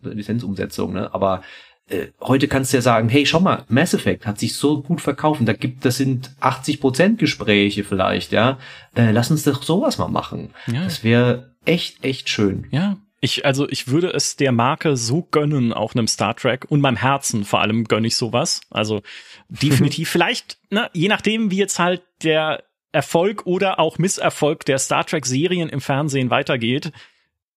Lizenzumsetzung, 0.04 0.93
ne? 0.93 1.14
Aber 1.14 1.41
äh, 1.88 2.08
heute 2.20 2.48
kannst 2.48 2.74
du 2.74 2.78
ja 2.78 2.82
sagen, 2.82 3.10
hey, 3.10 3.26
schau 3.26 3.40
mal, 3.40 3.64
Mass 3.68 3.94
Effect 3.94 4.26
hat 4.26 4.40
sich 4.40 4.56
so 4.56 4.82
gut 4.82 5.02
verkauft 5.02 5.40
und 5.40 5.46
da 5.46 5.54
gibt, 5.54 5.86
das 5.86 5.98
sind 5.98 6.32
80 6.40 6.82
Prozent 6.82 7.20
Gespräche 7.20 7.84
vielleicht, 7.84 8.32
ja. 8.32 8.58
Äh, 8.96 9.12
lass 9.12 9.32
uns 9.32 9.44
doch 9.44 9.62
sowas 9.62 9.98
mal 9.98 10.08
machen. 10.08 10.50
Ja. 10.68 10.84
Das 10.84 11.04
wäre 11.04 11.52
echt, 11.66 12.04
echt 12.04 12.30
schön. 12.30 12.68
Ja. 12.72 12.98
Ich, 13.22 13.46
also 13.46 13.68
ich 13.70 13.88
würde 13.88 14.10
es 14.10 14.36
der 14.36 14.52
Marke 14.52 14.98
so 14.98 15.24
gönnen, 15.24 15.74
auch 15.74 15.96
einem 15.96 16.08
Star 16.08 16.36
Trek 16.36 16.66
und 16.70 16.82
meinem 16.82 16.98
Herzen 16.98 17.44
vor 17.44 17.62
allem 17.62 17.86
gönne 17.86 18.08
ich 18.08 18.16
sowas. 18.16 18.62
Also 18.70 19.02
definitiv 19.50 20.10
vielleicht, 20.10 20.58
ne, 20.70 20.90
je 20.94 21.08
nachdem, 21.08 21.52
wie 21.52 21.58
jetzt 21.58 21.80
halt 21.80 22.04
der 22.24 22.64
Erfolg 22.92 23.46
oder 23.46 23.80
auch 23.80 23.98
Misserfolg 23.98 24.66
der 24.66 24.80
Star 24.80 25.06
Trek 25.06 25.26
Serien 25.26 25.70
im 25.70 25.82
Fernsehen 25.82 26.30
weitergeht. 26.30 26.92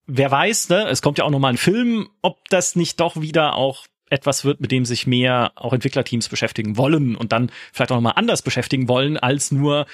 Wer 0.06 0.30
weiß, 0.30 0.68
ne, 0.70 0.88
es 0.88 1.02
kommt 1.02 1.18
ja 1.18 1.24
auch 1.24 1.30
noch 1.30 1.38
mal 1.38 1.50
ein 1.50 1.58
Film, 1.58 2.08
ob 2.22 2.48
das 2.48 2.74
nicht 2.74 2.98
doch 2.98 3.20
wieder 3.20 3.54
auch 3.54 3.86
etwas 4.10 4.44
wird, 4.44 4.60
mit 4.60 4.72
dem 4.72 4.84
sich 4.84 5.06
mehr 5.06 5.52
auch 5.54 5.72
Entwicklerteams 5.72 6.28
beschäftigen 6.28 6.76
wollen 6.76 7.16
und 7.16 7.32
dann 7.32 7.50
vielleicht 7.72 7.92
auch 7.92 7.96
nochmal 7.96 8.14
anders 8.16 8.42
beschäftigen 8.42 8.88
wollen, 8.88 9.16
als 9.16 9.50
nur 9.52 9.86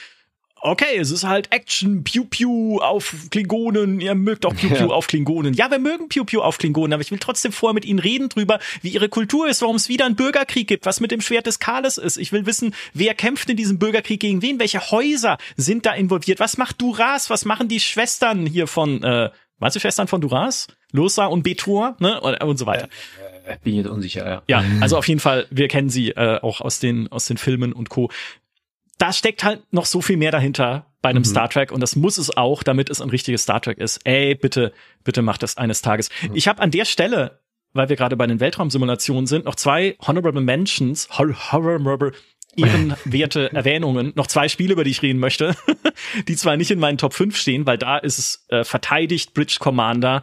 okay, 0.65 0.97
es 0.99 1.11
ist 1.11 1.25
halt 1.25 1.53
Action, 1.53 2.05
Pew 2.05 2.25
Pew 2.25 2.81
auf 2.81 3.15
Klingonen, 3.31 4.01
ihr 4.01 4.15
mögt 4.15 4.47
auch 4.47 4.55
Pew 4.57 4.69
Pew 4.69 4.87
ja. 4.87 4.87
auf 4.87 5.07
Klingonen. 5.07 5.53
Ja, 5.53 5.71
wir 5.71 5.79
mögen 5.79 6.09
Pew 6.09 6.25
Pew 6.25 6.41
auf 6.41 6.57
Klingonen, 6.59 6.95
aber 6.95 7.03
ich 7.03 7.11
will 7.11 7.19
trotzdem 7.19 7.53
vorher 7.53 7.75
mit 7.75 7.85
ihnen 7.85 7.99
reden 7.99 8.31
drüber, 8.31 8.59
wie 8.81 8.89
ihre 8.89 9.11
Kultur 9.11 9.47
ist, 9.47 9.61
warum 9.61 9.77
es 9.77 9.89
wieder 9.91 10.07
einen 10.07 10.17
Bürgerkrieg 10.17 10.67
gibt, 10.67 10.87
was 10.87 11.01
mit 11.01 11.11
dem 11.11 11.21
Schwert 11.21 11.47
des 11.47 11.59
Kales 11.59 11.99
ist. 11.99 12.17
Ich 12.17 12.33
will 12.33 12.47
wissen, 12.47 12.75
wer 12.95 13.15
kämpft 13.15 13.51
in 13.51 13.59
diesem 13.59 13.79
Bürgerkrieg 13.79 14.21
gegen 14.21 14.41
wen, 14.41 14.59
welche 14.59 14.91
Häuser 14.91 15.37
sind 15.57 15.85
da 15.85 15.93
involviert, 15.93 16.41
was 16.41 16.57
macht 16.57 16.81
Duras, 16.81 17.29
was 17.29 17.45
machen 17.45 17.69
die 17.69 17.81
Schwestern 17.81 18.47
hier 18.47 18.67
von, 18.67 19.03
äh, 19.03 19.31
meinst 19.59 19.77
du 19.77 19.81
Schwestern 19.81 20.09
von 20.09 20.23
Duras? 20.23 20.67
Losa 20.93 21.27
und 21.27 21.43
Betor, 21.43 21.97
ne, 21.99 22.21
und, 22.21 22.43
und 22.43 22.57
so 22.57 22.67
weiter. 22.67 22.89
Ja 23.21 23.24
bin 23.63 23.75
jetzt 23.75 23.89
unsicher, 23.89 24.27
ja. 24.27 24.43
Ja, 24.47 24.65
also 24.81 24.97
auf 24.97 25.09
jeden 25.09 25.21
Fall, 25.21 25.47
wir 25.51 25.69
kennen 25.69 25.91
sie 25.91 26.11
äh, 26.11 26.41
auch 26.41 26.61
aus 26.61 26.81
den, 26.81 27.11
aus 27.11 27.27
den 27.27 27.37
Filmen 27.37 27.73
und 27.73 27.91
Co. 27.91 28.11
Da 28.99 29.13
steckt 29.13 29.45
halt 29.45 29.63
noch 29.73 29.87
so 29.87 30.01
viel 30.01 30.17
mehr 30.17 30.31
dahinter 30.31 30.87
bei 31.03 31.11
einem 31.11 31.21
mhm. 31.21 31.27
Star 31.27 31.51
Trek 31.51 31.73
und 31.73 31.81
das 31.81 31.97
muss 31.97 32.17
es 32.17 32.35
auch, 32.37 32.63
damit 32.63 32.89
es 32.89 33.01
ein 33.01 33.11
richtiges 33.11 33.43
Star 33.43 33.61
Trek 33.61 33.79
ist. 33.79 34.01
Ey, 34.05 34.35
bitte, 34.35 34.73
bitte 35.03 35.21
macht 35.21 35.43
das 35.43 35.57
eines 35.57 35.83
Tages. 35.83 36.09
Mhm. 36.23 36.31
Ich 36.35 36.49
habe 36.49 36.63
an 36.63 36.71
der 36.71 36.87
Stelle, 36.87 37.41
weil 37.75 37.89
wir 37.89 37.97
gerade 37.97 38.17
bei 38.17 38.27
den 38.27 38.41
Weltraumsimulationen 38.41 39.27
sind, 39.27 39.45
noch 39.45 39.57
zwei 39.57 39.97
Honorable 40.01 40.41
Mentions, 40.41 41.09
Honorable 41.19 42.13
ehrenwerte 42.57 43.53
Erwähnungen, 43.53 44.13
noch 44.15 44.29
zwei 44.29 44.49
Spiele, 44.49 44.73
über 44.73 44.85
die 44.85 44.93
ich 44.93 45.03
reden 45.03 45.19
möchte, 45.19 45.55
die 46.29 46.37
zwar 46.37 46.57
nicht 46.57 46.71
in 46.71 46.79
meinen 46.79 46.99
Top 46.99 47.13
5 47.13 47.37
stehen, 47.37 47.67
weil 47.67 47.77
da 47.77 47.99
ist 47.99 48.19
es 48.19 48.47
äh, 48.49 48.65
verteidigt 48.65 49.35
Bridge 49.35 49.57
Commander 49.59 50.23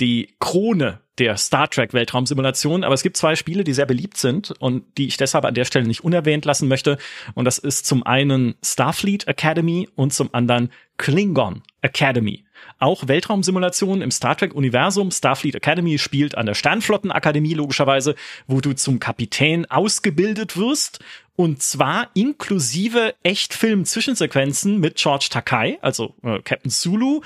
die 0.00 0.34
Krone 0.40 1.01
der 1.18 1.36
Star 1.36 1.68
Trek 1.68 1.92
Weltraumsimulation, 1.92 2.84
aber 2.84 2.94
es 2.94 3.02
gibt 3.02 3.16
zwei 3.16 3.36
Spiele, 3.36 3.64
die 3.64 3.74
sehr 3.74 3.86
beliebt 3.86 4.16
sind 4.16 4.52
und 4.60 4.84
die 4.96 5.06
ich 5.06 5.16
deshalb 5.16 5.44
an 5.44 5.54
der 5.54 5.64
Stelle 5.64 5.86
nicht 5.86 6.04
unerwähnt 6.04 6.44
lassen 6.44 6.68
möchte. 6.68 6.96
Und 7.34 7.44
das 7.44 7.58
ist 7.58 7.86
zum 7.86 8.04
einen 8.04 8.54
Starfleet 8.64 9.28
Academy 9.28 9.88
und 9.94 10.12
zum 10.14 10.30
anderen 10.32 10.70
Klingon 10.96 11.62
Academy. 11.82 12.44
Auch 12.78 13.08
Weltraumsimulationen 13.08 14.02
im 14.02 14.10
Star 14.10 14.36
Trek-Universum. 14.36 15.10
Starfleet 15.10 15.54
Academy 15.54 15.98
spielt 15.98 16.36
an 16.36 16.46
der 16.46 16.54
Sternflottenakademie 16.54 17.54
logischerweise, 17.54 18.14
wo 18.46 18.60
du 18.60 18.72
zum 18.72 18.98
Kapitän 18.98 19.70
ausgebildet 19.70 20.56
wirst. 20.56 21.00
Und 21.36 21.62
zwar 21.62 22.10
inklusive 22.14 23.14
Echtfilm-Zwischensequenzen 23.22 24.80
mit 24.80 24.96
George 24.96 25.28
Takai, 25.30 25.78
also 25.80 26.14
äh, 26.22 26.40
Captain 26.42 26.70
Zulu, 26.70 27.22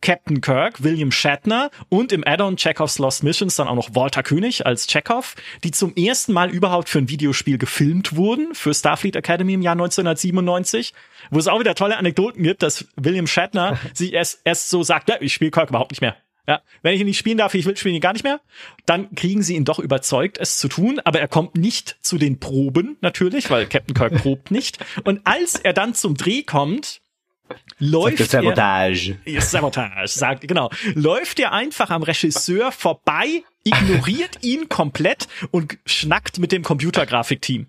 Captain 0.00 0.40
Kirk, 0.40 0.82
William 0.82 1.10
Shatner 1.10 1.70
und 1.88 2.12
im 2.12 2.26
Add-on 2.26 2.56
Chekhovs 2.56 2.98
Lost 2.98 3.22
Missions 3.24 3.56
dann 3.56 3.68
auch 3.68 3.74
noch 3.74 3.94
Walter 3.94 4.22
König 4.22 4.64
als 4.64 4.86
Chekhov, 4.86 5.34
die 5.64 5.70
zum 5.70 5.94
ersten 5.96 6.32
Mal 6.32 6.50
überhaupt 6.50 6.88
für 6.88 6.98
ein 6.98 7.08
Videospiel 7.08 7.58
gefilmt 7.58 8.16
wurden, 8.16 8.54
für 8.54 8.72
Starfleet 8.72 9.16
Academy 9.16 9.54
im 9.54 9.62
Jahr 9.62 9.72
1997, 9.72 10.94
wo 11.30 11.38
es 11.38 11.48
auch 11.48 11.60
wieder 11.60 11.74
tolle 11.74 11.96
Anekdoten 11.96 12.42
gibt, 12.42 12.62
dass 12.62 12.86
William 12.96 13.26
Shatner 13.26 13.78
sich 13.94 14.12
erst, 14.12 14.40
erst 14.44 14.70
so 14.70 14.82
sagt, 14.82 15.08
ja, 15.08 15.16
ich 15.20 15.34
spiele 15.34 15.50
Kirk 15.50 15.70
überhaupt 15.70 15.90
nicht 15.90 16.00
mehr. 16.00 16.16
Ja, 16.48 16.62
wenn 16.80 16.94
ich 16.94 17.00
ihn 17.00 17.06
nicht 17.06 17.18
spielen 17.18 17.36
darf, 17.36 17.52
ich 17.52 17.66
will 17.66 17.76
spielen 17.76 17.94
ihn 17.94 18.00
gar 18.00 18.14
nicht 18.14 18.24
mehr, 18.24 18.40
dann 18.86 19.14
kriegen 19.14 19.42
sie 19.42 19.54
ihn 19.54 19.66
doch 19.66 19.78
überzeugt, 19.78 20.38
es 20.38 20.56
zu 20.56 20.68
tun, 20.68 20.98
aber 21.04 21.20
er 21.20 21.28
kommt 21.28 21.56
nicht 21.56 21.98
zu 22.00 22.16
den 22.16 22.40
Proben 22.40 22.96
natürlich, 23.02 23.50
weil 23.50 23.66
Captain 23.66 23.94
Kirk 23.94 24.14
probt 24.22 24.50
nicht. 24.50 24.78
Und 25.04 25.20
als 25.26 25.56
er 25.56 25.74
dann 25.74 25.92
zum 25.92 26.16
Dreh 26.16 26.42
kommt, 26.42 27.02
läuft 27.78 28.18
Sagt 28.18 28.30
Sabotage. 28.30 29.16
Er, 29.24 29.40
Sabotage, 29.40 30.08
sagt, 30.08 30.48
genau. 30.48 30.70
Läuft 30.94 31.40
er 31.40 31.52
einfach 31.52 31.90
am 31.90 32.02
Regisseur 32.02 32.72
vorbei, 32.72 33.42
ignoriert 33.64 34.38
ihn 34.42 34.68
komplett 34.68 35.28
und 35.50 35.78
schnackt 35.86 36.38
mit 36.38 36.52
dem 36.52 36.62
Computergrafikteam. 36.62 37.66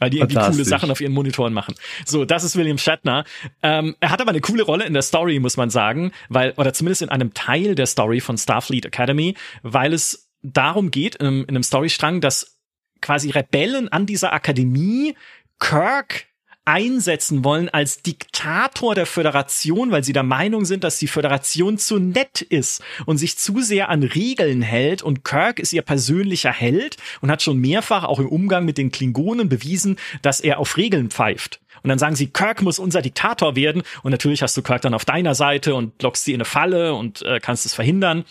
Weil 0.00 0.10
die 0.10 0.18
irgendwie 0.18 0.36
coole 0.36 0.64
Sachen 0.64 0.90
auf 0.92 1.00
ihren 1.00 1.12
Monitoren 1.12 1.52
machen. 1.52 1.74
So, 2.06 2.24
das 2.24 2.44
ist 2.44 2.56
William 2.56 2.78
Shatner. 2.78 3.24
Ähm, 3.62 3.96
er 3.98 4.10
hat 4.10 4.20
aber 4.20 4.30
eine 4.30 4.40
coole 4.40 4.62
Rolle 4.62 4.84
in 4.84 4.92
der 4.92 5.02
Story, 5.02 5.40
muss 5.40 5.56
man 5.56 5.70
sagen, 5.70 6.12
weil, 6.28 6.52
oder 6.52 6.72
zumindest 6.72 7.02
in 7.02 7.08
einem 7.08 7.34
Teil 7.34 7.74
der 7.74 7.86
Story 7.86 8.20
von 8.20 8.38
Starfleet 8.38 8.86
Academy, 8.86 9.34
weil 9.62 9.92
es 9.92 10.30
darum 10.42 10.92
geht, 10.92 11.16
in, 11.16 11.42
in 11.42 11.48
einem 11.48 11.64
Storystrang, 11.64 12.20
dass 12.20 12.58
quasi 13.00 13.30
Rebellen 13.30 13.88
an 13.88 14.06
dieser 14.06 14.32
Akademie 14.32 15.16
Kirk 15.58 16.27
einsetzen 16.68 17.44
wollen 17.44 17.70
als 17.70 18.02
Diktator 18.02 18.94
der 18.94 19.06
Föderation, 19.06 19.90
weil 19.90 20.04
sie 20.04 20.12
der 20.12 20.22
Meinung 20.22 20.66
sind, 20.66 20.84
dass 20.84 20.98
die 20.98 21.06
Föderation 21.06 21.78
zu 21.78 21.98
nett 21.98 22.42
ist 22.42 22.82
und 23.06 23.16
sich 23.16 23.38
zu 23.38 23.62
sehr 23.62 23.88
an 23.88 24.02
Regeln 24.02 24.60
hält 24.60 25.02
und 25.02 25.24
Kirk 25.24 25.60
ist 25.60 25.72
ihr 25.72 25.80
persönlicher 25.80 26.52
Held 26.52 26.98
und 27.22 27.30
hat 27.30 27.42
schon 27.42 27.56
mehrfach 27.58 28.04
auch 28.04 28.18
im 28.18 28.28
Umgang 28.28 28.66
mit 28.66 28.76
den 28.76 28.92
Klingonen 28.92 29.48
bewiesen, 29.48 29.96
dass 30.20 30.40
er 30.40 30.58
auf 30.58 30.76
Regeln 30.76 31.10
pfeift. 31.10 31.60
Und 31.82 31.88
dann 31.88 31.98
sagen 31.98 32.16
sie, 32.16 32.26
Kirk 32.26 32.60
muss 32.60 32.78
unser 32.78 33.00
Diktator 33.00 33.56
werden 33.56 33.82
und 34.02 34.10
natürlich 34.10 34.42
hast 34.42 34.56
du 34.56 34.62
Kirk 34.62 34.82
dann 34.82 34.94
auf 34.94 35.06
deiner 35.06 35.34
Seite 35.34 35.74
und 35.74 36.02
lockst 36.02 36.24
sie 36.24 36.32
in 36.32 36.36
eine 36.36 36.44
Falle 36.44 36.94
und 36.94 37.22
äh, 37.22 37.40
kannst 37.40 37.64
es 37.64 37.72
verhindern. 37.72 38.24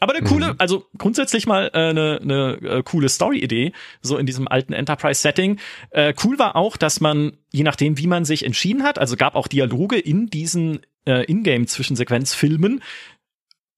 Aber 0.00 0.14
eine 0.14 0.26
coole, 0.26 0.48
mhm. 0.48 0.54
also 0.58 0.86
grundsätzlich 0.98 1.46
mal 1.46 1.70
äh, 1.72 1.78
eine, 1.78 2.20
eine 2.22 2.52
äh, 2.62 2.82
coole 2.82 3.08
Story-Idee, 3.08 3.72
so 4.02 4.18
in 4.18 4.26
diesem 4.26 4.48
alten 4.48 4.72
Enterprise-Setting. 4.72 5.58
Äh, 5.90 6.14
cool 6.24 6.38
war 6.38 6.56
auch, 6.56 6.76
dass 6.76 7.00
man, 7.00 7.38
je 7.52 7.62
nachdem, 7.62 7.98
wie 7.98 8.06
man 8.06 8.24
sich 8.24 8.44
entschieden 8.44 8.82
hat, 8.82 8.98
also 8.98 9.16
gab 9.16 9.34
auch 9.34 9.48
Dialoge 9.48 9.98
in 9.98 10.26
diesen 10.26 10.80
äh, 11.06 11.24
Ingame-Zwischensequenzfilmen, 11.30 12.82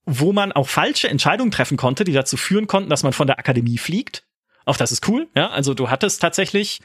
wo 0.06 0.32
man 0.32 0.52
auch 0.52 0.68
falsche 0.68 1.08
Entscheidungen 1.08 1.50
treffen 1.50 1.76
konnte, 1.76 2.04
die 2.04 2.12
dazu 2.12 2.36
führen 2.36 2.66
konnten, 2.66 2.90
dass 2.90 3.02
man 3.02 3.12
von 3.12 3.26
der 3.26 3.38
Akademie 3.38 3.78
fliegt. 3.78 4.24
Auch 4.64 4.76
das 4.76 4.92
ist 4.92 5.06
cool, 5.08 5.28
ja. 5.36 5.50
Also 5.50 5.74
du 5.74 5.90
hattest 5.90 6.20
tatsächlich 6.20 6.80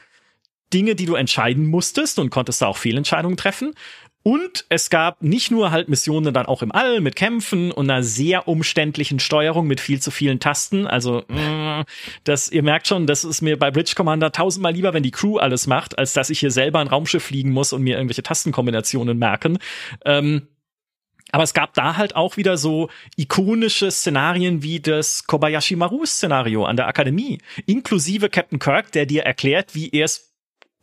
Dinge, 0.72 0.94
die 0.94 1.06
du 1.06 1.14
entscheiden 1.14 1.66
musstest 1.66 2.18
und 2.18 2.30
konntest 2.30 2.62
da 2.62 2.66
auch 2.66 2.76
Fehlentscheidungen 2.76 3.36
treffen. 3.36 3.74
Und 4.24 4.64
es 4.70 4.88
gab 4.88 5.22
nicht 5.22 5.50
nur 5.50 5.70
halt 5.70 5.90
Missionen 5.90 6.32
dann 6.32 6.46
auch 6.46 6.62
im 6.62 6.72
All 6.72 7.02
mit 7.02 7.14
Kämpfen 7.14 7.70
und 7.70 7.90
einer 7.90 8.02
sehr 8.02 8.48
umständlichen 8.48 9.20
Steuerung 9.20 9.66
mit 9.66 9.80
viel 9.80 10.00
zu 10.00 10.10
vielen 10.10 10.40
Tasten. 10.40 10.86
Also, 10.86 11.24
mm, 11.28 11.82
das, 12.24 12.48
ihr 12.50 12.62
merkt 12.62 12.86
schon, 12.88 13.06
das 13.06 13.24
ist 13.24 13.42
mir 13.42 13.58
bei 13.58 13.70
Bridge 13.70 13.92
Commander 13.94 14.32
tausendmal 14.32 14.72
lieber, 14.72 14.94
wenn 14.94 15.02
die 15.02 15.10
Crew 15.10 15.36
alles 15.36 15.66
macht, 15.66 15.98
als 15.98 16.14
dass 16.14 16.30
ich 16.30 16.40
hier 16.40 16.50
selber 16.50 16.78
ein 16.78 16.88
Raumschiff 16.88 17.24
fliegen 17.24 17.52
muss 17.52 17.74
und 17.74 17.82
mir 17.82 17.96
irgendwelche 17.96 18.22
Tastenkombinationen 18.22 19.18
merken. 19.18 19.58
Ähm, 20.06 20.48
aber 21.30 21.42
es 21.42 21.52
gab 21.52 21.74
da 21.74 21.98
halt 21.98 22.16
auch 22.16 22.38
wieder 22.38 22.56
so 22.56 22.88
ikonische 23.16 23.90
Szenarien 23.90 24.62
wie 24.62 24.80
das 24.80 25.26
Kobayashi 25.26 25.76
Maru 25.76 26.06
Szenario 26.06 26.64
an 26.64 26.76
der 26.76 26.86
Akademie, 26.86 27.40
inklusive 27.66 28.30
Captain 28.30 28.58
Kirk, 28.58 28.90
der 28.92 29.04
dir 29.04 29.24
erklärt, 29.24 29.74
wie 29.74 29.90
er 29.90 30.06
es 30.06 30.33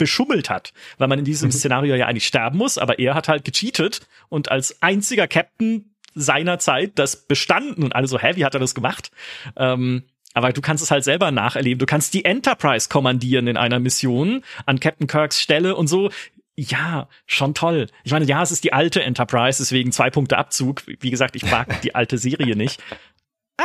beschummelt 0.02 0.50
hat, 0.50 0.74
weil 0.98 1.08
man 1.08 1.20
in 1.20 1.26
diesem 1.26 1.50
mhm. 1.50 1.52
Szenario 1.52 1.94
ja 1.94 2.08
eigentlich 2.08 2.26
sterben 2.26 2.58
muss, 2.58 2.80
aber 2.80 2.98
er 2.98 3.14
hat 3.14 3.28
halt 3.28 3.46
gecheatet 3.46 4.02
und 4.30 4.50
als 4.50 4.82
einziger 4.82 5.28
Captain 5.28 5.94
seiner 6.16 6.58
Zeit 6.58 6.94
das 6.96 7.28
bestanden 7.28 7.84
und 7.84 7.96
alle 7.96 8.08
so, 8.08 8.18
hä, 8.18 8.32
wie 8.34 8.44
hat 8.44 8.56
er 8.56 8.60
das 8.60 8.74
gemacht? 8.74 9.12
Ähm, 9.56 10.06
aber 10.34 10.54
du 10.54 10.62
kannst 10.62 10.84
es 10.84 10.90
halt 10.90 11.04
selber 11.04 11.30
nacherleben. 11.30 11.78
Du 11.78 11.86
kannst 11.86 12.16
die 12.16 12.26
Enterprise 12.26 12.90
kommandieren 12.90 13.46
in 13.46 13.58
einer 13.58 13.80
Mission 13.80 14.44
an 14.66 14.80
Captain 14.80 15.06
Kirks 15.06 15.40
Stelle 15.40 15.76
und 15.76 15.86
so. 15.86 16.10
Ja, 16.56 17.08
schon 17.28 17.54
toll. 17.54 17.88
Ich 18.04 18.12
meine, 18.12 18.26
ja, 18.26 18.42
es 18.42 18.50
ist 18.50 18.64
die 18.64 18.74
alte 18.74 19.04
Enterprise, 19.04 19.62
deswegen 19.62 19.92
zwei 19.92 20.10
Punkte 20.10 20.40
Abzug. 20.40 20.82
Wie 20.88 21.12
gesagt, 21.12 21.36
ich 21.36 21.46
mag 21.46 21.82
die 21.82 21.94
alte 21.94 22.18
Serie 22.18 22.56
nicht 22.56 22.82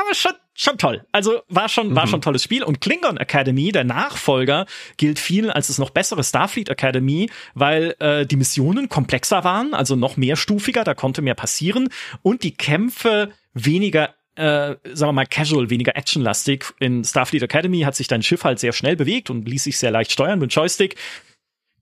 aber 0.01 0.15
schon, 0.15 0.33
schon 0.57 0.79
toll. 0.79 1.05
Also 1.13 1.43
war 1.49 1.69
schon, 1.69 1.95
war 1.95 2.07
mhm. 2.07 2.11
schon 2.11 2.19
ein 2.19 2.23
tolles 2.23 2.43
Spiel. 2.43 2.65
Und 2.65 2.81
Klingon 2.81 3.19
Academy, 3.19 3.73
der 3.73 3.85
Nachfolger, 3.85 4.67
gilt 4.97 5.19
vielen 5.19 5.51
als 5.51 5.69
das 5.69 5.79
noch 5.79 5.91
bessere 5.91 6.25
Starfleet 6.25 6.69
Academy, 6.69 7.31
weil 7.55 7.95
äh, 8.01 8.27
die 8.27 8.37
Missionen 8.37 8.89
komplexer 8.89 9.45
waren, 9.45 9.75
also 9.75 9.97
noch 9.97 10.17
mehrstufiger, 10.17 10.85
da 10.85 10.95
konnte 10.95 11.23
mehr 11.23 11.35
passieren 11.35 11.89
und 12.23 12.43
die 12.43 12.53
Kämpfe 12.53 13.31
weniger 13.55 14.15
äh, 14.37 14.77
sagen 14.93 15.09
wir 15.09 15.13
mal, 15.13 15.27
casual, 15.27 15.71
weniger 15.71 15.97
actionlastig. 15.97 16.67
In 16.79 17.05
Starfleet 17.05 17.43
Academy 17.43 17.81
hat 17.81 17.97
sich 17.97 18.07
dein 18.07 18.23
Schiff 18.23 18.45
halt 18.45 18.59
sehr 18.59 18.75
schnell 18.75 18.95
bewegt 18.95 19.31
und 19.31 19.49
ließ 19.49 19.65
sich 19.65 19.79
sehr 19.79 19.91
leicht 19.91 20.13
steuern 20.13 20.39
mit 20.39 20.53
Joystick. 20.53 20.97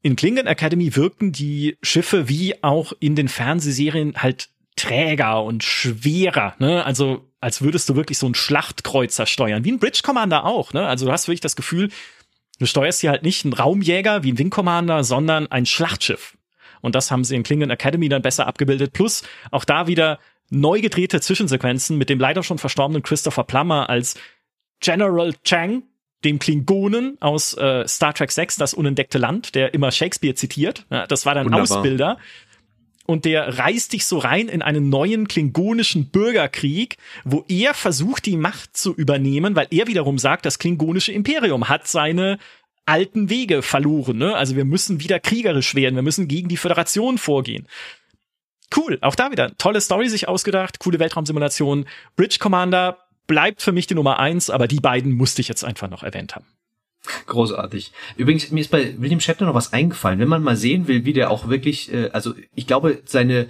In 0.03 0.15
Klingon 0.15 0.47
Academy 0.47 0.95
wirkten 0.95 1.33
die 1.33 1.77
Schiffe 1.83 2.29
wie 2.29 2.63
auch 2.63 2.93
in 3.01 3.17
den 3.17 3.27
Fernsehserien 3.29 4.15
halt 4.17 4.51
träger 4.77 5.43
und 5.43 5.65
schwerer. 5.65 6.55
Ne? 6.59 6.85
Also 6.85 7.29
als 7.45 7.61
würdest 7.61 7.91
du 7.91 7.95
wirklich 7.95 8.17
so 8.17 8.27
ein 8.27 8.35
Schlachtkreuzer 8.35 9.27
steuern, 9.27 9.65
wie 9.67 9.73
ein 9.73 9.79
Bridge 9.79 10.01
Commander 10.03 10.47
auch. 10.47 10.73
Ne? 10.73 10.87
Also 10.87 11.05
du 11.05 11.13
hast 11.13 11.29
wirklich 11.29 11.43
das 11.43 11.57
Gefühl, 11.57 11.91
du 12.59 12.65
steuerst 12.65 13.03
hier 13.03 13.11
halt 13.11 13.23
nicht 13.23 13.45
einen 13.45 13.53
Raumjäger 13.53 14.23
wie 14.23 14.33
ein 14.33 14.39
Wing 14.39 14.49
Commander, 14.49 15.05
sondern 15.05 15.47
ein 15.53 15.67
Schlachtschiff. 15.67 16.39
Und 16.81 16.95
das 16.95 17.11
haben 17.11 17.23
sie 17.23 17.37
in 17.37 17.43
Klingon 17.43 17.69
Academy 17.69 18.09
dann 18.09 18.23
besser 18.23 18.47
abgebildet. 18.47 18.95
Plus 18.95 19.25
auch 19.51 19.67
da 19.67 19.87
wieder 19.87 20.21
neu 20.49 20.81
gedrehte 20.81 21.21
Zwischensequenzen 21.21 21.99
mit 21.99 22.09
dem 22.09 22.19
leider 22.19 22.43
schon 22.43 22.57
verstorbenen 22.57 23.03
Christopher 23.03 23.45
Plummer 23.45 23.91
als 23.91 24.15
General 24.81 25.35
Chang, 25.45 25.83
dem 26.25 26.39
Klingonen 26.39 27.19
aus 27.21 27.55
äh, 27.59 27.87
Star 27.87 28.15
Trek 28.15 28.33
6, 28.33 28.57
das 28.57 28.73
unentdeckte 28.73 29.19
Land, 29.19 29.55
der 29.55 29.75
immer 29.75 29.93
Shakespeare 29.93 30.35
zitiert. 30.35 30.87
Ja, 30.89 31.07
das 31.07 31.27
war 31.27 31.35
dann 31.35 31.45
Wunderbar. 31.45 31.77
Ausbilder 31.77 32.19
und 33.07 33.25
der 33.25 33.59
reißt 33.59 33.93
dich 33.93 34.07
so 34.07 34.19
rein 34.19 34.49
in 34.49 34.63
einen 34.63 34.89
neuen 34.89 35.29
klingonischen 35.29 36.07
Bürgerkrieg, 36.11 36.97
wo 37.25 37.45
er 37.49 37.75
versucht, 37.75 38.27
die 38.27 38.37
Macht 38.37 38.77
zu 38.77 38.95
übernehmen, 38.95 39.57
weil 39.57 39.67
er 39.71 39.87
wiederum 39.87 40.19
sagt, 40.19 40.47
das 40.47 40.59
klingonische 40.59 41.13
Imperium 41.13 41.69
hat 41.69 41.87
seine 41.87 42.39
alten 42.87 43.31
Wege 43.31 43.63
verloren. 43.63 44.19
Ne? 44.19 44.35
Also 44.35 44.57
wir 44.57 44.65
müssen 44.65 45.01
wieder 45.01 45.21
kriegerisch 45.21 45.75
werden, 45.75 45.97
wir 45.97 46.03
müssen 46.03 46.29
gegen 46.29 46.49
die 46.49 46.57
Föderation 46.57 47.19
vorgehen. 47.19 47.67
Cool, 48.75 48.99
auch 49.03 49.15
da 49.15 49.31
wieder 49.31 49.57
tolle 49.57 49.81
Story 49.81 50.09
sich 50.09 50.27
ausgedacht, 50.27 50.79
coole 50.79 50.99
Weltraumsimulation. 50.99 51.87
Bridge 52.17 52.39
Commander 52.41 52.99
bleibt 53.27 53.63
für 53.63 53.73
mich 53.73 53.87
die 53.87 53.95
Nummer 53.95 54.19
eins, 54.19 54.51
aber 54.51 54.67
die 54.67 54.81
beiden 54.81 55.13
musste 55.13 55.41
ich 55.41 55.49
jetzt 55.49 55.65
einfach 55.65 55.89
noch 55.89 56.03
erwähnt 56.03 56.35
haben. 56.35 56.47
Großartig. 57.27 57.93
Übrigens, 58.17 58.51
mir 58.51 58.61
ist 58.61 58.71
bei 58.71 58.95
William 58.99 59.21
Shatner 59.21 59.47
noch 59.47 59.55
was 59.55 59.73
eingefallen. 59.73 60.19
Wenn 60.19 60.29
man 60.29 60.43
mal 60.43 60.57
sehen 60.57 60.89
will, 60.89 61.05
wie 61.05 61.13
der 61.13 61.31
auch 61.31 61.49
wirklich, 61.49 61.93
äh, 61.93 62.11
also 62.13 62.35
ich 62.55 62.67
glaube, 62.67 63.03
seine 63.05 63.49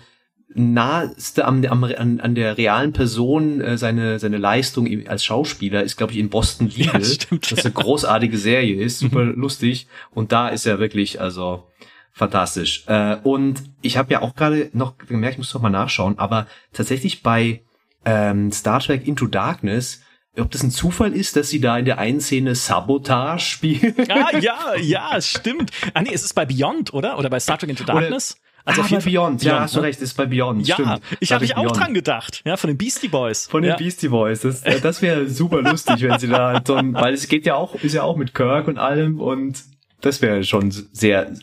naheste 0.55 1.45
am, 1.47 1.65
am, 1.65 1.85
an, 1.85 2.21
an 2.21 2.35
der 2.35 2.57
realen 2.57 2.93
Person 2.93 3.61
äh, 3.61 3.77
seine 3.77 4.21
seine 4.21 4.37
Leistung 4.37 4.89
als 5.09 5.25
Schauspieler 5.25 5.83
ist 5.83 5.97
glaube 5.97 6.13
ich 6.13 6.19
in 6.19 6.29
Boston 6.29 6.69
Legal, 6.69 7.01
ja, 7.01 7.05
stimmt, 7.05 7.51
das 7.51 7.65
eine 7.65 7.75
großartige 7.75 8.39
Serie 8.39 8.81
ist, 8.81 9.01
super 9.01 9.25
mhm. 9.25 9.41
lustig 9.41 9.89
und 10.13 10.31
da 10.31 10.49
ist 10.49 10.67
er 10.67 10.79
wirklich 10.79 11.21
also 11.21 11.65
fantastisch. 12.13 12.85
Äh, 12.87 13.17
und 13.25 13.65
ich 13.83 13.97
habe 13.97 14.13
ja 14.13 14.23
auch 14.23 14.37
gerade 14.37 14.71
noch 14.73 14.97
gemerkt, 14.99 15.35
ich 15.35 15.39
muss 15.39 15.51
doch 15.51 15.61
mal 15.61 15.71
nachschauen, 15.71 16.19
aber 16.19 16.47
tatsächlich 16.73 17.23
bei 17.23 17.63
ähm, 18.05 18.53
Star 18.53 18.81
Trek 18.81 19.07
Into 19.07 19.27
Darkness 19.27 20.03
ob 20.39 20.51
das 20.51 20.63
ein 20.63 20.71
Zufall 20.71 21.13
ist, 21.15 21.37
dass 21.37 21.51
sie 21.51 21.61
da 21.61 21.79
in 21.79 21.85
der 21.85 21.99
einen 21.99 22.21
Szene 22.21 22.55
Sabotage 22.55 23.45
spielen. 23.45 23.95
Ah, 24.09 24.37
ja, 24.39 24.75
ja, 24.81 25.21
stimmt. 25.21 25.71
Ah, 25.93 26.03
nee, 26.03 26.13
es 26.13 26.25
ist 26.25 26.35
bei 26.35 26.45
Beyond, 26.45 26.93
oder? 26.93 27.19
Oder 27.19 27.31
bei 27.31 27.41
Star 27.41 27.59
Trek 27.59 27.71
Into 27.71 27.85
Darkness? 27.85 28.37
Also 28.65 28.81
ah, 28.81 28.85
bei 28.85 28.97
Beyond. 28.97 29.05
Beyond, 29.05 29.43
ja, 29.43 29.61
hast 29.61 29.75
du 29.75 29.81
ne? 29.81 29.87
recht, 29.87 30.01
ist 30.01 30.15
bei 30.15 30.27
Beyond. 30.27 30.67
Ja, 30.67 30.75
stimmt. 30.75 31.01
ich 31.21 31.33
habe 31.33 31.45
mich 31.45 31.57
auch 31.57 31.71
dran 31.73 31.95
gedacht, 31.95 32.43
ja, 32.45 32.57
von 32.57 32.69
den 32.69 32.79
Beastie 32.79 33.09
Boys. 33.09 33.47
Von 33.47 33.63
den 33.63 33.71
ja. 33.71 33.77
Beastie 33.77 34.09
Boys. 34.09 34.41
Das, 34.41 34.63
äh, 34.63 34.81
das 34.81 35.03
wäre 35.03 35.29
super 35.29 35.63
lustig, 35.63 36.03
wenn 36.03 36.19
sie 36.19 36.29
da 36.29 36.63
so 36.67 36.75
ein, 36.75 36.95
weil 36.95 37.15
es 37.15 37.29
geht 37.29 37.45
ja 37.47 37.55
auch, 37.55 37.75
ist 37.77 37.93
ja 37.93 38.03
auch 38.03 38.17
mit 38.17 38.35
Kirk 38.35 38.67
und 38.69 38.79
allem 38.79 39.21
und 39.21 39.63
das 40.01 40.23
wäre 40.23 40.45
schon 40.45 40.71
sehr, 40.71 41.35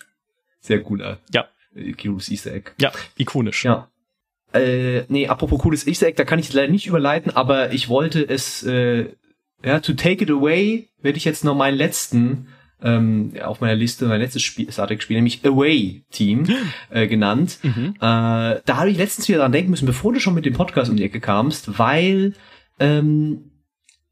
sehr 0.59 0.81
cooler. 0.83 1.19
Ja. 1.31 1.47
Äh, 1.75 1.93
cooles 1.93 2.29
Easter 2.29 2.53
Egg. 2.53 2.71
Ja, 2.79 2.91
ikonisch. 3.17 3.65
Ja. 3.65 3.90
Äh, 4.53 5.03
nee, 5.07 5.27
apropos 5.27 5.59
cooles 5.59 5.87
Easter 5.87 6.07
Egg, 6.07 6.17
da 6.17 6.25
kann 6.25 6.39
ich 6.39 6.51
leider 6.53 6.71
nicht 6.71 6.87
überleiten, 6.87 7.35
aber 7.35 7.71
ich 7.73 7.89
wollte 7.89 8.21
es, 8.27 8.63
äh, 8.63 9.09
ja, 9.63 9.79
to 9.79 9.93
take 9.93 10.23
it 10.23 10.29
away, 10.29 10.89
werde 11.01 11.17
ich 11.17 11.25
jetzt 11.25 11.43
noch 11.43 11.55
meinen 11.55 11.77
letzten 11.77 12.47
ähm, 12.83 13.33
auf 13.43 13.61
meiner 13.61 13.75
Liste, 13.75 14.05
mein 14.07 14.21
letztes 14.21 14.41
Spiel, 14.41 14.71
Star 14.71 14.87
Trek 14.87 15.01
Spiel, 15.01 15.17
nämlich 15.17 15.45
Away 15.45 16.03
Team 16.11 16.47
äh, 16.89 17.07
genannt. 17.07 17.59
Mhm. 17.61 17.93
Äh, 17.97 17.99
da 17.99 18.61
habe 18.67 18.89
ich 18.89 18.97
letztens 18.97 19.27
wieder 19.27 19.39
dran 19.39 19.51
denken 19.51 19.71
müssen, 19.71 19.85
bevor 19.85 20.13
du 20.13 20.19
schon 20.19 20.33
mit 20.33 20.45
dem 20.45 20.53
Podcast 20.53 20.89
um 20.89 20.97
die 20.97 21.03
Ecke 21.03 21.19
kamst, 21.19 21.77
weil 21.77 22.33
ähm, 22.79 23.51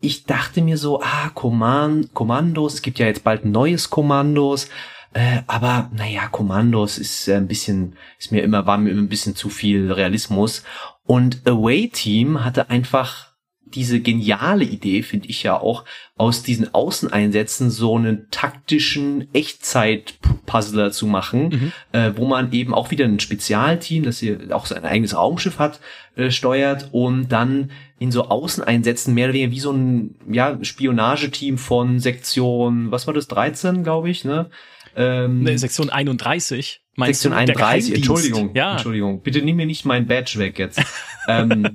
ich 0.02 0.26
dachte 0.26 0.62
mir 0.62 0.78
so, 0.78 1.02
ah, 1.02 1.30
Command 1.34 2.14
Kommandos, 2.14 2.76
es 2.76 2.82
gibt 2.82 3.00
ja 3.00 3.08
jetzt 3.08 3.24
bald 3.24 3.44
ein 3.44 3.52
neues 3.52 3.90
Kommandos, 3.90 4.70
äh, 5.14 5.42
aber 5.48 5.90
naja, 5.94 6.28
Kommandos 6.28 6.98
ist 6.98 7.28
äh, 7.28 7.36
ein 7.36 7.48
bisschen, 7.48 7.96
ist 8.20 8.32
mir 8.32 8.44
immer, 8.44 8.66
war 8.66 8.78
mir 8.78 8.92
immer 8.92 9.02
ein 9.02 9.10
bisschen 9.10 9.36
zu 9.36 9.50
viel 9.50 9.92
Realismus. 9.92 10.64
Und 11.06 11.48
Away 11.48 11.90
Team 11.90 12.44
hatte 12.44 12.70
einfach 12.70 13.30
diese 13.74 14.00
geniale 14.00 14.64
Idee, 14.64 15.04
finde 15.04 15.28
ich 15.28 15.44
ja 15.44 15.60
auch, 15.60 15.86
aus 16.18 16.44
diesen 16.44 16.74
Außeneinsätzen 16.74 17.70
so 17.70 17.98
einen 17.98 18.28
taktischen 18.32 19.34
Echtzeit-Puzzler 19.34 20.92
zu 20.92 21.08
machen, 21.08 21.50
mhm. 21.50 21.72
äh, 21.92 22.12
wo 22.16 22.26
man 22.26 22.52
eben 22.52 22.74
auch 22.74 22.92
wieder 22.92 23.06
ein 23.06 23.20
Spezialteam, 23.20 24.04
das 24.04 24.20
hier 24.20 24.40
auch 24.52 24.66
sein 24.66 24.86
eigenes 24.86 25.16
Raumschiff 25.16 25.60
hat, 25.60 25.80
äh, 26.16 26.32
steuert 26.32 26.90
und 26.92 27.30
dann 27.30 27.72
in 28.00 28.12
so 28.12 28.26
Außeneinsätzen 28.26 29.14
mehr 29.14 29.26
oder 29.26 29.34
weniger 29.34 29.52
wie 29.52 29.60
so 29.60 29.72
ein 29.72 30.16
ja, 30.30 30.58
Spionageteam 30.62 31.58
von 31.58 32.00
Sektion, 32.00 32.92
was 32.92 33.08
war 33.08 33.14
das, 33.14 33.28
13, 33.28 33.84
glaube 33.84 34.10
ich, 34.10 34.26
ne? 34.26 34.50
Ähm, 34.96 35.44
nee, 35.44 35.58
Sektion 35.58 35.90
31. 35.90 36.82
Sektion 36.98 37.34
31, 37.34 37.96
Entschuldigung, 37.96 38.52
ja. 38.56 38.74
Entschuldigung. 38.74 39.22
Bitte 39.22 39.42
nimm 39.42 39.56
mir 39.56 39.66
nicht 39.66 39.86
mein 39.86 40.08
Badge 40.08 40.38
weg 40.38 40.60
jetzt. 40.60 40.82
ähm, 41.28 41.68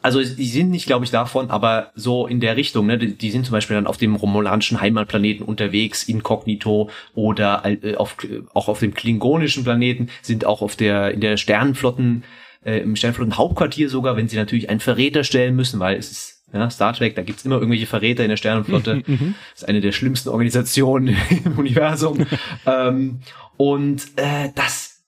also 0.00 0.22
die 0.22 0.46
sind 0.46 0.70
nicht, 0.70 0.86
glaube 0.86 1.04
ich, 1.04 1.10
davon, 1.10 1.50
aber 1.50 1.90
so 1.94 2.26
in 2.26 2.40
der 2.40 2.56
Richtung, 2.56 2.86
ne? 2.86 2.98
Die, 2.98 3.14
die, 3.14 3.30
sind 3.30 3.44
zum 3.44 3.52
Beispiel 3.52 3.74
dann 3.74 3.86
auf 3.86 3.96
dem 3.96 4.14
romulanischen 4.14 4.80
Heimatplaneten 4.80 5.44
unterwegs, 5.44 6.04
inkognito, 6.04 6.88
oder 7.14 7.62
äh, 7.64 7.96
auf, 7.96 8.16
auch 8.54 8.68
auf 8.68 8.78
dem 8.78 8.94
klingonischen 8.94 9.64
Planeten, 9.64 10.08
sind 10.22 10.44
auch 10.44 10.62
auf 10.62 10.76
der, 10.76 11.12
in 11.12 11.20
der 11.20 11.36
Sternenflotten, 11.36 12.22
äh, 12.64 12.78
im 12.78 12.94
Sternenflotten-Hauptquartier 12.94 13.88
sogar, 13.88 14.16
wenn 14.16 14.28
sie 14.28 14.36
natürlich 14.36 14.70
einen 14.70 14.80
Verräter 14.80 15.24
stellen 15.24 15.56
müssen, 15.56 15.80
weil 15.80 15.98
es 15.98 16.12
ist 16.12 16.37
ja, 16.52 16.70
Star 16.70 16.92
Trek, 16.94 17.14
da 17.14 17.22
gibt's 17.22 17.44
immer 17.44 17.56
irgendwelche 17.56 17.86
Verräter 17.86 18.22
in 18.22 18.30
der 18.30 18.36
Sternenflotte. 18.36 19.02
Mhm. 19.06 19.34
Das 19.52 19.62
ist 19.62 19.68
eine 19.68 19.80
der 19.80 19.92
schlimmsten 19.92 20.30
Organisationen 20.30 21.16
im 21.44 21.58
Universum. 21.58 22.26
ähm, 22.66 23.20
und 23.56 24.02
äh, 24.16 24.50
das 24.54 25.02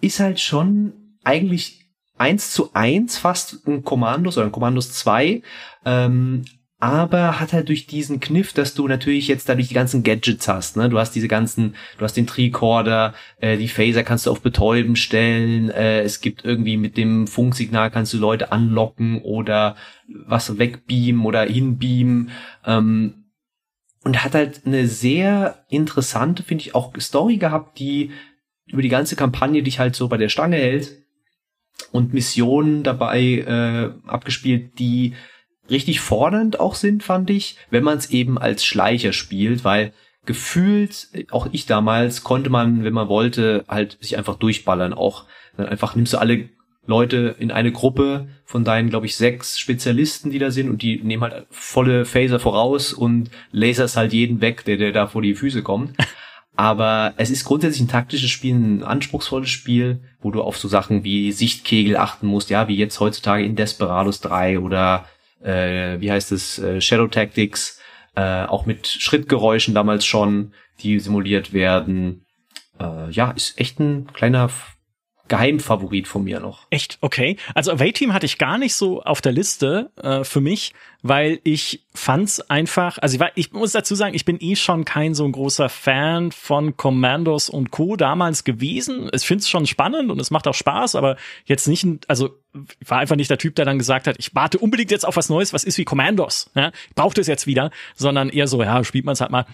ist 0.00 0.20
halt 0.20 0.40
schon 0.40 0.92
eigentlich 1.24 1.86
eins 2.18 2.52
zu 2.52 2.70
eins 2.74 3.18
fast 3.18 3.66
ein 3.66 3.84
Kommandos 3.84 4.36
oder 4.36 4.46
ein 4.46 4.52
Kommandos 4.52 4.92
2, 4.92 5.42
ähm, 5.84 6.44
aber 6.82 7.38
hat 7.38 7.52
halt 7.52 7.68
durch 7.68 7.86
diesen 7.86 8.18
Kniff, 8.18 8.52
dass 8.52 8.74
du 8.74 8.88
natürlich 8.88 9.28
jetzt 9.28 9.48
dadurch 9.48 9.68
die 9.68 9.74
ganzen 9.74 10.02
Gadgets 10.02 10.48
hast, 10.48 10.76
ne? 10.76 10.88
Du 10.88 10.98
hast 10.98 11.12
diese 11.12 11.28
ganzen, 11.28 11.76
du 11.96 12.04
hast 12.04 12.16
den 12.16 12.26
Tricorder, 12.26 13.14
äh, 13.40 13.56
die 13.56 13.68
Phaser 13.68 14.02
kannst 14.02 14.26
du 14.26 14.32
auf 14.32 14.40
Betäuben 14.40 14.96
stellen, 14.96 15.70
äh, 15.70 16.00
es 16.00 16.20
gibt 16.20 16.44
irgendwie 16.44 16.76
mit 16.76 16.96
dem 16.96 17.28
Funksignal 17.28 17.92
kannst 17.92 18.12
du 18.14 18.18
Leute 18.18 18.50
anlocken 18.50 19.22
oder 19.22 19.76
was 20.26 20.58
wegbeamen 20.58 21.24
oder 21.24 21.44
hinbeamen, 21.44 22.30
ähm, 22.66 23.26
und 24.02 24.24
hat 24.24 24.34
halt 24.34 24.62
eine 24.66 24.88
sehr 24.88 25.64
interessante, 25.68 26.42
finde 26.42 26.62
ich, 26.62 26.74
auch 26.74 26.92
Story 26.98 27.36
gehabt, 27.36 27.78
die 27.78 28.10
über 28.66 28.82
die 28.82 28.88
ganze 28.88 29.14
Kampagne 29.14 29.62
dich 29.62 29.78
halt 29.78 29.94
so 29.94 30.08
bei 30.08 30.16
der 30.16 30.28
Stange 30.28 30.56
hält 30.56 30.90
und 31.92 32.12
Missionen 32.12 32.82
dabei 32.82 33.20
äh, 33.22 34.08
abgespielt, 34.08 34.80
die 34.80 35.14
richtig 35.70 36.00
fordernd 36.00 36.60
auch 36.60 36.74
sind, 36.74 37.02
fand 37.02 37.30
ich, 37.30 37.56
wenn 37.70 37.84
man 37.84 37.98
es 37.98 38.10
eben 38.10 38.38
als 38.38 38.64
Schleicher 38.64 39.12
spielt, 39.12 39.64
weil 39.64 39.92
gefühlt, 40.24 41.08
auch 41.30 41.48
ich 41.52 41.66
damals, 41.66 42.22
konnte 42.22 42.50
man, 42.50 42.84
wenn 42.84 42.92
man 42.92 43.08
wollte, 43.08 43.64
halt 43.68 43.98
sich 44.00 44.16
einfach 44.16 44.36
durchballern. 44.36 44.92
Auch 44.92 45.24
dann 45.56 45.66
einfach 45.66 45.94
nimmst 45.94 46.12
du 46.12 46.18
alle 46.18 46.48
Leute 46.86 47.36
in 47.38 47.50
eine 47.50 47.72
Gruppe 47.72 48.28
von 48.44 48.64
deinen, 48.64 48.90
glaube 48.90 49.06
ich, 49.06 49.16
sechs 49.16 49.58
Spezialisten, 49.58 50.30
die 50.30 50.38
da 50.38 50.50
sind 50.50 50.68
und 50.68 50.82
die 50.82 51.00
nehmen 51.02 51.22
halt 51.22 51.46
volle 51.50 52.04
Phaser 52.04 52.40
voraus 52.40 52.92
und 52.92 53.30
lasers 53.52 53.96
halt 53.96 54.12
jeden 54.12 54.40
weg, 54.40 54.64
der, 54.64 54.76
der 54.76 54.92
da 54.92 55.06
vor 55.06 55.22
die 55.22 55.34
Füße 55.34 55.62
kommt. 55.62 55.96
Aber 56.54 57.14
es 57.16 57.30
ist 57.30 57.44
grundsätzlich 57.44 57.82
ein 57.82 57.88
taktisches 57.88 58.30
Spiel, 58.30 58.54
ein 58.54 58.82
anspruchsvolles 58.82 59.48
Spiel, 59.48 60.00
wo 60.20 60.30
du 60.30 60.42
auf 60.42 60.58
so 60.58 60.68
Sachen 60.68 61.02
wie 61.02 61.32
Sichtkegel 61.32 61.96
achten 61.96 62.26
musst, 62.26 62.50
ja, 62.50 62.68
wie 62.68 62.76
jetzt 62.76 63.00
heutzutage 63.00 63.44
in 63.44 63.56
Desperados 63.56 64.20
3 64.20 64.58
oder 64.58 65.06
äh, 65.42 66.00
wie 66.00 66.10
heißt 66.10 66.32
es, 66.32 66.58
äh, 66.58 66.80
Shadow 66.80 67.08
Tactics, 67.08 67.80
äh, 68.14 68.44
auch 68.44 68.66
mit 68.66 68.86
Schrittgeräuschen 68.86 69.74
damals 69.74 70.04
schon, 70.04 70.54
die 70.80 70.98
simuliert 70.98 71.52
werden. 71.52 72.26
Äh, 72.78 73.10
ja, 73.10 73.30
ist 73.30 73.58
echt 73.58 73.80
ein 73.80 74.12
kleiner 74.12 74.50
Geheimfavorit 75.32 76.08
von 76.08 76.24
mir 76.24 76.40
noch. 76.40 76.66
Echt? 76.68 76.98
Okay. 77.00 77.38
Also 77.54 77.72
Away 77.72 77.92
Team 77.92 78.12
hatte 78.12 78.26
ich 78.26 78.36
gar 78.36 78.58
nicht 78.58 78.74
so 78.74 79.02
auf 79.02 79.22
der 79.22 79.32
Liste 79.32 79.90
äh, 79.96 80.24
für 80.24 80.42
mich, 80.42 80.74
weil 81.00 81.40
ich 81.42 81.86
fand's 81.94 82.40
einfach, 82.50 82.98
also 82.98 83.14
ich, 83.14 83.20
war, 83.20 83.30
ich 83.34 83.50
muss 83.50 83.72
dazu 83.72 83.94
sagen, 83.94 84.14
ich 84.14 84.26
bin 84.26 84.36
eh 84.40 84.56
schon 84.56 84.84
kein 84.84 85.14
so 85.14 85.24
ein 85.24 85.32
großer 85.32 85.70
Fan 85.70 86.32
von 86.32 86.76
Commandos 86.76 87.48
und 87.48 87.70
Co. 87.70 87.96
damals 87.96 88.44
gewesen. 88.44 89.08
Ich 89.14 89.22
finde 89.22 89.40
es 89.40 89.48
schon 89.48 89.66
spannend 89.66 90.10
und 90.10 90.20
es 90.20 90.30
macht 90.30 90.46
auch 90.46 90.54
Spaß, 90.54 90.96
aber 90.96 91.16
jetzt 91.46 91.66
nicht, 91.66 91.86
also 92.08 92.38
ich 92.80 92.90
war 92.90 92.98
einfach 92.98 93.16
nicht 93.16 93.30
der 93.30 93.38
Typ, 93.38 93.54
der 93.54 93.64
dann 93.64 93.78
gesagt 93.78 94.06
hat, 94.06 94.16
ich 94.18 94.34
warte 94.34 94.58
unbedingt 94.58 94.90
jetzt 94.90 95.06
auf 95.06 95.16
was 95.16 95.30
Neues, 95.30 95.54
was 95.54 95.64
ist 95.64 95.78
wie 95.78 95.84
Commandos. 95.84 96.50
Ja? 96.54 96.72
Ich 96.90 96.94
brauche 96.94 97.14
das 97.14 97.26
jetzt 97.26 97.46
wieder, 97.46 97.70
sondern 97.94 98.28
eher 98.28 98.48
so, 98.48 98.62
ja, 98.62 98.84
spielt 98.84 99.06
man 99.06 99.14
es 99.14 99.22
halt 99.22 99.30
mal. 99.30 99.46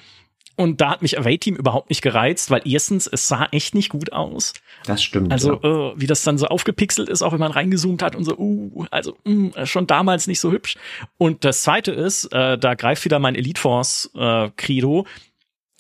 Und 0.59 0.81
da 0.81 0.91
hat 0.91 1.03
mich 1.03 1.17
Away 1.17 1.39
Team 1.39 1.55
überhaupt 1.55 1.89
nicht 1.89 2.03
gereizt, 2.03 2.51
weil 2.51 2.63
erstens, 2.65 3.07
es 3.07 3.29
sah 3.29 3.47
echt 3.53 3.77
nicht 3.77 3.91
gut 3.91 4.13
aus. 4.13 4.55
Das 4.85 5.05
stimmt. 5.05 5.31
Also, 5.31 5.61
ja. 5.63 5.93
äh, 5.93 5.93
wie 5.95 6.09
das 6.09 6.25
dann 6.25 6.37
so 6.37 6.47
aufgepixelt 6.47 7.09
ist, 7.09 7.23
auch 7.23 7.33
wenn 7.33 7.39
man 7.39 7.53
reingezoomt 7.53 8.03
hat 8.03 8.17
und 8.17 8.25
so, 8.25 8.37
uh, 8.37 8.85
also 8.91 9.17
mh, 9.23 9.53
mm, 9.63 9.67
schon 9.67 9.87
damals 9.87 10.27
nicht 10.27 10.41
so 10.41 10.51
hübsch. 10.51 10.75
Und 11.17 11.45
das 11.45 11.63
zweite 11.63 11.93
ist, 11.93 12.33
äh, 12.33 12.59
da 12.59 12.75
greift 12.75 13.05
wieder 13.05 13.21
mein 13.21 13.37
Elite 13.37 13.61
Force 13.61 14.11
äh, 14.17 14.51
Credo. 14.57 15.07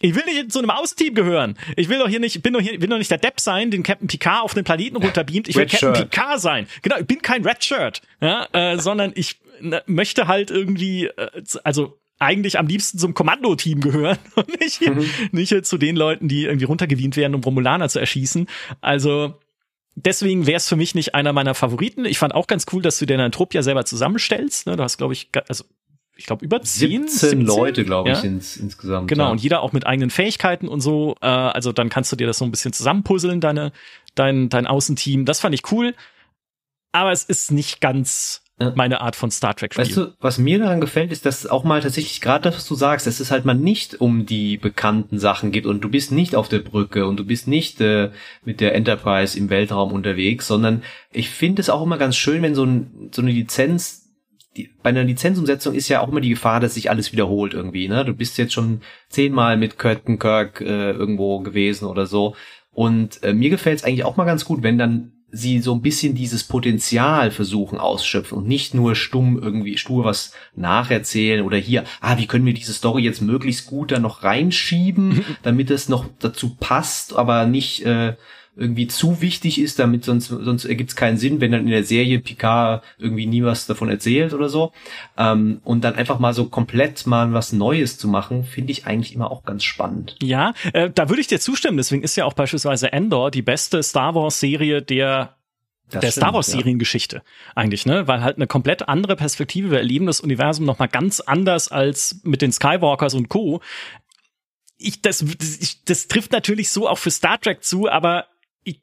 Ich 0.01 0.14
will 0.14 0.24
nicht 0.26 0.53
zu 0.53 0.61
einem 0.61 0.70
Austeam 0.70 1.12
gehören. 1.12 1.59
Ich 1.74 1.89
will 1.89 1.99
doch 1.99 2.09
hier 2.09 2.20
nicht, 2.20 2.41
bin 2.45 2.53
doch 2.53 2.61
hier, 2.61 2.81
will 2.81 2.89
doch 2.89 2.99
nicht 2.99 3.11
der 3.11 3.18
Depp 3.18 3.41
sein, 3.41 3.72
den 3.72 3.83
Captain 3.83 4.07
Picard 4.07 4.45
auf 4.45 4.55
den 4.55 4.62
Planeten 4.62 4.97
runterbeamt. 4.97 5.49
Ich 5.49 5.57
will 5.57 5.66
Captain. 5.66 5.93
Picard 5.93 6.41
sein. 6.41 6.68
Genau, 6.83 6.99
ich 6.99 7.07
bin 7.07 7.20
kein 7.20 7.45
Red 7.45 7.64
Shirt, 7.64 8.01
ja, 8.20 8.47
äh, 8.53 8.79
sondern 8.79 9.11
ich 9.16 9.41
ne, 9.61 9.83
möchte 9.87 10.29
halt 10.29 10.53
irgendwie, 10.53 11.07
äh, 11.07 11.43
also 11.64 11.99
eigentlich 12.19 12.59
am 12.59 12.66
liebsten 12.66 12.99
zum 12.99 13.14
Kommandoteam 13.14 13.81
gehören 13.81 14.19
und 14.35 14.61
nicht, 14.61 14.81
mhm. 14.81 15.09
nicht 15.33 15.66
zu 15.66 15.79
den 15.79 15.97
Leuten, 15.97 16.29
die 16.29 16.45
irgendwie 16.45 16.64
runtergewient 16.64 17.16
werden, 17.16 17.35
um 17.35 17.43
Romulaner 17.43 17.89
zu 17.89 17.99
erschießen. 17.99 18.47
Also 18.81 19.35
deswegen 19.95 20.47
wäre 20.47 20.57
es 20.57 20.69
für 20.69 20.77
mich 20.77 20.95
nicht 20.95 21.14
einer 21.14 21.33
meiner 21.33 21.55
Favoriten. 21.55 22.05
Ich 22.05 22.19
fand 22.19 22.35
auch 22.35 22.47
ganz 22.47 22.66
cool, 22.73 22.83
dass 22.83 22.99
du 22.99 23.07
den 23.07 23.21
Entropia 23.21 23.62
selber 23.62 23.85
zusammenstellst. 23.85 24.66
Ne? 24.66 24.77
Du 24.77 24.83
hast, 24.83 24.99
glaube 24.99 25.12
ich, 25.12 25.29
also 25.49 25.64
ich 26.16 26.27
glaube 26.27 26.45
über 26.45 26.61
10 26.61 27.07
17, 27.07 27.09
17 27.09 27.41
Leute, 27.43 27.85
glaube 27.85 28.11
ich, 28.11 28.25
ins, 28.25 28.57
insgesamt. 28.57 29.07
Genau, 29.09 29.27
ja. 29.27 29.31
und 29.31 29.41
jeder 29.41 29.62
auch 29.62 29.73
mit 29.73 29.87
eigenen 29.87 30.11
Fähigkeiten 30.11 30.66
und 30.66 30.81
so. 30.81 31.14
Äh, 31.21 31.27
also 31.27 31.73
dann 31.73 31.91
kannst 31.91 32.11
du 32.11 32.16
dir 32.16 32.27
das 32.27 32.39
so 32.39 32.45
ein 32.45 32.51
bisschen 32.51 32.73
zusammenpuzzeln, 32.73 33.41
deine, 33.41 33.73
dein, 34.16 34.49
dein 34.49 34.66
Außenteam. 34.66 35.25
Das 35.25 35.39
fand 35.39 35.55
ich 35.55 35.71
cool. 35.71 35.95
Aber 36.91 37.12
es 37.12 37.23
ist 37.23 37.53
nicht 37.53 37.81
ganz 37.81 38.43
meine 38.74 39.00
Art 39.00 39.14
von 39.14 39.30
Star 39.30 39.54
Trek 39.54 39.72
Spiel. 39.72 39.84
Weißt 39.84 39.96
du, 39.96 40.14
was 40.20 40.38
mir 40.38 40.59
daran 40.59 40.80
gefällt, 40.80 41.12
ist, 41.12 41.26
dass 41.26 41.46
auch 41.46 41.64
mal 41.64 41.80
tatsächlich 41.80 42.20
gerade 42.20 42.44
das, 42.44 42.56
was 42.56 42.66
du 42.66 42.74
sagst, 42.74 43.06
dass 43.06 43.20
es 43.20 43.30
halt 43.30 43.44
mal 43.44 43.54
nicht 43.54 44.00
um 44.00 44.26
die 44.26 44.56
bekannten 44.56 45.18
Sachen 45.18 45.52
geht 45.52 45.66
und 45.66 45.82
du 45.82 45.88
bist 45.88 46.11
nicht 46.11 46.34
auf 46.34 46.48
der 46.48 46.59
Brücke 46.59 47.06
und 47.06 47.18
du 47.18 47.24
bist 47.24 47.46
nicht 47.46 47.80
äh, 47.80 48.11
mit 48.44 48.61
der 48.61 48.74
Enterprise 48.74 49.38
im 49.38 49.50
Weltraum 49.50 49.92
unterwegs, 49.92 50.46
sondern 50.48 50.82
ich 51.12 51.30
finde 51.30 51.61
es 51.61 51.70
auch 51.70 51.82
immer 51.82 51.98
ganz 51.98 52.16
schön, 52.16 52.42
wenn 52.42 52.54
so, 52.54 52.64
ein, 52.64 53.11
so 53.12 53.22
eine 53.22 53.30
Lizenz 53.30 54.04
die, 54.56 54.70
bei 54.82 54.90
einer 54.90 55.04
Lizenzumsetzung 55.04 55.74
ist 55.74 55.88
ja 55.88 56.00
auch 56.00 56.09
immer 56.09 56.20
die 56.20 56.30
Gefahr, 56.30 56.59
dass 56.59 56.74
sich 56.74 56.90
alles 56.90 57.12
wiederholt 57.12 57.54
irgendwie. 57.54 57.86
Ne? 57.86 58.04
Du 58.04 58.14
bist 58.14 58.38
jetzt 58.38 58.54
schon 58.54 58.80
zehnmal 59.09 59.56
mit 59.56 59.78
Curtin 59.78 60.18
Kirk 60.18 60.61
äh, 60.61 60.90
irgendwo 60.90 61.40
gewesen 61.40 61.84
oder 61.84 62.06
so. 62.06 62.34
Und 62.72 63.22
äh, 63.22 63.34
mir 63.34 63.50
gefällt 63.50 63.78
es 63.78 63.84
eigentlich 63.84 64.04
auch 64.04 64.16
mal 64.16 64.24
ganz 64.24 64.44
gut, 64.44 64.62
wenn 64.62 64.78
dann 64.78 65.12
sie 65.31 65.61
so 65.61 65.74
ein 65.74 65.83
bisschen 65.83 66.14
dieses 66.14 66.45
Potenzial 66.45 67.31
versuchen 67.31 67.79
ausschöpfen 67.79 68.39
und 68.39 68.49
nicht 68.49 68.74
nur 68.74 68.95
stumm 68.95 69.39
irgendwie 69.39 69.76
stur 69.76 70.05
was 70.05 70.33
nacherzählen 70.57 71.45
oder 71.45 71.59
hier, 71.59 71.85
ah, 72.01 72.16
wie 72.16 72.26
können 72.26 72.47
wir 72.47 72.55
diese 72.55 72.72
Story 72.72 73.03
jetzt 73.03 73.20
möglichst 73.20 73.66
gut 73.66 73.93
da 73.93 73.99
noch 73.99 74.22
reinschieben, 74.22 75.09
mhm. 75.09 75.24
damit 75.43 75.70
es 75.70 75.89
noch 75.89 76.07
dazu 76.18 76.57
passt, 76.59 77.14
aber 77.14 77.47
nicht 77.47 77.85
äh, 77.85 78.14
irgendwie 78.59 78.88
zu 78.88 79.20
wichtig 79.20 79.61
ist, 79.61 79.78
damit 79.78 80.04
sonst, 80.04 80.28
sonst 80.28 80.64
ergibt 80.64 80.90
es 80.90 80.96
keinen 80.96 81.16
Sinn, 81.16 81.40
wenn 81.40 81.52
dann 81.52 81.62
in 81.62 81.70
der 81.70 81.84
Serie 81.84 82.18
Picard 82.18 82.82
irgendwie 82.98 83.26
nie 83.26 83.44
was 83.44 83.66
davon 83.66 83.88
erzählt 83.88 84.34
oder 84.34 84.48
so. 84.48 84.72
Ähm, 85.16 85.61
und 85.64 85.84
dann 85.84 85.94
einfach 85.94 86.18
mal 86.18 86.34
so 86.34 86.46
komplett 86.46 87.06
mal 87.06 87.32
was 87.32 87.52
Neues 87.52 87.98
zu 87.98 88.09
machen, 88.09 88.44
finde 88.44 88.72
ich 88.72 88.86
eigentlich 88.86 89.14
immer 89.14 89.30
auch 89.30 89.44
ganz 89.44 89.62
spannend. 89.62 90.16
Ja, 90.20 90.54
äh, 90.72 90.90
da 90.90 91.09
würde 91.09 91.20
ich 91.20 91.28
dir 91.28 91.38
zustimmen. 91.38 91.76
Deswegen 91.76 92.02
ist 92.02 92.16
ja 92.16 92.24
auch 92.24 92.32
beispielsweise 92.32 92.92
Endor 92.92 93.30
die 93.30 93.42
beste 93.42 93.82
Star 93.82 94.14
Wars 94.14 94.40
Serie 94.40 94.82
der 94.82 95.36
das 95.90 96.00
der 96.00 96.11
stimmt, 96.11 96.22
Star 96.24 96.34
Wars 96.34 96.46
Seriengeschichte 96.48 97.16
ja. 97.16 97.22
eigentlich, 97.54 97.86
ne? 97.86 98.06
Weil 98.06 98.22
halt 98.22 98.36
eine 98.36 98.46
komplett 98.46 98.88
andere 98.88 99.16
Perspektive. 99.16 99.70
Wir 99.70 99.78
erleben 99.78 100.04
das 100.06 100.20
Universum 100.20 100.66
noch 100.66 100.78
mal 100.78 100.86
ganz 100.86 101.20
anders 101.20 101.68
als 101.68 102.20
mit 102.24 102.42
den 102.42 102.52
Skywalkers 102.52 103.14
und 103.14 103.28
Co. 103.28 103.62
Ich, 104.76 105.00
das, 105.00 105.24
das, 105.24 105.84
das 105.84 106.09
trifft 106.09 106.32
natürlich 106.32 106.70
so 106.70 106.88
auch 106.88 106.98
für 106.98 107.11
Star 107.11 107.40
Trek 107.40 107.64
zu, 107.64 107.88
aber 107.88 108.26
ich, 108.69 108.83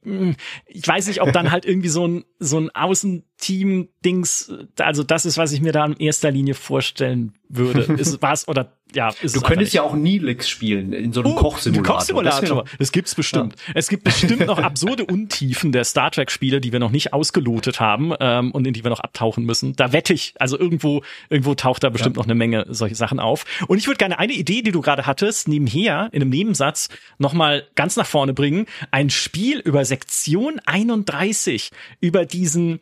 ich 0.68 0.88
weiß 0.88 1.08
nicht, 1.08 1.22
ob 1.22 1.32
dann 1.32 1.52
halt 1.52 1.66
irgendwie 1.66 1.90
so 1.90 2.08
ein, 2.08 2.26
so 2.40 2.60
ein 2.60 2.70
Außenteam-Dings, 2.72 4.54
also 4.80 5.04
das 5.04 5.26
ist, 5.26 5.38
was 5.38 5.52
ich 5.52 5.62
mir 5.62 5.72
da 5.72 5.86
in 5.86 5.98
erster 5.98 6.32
Linie 6.32 6.56
vorstellen 6.56 7.34
würde. 7.50 7.82
Ist 8.00 8.22
was 8.22 8.48
oder 8.48 8.78
ja, 8.94 9.12
Du 9.22 9.42
könntest 9.42 9.74
ja 9.74 9.82
auch 9.82 9.94
Nilix 9.94 10.50
spielen 10.50 10.94
in 10.94 11.12
so 11.12 11.22
einem 11.22 11.34
oh, 11.34 11.36
Kochsimulator. 11.36 11.96
Kochsimulator. 11.96 12.64
Das, 12.64 12.78
das 12.78 12.92
gibt's 12.92 13.16
bestimmt. 13.16 13.56
Ja. 13.68 13.74
Es 13.76 13.90
gibt 13.90 14.04
bestimmt 14.04 14.46
noch 14.46 14.60
absurde 14.60 15.06
Untiefen 15.12 15.72
der 15.72 15.84
Star 15.84 16.12
Trek 16.12 16.32
Spiele, 16.32 16.62
die 16.62 16.72
wir 16.72 16.80
noch 16.80 16.92
nicht 16.92 17.12
ausgelotet 17.12 17.80
haben 17.80 18.14
ähm, 18.20 18.52
und 18.52 18.66
in 18.66 18.74
die 18.74 18.84
wir 18.84 18.90
noch 18.90 19.02
abtauchen 19.02 19.44
müssen. 19.44 19.76
Da 19.76 19.92
wette 19.92 20.14
ich, 20.14 20.34
also 20.40 20.58
irgendwo 20.58 21.04
irgendwo 21.30 21.56
taucht 21.56 21.84
da 21.84 21.90
bestimmt 21.90 22.16
ja. 22.16 22.22
noch 22.22 22.28
eine 22.28 22.36
Menge 22.36 22.66
solche 22.70 22.96
Sachen 22.96 23.20
auf. 23.20 23.46
Und 23.68 23.78
ich 23.78 23.88
würde 23.88 23.98
gerne 23.98 24.20
eine 24.20 24.34
Idee, 24.34 24.62
die 24.62 24.72
du 24.72 24.82
gerade 24.82 25.06
hattest, 25.06 25.48
nebenher 25.48 26.10
in 26.12 26.22
einem 26.22 26.32
Nebensatz 26.32 26.90
noch 27.18 27.34
mal 27.34 27.68
ganz 27.76 27.96
nach 27.96 28.08
vorne 28.08 28.34
bringen. 28.34 28.66
Ein 28.92 29.10
Spiel 29.10 29.60
über 29.60 29.84
Sektion 29.84 30.62
31 30.66 31.72
über 32.02 32.26
diesen 32.26 32.80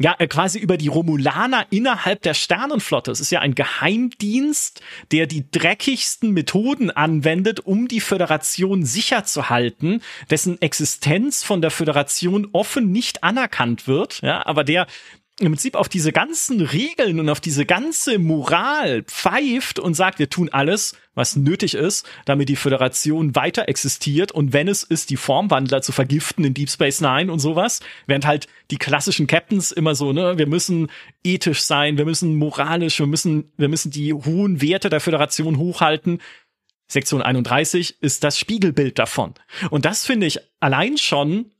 ja, 0.00 0.14
äh, 0.18 0.26
quasi 0.26 0.58
über 0.58 0.76
die 0.76 0.88
Romulaner 0.88 1.66
innerhalb 1.70 2.22
der 2.22 2.34
Sternenflotte. 2.34 3.10
Es 3.10 3.20
ist 3.20 3.30
ja 3.30 3.40
ein 3.40 3.54
Geheimdienst, 3.54 4.80
der 5.12 5.26
die 5.26 5.48
dreckigsten 5.50 6.32
Methoden 6.32 6.90
anwendet, 6.90 7.60
um 7.60 7.86
die 7.86 8.00
Föderation 8.00 8.84
sicher 8.84 9.24
zu 9.24 9.50
halten, 9.50 10.02
dessen 10.30 10.60
Existenz 10.60 11.44
von 11.44 11.62
der 11.62 11.70
Föderation 11.70 12.48
offen 12.52 12.90
nicht 12.90 13.22
anerkannt 13.22 13.86
wird, 13.86 14.20
ja, 14.22 14.44
aber 14.44 14.64
der 14.64 14.86
im 15.40 15.52
Prinzip 15.52 15.74
auf 15.74 15.88
diese 15.88 16.12
ganzen 16.12 16.60
Regeln 16.60 17.18
und 17.18 17.28
auf 17.28 17.40
diese 17.40 17.66
ganze 17.66 18.20
Moral 18.20 19.02
pfeift 19.02 19.80
und 19.80 19.94
sagt, 19.94 20.20
wir 20.20 20.30
tun 20.30 20.48
alles, 20.52 20.96
was 21.16 21.34
nötig 21.34 21.74
ist, 21.74 22.06
damit 22.24 22.48
die 22.48 22.56
Föderation 22.56 23.34
weiter 23.34 23.68
existiert 23.68 24.30
und 24.30 24.52
wenn 24.52 24.68
es 24.68 24.84
ist, 24.84 25.10
die 25.10 25.16
Formwandler 25.16 25.82
zu 25.82 25.90
vergiften 25.90 26.44
in 26.44 26.54
Deep 26.54 26.70
Space 26.70 27.00
Nine 27.00 27.32
und 27.32 27.40
sowas, 27.40 27.80
während 28.06 28.26
halt 28.26 28.46
die 28.70 28.76
klassischen 28.76 29.26
Captains 29.26 29.72
immer 29.72 29.96
so, 29.96 30.12
ne, 30.12 30.38
wir 30.38 30.46
müssen 30.46 30.88
ethisch 31.24 31.62
sein, 31.62 31.98
wir 31.98 32.04
müssen 32.04 32.36
moralisch, 32.36 33.00
wir 33.00 33.06
müssen, 33.06 33.52
wir 33.56 33.68
müssen 33.68 33.90
die 33.90 34.12
hohen 34.12 34.62
Werte 34.62 34.88
der 34.88 35.00
Föderation 35.00 35.58
hochhalten. 35.58 36.20
Sektion 36.86 37.22
31 37.22 38.02
ist 38.02 38.22
das 38.22 38.38
Spiegelbild 38.38 39.00
davon. 39.00 39.34
Und 39.70 39.84
das 39.84 40.06
finde 40.06 40.26
ich 40.26 40.38
allein 40.60 40.96
schon 40.96 41.50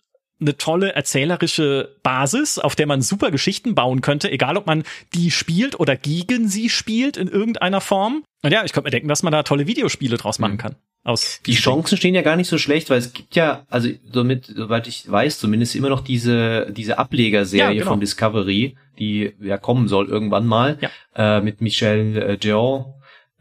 eine 0.41 0.57
tolle 0.57 0.95
erzählerische 0.95 1.97
Basis, 2.03 2.59
auf 2.59 2.75
der 2.75 2.87
man 2.87 3.03
super 3.03 3.31
Geschichten 3.31 3.75
bauen 3.75 4.01
könnte, 4.01 4.31
egal 4.31 4.57
ob 4.57 4.67
man 4.67 4.83
die 5.15 5.31
spielt 5.31 5.79
oder 5.79 5.97
gegen 5.97 6.49
sie 6.49 6.69
spielt 6.69 7.17
in 7.17 7.29
irgendeiner 7.29 7.81
Form. 7.81 8.25
Und 8.43 8.53
ja, 8.53 8.65
ich 8.65 8.73
könnte 8.73 8.87
mir 8.87 8.91
denken, 8.91 9.09
dass 9.09 9.23
man 9.23 9.33
da 9.33 9.43
tolle 9.43 9.67
Videospiele 9.67 10.17
draus 10.17 10.39
machen 10.39 10.55
mhm. 10.55 10.59
kann. 10.59 10.77
Aus 11.07 11.41
die 11.45 11.55
Chancen 11.55 11.99
stehen 11.99 12.15
ja 12.15 12.23
gar 12.23 12.37
nicht 12.37 12.49
so 12.49 12.57
schlecht, 12.57 12.89
weil 12.89 12.99
es 12.99 13.13
gibt 13.13 13.37
ja, 13.37 13.67
also 13.69 13.91
somit, 14.11 14.47
soweit 14.47 14.87
ich 14.89 15.11
weiß, 15.11 15.39
zumindest 15.39 15.77
immer 15.77 15.91
noch 15.91 16.01
diese 16.01 16.73
diese 16.73 16.99
Ablegerserie 16.99 17.67
ja, 17.67 17.73
genau. 17.73 17.91
von 17.91 18.01
Discovery, 18.01 18.77
die 18.99 19.35
ja 19.39 19.59
kommen 19.59 19.87
soll 19.87 20.09
irgendwann 20.09 20.47
mal, 20.47 20.79
ja. 20.81 20.91
äh, 21.15 21.43
mit 21.43 21.61
Michel 21.61 22.17
äh, 22.17 22.39
Jean 22.39 22.87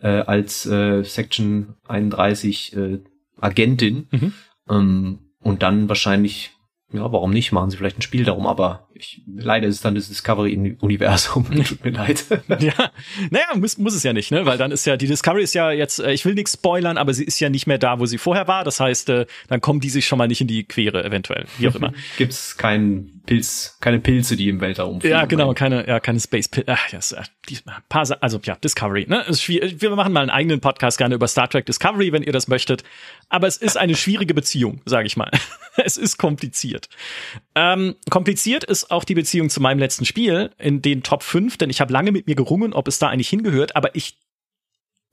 äh, 0.01 0.07
als 0.09 0.65
äh, 0.65 1.03
Section 1.03 1.75
31 1.87 2.75
äh, 2.75 2.99
Agentin. 3.39 4.07
Mhm. 4.11 4.33
Ähm, 4.69 5.19
und 5.39 5.61
dann 5.63 5.89
wahrscheinlich 5.89 6.51
ja, 6.93 7.11
warum 7.11 7.31
nicht? 7.31 7.51
Machen 7.51 7.69
sie 7.69 7.77
vielleicht 7.77 7.97
ein 7.97 8.03
Spiel 8.03 8.23
darum, 8.23 8.47
aber 8.47 8.87
ich, 8.95 9.21
leider 9.27 9.67
ist 9.67 9.75
es 9.75 9.81
dann 9.81 9.95
das 9.95 10.07
Discovery-Universum. 10.07 11.45
Tut 11.65 11.83
mir 11.83 11.91
leid. 11.91 12.25
ja, 12.59 12.91
naja, 13.29 13.45
muss, 13.55 13.77
muss 13.77 13.95
es 13.95 14.03
ja 14.03 14.13
nicht, 14.13 14.31
ne? 14.31 14.45
Weil 14.45 14.57
dann 14.57 14.71
ist 14.71 14.85
ja, 14.85 14.97
die 14.97 15.07
Discovery 15.07 15.43
ist 15.43 15.53
ja 15.53 15.71
jetzt, 15.71 15.99
äh, 15.99 16.13
ich 16.13 16.25
will 16.25 16.35
nichts 16.35 16.53
spoilern, 16.53 16.97
aber 16.97 17.13
sie 17.13 17.23
ist 17.23 17.39
ja 17.39 17.49
nicht 17.49 17.67
mehr 17.67 17.77
da, 17.77 17.99
wo 17.99 18.05
sie 18.05 18.17
vorher 18.17 18.47
war. 18.47 18.63
Das 18.63 18.79
heißt, 18.79 19.09
äh, 19.09 19.25
dann 19.47 19.61
kommen 19.61 19.79
die 19.79 19.89
sich 19.89 20.05
schon 20.05 20.17
mal 20.17 20.27
nicht 20.27 20.41
in 20.41 20.47
die 20.47 20.63
Quere, 20.63 21.03
eventuell. 21.03 21.45
Wie 21.57 21.67
auch 21.67 21.75
immer. 21.75 21.93
Gibt's 22.17 22.57
keinen 22.57 23.21
Pilz, 23.25 23.77
keine 23.79 23.99
Pilze, 23.99 24.35
die 24.35 24.49
im 24.49 24.59
Weltraum 24.59 24.99
fliegen. 24.99 25.13
Ja, 25.13 25.25
genau, 25.25 25.53
keine, 25.53 25.87
ja, 25.87 25.99
keine 25.99 26.19
Space 26.19 26.49
Pilze. 26.49 26.71
Ach, 26.71 26.89
ja, 26.89 26.97
yes, 26.97 27.15
die, 27.49 27.57
paar, 27.87 28.05
also 28.21 28.39
ja, 28.43 28.55
Discovery, 28.55 29.05
ne? 29.07 29.21
Ist 29.21 29.41
schwierig. 29.41 29.81
Wir 29.81 29.89
machen 29.95 30.11
mal 30.11 30.21
einen 30.21 30.29
eigenen 30.29 30.59
Podcast 30.59 30.97
gerne 30.97 31.15
über 31.15 31.27
Star 31.27 31.49
Trek 31.49 31.65
Discovery, 31.65 32.11
wenn 32.11 32.23
ihr 32.23 32.33
das 32.33 32.47
möchtet. 32.47 32.83
Aber 33.29 33.47
es 33.47 33.57
ist 33.57 33.77
eine 33.77 33.95
schwierige 33.95 34.33
Beziehung, 34.33 34.81
sage 34.85 35.07
ich 35.07 35.15
mal. 35.15 35.31
es 35.77 35.97
ist 35.97 36.17
kompliziert. 36.17 36.89
Ähm, 37.55 37.95
kompliziert 38.09 38.63
ist 38.63 38.91
auch 38.93 39.03
die 39.03 39.15
Beziehung 39.15 39.49
zu 39.49 39.61
meinem 39.61 39.79
letzten 39.79 40.05
Spiel 40.05 40.51
in 40.57 40.81
den 40.81 41.03
Top 41.03 41.23
5, 41.23 41.57
denn 41.57 41.69
ich 41.69 41.81
habe 41.81 41.91
lange 41.91 42.11
mit 42.11 42.27
mir 42.27 42.35
gerungen, 42.35 42.73
ob 42.73 42.87
es 42.87 42.99
da 42.99 43.09
eigentlich 43.09 43.29
hingehört, 43.29 43.75
aber 43.75 43.95
ich 43.95 44.17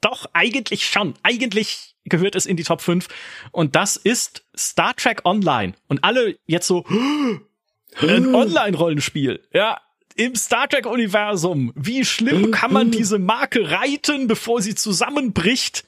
doch 0.00 0.26
eigentlich 0.32 0.86
schon. 0.86 1.14
Eigentlich 1.22 1.94
gehört 2.04 2.34
es 2.34 2.46
in 2.46 2.56
die 2.56 2.62
Top 2.62 2.80
5 2.80 3.08
und 3.52 3.76
das 3.76 3.96
ist 3.96 4.44
Star 4.56 4.94
Trek 4.96 5.22
Online. 5.24 5.74
Und 5.88 6.04
alle 6.04 6.38
jetzt 6.46 6.66
so 6.66 6.84
ein 8.00 8.34
Online-Rollenspiel. 8.34 9.42
Ja, 9.52 9.80
im 10.16 10.34
Star 10.34 10.68
Trek-Universum. 10.68 11.72
Wie 11.74 12.04
schlimm 12.04 12.50
kann 12.50 12.72
man 12.72 12.90
diese 12.90 13.18
Marke 13.18 13.70
reiten, 13.70 14.26
bevor 14.26 14.60
sie 14.60 14.74
zusammenbricht? 14.74 15.84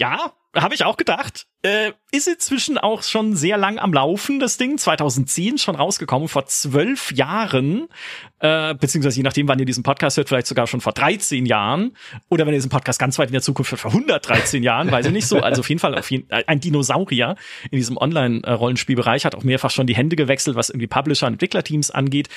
Ja, 0.00 0.32
habe 0.56 0.74
ich 0.74 0.84
auch 0.84 0.96
gedacht. 0.96 1.46
Äh, 1.62 1.92
ist 2.12 2.28
inzwischen 2.28 2.78
auch 2.78 3.02
schon 3.02 3.34
sehr 3.34 3.58
lang 3.58 3.78
am 3.78 3.92
Laufen, 3.92 4.40
das 4.40 4.56
Ding. 4.56 4.78
2010 4.78 5.58
schon 5.58 5.74
rausgekommen, 5.74 6.28
vor 6.28 6.46
zwölf 6.46 7.12
Jahren. 7.12 7.88
Äh, 8.38 8.74
beziehungsweise 8.74 9.16
je 9.16 9.22
nachdem, 9.24 9.48
wann 9.48 9.58
ihr 9.58 9.66
diesen 9.66 9.82
Podcast 9.82 10.16
hört, 10.16 10.28
vielleicht 10.28 10.46
sogar 10.46 10.66
schon 10.66 10.80
vor 10.80 10.92
13 10.92 11.46
Jahren. 11.46 11.96
Oder 12.28 12.46
wenn 12.46 12.54
ihr 12.54 12.58
diesen 12.58 12.70
Podcast 12.70 12.98
ganz 12.98 13.18
weit 13.18 13.28
in 13.28 13.32
der 13.32 13.42
Zukunft 13.42 13.72
hört, 13.72 13.80
vor 13.80 13.90
113 13.90 14.62
Jahren, 14.62 14.90
weiß 14.90 15.06
ich 15.06 15.12
nicht 15.12 15.26
so. 15.26 15.40
Also 15.40 15.60
auf 15.60 15.68
jeden 15.68 15.80
Fall 15.80 15.96
auf 15.96 16.10
jeden, 16.10 16.30
äh, 16.30 16.44
ein 16.46 16.60
Dinosaurier 16.60 17.36
in 17.70 17.78
diesem 17.78 17.96
Online-Rollenspielbereich, 17.96 19.24
hat 19.24 19.34
auch 19.34 19.44
mehrfach 19.44 19.70
schon 19.70 19.86
die 19.86 19.96
Hände 19.96 20.16
gewechselt, 20.16 20.56
was 20.56 20.70
irgendwie 20.70 20.86
Publisher 20.86 21.26
und 21.26 21.34
Entwicklerteams 21.34 21.90
angeht 21.90 22.28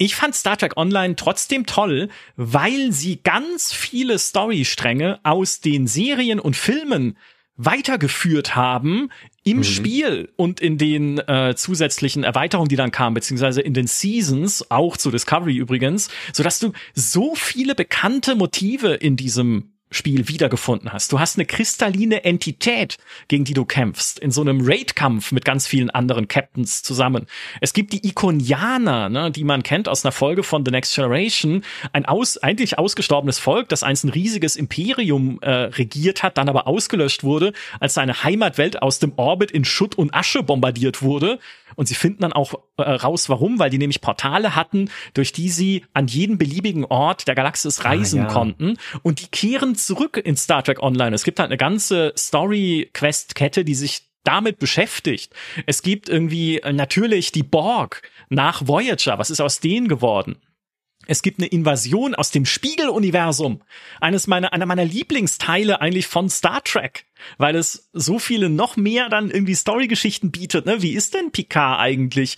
ich 0.00 0.16
fand 0.16 0.34
Star 0.34 0.56
Trek 0.56 0.78
Online 0.78 1.14
trotzdem 1.14 1.66
toll, 1.66 2.08
weil 2.36 2.90
sie 2.90 3.20
ganz 3.22 3.70
viele 3.70 4.18
Storystränge 4.18 5.20
aus 5.24 5.60
den 5.60 5.86
Serien 5.86 6.40
und 6.40 6.56
Filmen 6.56 7.18
weitergeführt 7.56 8.56
haben 8.56 9.10
im 9.44 9.58
mhm. 9.58 9.64
Spiel 9.64 10.32
und 10.36 10.58
in 10.58 10.78
den 10.78 11.18
äh, 11.18 11.54
zusätzlichen 11.54 12.24
Erweiterungen, 12.24 12.70
die 12.70 12.76
dann 12.76 12.92
kamen, 12.92 13.12
beziehungsweise 13.12 13.60
in 13.60 13.74
den 13.74 13.86
Seasons, 13.86 14.70
auch 14.70 14.96
zu 14.96 15.10
Discovery 15.10 15.56
übrigens, 15.56 16.08
so 16.32 16.42
dass 16.42 16.60
du 16.60 16.72
so 16.94 17.34
viele 17.34 17.74
bekannte 17.74 18.36
Motive 18.36 18.94
in 18.94 19.16
diesem 19.16 19.74
Spiel 19.90 20.28
wiedergefunden 20.28 20.92
hast. 20.92 21.12
Du 21.12 21.18
hast 21.18 21.36
eine 21.36 21.46
kristalline 21.46 22.24
Entität, 22.24 22.96
gegen 23.26 23.44
die 23.44 23.54
du 23.54 23.64
kämpfst, 23.64 24.20
in 24.20 24.30
so 24.30 24.40
einem 24.40 24.60
Raid-Kampf 24.62 25.32
mit 25.32 25.44
ganz 25.44 25.66
vielen 25.66 25.90
anderen 25.90 26.28
Captains 26.28 26.84
zusammen. 26.84 27.26
Es 27.60 27.72
gibt 27.72 27.92
die 27.92 28.06
Ikonianer, 28.06 29.08
ne, 29.08 29.30
die 29.32 29.42
man 29.42 29.64
kennt 29.64 29.88
aus 29.88 30.04
einer 30.04 30.12
Folge 30.12 30.44
von 30.44 30.64
The 30.64 30.70
Next 30.70 30.94
Generation, 30.94 31.64
ein 31.92 32.06
aus, 32.06 32.38
eigentlich 32.38 32.78
ausgestorbenes 32.78 33.40
Volk, 33.40 33.68
das 33.68 33.82
einst 33.82 34.04
ein 34.04 34.10
riesiges 34.10 34.54
Imperium 34.54 35.40
äh, 35.42 35.50
regiert 35.50 36.22
hat, 36.22 36.38
dann 36.38 36.48
aber 36.48 36.68
ausgelöscht 36.68 37.24
wurde, 37.24 37.52
als 37.80 37.94
seine 37.94 38.22
Heimatwelt 38.22 38.82
aus 38.82 39.00
dem 39.00 39.12
Orbit 39.16 39.50
in 39.50 39.64
Schutt 39.64 39.96
und 39.96 40.14
Asche 40.14 40.44
bombardiert 40.44 41.02
wurde. 41.02 41.40
Und 41.76 41.86
sie 41.86 41.94
finden 41.94 42.22
dann 42.22 42.32
auch 42.32 42.54
äh, 42.76 42.82
raus, 42.82 43.28
warum, 43.28 43.58
weil 43.58 43.70
die 43.70 43.78
nämlich 43.78 44.00
Portale 44.00 44.56
hatten, 44.56 44.90
durch 45.14 45.32
die 45.32 45.48
sie 45.48 45.84
an 45.92 46.06
jeden 46.06 46.38
beliebigen 46.38 46.84
Ort 46.84 47.28
der 47.28 47.34
Galaxis 47.34 47.80
ah, 47.80 47.88
reisen 47.88 48.20
ah, 48.20 48.24
ja. 48.24 48.32
konnten. 48.32 48.76
Und 49.02 49.20
die 49.20 49.28
kehren 49.28 49.74
zurück 49.74 50.16
in 50.16 50.36
Star 50.36 50.62
Trek 50.62 50.82
Online. 50.82 51.14
Es 51.14 51.24
gibt 51.24 51.38
halt 51.38 51.48
eine 51.48 51.56
ganze 51.56 52.12
Story-Quest-Kette, 52.16 53.64
die 53.64 53.74
sich 53.74 54.02
damit 54.24 54.58
beschäftigt. 54.58 55.32
Es 55.66 55.82
gibt 55.82 56.08
irgendwie 56.08 56.58
äh, 56.58 56.72
natürlich 56.72 57.32
die 57.32 57.42
Borg 57.42 58.02
nach 58.28 58.66
Voyager. 58.66 59.18
Was 59.18 59.30
ist 59.30 59.40
aus 59.40 59.60
denen 59.60 59.88
geworden? 59.88 60.36
Es 61.06 61.22
gibt 61.22 61.40
eine 61.40 61.48
Invasion 61.48 62.14
aus 62.14 62.30
dem 62.30 62.44
Spiegeluniversum. 62.44 63.62
Eines 64.00 64.26
meiner, 64.26 64.52
einer 64.52 64.66
meiner 64.66 64.84
Lieblingsteile 64.84 65.80
eigentlich 65.80 66.06
von 66.06 66.28
Star 66.28 66.62
Trek. 66.62 67.06
Weil 67.38 67.56
es 67.56 67.88
so 67.92 68.18
viele 68.18 68.48
noch 68.48 68.76
mehr 68.76 69.08
dann 69.08 69.30
irgendwie 69.30 69.54
Storygeschichten 69.54 70.30
bietet. 70.30 70.66
Ne? 70.66 70.82
Wie 70.82 70.92
ist 70.92 71.14
denn 71.14 71.32
Picard 71.32 71.80
eigentlich 71.80 72.36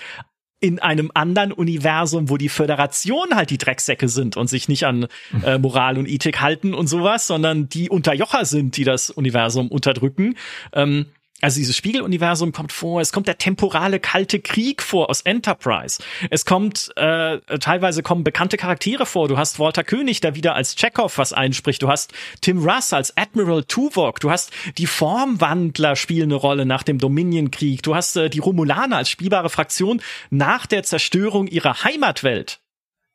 in 0.62 0.78
einem 0.78 1.10
anderen 1.12 1.52
Universum, 1.52 2.30
wo 2.30 2.36
die 2.36 2.48
Föderation 2.48 3.34
halt 3.34 3.50
die 3.50 3.58
Drecksäcke 3.58 4.08
sind 4.08 4.36
und 4.36 4.46
sich 4.46 4.68
nicht 4.68 4.84
an 4.84 5.08
äh, 5.44 5.58
Moral 5.58 5.98
und 5.98 6.08
Ethik 6.08 6.40
halten 6.40 6.72
und 6.72 6.86
sowas, 6.86 7.26
sondern 7.26 7.68
die 7.68 7.90
Unterjocher 7.90 8.44
sind, 8.44 8.76
die 8.76 8.84
das 8.84 9.10
Universum 9.10 9.68
unterdrücken. 9.68 10.36
Ähm, 10.72 11.06
also 11.42 11.58
dieses 11.58 11.76
Spiegeluniversum 11.76 12.52
kommt 12.52 12.72
vor, 12.72 13.00
es 13.00 13.12
kommt 13.12 13.26
der 13.26 13.36
temporale 13.36 13.98
kalte 13.98 14.40
Krieg 14.40 14.80
vor 14.80 15.10
aus 15.10 15.22
Enterprise. 15.22 16.02
Es 16.30 16.46
kommt, 16.46 16.92
äh, 16.96 17.40
teilweise 17.58 18.02
kommen 18.02 18.22
bekannte 18.22 18.56
Charaktere 18.56 19.06
vor. 19.06 19.26
Du 19.26 19.36
hast 19.36 19.58
Walter 19.58 19.82
König, 19.82 20.20
der 20.20 20.36
wieder 20.36 20.54
als 20.54 20.76
Chekhov 20.76 21.18
was 21.18 21.32
einspricht. 21.32 21.82
Du 21.82 21.88
hast 21.88 22.12
Tim 22.40 22.58
Russ 22.64 22.92
als 22.92 23.16
Admiral 23.16 23.64
Tuvok. 23.64 24.20
Du 24.20 24.30
hast 24.30 24.52
die 24.78 24.86
Formwandler 24.86 25.96
spielen 25.96 26.30
eine 26.30 26.36
Rolle 26.36 26.64
nach 26.64 26.84
dem 26.84 26.98
Dominion-Krieg. 26.98 27.82
Du 27.82 27.96
hast 27.96 28.16
äh, 28.16 28.30
die 28.30 28.38
Romulaner 28.38 28.98
als 28.98 29.10
spielbare 29.10 29.50
Fraktion 29.50 30.00
nach 30.30 30.66
der 30.66 30.84
Zerstörung 30.84 31.48
ihrer 31.48 31.82
Heimatwelt 31.84 32.60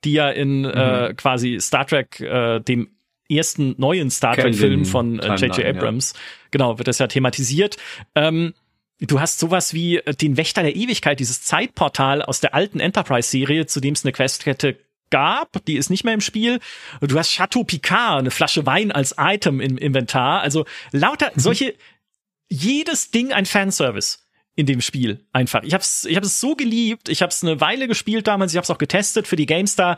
die 0.04 0.14
ja 0.14 0.30
in 0.30 0.64
äh, 0.64 0.68
mhm. 0.68 1.12
äh, 1.12 1.14
quasi 1.16 1.58
Star 1.60 1.88
Trek, 1.88 2.20
äh, 2.20 2.60
dem 2.60 2.97
ersten 3.30 3.76
neuen 3.78 4.10
Star 4.10 4.36
Trek-Film 4.36 4.86
von 4.86 5.16
J.J. 5.16 5.60
Äh, 5.60 5.70
Abrams. 5.70 6.14
Ja. 6.14 6.20
Genau, 6.52 6.78
wird 6.78 6.88
das 6.88 7.00
ja 7.00 7.08
thematisiert. 7.08 7.78
Ähm, 8.16 8.54
Du 9.00 9.20
hast 9.20 9.38
sowas 9.38 9.74
wie 9.74 9.98
äh, 9.98 10.16
den 10.16 10.38
Wächter 10.38 10.64
der 10.64 10.76
Ewigkeit, 10.76 11.20
dieses 11.20 11.44
Zeitportal 11.44 12.24
aus 12.24 12.40
der 12.40 12.56
alten 12.56 12.80
Enterprise-Serie, 12.80 13.68
zu 13.68 13.80
dem 13.80 13.94
es 13.94 14.04
eine 14.04 14.12
Questkette 14.12 14.78
gab, 15.10 15.64
die 15.66 15.78
ist 15.78 15.90
nicht 15.90 16.04
mehr 16.04 16.14
im 16.14 16.22
Spiel. 16.22 16.60
Du 17.02 17.18
hast 17.18 17.32
Chateau 17.32 17.64
Picard, 17.64 18.20
eine 18.20 18.32
Flasche 18.32 18.66
Wein 18.66 18.92
als 18.92 19.16
Item 19.18 19.62
im 19.62 19.78
Inventar. 19.78 20.42
Also 20.42 20.66
lauter 20.92 21.32
solche, 21.36 21.76
jedes 22.50 23.12
Ding 23.12 23.32
ein 23.32 23.46
Fanservice 23.46 24.20
in 24.56 24.66
dem 24.66 24.82
Spiel 24.82 25.24
einfach. 25.32 25.64
Ich 25.64 25.74
hab's, 25.74 26.06
ich 26.06 26.18
hab's 26.18 26.40
so 26.40 26.56
geliebt. 26.56 27.10
Ich 27.10 27.22
hab's 27.22 27.44
eine 27.44 27.62
Weile 27.62 27.88
gespielt 27.88 28.28
damals. 28.28 28.52
Ich 28.52 28.58
hab's 28.58 28.72
auch 28.72 28.80
getestet 28.80 29.28
für 29.28 29.36
die 29.36 29.46
GameStar 29.46 29.98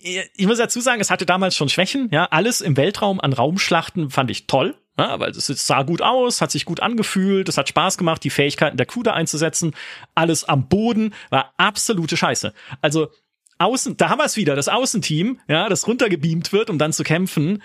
ich 0.00 0.46
muss 0.46 0.58
dazu 0.58 0.80
sagen, 0.80 1.00
es 1.00 1.10
hatte 1.10 1.26
damals 1.26 1.56
schon 1.56 1.68
Schwächen. 1.68 2.08
Ja, 2.12 2.26
alles 2.26 2.60
im 2.60 2.76
Weltraum 2.76 3.20
an 3.20 3.32
Raumschlachten 3.32 4.10
fand 4.10 4.30
ich 4.30 4.46
toll. 4.46 4.76
Ja, 4.98 5.20
weil 5.20 5.30
es 5.30 5.46
sah 5.46 5.84
gut 5.84 6.02
aus, 6.02 6.40
hat 6.40 6.50
sich 6.50 6.64
gut 6.64 6.80
angefühlt, 6.80 7.48
es 7.48 7.56
hat 7.56 7.68
Spaß 7.68 7.98
gemacht, 7.98 8.24
die 8.24 8.30
Fähigkeiten 8.30 8.76
der 8.76 8.86
Crew 8.86 9.02
einzusetzen. 9.04 9.74
Alles 10.16 10.42
am 10.42 10.68
Boden 10.68 11.14
war 11.30 11.54
absolute 11.56 12.16
Scheiße. 12.16 12.52
Also 12.82 13.08
außen, 13.58 13.96
da 13.96 14.08
haben 14.08 14.18
wir 14.18 14.24
es 14.24 14.36
wieder, 14.36 14.56
das 14.56 14.68
Außenteam, 14.68 15.40
ja, 15.46 15.68
das 15.68 15.86
runtergebeamt 15.86 16.52
wird, 16.52 16.68
um 16.68 16.78
dann 16.78 16.92
zu 16.92 17.04
kämpfen, 17.04 17.62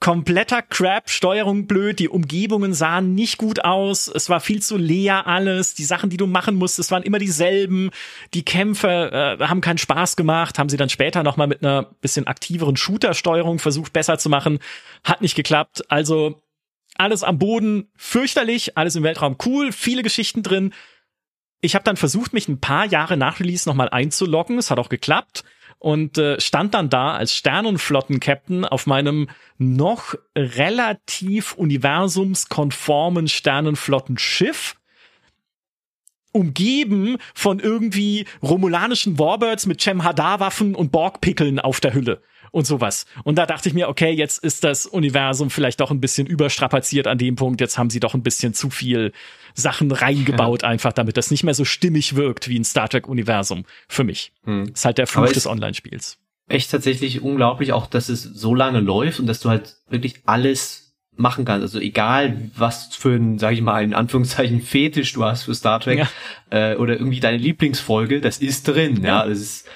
kompletter 0.00 0.62
Crap, 0.62 1.10
Steuerung 1.10 1.66
blöd, 1.66 1.98
die 1.98 2.08
Umgebungen 2.08 2.72
sahen 2.72 3.14
nicht 3.14 3.36
gut 3.36 3.64
aus, 3.64 4.08
es 4.08 4.30
war 4.30 4.40
viel 4.40 4.62
zu 4.62 4.78
leer 4.78 5.26
alles, 5.26 5.74
die 5.74 5.84
Sachen, 5.84 6.08
die 6.08 6.16
du 6.16 6.26
machen 6.26 6.56
musstest, 6.56 6.90
waren 6.90 7.02
immer 7.02 7.18
dieselben, 7.18 7.90
die 8.32 8.42
Kämpfe 8.42 9.38
äh, 9.38 9.44
haben 9.44 9.60
keinen 9.60 9.76
Spaß 9.76 10.16
gemacht, 10.16 10.58
haben 10.58 10.70
sie 10.70 10.78
dann 10.78 10.88
später 10.88 11.22
nochmal 11.22 11.46
mit 11.46 11.62
einer 11.62 11.82
bisschen 12.00 12.26
aktiveren 12.26 12.78
Shooter-Steuerung 12.78 13.58
versucht 13.58 13.92
besser 13.92 14.18
zu 14.18 14.30
machen, 14.30 14.58
hat 15.04 15.20
nicht 15.20 15.34
geklappt, 15.34 15.82
also 15.90 16.40
alles 16.96 17.22
am 17.22 17.38
Boden 17.38 17.90
fürchterlich, 17.94 18.78
alles 18.78 18.96
im 18.96 19.02
Weltraum 19.02 19.36
cool, 19.44 19.70
viele 19.70 20.02
Geschichten 20.02 20.42
drin. 20.42 20.72
Ich 21.60 21.74
habe 21.74 21.84
dann 21.84 21.98
versucht, 21.98 22.32
mich 22.32 22.48
ein 22.48 22.60
paar 22.60 22.86
Jahre 22.86 23.18
nach 23.18 23.38
Release 23.38 23.68
nochmal 23.68 23.90
einzuloggen, 23.90 24.56
es 24.56 24.70
hat 24.70 24.78
auch 24.78 24.88
geklappt 24.88 25.44
und 25.80 26.18
äh, 26.18 26.38
stand 26.40 26.74
dann 26.74 26.90
da 26.90 27.14
als 27.14 27.34
Sternenflotten-Captain 27.34 28.64
auf 28.66 28.86
meinem 28.86 29.28
noch 29.58 30.14
relativ 30.36 31.54
universumskonformen 31.54 33.26
Sternenflottenschiff 33.28 34.76
umgeben 36.32 37.16
von 37.34 37.58
irgendwie 37.58 38.26
romulanischen 38.42 39.18
Warbirds 39.18 39.66
mit 39.66 39.80
Chemhadar-Waffen 39.80 40.76
und 40.76 40.92
Borg-Pickeln 40.92 41.58
auf 41.58 41.80
der 41.80 41.94
Hülle 41.94 42.22
und 42.50 42.66
sowas. 42.66 43.06
Und 43.24 43.36
da 43.36 43.46
dachte 43.46 43.68
ich 43.68 43.74
mir, 43.74 43.88
okay, 43.88 44.10
jetzt 44.10 44.42
ist 44.42 44.64
das 44.64 44.86
Universum 44.86 45.50
vielleicht 45.50 45.80
doch 45.80 45.90
ein 45.90 46.00
bisschen 46.00 46.26
überstrapaziert 46.26 47.06
an 47.06 47.18
dem 47.18 47.36
Punkt. 47.36 47.60
Jetzt 47.60 47.78
haben 47.78 47.90
sie 47.90 48.00
doch 48.00 48.14
ein 48.14 48.22
bisschen 48.22 48.54
zu 48.54 48.70
viel 48.70 49.12
Sachen 49.54 49.90
reingebaut, 49.90 50.62
ja. 50.62 50.68
einfach 50.68 50.92
damit 50.92 51.16
das 51.16 51.30
nicht 51.30 51.44
mehr 51.44 51.54
so 51.54 51.64
stimmig 51.64 52.16
wirkt 52.16 52.48
wie 52.48 52.58
ein 52.58 52.64
Star 52.64 52.88
Trek-Universum 52.88 53.64
für 53.88 54.04
mich. 54.04 54.32
Hm. 54.44 54.70
Ist 54.74 54.84
halt 54.84 54.98
der 54.98 55.06
Fluch 55.06 55.32
des 55.32 55.46
Online-Spiels. 55.46 56.18
Echt 56.48 56.70
tatsächlich 56.70 57.22
unglaublich, 57.22 57.72
auch 57.72 57.86
dass 57.86 58.08
es 58.08 58.22
so 58.22 58.54
lange 58.54 58.80
läuft 58.80 59.20
und 59.20 59.26
dass 59.26 59.40
du 59.40 59.50
halt 59.50 59.76
wirklich 59.88 60.22
alles 60.26 60.90
machen 61.16 61.44
kannst. 61.44 61.62
Also 61.62 61.78
egal, 61.78 62.50
was 62.56 62.94
für 62.96 63.14
ein, 63.14 63.38
sag 63.38 63.52
ich 63.52 63.60
mal, 63.60 63.84
in 63.84 63.94
Anführungszeichen 63.94 64.60
Fetisch 64.60 65.12
du 65.12 65.24
hast 65.24 65.44
für 65.44 65.54
Star 65.54 65.78
Trek 65.80 65.98
ja. 65.98 66.72
äh, 66.72 66.76
oder 66.76 66.94
irgendwie 66.94 67.20
deine 67.20 67.36
Lieblingsfolge, 67.36 68.20
das 68.20 68.38
ist 68.38 68.66
drin. 68.66 69.02
Ja, 69.02 69.22
ja 69.22 69.26
das 69.26 69.38
ist 69.38 69.68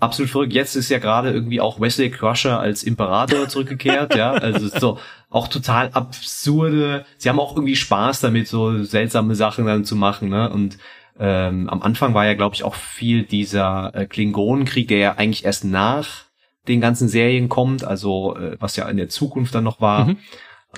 absolut 0.00 0.30
verrückt. 0.30 0.52
Jetzt 0.52 0.76
ist 0.76 0.88
ja 0.88 0.98
gerade 0.98 1.30
irgendwie 1.30 1.60
auch 1.60 1.80
Wesley 1.80 2.10
Crusher 2.10 2.58
als 2.58 2.82
Imperator 2.82 3.48
zurückgekehrt, 3.48 4.14
ja. 4.14 4.32
Also 4.32 4.68
so 4.68 4.98
auch 5.28 5.48
total 5.48 5.90
absurde. 5.92 7.04
Sie 7.18 7.28
haben 7.28 7.40
auch 7.40 7.54
irgendwie 7.54 7.76
Spaß 7.76 8.20
damit, 8.20 8.48
so 8.48 8.82
seltsame 8.82 9.34
Sachen 9.34 9.66
dann 9.66 9.84
zu 9.84 9.96
machen, 9.96 10.28
ne? 10.28 10.50
Und 10.50 10.78
ähm, 11.18 11.68
am 11.68 11.82
Anfang 11.82 12.14
war 12.14 12.24
ja, 12.24 12.34
glaube 12.34 12.54
ich, 12.54 12.64
auch 12.64 12.74
viel 12.74 13.24
dieser 13.24 13.94
äh, 13.94 14.06
Klingonenkrieg, 14.06 14.88
der 14.88 14.98
ja 14.98 15.14
eigentlich 15.16 15.44
erst 15.44 15.64
nach 15.64 16.24
den 16.66 16.80
ganzen 16.80 17.08
Serien 17.08 17.48
kommt, 17.48 17.84
also 17.84 18.36
äh, 18.36 18.56
was 18.58 18.76
ja 18.76 18.88
in 18.88 18.96
der 18.96 19.08
Zukunft 19.08 19.54
dann 19.54 19.64
noch 19.64 19.80
war. 19.80 20.06
Mhm. 20.06 20.16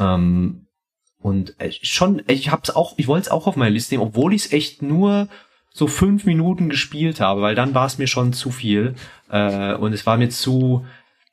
Ähm, 0.01 0.67
und 1.19 1.55
äh, 1.61 1.71
schon, 1.71 2.23
ich 2.27 2.51
hab's 2.51 2.71
auch, 2.71 2.95
ich 2.97 3.07
wollte 3.07 3.27
es 3.27 3.31
auch 3.31 3.47
auf 3.47 3.57
meine 3.57 3.75
Liste 3.75 3.95
nehmen, 3.95 4.09
obwohl 4.09 4.35
ich 4.35 4.47
es 4.47 4.53
echt 4.53 4.83
nur 4.83 5.29
so 5.73 5.87
fünf 5.87 6.25
Minuten 6.25 6.69
gespielt 6.69 7.21
habe, 7.21 7.41
weil 7.41 7.55
dann 7.55 7.75
war 7.75 7.87
es 7.87 7.99
mir 7.99 8.07
schon 8.07 8.33
zu 8.33 8.51
viel 8.51 8.95
äh, 9.31 9.75
und 9.75 9.93
es 9.93 10.05
war 10.05 10.19
mir 10.19 10.29
zu, 10.29 10.85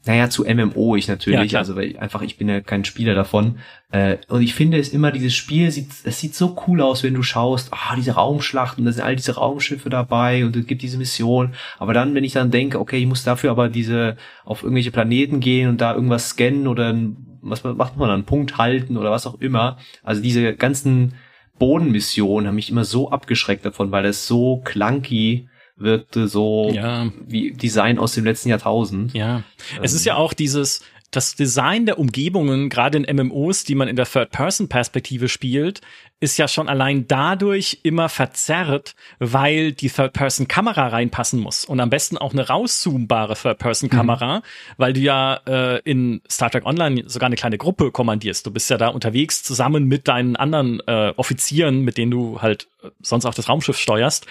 naja, 0.05 0.29
zu 0.29 0.45
MMO 0.45 0.95
ich 0.95 1.09
natürlich, 1.09 1.51
ja, 1.51 1.59
also 1.59 1.75
weil 1.75 1.89
ich, 1.89 1.99
einfach 1.99 2.21
ich 2.21 2.37
bin 2.37 2.47
ja 2.47 2.61
kein 2.61 2.85
Spieler 2.85 3.15
davon 3.15 3.59
äh, 3.91 4.17
und 4.29 4.41
ich 4.41 4.53
finde 4.53 4.79
es 4.79 4.89
immer 4.89 5.11
dieses 5.11 5.35
Spiel 5.35 5.69
sieht 5.71 5.89
es 6.05 6.19
sieht 6.19 6.35
so 6.35 6.57
cool 6.67 6.81
aus, 6.81 7.03
wenn 7.03 7.13
du 7.13 7.21
schaust, 7.21 7.73
ah 7.73 7.95
diese 7.97 8.13
Raumschlachten, 8.13 8.85
da 8.85 8.93
sind 8.93 9.03
all 9.03 9.17
diese 9.17 9.35
Raumschiffe 9.35 9.89
dabei 9.89 10.45
und 10.45 10.55
es 10.55 10.65
gibt 10.65 10.81
diese 10.81 10.97
Mission, 10.97 11.53
aber 11.77 11.93
dann 11.93 12.15
wenn 12.15 12.23
ich 12.23 12.33
dann 12.33 12.49
denke, 12.49 12.79
okay, 12.79 12.97
ich 12.97 13.07
muss 13.07 13.25
dafür 13.25 13.51
aber 13.51 13.67
diese 13.67 14.15
auf 14.45 14.63
irgendwelche 14.63 14.91
Planeten 14.91 15.41
gehen 15.41 15.67
und 15.67 15.81
da 15.81 15.93
irgendwas 15.93 16.29
scannen 16.29 16.67
oder 16.67 16.95
was 17.41 17.63
macht 17.63 17.97
man 17.97 18.09
dann 18.09 18.23
Punkt 18.23 18.57
halten 18.57 18.95
oder 18.95 19.11
was 19.11 19.27
auch 19.27 19.41
immer, 19.41 19.77
also 20.03 20.21
diese 20.21 20.53
ganzen 20.55 21.13
Bodenmission 21.59 22.47
haben 22.47 22.55
mich 22.55 22.69
immer 22.69 22.85
so 22.85 23.11
abgeschreckt 23.11 23.65
davon, 23.65 23.91
weil 23.91 24.05
es 24.05 24.27
so 24.27 24.61
clunky 24.63 25.47
wirkte, 25.75 26.27
so 26.27 26.71
ja. 26.73 27.11
wie 27.27 27.51
Design 27.51 27.99
aus 27.99 28.13
dem 28.13 28.25
letzten 28.25 28.49
Jahrtausend. 28.49 29.13
Ja, 29.13 29.43
es 29.81 29.93
ist 29.93 30.05
ja 30.05 30.15
auch 30.15 30.33
dieses, 30.33 30.81
das 31.11 31.35
Design 31.35 31.85
der 31.85 31.99
Umgebungen, 31.99 32.69
gerade 32.69 32.97
in 32.97 33.15
MMOs, 33.15 33.63
die 33.63 33.75
man 33.75 33.87
in 33.87 33.95
der 33.95 34.05
Third-Person-Perspektive 34.05 35.27
spielt, 35.27 35.81
ist 36.19 36.37
ja 36.37 36.47
schon 36.47 36.67
allein 36.67 37.07
dadurch 37.07 37.79
immer 37.83 38.09
verzerrt, 38.09 38.95
weil 39.19 39.71
die 39.71 39.89
Third-Person-Kamera 39.89 40.87
reinpassen 40.87 41.39
muss. 41.39 41.63
Und 41.63 41.79
am 41.79 41.89
besten 41.89 42.17
auch 42.17 42.33
eine 42.33 42.47
rauszoombare 42.47 43.35
Third-Person-Kamera, 43.35 44.39
mhm. 44.39 44.43
weil 44.77 44.93
du 44.93 44.99
ja 44.99 45.39
äh, 45.47 45.79
in 45.83 46.21
Star 46.29 46.49
Trek 46.49 46.65
Online 46.65 47.03
sogar 47.07 47.27
eine 47.27 47.37
kleine 47.37 47.57
Gruppe 47.57 47.91
kommandierst. 47.91 48.45
Du 48.45 48.51
bist 48.51 48.69
ja 48.69 48.77
da 48.77 48.89
unterwegs 48.89 49.43
zusammen 49.43 49.85
mit 49.85 50.07
deinen 50.07 50.35
anderen 50.35 50.81
äh, 50.87 51.13
Offizieren, 51.15 51.81
mit 51.81 51.97
denen 51.97 52.11
du 52.11 52.41
halt 52.41 52.67
äh, 52.83 52.89
sonst 53.01 53.25
auch 53.25 53.33
das 53.33 53.47
Raumschiff 53.47 53.77
steuerst. 53.77 54.25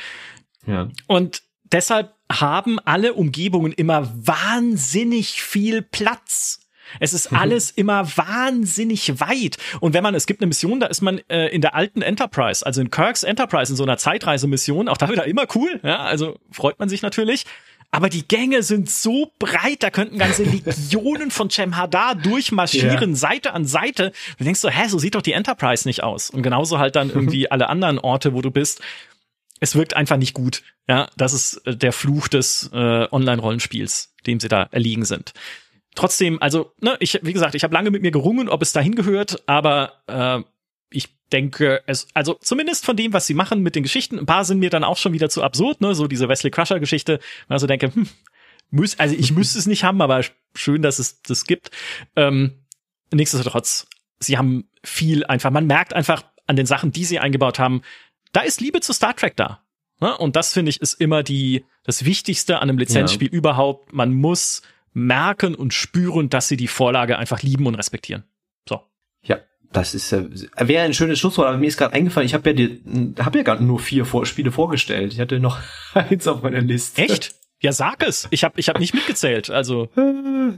Ja. 0.66 0.88
Und 1.06 1.42
deshalb 1.72 2.14
haben 2.30 2.78
alle 2.80 3.14
Umgebungen 3.14 3.72
immer 3.72 4.12
wahnsinnig 4.14 5.42
viel 5.42 5.80
Platz. 5.80 6.60
Es 7.00 7.12
ist 7.12 7.32
mhm. 7.32 7.38
alles 7.38 7.70
immer 7.70 8.06
wahnsinnig 8.16 9.20
weit. 9.20 9.56
Und 9.80 9.94
wenn 9.94 10.02
man, 10.02 10.14
es 10.14 10.26
gibt 10.26 10.40
eine 10.40 10.48
Mission, 10.48 10.80
da 10.80 10.86
ist 10.86 11.02
man 11.02 11.20
äh, 11.28 11.48
in 11.48 11.60
der 11.60 11.74
alten 11.74 12.02
Enterprise, 12.02 12.64
also 12.64 12.80
in 12.80 12.90
Kirks 12.90 13.22
Enterprise, 13.22 13.72
in 13.72 13.76
so 13.76 13.84
einer 13.84 13.98
Zeitreisemission, 13.98 14.88
auch 14.88 14.96
da 14.96 15.08
wieder 15.10 15.26
immer 15.26 15.46
cool, 15.54 15.80
ja, 15.82 15.98
also 15.98 16.38
freut 16.50 16.78
man 16.78 16.88
sich 16.88 17.02
natürlich. 17.02 17.44
Aber 17.90 18.10
die 18.10 18.26
Gänge 18.26 18.62
sind 18.62 18.90
so 18.90 19.32
breit, 19.38 19.82
da 19.82 19.90
könnten 19.90 20.18
ganze 20.18 20.42
Legionen 20.44 21.30
von 21.30 21.48
Hadar 21.48 22.14
durchmarschieren, 22.14 23.10
yeah. 23.10 23.16
Seite 23.16 23.54
an 23.54 23.64
Seite. 23.64 24.12
Du 24.36 24.44
denkst 24.44 24.60
so, 24.60 24.68
hä, 24.68 24.88
so 24.88 24.98
sieht 24.98 25.14
doch 25.14 25.22
die 25.22 25.32
Enterprise 25.32 25.88
nicht 25.88 26.02
aus. 26.02 26.28
Und 26.28 26.42
genauso 26.42 26.78
halt 26.78 26.96
dann 26.96 27.08
irgendwie 27.14 27.50
alle 27.50 27.68
anderen 27.68 27.98
Orte, 27.98 28.34
wo 28.34 28.42
du 28.42 28.50
bist. 28.50 28.82
Es 29.60 29.74
wirkt 29.74 29.96
einfach 29.96 30.18
nicht 30.18 30.34
gut. 30.34 30.62
Ja, 30.86 31.08
das 31.16 31.32
ist 31.32 31.66
äh, 31.66 31.76
der 31.76 31.92
Fluch 31.92 32.28
des 32.28 32.70
äh, 32.72 33.08
Online-Rollenspiels, 33.10 34.14
dem 34.26 34.38
sie 34.38 34.48
da 34.48 34.68
erliegen 34.70 35.04
sind 35.04 35.32
trotzdem, 35.98 36.40
also, 36.40 36.72
ne, 36.80 36.96
ich, 37.00 37.18
wie 37.22 37.32
gesagt, 37.32 37.54
ich 37.54 37.64
habe 37.64 37.74
lange 37.74 37.90
mit 37.90 38.02
mir 38.02 38.10
gerungen, 38.10 38.48
ob 38.48 38.62
es 38.62 38.72
dahin 38.72 38.94
gehört, 38.94 39.42
aber 39.46 39.92
äh, 40.06 40.40
ich 40.90 41.08
denke, 41.32 41.82
es, 41.86 42.06
also 42.14 42.34
zumindest 42.34 42.86
von 42.86 42.96
dem, 42.96 43.12
was 43.12 43.26
sie 43.26 43.34
machen 43.34 43.62
mit 43.62 43.74
den 43.74 43.82
Geschichten, 43.82 44.18
ein 44.18 44.26
paar 44.26 44.44
sind 44.44 44.60
mir 44.60 44.70
dann 44.70 44.84
auch 44.84 44.96
schon 44.96 45.12
wieder 45.12 45.28
zu 45.28 45.42
absurd, 45.42 45.80
ne, 45.80 45.94
so 45.94 46.06
diese 46.06 46.28
Wesley 46.28 46.50
Crusher-Geschichte, 46.50 47.18
also 47.48 47.66
denke, 47.66 47.94
hm, 47.94 48.08
muss, 48.70 48.98
also 48.98 49.14
ich 49.18 49.32
müsste 49.32 49.58
es 49.58 49.66
nicht 49.66 49.82
haben, 49.82 50.00
aber 50.00 50.22
schön, 50.54 50.82
dass 50.82 50.98
es 50.98 51.20
das 51.22 51.44
gibt. 51.44 51.70
Ähm, 52.16 52.52
nichtsdestotrotz, 53.12 53.86
sie 54.20 54.38
haben 54.38 54.68
viel 54.84 55.24
einfach, 55.24 55.50
man 55.50 55.66
merkt 55.66 55.94
einfach 55.94 56.24
an 56.46 56.56
den 56.56 56.66
Sachen, 56.66 56.92
die 56.92 57.04
sie 57.04 57.18
eingebaut 57.18 57.58
haben, 57.58 57.82
da 58.32 58.42
ist 58.42 58.60
Liebe 58.60 58.80
zu 58.80 58.92
Star 58.92 59.16
Trek 59.16 59.36
da. 59.36 59.64
Ne? 60.00 60.16
Und 60.16 60.36
das 60.36 60.52
finde 60.52 60.70
ich 60.70 60.80
ist 60.80 60.94
immer 60.94 61.22
die 61.22 61.64
das 61.82 62.04
Wichtigste 62.04 62.56
an 62.56 62.68
einem 62.68 62.78
Lizenzspiel 62.78 63.30
ja. 63.32 63.34
überhaupt. 63.34 63.92
Man 63.92 64.12
muss 64.12 64.62
merken 64.98 65.54
und 65.54 65.72
spüren, 65.72 66.28
dass 66.28 66.48
sie 66.48 66.56
die 66.56 66.68
Vorlage 66.68 67.18
einfach 67.18 67.42
lieben 67.42 67.66
und 67.66 67.74
respektieren. 67.74 68.24
So. 68.68 68.80
Ja, 69.22 69.38
das 69.72 69.94
ist 69.94 70.12
äh, 70.12 70.24
wäre 70.58 70.84
ein 70.84 70.94
schönes 70.94 71.18
Schlusswort, 71.18 71.48
aber 71.48 71.58
mir 71.58 71.66
ist 71.66 71.76
gerade 71.76 71.94
eingefallen, 71.94 72.26
ich 72.26 72.34
habe 72.34 72.50
ja 72.50 72.54
die, 72.54 73.14
habe 73.18 73.38
ja 73.38 73.44
gerade 73.44 73.64
nur 73.64 73.78
vier 73.78 74.04
Vor 74.04 74.26
Spiele 74.26 74.50
vorgestellt. 74.50 75.12
Ich 75.12 75.20
hatte 75.20 75.40
noch 75.40 75.58
eins 75.94 76.26
auf 76.26 76.42
meiner 76.42 76.60
Liste. 76.60 77.02
Echt? 77.02 77.34
Ja, 77.60 77.72
sag 77.72 78.06
es. 78.06 78.28
Ich 78.30 78.44
habe 78.44 78.60
ich 78.60 78.68
hab 78.68 78.78
nicht 78.78 78.94
mitgezählt. 78.94 79.50
Also 79.50 79.88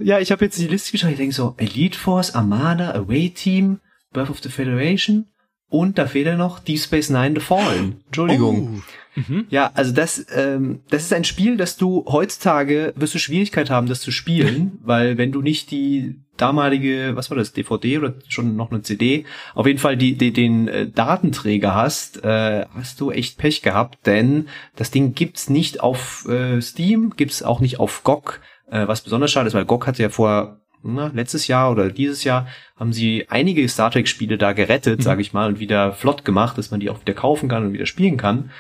ja, 0.01 0.19
ich 0.19 0.33
habe 0.33 0.45
jetzt 0.45 0.59
die 0.59 0.67
Liste 0.67 0.93
geschaut. 0.93 1.11
Ich 1.11 1.17
denke 1.17 1.35
so 1.35 1.55
Elite 1.57 1.99
Force, 1.99 2.35
Armada, 2.35 2.93
Away 2.93 3.31
Team, 3.31 3.81
Birth 4.13 4.31
of 4.31 4.41
the 4.43 4.51
Federation 4.51 5.27
und 5.69 5.99
da 5.99 6.07
fehlt 6.07 6.27
ja 6.27 6.37
noch 6.37 6.59
Deep 6.59 6.79
Space 6.79 7.09
Nine 7.11 7.37
The 7.37 7.41
Fallen. 7.41 8.03
Entschuldigung. 8.07 8.79
Oh. 8.79 9.00
Mhm. 9.17 9.47
Ja, 9.51 9.71
also 9.75 9.93
das, 9.93 10.25
ähm, 10.35 10.81
das 10.91 11.05
ist 11.05 11.13
ein 11.13 11.25
Spiel, 11.25 11.57
das 11.57 11.77
du 11.77 12.05
heutzutage 12.07 12.93
wirst 12.97 13.15
du 13.15 13.19
Schwierigkeit 13.19 13.71
haben, 13.71 13.89
das 13.89 14.01
zu 14.01 14.11
spielen, 14.11 14.79
weil 14.85 15.19
wenn 15.19 15.33
du 15.33 15.43
nicht 15.43 15.71
die 15.71 16.17
damalige, 16.37 17.17
was 17.17 17.31
war 17.31 17.37
das, 17.37 17.53
DVD 17.53 17.99
oder 17.99 18.15
schon 18.29 18.57
noch 18.57 18.71
eine 18.71 18.83
CD, 18.83 19.25
auf 19.55 19.67
jeden 19.67 19.79
Fall 19.79 19.97
die, 19.97 20.17
die 20.17 20.33
den 20.33 20.69
äh, 20.69 20.89
Datenträger 20.89 21.75
hast, 21.75 22.25
äh, 22.25 22.65
hast 22.75 23.01
du 23.01 23.11
echt 23.11 23.37
Pech 23.37 23.63
gehabt, 23.63 24.07
denn 24.07 24.49
das 24.77 24.91
Ding 24.91 25.15
gibt's 25.15 25.51
nicht 25.51 25.81
auf 25.81 26.27
äh, 26.29 26.61
Steam, 26.61 27.13
gibt's 27.17 27.43
auch 27.43 27.61
nicht 27.61 27.79
auf 27.79 28.05
GOG, 28.05 28.41
äh, 28.71 28.87
was 28.87 29.03
besonders 29.03 29.31
schade 29.31 29.49
ist, 29.49 29.55
weil 29.55 29.67
GOG 29.67 29.87
hat 29.87 29.99
ja 29.99 30.09
vor 30.09 30.61
na, 30.83 31.11
letztes 31.13 31.47
Jahr 31.47 31.71
oder 31.71 31.91
dieses 31.91 32.25
Jahr 32.25 32.47
haben 32.77 32.95
sie 32.95 33.27
einige 33.29 33.69
Star 33.69 33.91
Trek 33.91 34.09
Spiele 34.09 34.39
da 34.39 34.55
gerettet, 34.55 35.01
mhm. 35.01 35.03
sage 35.03 35.21
ich 35.21 35.35
mal, 35.35 35.49
und 35.49 35.61
wieder 35.61 35.93
flott 35.93 36.25
gemacht, 36.25 36.57
dass 36.57 36.71
man 36.71 36.81
die 36.81 36.89
auch 36.89 37.03
wieder 37.03 37.13
kaufen 37.13 37.51
kann 37.51 37.67
und 37.67 37.73
wieder 37.75 37.85
spielen 37.85 38.17
kann 38.17 38.51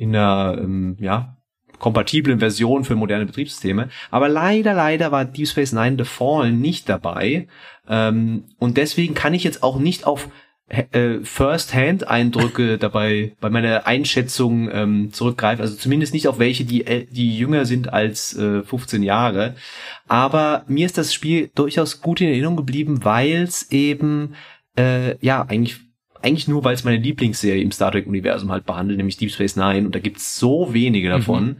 in 0.00 0.16
einer 0.16 0.56
ähm, 0.58 0.96
ja 0.98 1.36
kompatiblen 1.78 2.38
Version 2.38 2.84
für 2.84 2.94
moderne 2.94 3.26
Betriebssysteme. 3.26 3.88
Aber 4.10 4.28
leider, 4.28 4.74
leider 4.74 5.12
war 5.12 5.24
Deep 5.24 5.48
Space 5.48 5.72
Nine 5.72 5.96
The 5.98 6.04
Fallen 6.04 6.60
nicht 6.60 6.88
dabei. 6.88 7.48
Ähm, 7.88 8.44
und 8.58 8.76
deswegen 8.76 9.14
kann 9.14 9.34
ich 9.34 9.44
jetzt 9.44 9.62
auch 9.62 9.78
nicht 9.78 10.06
auf 10.06 10.28
äh, 10.68 11.18
First-Hand-Eindrücke 11.22 12.78
dabei 12.78 13.32
bei 13.40 13.50
meiner 13.50 13.86
Einschätzung 13.86 14.70
ähm, 14.70 15.12
zurückgreifen. 15.12 15.62
Also 15.62 15.76
zumindest 15.76 16.14
nicht 16.14 16.28
auf 16.28 16.38
welche, 16.38 16.64
die, 16.64 16.84
die 17.10 17.36
jünger 17.36 17.66
sind 17.66 17.92
als 17.92 18.36
äh, 18.36 18.62
15 18.62 19.02
Jahre. 19.02 19.56
Aber 20.06 20.64
mir 20.68 20.86
ist 20.86 20.98
das 20.98 21.12
Spiel 21.12 21.50
durchaus 21.54 22.00
gut 22.00 22.20
in 22.20 22.28
Erinnerung 22.28 22.56
geblieben, 22.56 23.04
weil 23.04 23.42
es 23.42 23.70
eben 23.70 24.34
äh, 24.78 25.16
ja 25.24 25.44
eigentlich 25.48 25.89
eigentlich 26.22 26.48
nur, 26.48 26.64
weil 26.64 26.74
es 26.74 26.84
meine 26.84 26.98
Lieblingsserie 26.98 27.62
im 27.62 27.72
Star 27.72 27.92
Trek-Universum 27.92 28.50
halt 28.50 28.66
behandelt, 28.66 28.98
nämlich 28.98 29.16
Deep 29.16 29.30
Space 29.30 29.56
Nine. 29.56 29.86
Und 29.86 29.94
da 29.94 29.98
gibt's 29.98 30.38
so 30.38 30.72
wenige 30.72 31.08
mhm. 31.08 31.12
davon. 31.12 31.44
Mhm. 31.44 31.56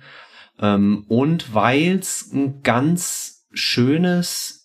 Ähm, 0.60 1.04
und 1.08 1.54
weil 1.54 1.98
es 1.98 2.30
ein 2.32 2.62
ganz 2.62 3.46
schönes 3.52 4.60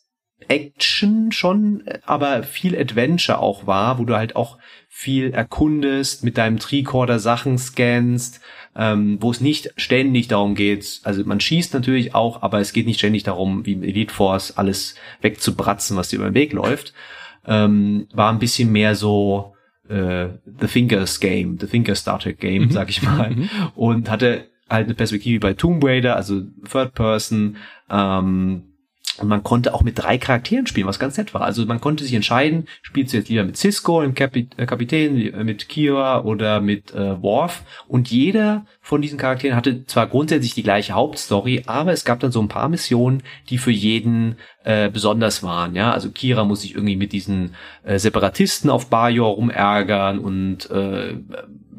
Action 0.47 1.31
schon, 1.31 1.83
aber 2.05 2.43
viel 2.43 2.77
Adventure 2.77 3.39
auch 3.39 3.65
war, 3.65 3.97
wo 3.97 4.05
du 4.05 4.15
halt 4.15 4.35
auch 4.35 4.57
viel 4.89 5.31
erkundest, 5.31 6.23
mit 6.23 6.37
deinem 6.37 6.59
Tricorder 6.59 7.19
Sachen 7.19 7.57
scannst, 7.57 8.41
ähm, 8.75 9.17
wo 9.21 9.31
es 9.31 9.41
nicht 9.41 9.73
ständig 9.77 10.27
darum 10.27 10.55
geht, 10.55 11.01
also 11.03 11.23
man 11.25 11.39
schießt 11.39 11.73
natürlich 11.73 12.13
auch, 12.13 12.43
aber 12.43 12.59
es 12.59 12.73
geht 12.73 12.85
nicht 12.85 12.99
ständig 12.99 13.23
darum, 13.23 13.65
wie 13.65 13.73
im 13.73 13.83
Elite 13.83 14.13
Force 14.13 14.57
alles 14.57 14.95
wegzubratzen, 15.21 15.97
was 15.97 16.09
dir 16.09 16.17
über 16.17 16.29
den 16.29 16.35
Weg 16.35 16.53
läuft. 16.53 16.93
Ähm, 17.47 18.07
war 18.13 18.31
ein 18.31 18.39
bisschen 18.39 18.71
mehr 18.71 18.95
so 18.95 19.54
äh, 19.89 20.27
The 20.59 20.67
Thinkers 20.67 21.19
Game, 21.19 21.57
The 21.59 21.67
Thinkers 21.67 21.99
Star 21.99 22.19
Trek 22.19 22.39
Game, 22.39 22.63
mhm. 22.63 22.71
sag 22.71 22.89
ich 22.89 23.01
mal, 23.01 23.31
mhm. 23.31 23.49
und 23.75 24.09
hatte 24.09 24.47
halt 24.69 24.85
eine 24.85 24.95
Perspektive 24.95 25.39
bei 25.39 25.53
Tomb 25.53 25.83
Raider, 25.83 26.15
also 26.15 26.41
Third 26.69 26.93
Person, 26.93 27.57
ähm, 27.89 28.63
und 29.17 29.27
man 29.27 29.43
konnte 29.43 29.73
auch 29.73 29.81
mit 29.81 29.97
drei 29.97 30.17
Charakteren 30.17 30.67
spielen, 30.67 30.87
was 30.87 30.99
ganz 30.99 31.17
nett 31.17 31.33
war. 31.33 31.41
Also 31.41 31.65
man 31.65 31.79
konnte 31.79 32.03
sich 32.03 32.13
entscheiden, 32.13 32.67
spielst 32.81 33.13
du 33.13 33.17
jetzt 33.17 33.29
lieber 33.29 33.43
mit 33.43 33.57
Cisco, 33.57 34.01
dem 34.01 34.13
Kapi 34.13 34.49
äh, 34.57 34.65
Kapitän, 34.65 35.17
äh, 35.17 35.43
mit 35.43 35.69
Kira 35.69 36.23
oder 36.23 36.59
mit 36.59 36.93
äh, 36.93 37.21
Worf. 37.21 37.63
Und 37.87 38.09
jeder 38.11 38.65
von 38.81 39.01
diesen 39.01 39.17
Charakteren 39.17 39.55
hatte 39.55 39.85
zwar 39.85 40.07
grundsätzlich 40.07 40.53
die 40.53 40.63
gleiche 40.63 40.93
Hauptstory, 40.93 41.63
aber 41.65 41.93
es 41.93 42.03
gab 42.03 42.19
dann 42.19 42.31
so 42.31 42.41
ein 42.41 42.49
paar 42.49 42.69
Missionen, 42.69 43.23
die 43.49 43.57
für 43.57 43.71
jeden 43.71 44.35
äh, 44.63 44.89
besonders 44.89 45.43
waren. 45.43 45.75
Ja, 45.75 45.91
also 45.91 46.09
Kira 46.11 46.43
muss 46.43 46.61
sich 46.61 46.75
irgendwie 46.75 46.97
mit 46.97 47.13
diesen 47.13 47.55
äh, 47.83 47.99
Separatisten 47.99 48.69
auf 48.69 48.89
Bajor 48.89 49.35
rumärgern 49.35 50.19
und 50.19 50.69
äh, 50.71 51.15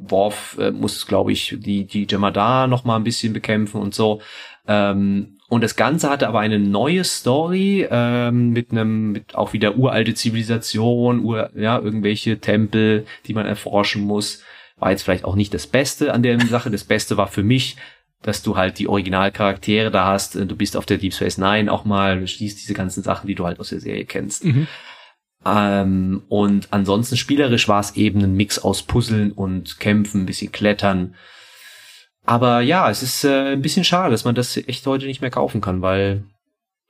Worf 0.09 0.57
äh, 0.59 0.71
muss, 0.71 1.07
glaube 1.07 1.33
ich, 1.33 1.57
die 1.59 1.85
die 1.85 2.07
Jemadar 2.09 2.67
noch 2.67 2.85
mal 2.85 2.97
ein 2.97 3.05
bisschen 3.05 3.33
bekämpfen 3.33 3.81
und 3.81 3.95
so. 3.95 4.21
Ähm, 4.67 5.36
und 5.49 5.63
das 5.63 5.77
Ganze 5.77 6.11
hatte 6.11 6.27
aber 6.27 6.41
eine 6.41 6.59
neue 6.59 7.05
Story 7.05 7.87
ähm, 7.89 8.51
mit 8.51 8.73
einem, 8.73 9.13
mit 9.13 9.35
auch 9.37 9.53
wieder 9.53 9.77
uralte 9.77 10.15
Zivilisation, 10.15 11.25
ur, 11.25 11.51
ja, 11.55 11.79
irgendwelche 11.79 12.41
Tempel, 12.41 13.07
die 13.27 13.35
man 13.35 13.47
erforschen 13.47 14.03
muss. 14.03 14.43
War 14.77 14.91
jetzt 14.91 15.03
vielleicht 15.03 15.25
auch 15.25 15.37
nicht 15.37 15.55
das 15.55 15.69
Beste 15.69 16.13
an 16.13 16.23
der 16.23 16.41
Sache. 16.49 16.71
Das 16.71 16.85
Beste 16.85 17.17
war 17.17 17.29
für 17.29 17.45
mich, 17.45 17.77
dass 18.23 18.43
du 18.43 18.57
halt 18.57 18.81
die 18.81 18.89
Originalcharaktere 18.89 19.93
da 19.93 20.07
hast. 20.07 20.35
Du 20.35 20.57
bist 20.57 20.77
auf 20.77 20.87
der 20.87 20.99
Deep 20.99 21.15
Space 21.15 21.39
Nine 21.39 21.71
auch 21.71 21.85
mal, 21.85 22.19
du 22.19 22.27
schließt 22.27 22.61
diese 22.61 22.75
ganzen 22.75 23.05
Sachen, 23.05 23.29
die 23.29 23.37
du 23.37 23.45
halt 23.45 23.61
aus 23.61 23.69
der 23.69 23.81
Serie 23.81 24.05
kennst. 24.05 24.45
Mhm. 24.45 24.67
Ähm, 25.45 26.25
und 26.29 26.73
ansonsten 26.73 27.17
spielerisch 27.17 27.69
war 27.69 27.79
es 27.79 27.95
eben 27.95 28.21
ein 28.21 28.35
Mix 28.35 28.59
aus 28.59 28.83
Puzzeln 28.83 29.31
und 29.31 29.79
Kämpfen, 29.79 30.23
ein 30.23 30.27
bisschen 30.27 30.51
Klettern. 30.51 31.15
Aber 32.27 32.61
ja, 32.61 32.91
es 32.91 33.03
ist 33.03 33.25
äh, 33.25 33.53
ein 33.53 33.63
bisschen 33.63 33.85
schade, 33.85 34.11
dass 34.11 34.25
man 34.25 34.35
das 34.35 34.57
echt 34.57 34.87
heute 34.87 35.07
nicht 35.07 35.21
mehr 35.21 35.31
kaufen 35.31 35.61
kann, 35.61 35.81
weil 35.81 36.25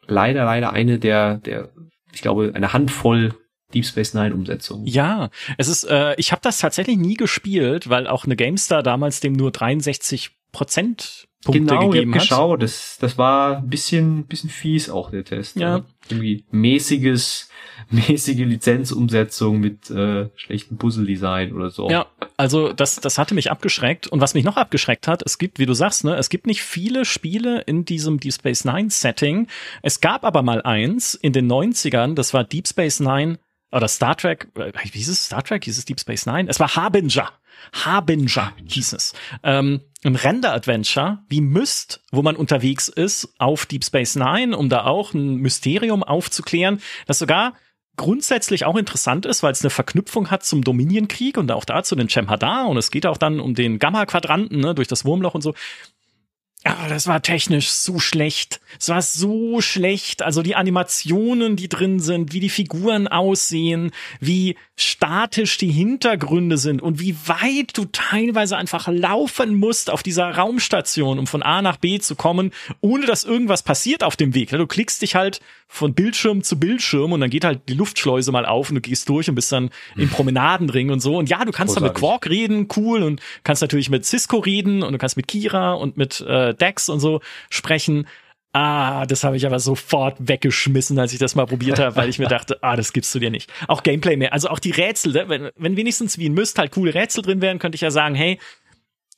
leider, 0.07 0.45
leider 0.45 0.73
eine 0.73 0.99
der, 0.99 1.37
der, 1.39 1.69
ich 2.13 2.23
glaube, 2.23 2.53
eine 2.55 2.73
Handvoll 2.73 3.35
Deep 3.75 3.85
Space 3.85 4.15
Nine 4.15 4.35
Umsetzungen. 4.35 4.87
Ja, 4.87 5.31
es 5.59 5.69
ist, 5.69 5.85
äh, 5.85 6.15
ich 6.17 6.33
habe 6.33 6.41
das 6.43 6.59
tatsächlich 6.59 6.97
nie 6.97 7.15
gespielt, 7.15 7.91
weil 7.91 8.07
auch 8.07 8.25
eine 8.25 8.37
GameStar 8.37 8.83
damals 8.83 9.21
dem 9.21 9.35
nur 9.35 9.51
63 9.51 10.31
Prozent 10.53 11.26
Punkte 11.47 11.75
genau, 11.75 11.89
gegeben 11.89 12.15
hat. 12.15 12.29
Genau, 12.29 12.57
das, 12.57 12.99
das 13.01 13.17
war 13.17 13.59
ein 13.59 13.69
bisschen, 13.69 14.27
bisschen 14.27 14.51
fies 14.51 14.91
auch 14.91 15.11
der 15.11 15.25
Test. 15.25 15.57
Ja. 15.57 15.85
Irgendwie 16.09 16.45
mäßiges 16.51 17.49
mäßige 17.91 18.39
Lizenzumsetzung 18.47 19.61
mit 19.61 19.91
äh, 19.91 20.29
schlechtem 20.35 20.77
Puzzle-Design 20.77 21.53
oder 21.53 21.71
so. 21.71 21.89
Ja, 21.91 22.07
also 22.37 22.73
das, 22.73 22.97
das 22.97 23.19
hatte 23.19 23.35
mich 23.35 23.51
abgeschreckt. 23.51 24.07
Und 24.07 24.21
was 24.21 24.35
mich 24.35 24.45
noch 24.45 24.57
abgeschreckt 24.57 25.09
hat, 25.09 25.23
es 25.25 25.39
gibt, 25.39 25.59
wie 25.59 25.67
du 25.67 25.75
sagst, 25.75 26.05
ne, 26.05 26.17
es 26.17 26.29
gibt 26.29 26.47
nicht 26.47 26.63
viele 26.63 27.05
Spiele 27.05 27.61
in 27.63 27.85
diesem 27.85 28.19
Deep 28.19 28.35
Space 28.35 28.65
Nine 28.65 28.91
Setting. 28.91 29.47
Es 29.83 30.01
gab 30.01 30.25
aber 30.25 30.43
mal 30.43 30.63
eins 30.63 31.15
in 31.15 31.33
den 31.33 31.51
90ern, 31.51 32.15
das 32.15 32.35
war 32.35 32.45
Deep 32.45 32.67
Space 32.67 33.01
Nine 33.01 33.39
oder 33.73 33.89
Star 33.89 34.17
Trek, 34.17 34.49
äh, 34.57 34.73
wie 34.83 34.99
hieß 34.99 35.09
es? 35.09 35.27
Star 35.27 35.43
Trek? 35.43 35.65
Hieß 35.65 35.79
es 35.79 35.85
Deep 35.85 36.01
Space 36.01 36.27
Nine? 36.27 36.49
Es 36.49 36.61
war 36.61 36.75
Harbinger. 36.77 37.31
Harbinger 37.73 38.53
hieß 38.67 38.93
es. 38.93 39.13
Ähm, 39.43 39.81
ein 40.05 40.15
Render-Adventure 40.15 41.19
wie 41.29 41.41
Myst, 41.41 42.03
wo 42.13 42.23
man 42.23 42.37
unterwegs 42.37 42.89
ist 42.89 43.35
auf 43.39 43.67
Deep 43.67 43.85
Space 43.85 44.17
Nine, 44.17 44.57
um 44.57 44.69
da 44.69 44.85
auch 44.85 45.15
ein 45.15 45.37
Mysterium 45.37 46.03
aufzuklären, 46.03 46.81
das 47.07 47.19
sogar 47.19 47.55
grundsätzlich 47.97 48.65
auch 48.65 48.77
interessant 48.77 49.27
ist, 49.27 49.43
weil 49.43 49.53
es 49.53 49.63
eine 49.63 49.71
Verknüpfung 49.71 50.31
hat 50.31 50.45
zum 50.45 50.63
Dominienkrieg 50.63 51.39
und 51.39 51.51
auch 51.51 51.65
da 51.65 51.83
zu 51.83 51.97
den 51.97 52.09
Chemhadar 52.09 52.69
und 52.69 52.77
es 52.77 52.91
geht 52.91 53.07
auch 53.07 53.17
dann 53.17 53.41
um 53.41 53.55
den 53.55 53.79
Gamma-Quadranten 53.79 54.61
ne, 54.61 54.75
durch 54.75 54.89
das 54.89 55.05
Wurmloch 55.05 55.35
und 55.35 55.43
so. 55.43 55.55
Ja, 56.65 56.89
das 56.89 57.07
war 57.07 57.23
technisch 57.23 57.71
so 57.71 58.01
schlecht. 58.01 58.61
Es 58.81 58.89
war 58.89 59.01
so 59.01 59.61
schlecht. 59.61 60.23
Also 60.23 60.43
die 60.43 60.57
Animationen, 60.57 61.55
die 61.55 61.69
drin 61.69 62.01
sind, 62.01 62.33
wie 62.33 62.41
die 62.41 62.51
Figuren 62.51 63.07
aussehen, 63.07 63.93
wie 64.19 64.57
statisch 64.79 65.57
die 65.57 65.71
Hintergründe 65.71 66.59
sind 66.59 66.83
und 66.83 67.01
wie 67.01 67.17
weit 67.27 67.77
du 67.79 67.87
teilweise 67.87 68.59
einfach 68.59 68.89
laufen 68.89 69.55
musst 69.55 69.91
auf 69.91 70.03
dieser 70.03 70.31
Raumstation, 70.37 71.19
um 71.19 71.27
von 71.27 71.43
A 71.43 71.63
nach 71.63 71.79
B 71.79 71.99
zu 71.99 72.15
kommen, 72.15 72.53
ohne 72.83 73.07
dass 73.07 73.25
irgendwas 73.25 73.63
passiert 73.63 74.05
auf 74.05 74.17
dem 74.17 74.35
Weg. 74.35 74.51
Du 74.51 74.67
klickst 74.67 75.01
dich 75.01 75.15
halt 75.15 75.41
von 75.67 75.95
Bildschirm 75.95 76.43
zu 76.43 76.61
Bildschirm 76.61 77.13
und 77.13 77.21
dann 77.21 77.31
geht 77.31 77.45
halt 77.45 77.63
die 77.69 77.75
Luftschleuse 77.75 78.33
mal 78.33 78.45
auf 78.45 78.69
und 78.69 78.77
du 78.77 78.81
gehst 78.83 79.09
durch 79.09 79.29
und 79.31 79.35
bist 79.35 79.51
dann 79.51 79.71
im 79.97 80.11
Promenadenring 80.11 80.91
und 80.91 81.01
so. 81.01 81.17
Und 81.17 81.31
ja, 81.31 81.45
du 81.45 81.53
kannst 81.53 81.75
dann 81.75 81.83
mit 81.83 81.95
Quark 81.95 82.29
reden, 82.29 82.69
cool, 82.77 83.03
und 83.03 83.21
kannst 83.45 83.63
natürlich 83.63 83.89
mit 83.89 84.05
Cisco 84.05 84.39
reden 84.39 84.83
und 84.83 84.93
du 84.93 84.99
kannst 84.99 85.17
mit 85.17 85.27
Kira 85.27 85.73
und 85.73 85.97
mit 85.97 86.21
äh, 86.21 86.55
Dex 86.55 86.91
und 86.91 87.01
so 87.01 87.21
sprechen. 87.49 88.07
Ah, 88.59 89.05
das 89.05 89.23
habe 89.23 89.37
ich 89.37 89.45
aber 89.45 89.61
sofort 89.61 90.17
weggeschmissen, 90.19 90.99
als 90.99 91.13
ich 91.13 91.19
das 91.19 91.35
mal 91.35 91.45
probiert 91.45 91.79
habe, 91.79 91.95
weil 91.95 92.09
ich 92.09 92.19
mir 92.19 92.27
dachte, 92.27 92.57
ah, 92.63 92.75
das 92.75 92.95
gibst 92.95 93.15
du 93.15 93.19
dir 93.19 93.29
nicht. 93.29 93.53
Auch 93.69 93.83
Gameplay 93.83 94.17
mehr, 94.17 94.33
also 94.33 94.49
auch 94.49 94.59
die 94.59 94.71
Rätsel, 94.71 95.13
ne? 95.13 95.29
wenn, 95.29 95.51
wenn 95.57 95.77
wenigstens 95.77 96.17
wie 96.17 96.27
ein 96.27 96.33
Myst 96.33 96.59
halt 96.59 96.73
coole 96.73 96.95
Rätsel 96.95 97.21
drin 97.21 97.43
wären, 97.43 97.59
könnte 97.59 97.77
ich 97.77 97.83
ja 97.83 97.91
sagen, 97.91 98.15
hey, 98.15 98.39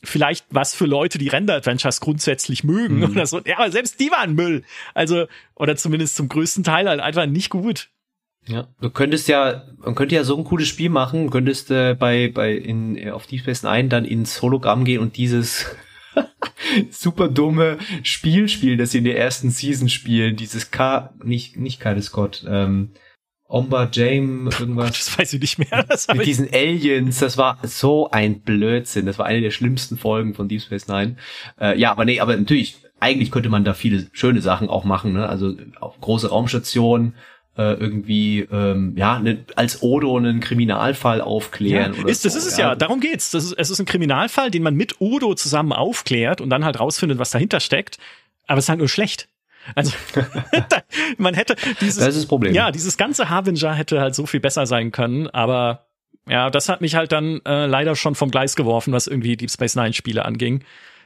vielleicht 0.03 0.45
was 0.51 0.75
für 0.75 0.87
Leute, 0.87 1.19
die 1.19 1.29
Render-Adventures 1.29 2.01
grundsätzlich 2.01 2.65
mögen 2.65 2.97
mhm. 2.97 3.13
oder 3.13 3.27
so. 3.27 3.41
Ja, 3.47 3.59
aber 3.59 3.71
selbst 3.71 4.01
die 4.01 4.11
waren 4.11 4.35
Müll. 4.35 4.65
Also, 4.93 5.27
oder 5.55 5.77
zumindest 5.77 6.17
zum 6.17 6.29
größten 6.29 6.65
Teil 6.65 6.89
halt 6.89 6.99
einfach 6.99 7.27
nicht 7.27 7.49
gut. 7.49 7.91
Ja, 8.45 8.67
du 8.81 8.91
könntest 8.91 9.29
ja, 9.29 9.69
man 9.77 9.95
könnte 9.95 10.17
ja 10.17 10.25
so 10.25 10.37
ein 10.37 10.43
cooles 10.43 10.67
Spiel 10.67 10.91
machen, 10.91 11.31
könntest 11.31 11.71
äh, 11.71 11.95
bei, 11.95 12.33
bei, 12.35 12.55
in, 12.55 13.09
auf 13.11 13.29
Deep 13.29 13.43
Space 13.43 13.63
Nine 13.63 13.89
dann 13.89 14.05
ins 14.05 14.43
Hologramm 14.43 14.85
gehen 14.85 15.01
und 15.01 15.17
dieses 15.17 15.77
super 16.91 17.29
dumme 17.29 17.79
Spiel 18.03 18.49
spielen, 18.49 18.79
das 18.79 18.93
sie 18.93 18.99
in 18.99 19.05
der 19.05 19.19
ersten 19.19 19.51
Season 19.51 19.89
spielen, 19.89 20.37
dieses 20.37 20.71
K, 20.71 21.15
nicht, 21.23 21.57
nicht 21.57 21.81
Kyle 21.81 22.03
Scott, 22.03 22.45
ähm, 22.49 22.91
Omba 23.49 23.89
Jame, 23.91 24.51
irgendwas. 24.61 24.91
Das 24.91 25.19
weiß 25.19 25.33
ich 25.33 25.41
nicht 25.41 25.59
mehr. 25.59 25.87
Mit 26.15 26.27
diesen 26.27 26.49
Aliens, 26.53 27.19
das 27.19 27.39
war 27.39 27.59
so 27.63 28.11
ein 28.11 28.41
Blödsinn. 28.41 29.07
Das 29.07 29.19
war 29.19 29.25
eine 29.25 29.41
der 29.41 29.51
schlimmsten 29.51 29.97
Folgen 29.97 30.35
von 30.35 30.49
Deep 30.49 30.61
Space 30.61 30.87
Nine. 30.87 31.17
Äh, 31.59 31.79
ja, 31.79 31.91
aber 31.91 32.05
nee, 32.05 32.21
aber 32.21 32.37
natürlich, 32.37 32.77
eigentlich 33.01 33.31
könnte 33.31 33.49
man 33.49 33.65
da 33.65 33.73
viele 33.73 34.07
schöne 34.13 34.43
Sachen 34.43 34.69
auch 34.69 34.85
machen. 34.85 35.15
Ne? 35.15 35.27
Also 35.27 35.55
auch 35.81 35.99
große 35.99 36.29
Raumstationen, 36.29 37.15
äh, 37.59 37.75
irgendwie 37.75 38.41
ähm, 38.51 38.95
ja 38.97 39.19
ne, 39.19 39.45
als 39.57 39.83
Odo 39.83 40.17
einen 40.17 40.41
Kriminalfall 40.41 41.21
aufklären. 41.21 41.95
Ja, 41.95 42.07
ist, 42.07 42.25
das 42.25 42.33
so, 42.33 42.39
ist 42.39 42.47
es 42.47 42.57
ja. 42.57 42.69
ja. 42.71 42.75
Darum 42.77 43.01
geht's. 43.01 43.33
Das 43.33 43.45
ist, 43.45 43.53
es 43.53 43.71
ist 43.71 43.81
ein 43.81 43.87
Kriminalfall, 43.87 44.51
den 44.51 44.63
man 44.63 44.75
mit 44.75 45.01
Odo 45.01 45.35
zusammen 45.35 45.73
aufklärt 45.73 46.41
und 46.41 46.51
dann 46.51 46.65
halt 46.65 46.79
rausfindet, 46.79 47.19
was 47.19 47.31
dahinter 47.31 47.61
steckt. 47.61 47.99
Aber 48.47 48.59
es 48.59 48.67
ist 48.67 48.69
halt 48.69 48.79
nur 48.79 48.89
schlecht. 48.89 49.29
Also 49.75 49.93
man 51.19 51.35
hätte 51.35 51.57
dieses 51.81 51.97
das 51.97 52.09
ist 52.09 52.19
das 52.19 52.27
Problem. 52.27 52.55
ja 52.55 52.71
dieses 52.71 52.97
ganze 52.97 53.29
Harbinger 53.29 53.75
hätte 53.75 54.01
halt 54.01 54.15
so 54.15 54.25
viel 54.25 54.41
besser 54.41 54.67
sein 54.67 54.93
können, 54.93 55.29
aber 55.29 55.89
ja, 56.29 56.51
das 56.51 56.69
hat 56.69 56.81
mich 56.81 56.95
halt 56.95 57.13
dann 57.13 57.41
äh, 57.47 57.67
leider 57.67 57.97
schon 57.97 58.15
vom 58.15 58.31
Gleis 58.31 58.55
geworfen, 58.55 58.93
was 58.93 59.07
irgendwie 59.07 59.37
Deep 59.37 59.51
Space 59.51 59.77
Nine 59.77 59.95
Spiele 59.95 60.25
anging. 60.25 60.63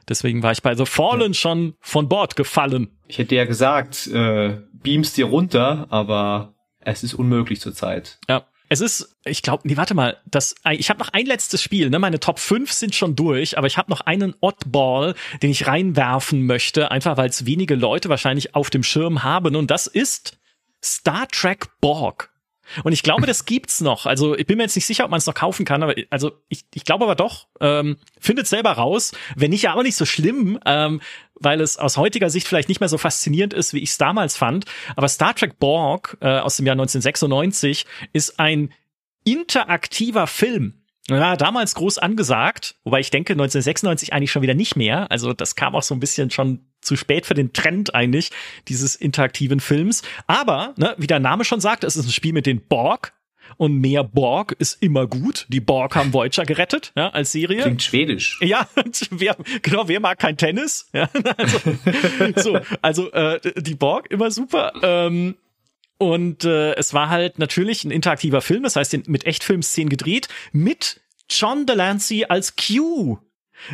Deswegen 0.09 0.43
war 0.43 0.53
ich 0.53 0.63
bei 0.63 0.75
The 0.75 0.87
Fallen 0.87 1.35
schon 1.35 1.75
von 1.81 2.09
Bord 2.09 2.37
gefallen. 2.37 2.91
Ich 3.09 3.19
hätte 3.19 3.35
ja 3.35 3.45
gesagt, 3.45 4.07
äh, 4.09 4.59
beamst 4.73 5.17
dir 5.17 5.27
runter, 5.27 5.87
aber 5.91 6.55
es 6.81 7.03
ist 7.05 7.15
unmöglich 7.15 7.61
zurzeit. 7.61 8.19
Ja. 8.29 8.47
Es 8.69 8.81
ist, 8.81 9.19
ich 9.27 9.43
glaube, 9.43 9.69
nee, 9.69 9.77
warte 9.77 9.93
mal, 9.93 10.17
das, 10.25 10.55
ich 10.71 10.89
habe 10.89 10.99
noch 10.99 11.11
ein 11.11 11.27
letztes 11.27 11.63
Spiel, 11.63 11.91
ne? 11.91 11.99
Meine 11.99 12.21
Top 12.21 12.39
5 12.39 12.73
sind 12.73 12.95
schon 12.95 13.15
durch, 13.15 13.59
aber 13.59 13.67
ich 13.67 13.77
habe 13.77 13.91
noch 13.91 14.01
einen 14.01 14.35
Oddball, 14.41 15.15
den 15.43 15.51
ich 15.51 15.67
reinwerfen 15.67 16.47
möchte, 16.47 16.91
einfach 16.91 17.19
weil 17.19 17.29
es 17.29 17.45
wenige 17.45 17.75
Leute 17.75 18.09
wahrscheinlich 18.09 18.55
auf 18.55 18.71
dem 18.71 18.83
Schirm 18.83 19.25
haben 19.25 19.57
und 19.57 19.71
das 19.71 19.87
ist 19.87 20.39
Star 20.83 21.29
Trek 21.29 21.67
Borg. 21.83 22.32
Und 22.85 22.93
ich 22.93 23.03
glaube, 23.03 23.27
das 23.27 23.45
gibt's 23.45 23.81
noch. 23.81 24.07
Also 24.07 24.37
ich 24.37 24.47
bin 24.47 24.57
mir 24.57 24.65
jetzt 24.65 24.77
nicht 24.77 24.87
sicher, 24.87 25.05
ob 25.05 25.11
man 25.11 25.19
es 25.19 25.27
noch 25.27 25.35
kaufen 25.35 25.65
kann, 25.65 25.83
aber 25.83 25.95
also 26.11 26.33
ich, 26.49 26.65
ich 26.75 26.85
glaube 26.85 27.05
aber 27.05 27.15
doch. 27.15 27.47
Ähm, 27.61 27.97
findet 28.21 28.47
selber 28.47 28.73
raus. 28.73 29.13
Wenn 29.37 29.51
nicht, 29.51 29.63
ja 29.63 29.73
aber 29.73 29.83
nicht 29.83 29.97
so 29.97 30.05
schlimm, 30.05 30.59
ähm, 30.67 31.01
weil 31.35 31.61
es 31.61 31.77
aus 31.77 31.97
heutiger 31.97 32.31
Sicht 32.31 32.49
vielleicht 32.49 32.69
nicht 32.69 32.81
mehr 32.81 32.89
so 32.89 32.99
faszinierend 32.99 33.55
ist, 33.55 33.75
wie 33.75 33.81
ich 33.81 33.91
es 33.91 33.99
damals 33.99 34.37
fand. 34.37 34.65
Aber 34.97 35.09
Star 35.09 35.35
Trek 35.35 35.59
Borg 35.59 36.17
äh, 36.21 36.39
aus 36.39 36.57
dem 36.57 36.67
Jahr 36.67 36.75
1996 36.75 37.87
ist 38.13 38.39
ein 38.39 38.73
interaktiver 39.25 40.27
Film. 40.27 40.82
Ja, 41.09 41.37
damals 41.37 41.75
groß 41.75 41.99
angesagt, 41.99 42.77
wobei 42.85 43.01
ich 43.01 43.11
denke 43.11 43.33
1996 43.33 44.13
eigentlich 44.13 44.31
schon 44.31 44.43
wieder 44.43 44.55
nicht 44.55 44.77
mehr. 44.77 45.11
Also 45.11 45.33
das 45.33 45.57
kam 45.57 45.75
auch 45.75 45.83
so 45.83 45.95
ein 45.95 46.01
bisschen 46.01 46.31
schon 46.31 46.61
zu 46.81 46.97
spät 46.97 47.27
für 47.27 47.35
den 47.35 47.53
Trend 47.53 47.95
eigentlich 47.95 48.31
dieses 48.69 48.95
interaktiven 48.95 49.61
Films. 49.61 50.03
Aber, 50.27 50.75
ne, 50.77 50.95
wie 50.99 51.07
der 51.07 51.19
Name 51.19 51.45
schon 51.45 51.61
sagt, 51.61 51.85
es 51.85 51.97
ist 51.97 52.07
ein 52.07 52.13
Spiel 52.13 52.33
mit 52.33 52.47
den 52.47 52.61
Borg. 52.61 53.15
Und 53.57 53.81
mehr 53.81 54.05
Borg 54.05 54.53
ist 54.59 54.83
immer 54.83 55.07
gut. 55.07 55.47
Die 55.49 55.61
Borg 55.61 55.95
haben 55.95 56.13
Voyager 56.13 56.45
gerettet, 56.45 56.93
ja, 56.97 57.11
als 57.11 57.33
Serie. 57.33 57.63
Klingt 57.63 57.83
schwedisch. 57.83 58.39
Ja, 58.41 58.67
wer, 59.11 59.37
genau, 59.61 59.89
wer 59.89 60.01
mag 60.01 60.19
kein 60.19 60.37
Tennis? 60.37 60.89
Ja, 60.93 61.11
also, 61.37 61.59
so, 62.37 62.61
also 62.81 63.13
äh, 63.13 63.41
die 63.61 63.75
Borg 63.75 64.11
immer 64.11 64.31
super. 64.31 64.73
Ähm, 64.83 65.37
und 66.03 66.45
äh, 66.45 66.75
es 66.75 66.95
war 66.95 67.11
halt 67.11 67.39
natürlich 67.39 67.85
ein 67.85 67.93
interaktiver 67.93 68.41
Film, 68.41 68.65
das 68.65 68.75
heißt 68.75 69.09
mit 69.09 69.25
Echtfilmszenen 69.25 69.89
gedreht, 69.89 70.29
mit 70.51 71.01
John 71.31 71.65
Delancey 71.65 72.25
als 72.29 72.57
Q. 72.57 73.19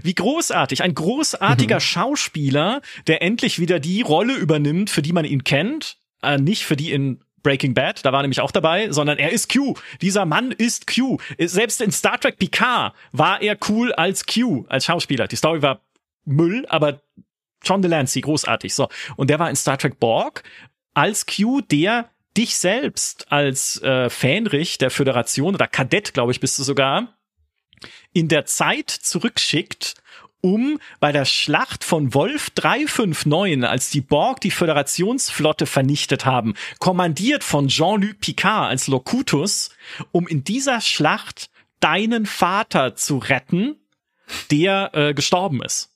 Wie 0.02 0.14
großartig. 0.14 0.82
Ein 0.82 0.94
großartiger 0.94 1.76
mhm. 1.76 1.80
Schauspieler, 1.80 2.82
der 3.06 3.22
endlich 3.22 3.58
wieder 3.58 3.80
die 3.80 4.02
Rolle 4.02 4.34
übernimmt, 4.34 4.90
für 4.90 5.00
die 5.00 5.14
man 5.14 5.24
ihn 5.24 5.44
kennt. 5.44 5.96
Äh, 6.22 6.36
nicht 6.36 6.64
für 6.64 6.76
die 6.76 6.92
in 6.92 7.20
Breaking 7.42 7.72
Bad, 7.72 8.04
da 8.04 8.12
war 8.12 8.20
nämlich 8.20 8.40
auch 8.40 8.50
dabei, 8.50 8.90
sondern 8.90 9.16
er 9.16 9.32
ist 9.32 9.50
Q. 9.50 9.74
Dieser 10.02 10.26
Mann 10.26 10.52
ist 10.52 10.86
Q. 10.92 11.16
Selbst 11.38 11.80
in 11.80 11.92
Star 11.92 12.20
Trek 12.20 12.38
Picard 12.38 12.94
war 13.12 13.40
er 13.40 13.56
cool 13.68 13.92
als 13.92 14.26
Q, 14.26 14.66
als 14.68 14.84
Schauspieler. 14.84 15.28
Die 15.28 15.36
Story 15.36 15.62
war 15.62 15.80
Müll, 16.26 16.66
aber 16.68 17.00
John 17.64 17.80
Delancey, 17.80 18.20
großartig. 18.20 18.74
So. 18.74 18.88
Und 19.16 19.30
der 19.30 19.38
war 19.38 19.48
in 19.48 19.56
Star 19.56 19.78
Trek 19.78 19.98
Borg 19.98 20.42
als 20.92 21.26
Q, 21.26 21.60
der 21.60 22.10
dich 22.38 22.56
selbst 22.56 23.30
als 23.32 23.82
äh, 23.82 24.08
Fähnrich 24.08 24.78
der 24.78 24.90
Föderation 24.90 25.54
oder 25.54 25.66
Kadett, 25.66 26.14
glaube 26.14 26.32
ich, 26.32 26.40
bist 26.40 26.58
du 26.58 26.62
sogar, 26.62 27.18
in 28.12 28.28
der 28.28 28.46
Zeit 28.46 28.90
zurückschickt, 28.90 29.94
um 30.40 30.78
bei 31.00 31.10
der 31.10 31.24
Schlacht 31.24 31.82
von 31.82 32.14
Wolf 32.14 32.50
359, 32.50 33.68
als 33.68 33.90
die 33.90 34.00
Borg 34.00 34.40
die 34.40 34.52
Föderationsflotte 34.52 35.66
vernichtet 35.66 36.24
haben, 36.24 36.54
kommandiert 36.78 37.42
von 37.42 37.66
Jean-Luc 37.66 38.20
Picard 38.20 38.70
als 38.70 38.86
Locutus, 38.86 39.70
um 40.12 40.28
in 40.28 40.44
dieser 40.44 40.80
Schlacht 40.80 41.50
deinen 41.80 42.24
Vater 42.24 42.94
zu 42.94 43.18
retten, 43.18 43.76
der 44.52 44.90
äh, 44.94 45.14
gestorben 45.14 45.62
ist. 45.62 45.90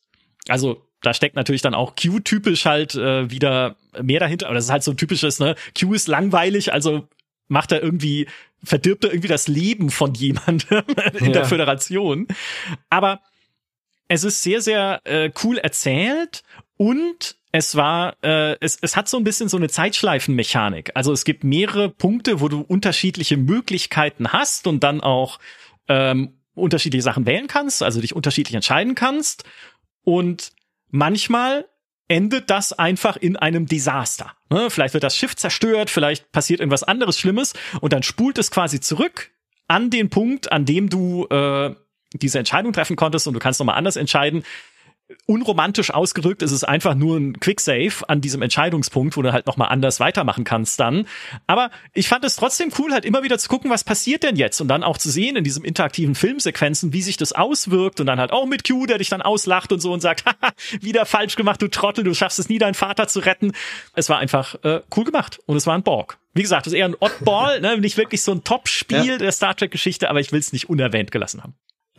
Also 0.48 0.88
da 1.02 1.14
steckt 1.14 1.36
natürlich 1.36 1.62
dann 1.62 1.74
auch 1.74 1.94
Q-typisch 1.96 2.64
halt 2.64 2.94
äh, 2.94 3.30
wieder 3.30 3.76
mehr 4.00 4.20
dahinter. 4.20 4.46
Aber 4.46 4.54
das 4.54 4.66
ist 4.66 4.70
halt 4.70 4.82
so 4.82 4.92
ein 4.92 4.96
typisches, 4.96 5.38
ne? 5.38 5.56
Q 5.78 5.94
ist 5.94 6.08
langweilig, 6.08 6.72
also 6.72 7.08
macht 7.48 7.72
er 7.72 7.82
irgendwie, 7.82 8.28
verdirbt 8.62 9.04
er 9.04 9.10
irgendwie 9.10 9.28
das 9.28 9.48
Leben 9.48 9.90
von 9.90 10.14
jemandem 10.14 10.82
in 11.18 11.26
ja. 11.26 11.32
der 11.32 11.44
Föderation. 11.44 12.28
Aber 12.88 13.20
es 14.08 14.24
ist 14.24 14.42
sehr, 14.42 14.60
sehr 14.60 15.00
äh, 15.04 15.30
cool 15.42 15.58
erzählt 15.58 16.42
und 16.76 17.36
es 17.50 17.76
war, 17.76 18.16
äh, 18.22 18.56
es, 18.60 18.78
es 18.80 18.96
hat 18.96 19.08
so 19.08 19.18
ein 19.18 19.24
bisschen 19.24 19.48
so 19.48 19.58
eine 19.58 19.68
Zeitschleifenmechanik. 19.68 20.92
Also 20.94 21.12
es 21.12 21.24
gibt 21.24 21.44
mehrere 21.44 21.90
Punkte, 21.90 22.40
wo 22.40 22.48
du 22.48 22.62
unterschiedliche 22.62 23.36
Möglichkeiten 23.36 24.32
hast 24.32 24.66
und 24.66 24.82
dann 24.82 25.02
auch 25.02 25.38
ähm, 25.88 26.38
unterschiedliche 26.54 27.02
Sachen 27.02 27.26
wählen 27.26 27.48
kannst, 27.48 27.82
also 27.82 28.00
dich 28.00 28.14
unterschiedlich 28.16 28.54
entscheiden 28.54 28.94
kannst. 28.94 29.44
Und 30.04 30.52
manchmal 30.92 31.66
endet 32.06 32.50
das 32.50 32.72
einfach 32.72 33.16
in 33.16 33.36
einem 33.36 33.66
Desaster. 33.66 34.32
Ne? 34.50 34.70
Vielleicht 34.70 34.94
wird 34.94 35.02
das 35.02 35.16
Schiff 35.16 35.34
zerstört, 35.34 35.90
vielleicht 35.90 36.30
passiert 36.30 36.60
irgendwas 36.60 36.84
anderes 36.84 37.18
Schlimmes 37.18 37.54
und 37.80 37.92
dann 37.92 38.04
spult 38.04 38.38
es 38.38 38.50
quasi 38.50 38.78
zurück 38.78 39.30
an 39.66 39.90
den 39.90 40.10
Punkt, 40.10 40.52
an 40.52 40.64
dem 40.64 40.90
du 40.90 41.26
äh, 41.28 41.74
diese 42.12 42.38
Entscheidung 42.38 42.72
treffen 42.72 42.96
konntest 42.96 43.26
und 43.26 43.34
du 43.34 43.40
kannst 43.40 43.58
nochmal 43.58 43.76
anders 43.76 43.96
entscheiden 43.96 44.44
unromantisch 45.26 45.92
ausgedrückt 45.92 46.42
ist 46.42 46.52
es 46.52 46.64
einfach 46.64 46.94
nur 46.94 47.16
ein 47.16 47.40
Quicksave 47.40 48.08
an 48.08 48.20
diesem 48.20 48.42
Entscheidungspunkt, 48.42 49.16
wo 49.16 49.22
du 49.22 49.32
halt 49.32 49.46
nochmal 49.46 49.68
anders 49.68 50.00
weitermachen 50.00 50.44
kannst 50.44 50.80
dann. 50.80 51.06
Aber 51.46 51.70
ich 51.92 52.08
fand 52.08 52.24
es 52.24 52.36
trotzdem 52.36 52.70
cool, 52.78 52.92
halt 52.92 53.04
immer 53.04 53.22
wieder 53.22 53.38
zu 53.38 53.48
gucken, 53.48 53.70
was 53.70 53.84
passiert 53.84 54.22
denn 54.22 54.36
jetzt 54.36 54.60
und 54.60 54.68
dann 54.68 54.82
auch 54.82 54.98
zu 54.98 55.10
sehen 55.10 55.36
in 55.36 55.44
diesem 55.44 55.64
interaktiven 55.64 56.14
Filmsequenzen, 56.14 56.92
wie 56.92 57.02
sich 57.02 57.16
das 57.16 57.32
auswirkt 57.32 58.00
und 58.00 58.06
dann 58.06 58.20
halt 58.20 58.32
auch 58.32 58.46
mit 58.46 58.66
Q, 58.66 58.86
der 58.86 58.98
dich 58.98 59.08
dann 59.08 59.22
auslacht 59.22 59.72
und 59.72 59.80
so 59.80 59.92
und 59.92 60.00
sagt, 60.00 60.24
haha, 60.26 60.52
wieder 60.80 61.06
falsch 61.06 61.36
gemacht, 61.36 61.62
du 61.62 61.68
Trottel, 61.68 62.04
du 62.04 62.14
schaffst 62.14 62.38
es 62.38 62.48
nie, 62.48 62.58
deinen 62.58 62.74
Vater 62.74 63.08
zu 63.08 63.20
retten. 63.20 63.52
Es 63.94 64.08
war 64.08 64.18
einfach 64.18 64.56
äh, 64.64 64.80
cool 64.96 65.04
gemacht 65.04 65.38
und 65.46 65.56
es 65.56 65.66
war 65.66 65.74
ein 65.74 65.82
Borg. 65.82 66.18
Wie 66.34 66.42
gesagt, 66.42 66.66
es 66.66 66.72
ist 66.72 66.78
eher 66.78 66.86
ein 66.86 66.96
Oddball, 66.98 67.60
ne? 67.62 67.78
nicht 67.78 67.96
wirklich 67.96 68.22
so 68.22 68.32
ein 68.32 68.44
Top-Spiel 68.44 69.04
ja. 69.04 69.18
der 69.18 69.32
Star 69.32 69.56
Trek-Geschichte, 69.56 70.08
aber 70.08 70.20
ich 70.20 70.32
will 70.32 70.40
es 70.40 70.52
nicht 70.52 70.68
unerwähnt 70.68 71.10
gelassen 71.10 71.42
haben. 71.42 71.54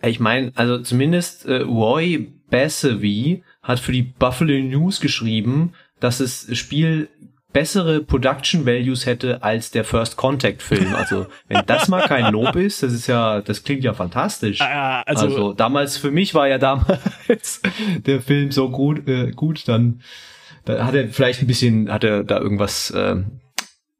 Ich 0.05 0.19
meine, 0.19 0.51
also 0.55 0.79
zumindest 0.79 1.45
äh, 1.45 1.61
Roy 1.61 2.33
Bassevi 2.49 3.43
hat 3.61 3.79
für 3.79 3.91
die 3.91 4.01
Buffalo 4.03 4.53
News 4.53 4.99
geschrieben, 4.99 5.73
dass 5.99 6.17
das 6.17 6.47
Spiel 6.57 7.09
bessere 7.53 8.01
Production 8.01 8.65
Values 8.65 9.05
hätte 9.05 9.43
als 9.43 9.71
der 9.71 9.85
First 9.85 10.17
Contact 10.17 10.61
Film. 10.61 10.93
Also 10.95 11.27
wenn 11.47 11.63
das 11.67 11.87
mal 11.87 12.01
kein 12.01 12.31
Lob 12.33 12.55
ist, 12.55 12.83
das 12.83 12.91
ist 12.91 13.07
ja, 13.07 13.41
das 13.41 13.63
klingt 13.63 13.83
ja 13.83 13.93
fantastisch. 13.93 14.59
Ah, 14.59 15.01
also, 15.03 15.25
also, 15.27 15.53
damals 15.53 15.97
für 15.97 16.11
mich 16.11 16.33
war 16.33 16.47
ja 16.47 16.57
damals 16.57 17.61
der 18.05 18.21
Film 18.21 18.51
so 18.51 18.69
gut, 18.69 19.07
äh, 19.07 19.31
gut, 19.31 19.67
dann, 19.67 20.01
dann 20.65 20.85
hat 20.85 20.95
er 20.95 21.07
vielleicht 21.09 21.41
ein 21.41 21.47
bisschen, 21.47 21.91
hat 21.91 22.03
er 22.03 22.23
da 22.23 22.39
irgendwas, 22.39 22.91
äh, 22.91 23.23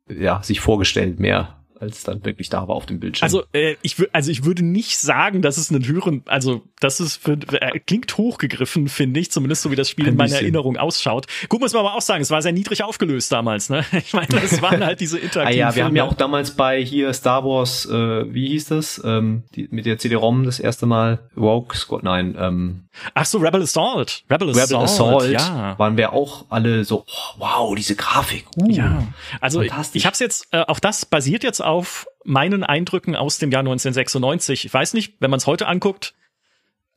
ja, 0.10 0.42
sich 0.44 0.60
vorgestellt 0.60 1.20
mehr 1.20 1.63
als 1.84 2.04
dann 2.04 2.24
wirklich 2.26 2.50
da 2.50 2.68
war 2.68 2.76
auf 2.76 2.86
dem 2.86 3.00
Bildschirm. 3.00 3.26
Also 3.26 3.44
äh, 3.54 3.76
ich 3.82 3.96
also 4.14 4.32
ich 4.32 4.46
würde 4.46 4.64
nicht 4.64 4.98
sagen, 4.98 5.42
dass 5.42 5.58
es 5.58 5.70
einen 5.70 5.86
höheren, 5.86 6.24
also 6.26 6.64
das 6.80 7.00
ist 7.00 7.18
für, 7.18 7.34
äh, 7.34 7.80
klingt 7.80 8.18
hochgegriffen, 8.18 8.88
finde 8.88 9.20
ich, 9.20 9.32
zumindest 9.32 9.62
so 9.62 9.72
wie 9.72 9.76
das 9.76 9.90
Spiel 9.90 10.06
Ein 10.06 10.12
in 10.12 10.18
meiner 10.18 10.30
bisschen. 10.30 10.46
Erinnerung 10.46 10.78
ausschaut. 10.78 11.28
Gut 11.50 11.60
muss 11.60 11.74
man 11.74 11.86
aber 11.86 11.96
auch 11.96 12.02
sagen, 12.02 12.22
es 12.22 12.32
war 12.32 12.42
sehr 12.42 12.54
niedrig 12.54 12.84
aufgelöst 12.84 13.32
damals, 13.32 13.70
ne? 13.70 13.86
Ich 13.94 14.14
meine, 14.14 14.28
es 14.44 14.62
waren 14.62 14.86
halt 14.86 15.00
diese 15.00 15.18
interaktiven. 15.18 15.48
ah 15.64 15.70
ja, 15.70 15.76
wir 15.76 15.86
haben 15.86 15.96
ja 15.96 16.04
auch 16.04 16.14
damals 16.14 16.52
bei 16.52 16.84
hier 16.84 17.14
Star 17.14 17.44
Wars, 17.46 17.86
äh, 17.86 18.34
wie 18.34 18.50
hieß 18.50 18.66
das, 18.66 19.02
ähm, 19.04 19.44
die, 19.56 19.68
mit 19.72 19.86
der 19.86 19.98
CD-ROM 19.98 20.44
das 20.44 20.60
erste 20.60 20.86
Mal 20.86 21.20
Rogue 21.38 21.76
Squad, 21.76 22.04
nein, 22.04 22.36
ähm, 22.38 22.84
Ach 23.16 23.26
so, 23.26 23.40
Rebel 23.40 23.64
Assault. 23.64 24.24
Rebel 24.30 24.52
Assault, 24.52 24.72
Rebel 24.72 24.84
Assault 24.84 25.30
ja. 25.30 25.78
waren 25.80 25.98
wir 25.98 26.14
auch 26.14 26.46
alle 26.50 26.84
so, 26.84 27.06
oh, 27.08 27.40
wow, 27.40 27.76
diese 27.76 27.96
Grafik. 27.96 28.46
Uh, 28.56 28.70
ja, 28.70 29.08
also 29.42 29.62
ich, 29.62 29.72
ich 29.94 30.06
habe 30.06 30.14
es 30.14 30.20
jetzt, 30.20 30.48
äh, 30.52 30.62
auch 30.62 30.80
das 30.80 31.06
basiert 31.06 31.44
jetzt 31.44 31.62
auf 31.62 31.73
meinen 32.24 32.64
Eindrücken 32.64 33.16
aus 33.16 33.38
dem 33.38 33.52
Jahr 33.52 33.62
1996. 33.62 34.66
Ich 34.66 34.74
weiß 34.74 34.94
nicht, 34.94 35.16
wenn 35.20 35.30
man 35.30 35.40
es 35.40 35.48
heute 35.48 35.68
anguckt, 35.68 36.14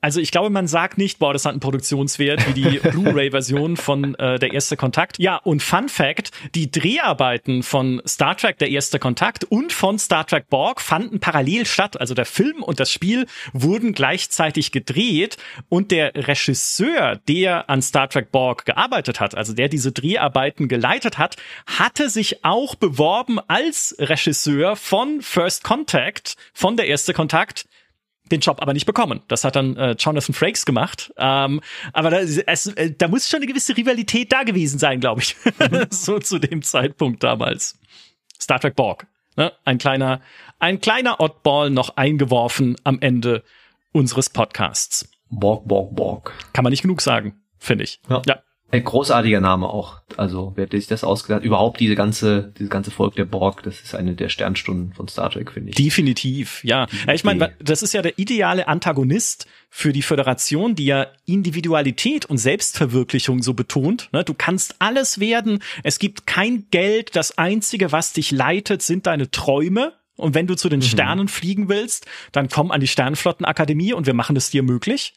Also 0.02 0.20
ich 0.20 0.30
glaube, 0.30 0.50
man 0.50 0.68
sagt 0.68 0.98
nicht, 0.98 1.18
boah, 1.18 1.32
das 1.32 1.46
hat 1.46 1.52
einen 1.52 1.60
Produktionswert 1.60 2.46
wie 2.46 2.52
die 2.52 2.78
Blu-ray-Version 2.90 3.76
von 3.76 4.14
äh, 4.16 4.38
Der 4.38 4.52
erste 4.52 4.76
Kontakt. 4.76 5.18
Ja, 5.18 5.36
und 5.36 5.62
Fun 5.62 5.88
Fact, 5.88 6.30
die 6.54 6.70
Dreharbeiten 6.70 7.62
von 7.62 8.02
Star 8.06 8.36
Trek 8.36 8.58
Der 8.58 8.70
erste 8.70 8.98
Kontakt 8.98 9.44
und 9.44 9.72
von 9.72 9.98
Star 9.98 10.26
Trek 10.26 10.48
Borg 10.50 10.82
fanden 10.82 11.18
parallel 11.18 11.64
statt. 11.64 11.98
Also 11.98 12.14
der 12.14 12.26
Film 12.26 12.62
und 12.62 12.78
das 12.78 12.92
Spiel 12.92 13.26
wurden 13.52 13.94
gleichzeitig 13.94 14.70
gedreht 14.70 15.38
und 15.70 15.90
der 15.90 16.14
Regisseur, 16.14 17.16
der 17.26 17.70
an 17.70 17.80
Star 17.80 18.08
Trek 18.08 18.30
Borg 18.30 18.66
gearbeitet 18.66 19.18
hat, 19.18 19.34
also 19.34 19.54
der 19.54 19.68
diese 19.68 19.92
Dreharbeiten 19.92 20.68
geleitet 20.68 21.16
hat, 21.16 21.36
hatte 21.66 22.10
sich 22.10 22.44
auch 22.44 22.74
beworben 22.74 23.40
als 23.48 23.96
Regisseur 23.98 24.76
von 24.76 25.22
First 25.22 25.64
Contact, 25.64 26.36
von 26.52 26.76
Der 26.76 26.86
erste 26.86 27.14
Kontakt 27.14 27.64
den 28.30 28.40
Job 28.40 28.60
aber 28.60 28.72
nicht 28.72 28.86
bekommen. 28.86 29.20
Das 29.28 29.44
hat 29.44 29.56
dann 29.56 29.76
äh, 29.76 29.92
Jonathan 29.98 30.34
Frakes 30.34 30.66
gemacht. 30.66 31.12
Ähm, 31.16 31.60
aber 31.92 32.10
da, 32.10 32.18
es, 32.18 32.66
äh, 32.66 32.92
da 32.96 33.08
muss 33.08 33.28
schon 33.28 33.38
eine 33.38 33.46
gewisse 33.46 33.76
Rivalität 33.76 34.32
da 34.32 34.42
gewesen 34.42 34.78
sein, 34.78 35.00
glaube 35.00 35.22
ich. 35.22 35.36
So 35.90 36.18
zu 36.18 36.38
dem 36.38 36.62
Zeitpunkt 36.62 37.22
damals. 37.22 37.78
Star 38.40 38.60
Trek 38.60 38.76
Borg. 38.76 39.06
Ne? 39.36 39.52
Ein 39.64 39.78
kleiner, 39.78 40.20
ein 40.58 40.80
kleiner 40.80 41.20
Oddball 41.20 41.70
noch 41.70 41.96
eingeworfen 41.96 42.76
am 42.84 43.00
Ende 43.00 43.42
unseres 43.92 44.30
Podcasts. 44.30 45.08
Borg, 45.30 45.66
Borg, 45.66 45.94
Borg. 45.94 46.32
Kann 46.52 46.62
man 46.62 46.70
nicht 46.70 46.82
genug 46.82 47.00
sagen, 47.00 47.42
finde 47.58 47.84
ich. 47.84 48.00
Ja. 48.08 48.22
ja. 48.26 48.42
Ein 48.70 48.82
großartiger 48.82 49.40
Name 49.40 49.68
auch. 49.68 50.00
Also, 50.16 50.52
wer 50.56 50.66
sich 50.68 50.88
das 50.88 51.04
ausgedacht 51.04 51.44
Überhaupt 51.44 51.78
diese 51.78 51.94
ganze, 51.94 52.52
diese 52.58 52.68
ganze 52.68 52.90
Volk 52.90 53.14
der 53.14 53.24
Borg, 53.24 53.62
das 53.62 53.80
ist 53.80 53.94
eine 53.94 54.14
der 54.14 54.28
Sternstunden 54.28 54.92
von 54.92 55.06
Star 55.06 55.30
Trek, 55.30 55.52
finde 55.52 55.70
ich. 55.70 55.76
Definitiv, 55.76 56.64
ja. 56.64 56.86
ja 57.06 57.14
ich 57.14 57.22
meine, 57.22 57.54
das 57.60 57.82
ist 57.82 57.94
ja 57.94 58.02
der 58.02 58.18
ideale 58.18 58.66
Antagonist 58.66 59.46
für 59.70 59.92
die 59.92 60.02
Föderation, 60.02 60.74
die 60.74 60.86
ja 60.86 61.06
Individualität 61.26 62.26
und 62.26 62.38
Selbstverwirklichung 62.38 63.42
so 63.42 63.54
betont. 63.54 64.08
Ne? 64.12 64.24
Du 64.24 64.34
kannst 64.34 64.76
alles 64.80 65.20
werden. 65.20 65.62
Es 65.84 66.00
gibt 66.00 66.26
kein 66.26 66.66
Geld. 66.70 67.14
Das 67.14 67.38
einzige, 67.38 67.92
was 67.92 68.14
dich 68.14 68.32
leitet, 68.32 68.82
sind 68.82 69.06
deine 69.06 69.30
Träume. 69.30 69.92
Und 70.16 70.34
wenn 70.34 70.46
du 70.46 70.56
zu 70.56 70.68
den 70.68 70.80
mhm. 70.80 70.84
Sternen 70.84 71.28
fliegen 71.28 71.68
willst, 71.68 72.06
dann 72.32 72.48
komm 72.48 72.72
an 72.72 72.80
die 72.80 72.88
Sternflottenakademie 72.88 73.92
und 73.92 74.06
wir 74.06 74.14
machen 74.14 74.34
es 74.34 74.50
dir 74.50 74.62
möglich 74.62 75.14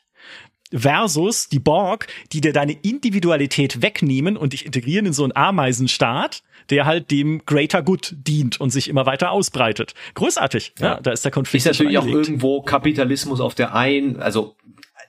versus 0.71 1.49
die 1.49 1.59
Borg, 1.59 2.07
die 2.31 2.41
dir 2.41 2.53
deine 2.53 2.73
Individualität 2.73 3.81
wegnehmen 3.81 4.37
und 4.37 4.53
dich 4.53 4.65
integrieren 4.65 5.05
in 5.05 5.13
so 5.13 5.23
einen 5.23 5.35
Ameisenstaat, 5.35 6.43
der 6.69 6.85
halt 6.85 7.11
dem 7.11 7.43
Greater 7.45 7.81
Good 7.81 8.15
dient 8.17 8.61
und 8.61 8.69
sich 8.69 8.87
immer 8.87 9.05
weiter 9.05 9.31
ausbreitet. 9.31 9.93
Großartig. 10.13 10.73
Ja, 10.79 10.85
ja 10.85 10.99
da 11.01 11.11
ist 11.11 11.25
der 11.25 11.31
Konflikt. 11.31 11.65
Ist 11.65 11.71
natürlich 11.71 11.97
auch 11.97 12.05
irgendwo 12.05 12.61
Kapitalismus 12.61 13.41
auf 13.41 13.55
der 13.55 13.73
einen, 13.73 14.21
also 14.21 14.55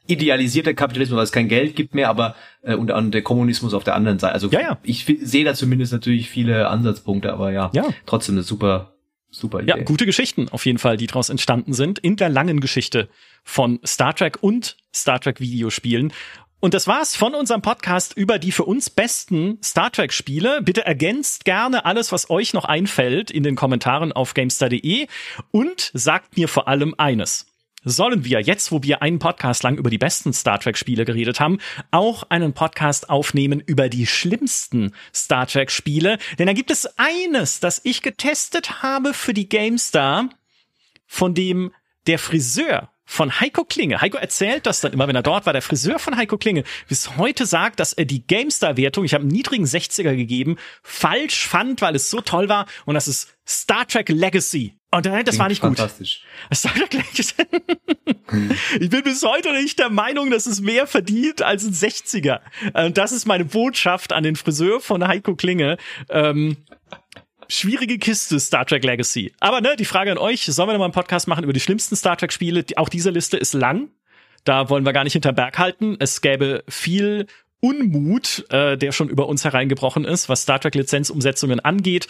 idealisierter 0.07 0.75
Kapitalismus, 0.75 1.17
weil 1.17 1.25
es 1.25 1.33
kein 1.33 1.49
Geld 1.49 1.77
gibt 1.77 1.95
mehr, 1.95 2.09
aber 2.09 2.35
äh, 2.63 2.75
und, 2.75 2.91
und 2.91 3.13
der 3.13 3.23
Kommunismus 3.23 3.75
auf 3.75 3.85
der 3.85 3.95
anderen 3.95 4.19
Seite. 4.19 4.35
Also 4.35 4.49
ja, 4.49 4.61
ja. 4.61 4.79
ich 4.83 5.05
sehe 5.23 5.45
da 5.45 5.55
zumindest 5.55 5.93
natürlich 5.93 6.29
viele 6.29 6.69
Ansatzpunkte, 6.69 7.33
aber 7.33 7.53
ja, 7.53 7.71
ja. 7.75 7.85
trotzdem 8.07 8.37
eine 8.37 8.43
super 8.43 8.95
Super 9.33 9.61
Idee. 9.61 9.69
Ja, 9.69 9.77
gute 9.85 10.07
Geschichten 10.07 10.49
auf 10.49 10.67
jeden 10.67 10.79
Fall, 10.79 10.97
die 10.97 11.07
daraus 11.07 11.29
entstanden 11.29 11.73
sind 11.73 12.01
in 12.01 12.17
der 12.17 12.29
langen 12.29 12.59
Geschichte 12.59 13.09
von 13.45 13.81
Star 13.85 14.15
Trek 14.15 14.39
und 14.43 14.77
Star 14.95 15.21
Trek 15.21 15.41
Videospielen. 15.41 16.13
Und 16.61 16.75
das 16.75 16.87
war's 16.87 17.17
von 17.17 17.35
unserem 17.35 17.63
Podcast 17.63 18.15
über 18.15 18.39
die 18.39 18.53
für 18.53 18.65
uns 18.65 18.91
besten 18.91 19.59
Star 19.65 19.91
Trek 19.91 20.13
Spiele. 20.13 20.61
Bitte 20.63 20.85
ergänzt 20.85 21.47
gerne 21.47 21.87
alles, 21.87 22.13
was 22.13 22.29
euch 22.29 22.53
noch 22.53 22.67
einfällt 22.67 23.31
in 23.31 23.43
den 23.43 23.57
Kommentaren 23.57 24.13
auf 24.13 24.35
gamestar.de 24.35 25.07
und 25.53 25.91
sagt 25.95 26.37
mir 26.37 26.49
vor 26.49 26.69
allem 26.69 26.95
eines 26.99 27.47
sollen 27.85 28.25
wir 28.25 28.41
jetzt, 28.41 28.73
wo 28.73 28.83
wir 28.83 29.03
einen 29.03 29.19
Podcast 29.19 29.63
lang 29.63 29.77
über 29.77 29.91
die 29.91 29.99
besten 29.99 30.33
Star 30.33 30.59
Trek-Spiele 30.59 31.05
geredet 31.05 31.41
haben, 31.41 31.59
auch 31.91 32.25
einen 32.29 32.53
Podcast 32.53 33.09
aufnehmen 33.09 33.61
über 33.61 33.89
die 33.89 34.07
schlimmsten 34.07 34.93
Star 35.15 35.47
Trek-Spiele. 35.47 36.19
Denn 36.39 36.47
da 36.47 36.53
gibt 36.53 36.71
es 36.71 36.99
eines, 36.99 37.61
das 37.61 37.81
ich 37.85 38.03
getestet 38.03 38.83
habe 38.83 39.15
für 39.15 39.35
die 39.35 39.49
GameStar, 39.49 40.29
von 41.07 41.35
dem 41.35 41.73
der 42.07 42.19
Friseur 42.19 42.91
von 43.11 43.41
Heiko 43.41 43.65
Klinge. 43.65 44.01
Heiko 44.01 44.19
erzählt 44.19 44.67
das 44.67 44.81
dann 44.81 44.93
immer, 44.93 45.09
wenn 45.09 45.17
er 45.17 45.25
dort 45.25 45.45
war. 45.45 45.53
Der 45.53 45.63
Friseur 45.63 45.99
von 45.99 46.17
Heiko 46.17 46.39
Klinge 46.39 46.63
bis 46.89 47.17
heute 47.17 47.45
sagt, 47.45 47.81
dass 47.81 47.93
er 47.93 48.05
die 48.05 48.25
GameStar-Wertung, 48.25 49.05
ich 49.05 49.15
habe 49.15 49.23
einen 49.23 49.33
niedrigen 49.33 49.65
60er 49.65 50.15
gegeben, 50.15 50.57
falsch 50.85 51.49
fand, 51.49 51.83
weil 51.83 51.97
es 51.97 52.09
so 52.09 52.21
toll 52.21 52.49
war. 52.49 52.67
Und 52.85 52.95
das 52.95 53.09
ist 53.09 53.35
Star 53.45 53.85
Trek 53.89 54.11
Legacy. 54.11 54.77
Und 54.93 55.07
das 55.07 55.13
Klingt 55.13 55.39
war 55.41 55.49
nicht 55.49 55.61
gut. 55.61 55.77
Fantastisch. 55.77 56.23
Star 56.55 56.73
Trek 56.73 56.93
Legacy. 56.93 57.35
ich 58.81 58.91
bin 58.91 59.03
bis 59.03 59.25
heute 59.25 59.53
nicht 59.55 59.81
der 59.81 59.91
Meinung, 59.91 60.31
dass 60.31 60.47
es 60.47 60.61
mehr 60.61 60.87
verdient 60.87 61.43
als 61.43 61.65
ein 61.65 61.73
60er. 61.73 62.41
Und 62.75 62.97
das 62.97 63.11
ist 63.11 63.27
meine 63.27 63.45
Botschaft 63.45 64.13
an 64.13 64.23
den 64.23 64.37
Friseur 64.37 64.81
von 64.81 65.07
Heiko 65.07 65.35
Klinge. 65.35 65.79
Ähm, 66.11 66.59
schwierige 67.51 67.99
Kiste 67.99 68.39
Star 68.41 68.65
Trek 68.65 68.85
Legacy. 68.85 69.33
Aber 69.41 69.61
ne, 69.61 69.77
die 69.77 69.85
Frage 69.85 70.11
an 70.11 70.19
euch, 70.19 70.45
sollen 70.47 70.69
wir 70.69 70.73
noch 70.73 70.79
mal 70.79 70.85
einen 70.87 70.95
Podcast 70.95 71.29
machen 71.29 71.45
über 71.45 71.53
die 71.53 71.61
schlimmsten 71.61 71.97
Star 71.97 72.17
Trek 72.17 72.33
Spiele? 72.33 72.65
Auch 72.77 72.89
diese 72.89 73.11
Liste 73.11 73.37
ist 73.37 73.53
lang. 73.55 73.91
Da 74.45 74.71
wollen 74.71 74.87
wir 74.87 74.93
gar 74.93 75.05
nicht 75.05 75.13
hinter 75.13 75.33
Berg 75.33 75.59
halten. 75.59 75.97
Es 75.99 76.21
gäbe 76.21 76.65
viel 76.69 77.27
Unmut, 77.61 78.47
äh, 78.51 78.79
der 78.79 78.93
schon 78.93 79.11
über 79.11 79.29
uns 79.29 79.45
hereingebrochen 79.45 80.05
ist, 80.05 80.29
was 80.29 80.43
Star 80.43 80.61
Trek 80.61 80.75
Lizenzumsetzungen 80.75 81.61
angeht. 81.61 82.09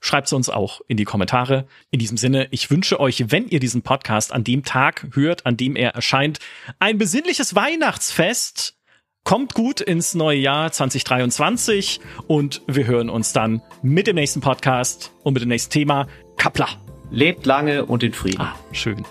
Schreibt 0.00 0.26
es 0.26 0.32
uns 0.32 0.50
auch 0.50 0.80
in 0.88 0.96
die 0.96 1.04
Kommentare. 1.04 1.66
In 1.90 1.98
diesem 1.98 2.16
Sinne, 2.18 2.48
ich 2.50 2.70
wünsche 2.70 3.00
euch, 3.00 3.30
wenn 3.30 3.48
ihr 3.48 3.60
diesen 3.60 3.82
Podcast 3.82 4.32
an 4.32 4.44
dem 4.44 4.64
Tag 4.64 5.06
hört, 5.12 5.46
an 5.46 5.56
dem 5.56 5.76
er 5.76 5.90
erscheint, 5.90 6.40
ein 6.78 6.98
besinnliches 6.98 7.54
Weihnachtsfest 7.54 8.76
Kommt 9.24 9.54
gut 9.54 9.80
ins 9.80 10.14
neue 10.14 10.36
Jahr 10.38 10.70
2023 10.70 11.98
und 12.26 12.60
wir 12.66 12.86
hören 12.86 13.08
uns 13.08 13.32
dann 13.32 13.62
mit 13.80 14.06
dem 14.06 14.16
nächsten 14.16 14.42
Podcast 14.42 15.12
und 15.22 15.32
mit 15.32 15.42
dem 15.42 15.48
nächsten 15.48 15.72
Thema. 15.72 16.06
Kapla. 16.36 16.68
Lebt 17.10 17.46
lange 17.46 17.86
und 17.86 18.02
in 18.02 18.12
Frieden. 18.12 18.42
Ah, 18.42 18.54
schön. 18.72 19.02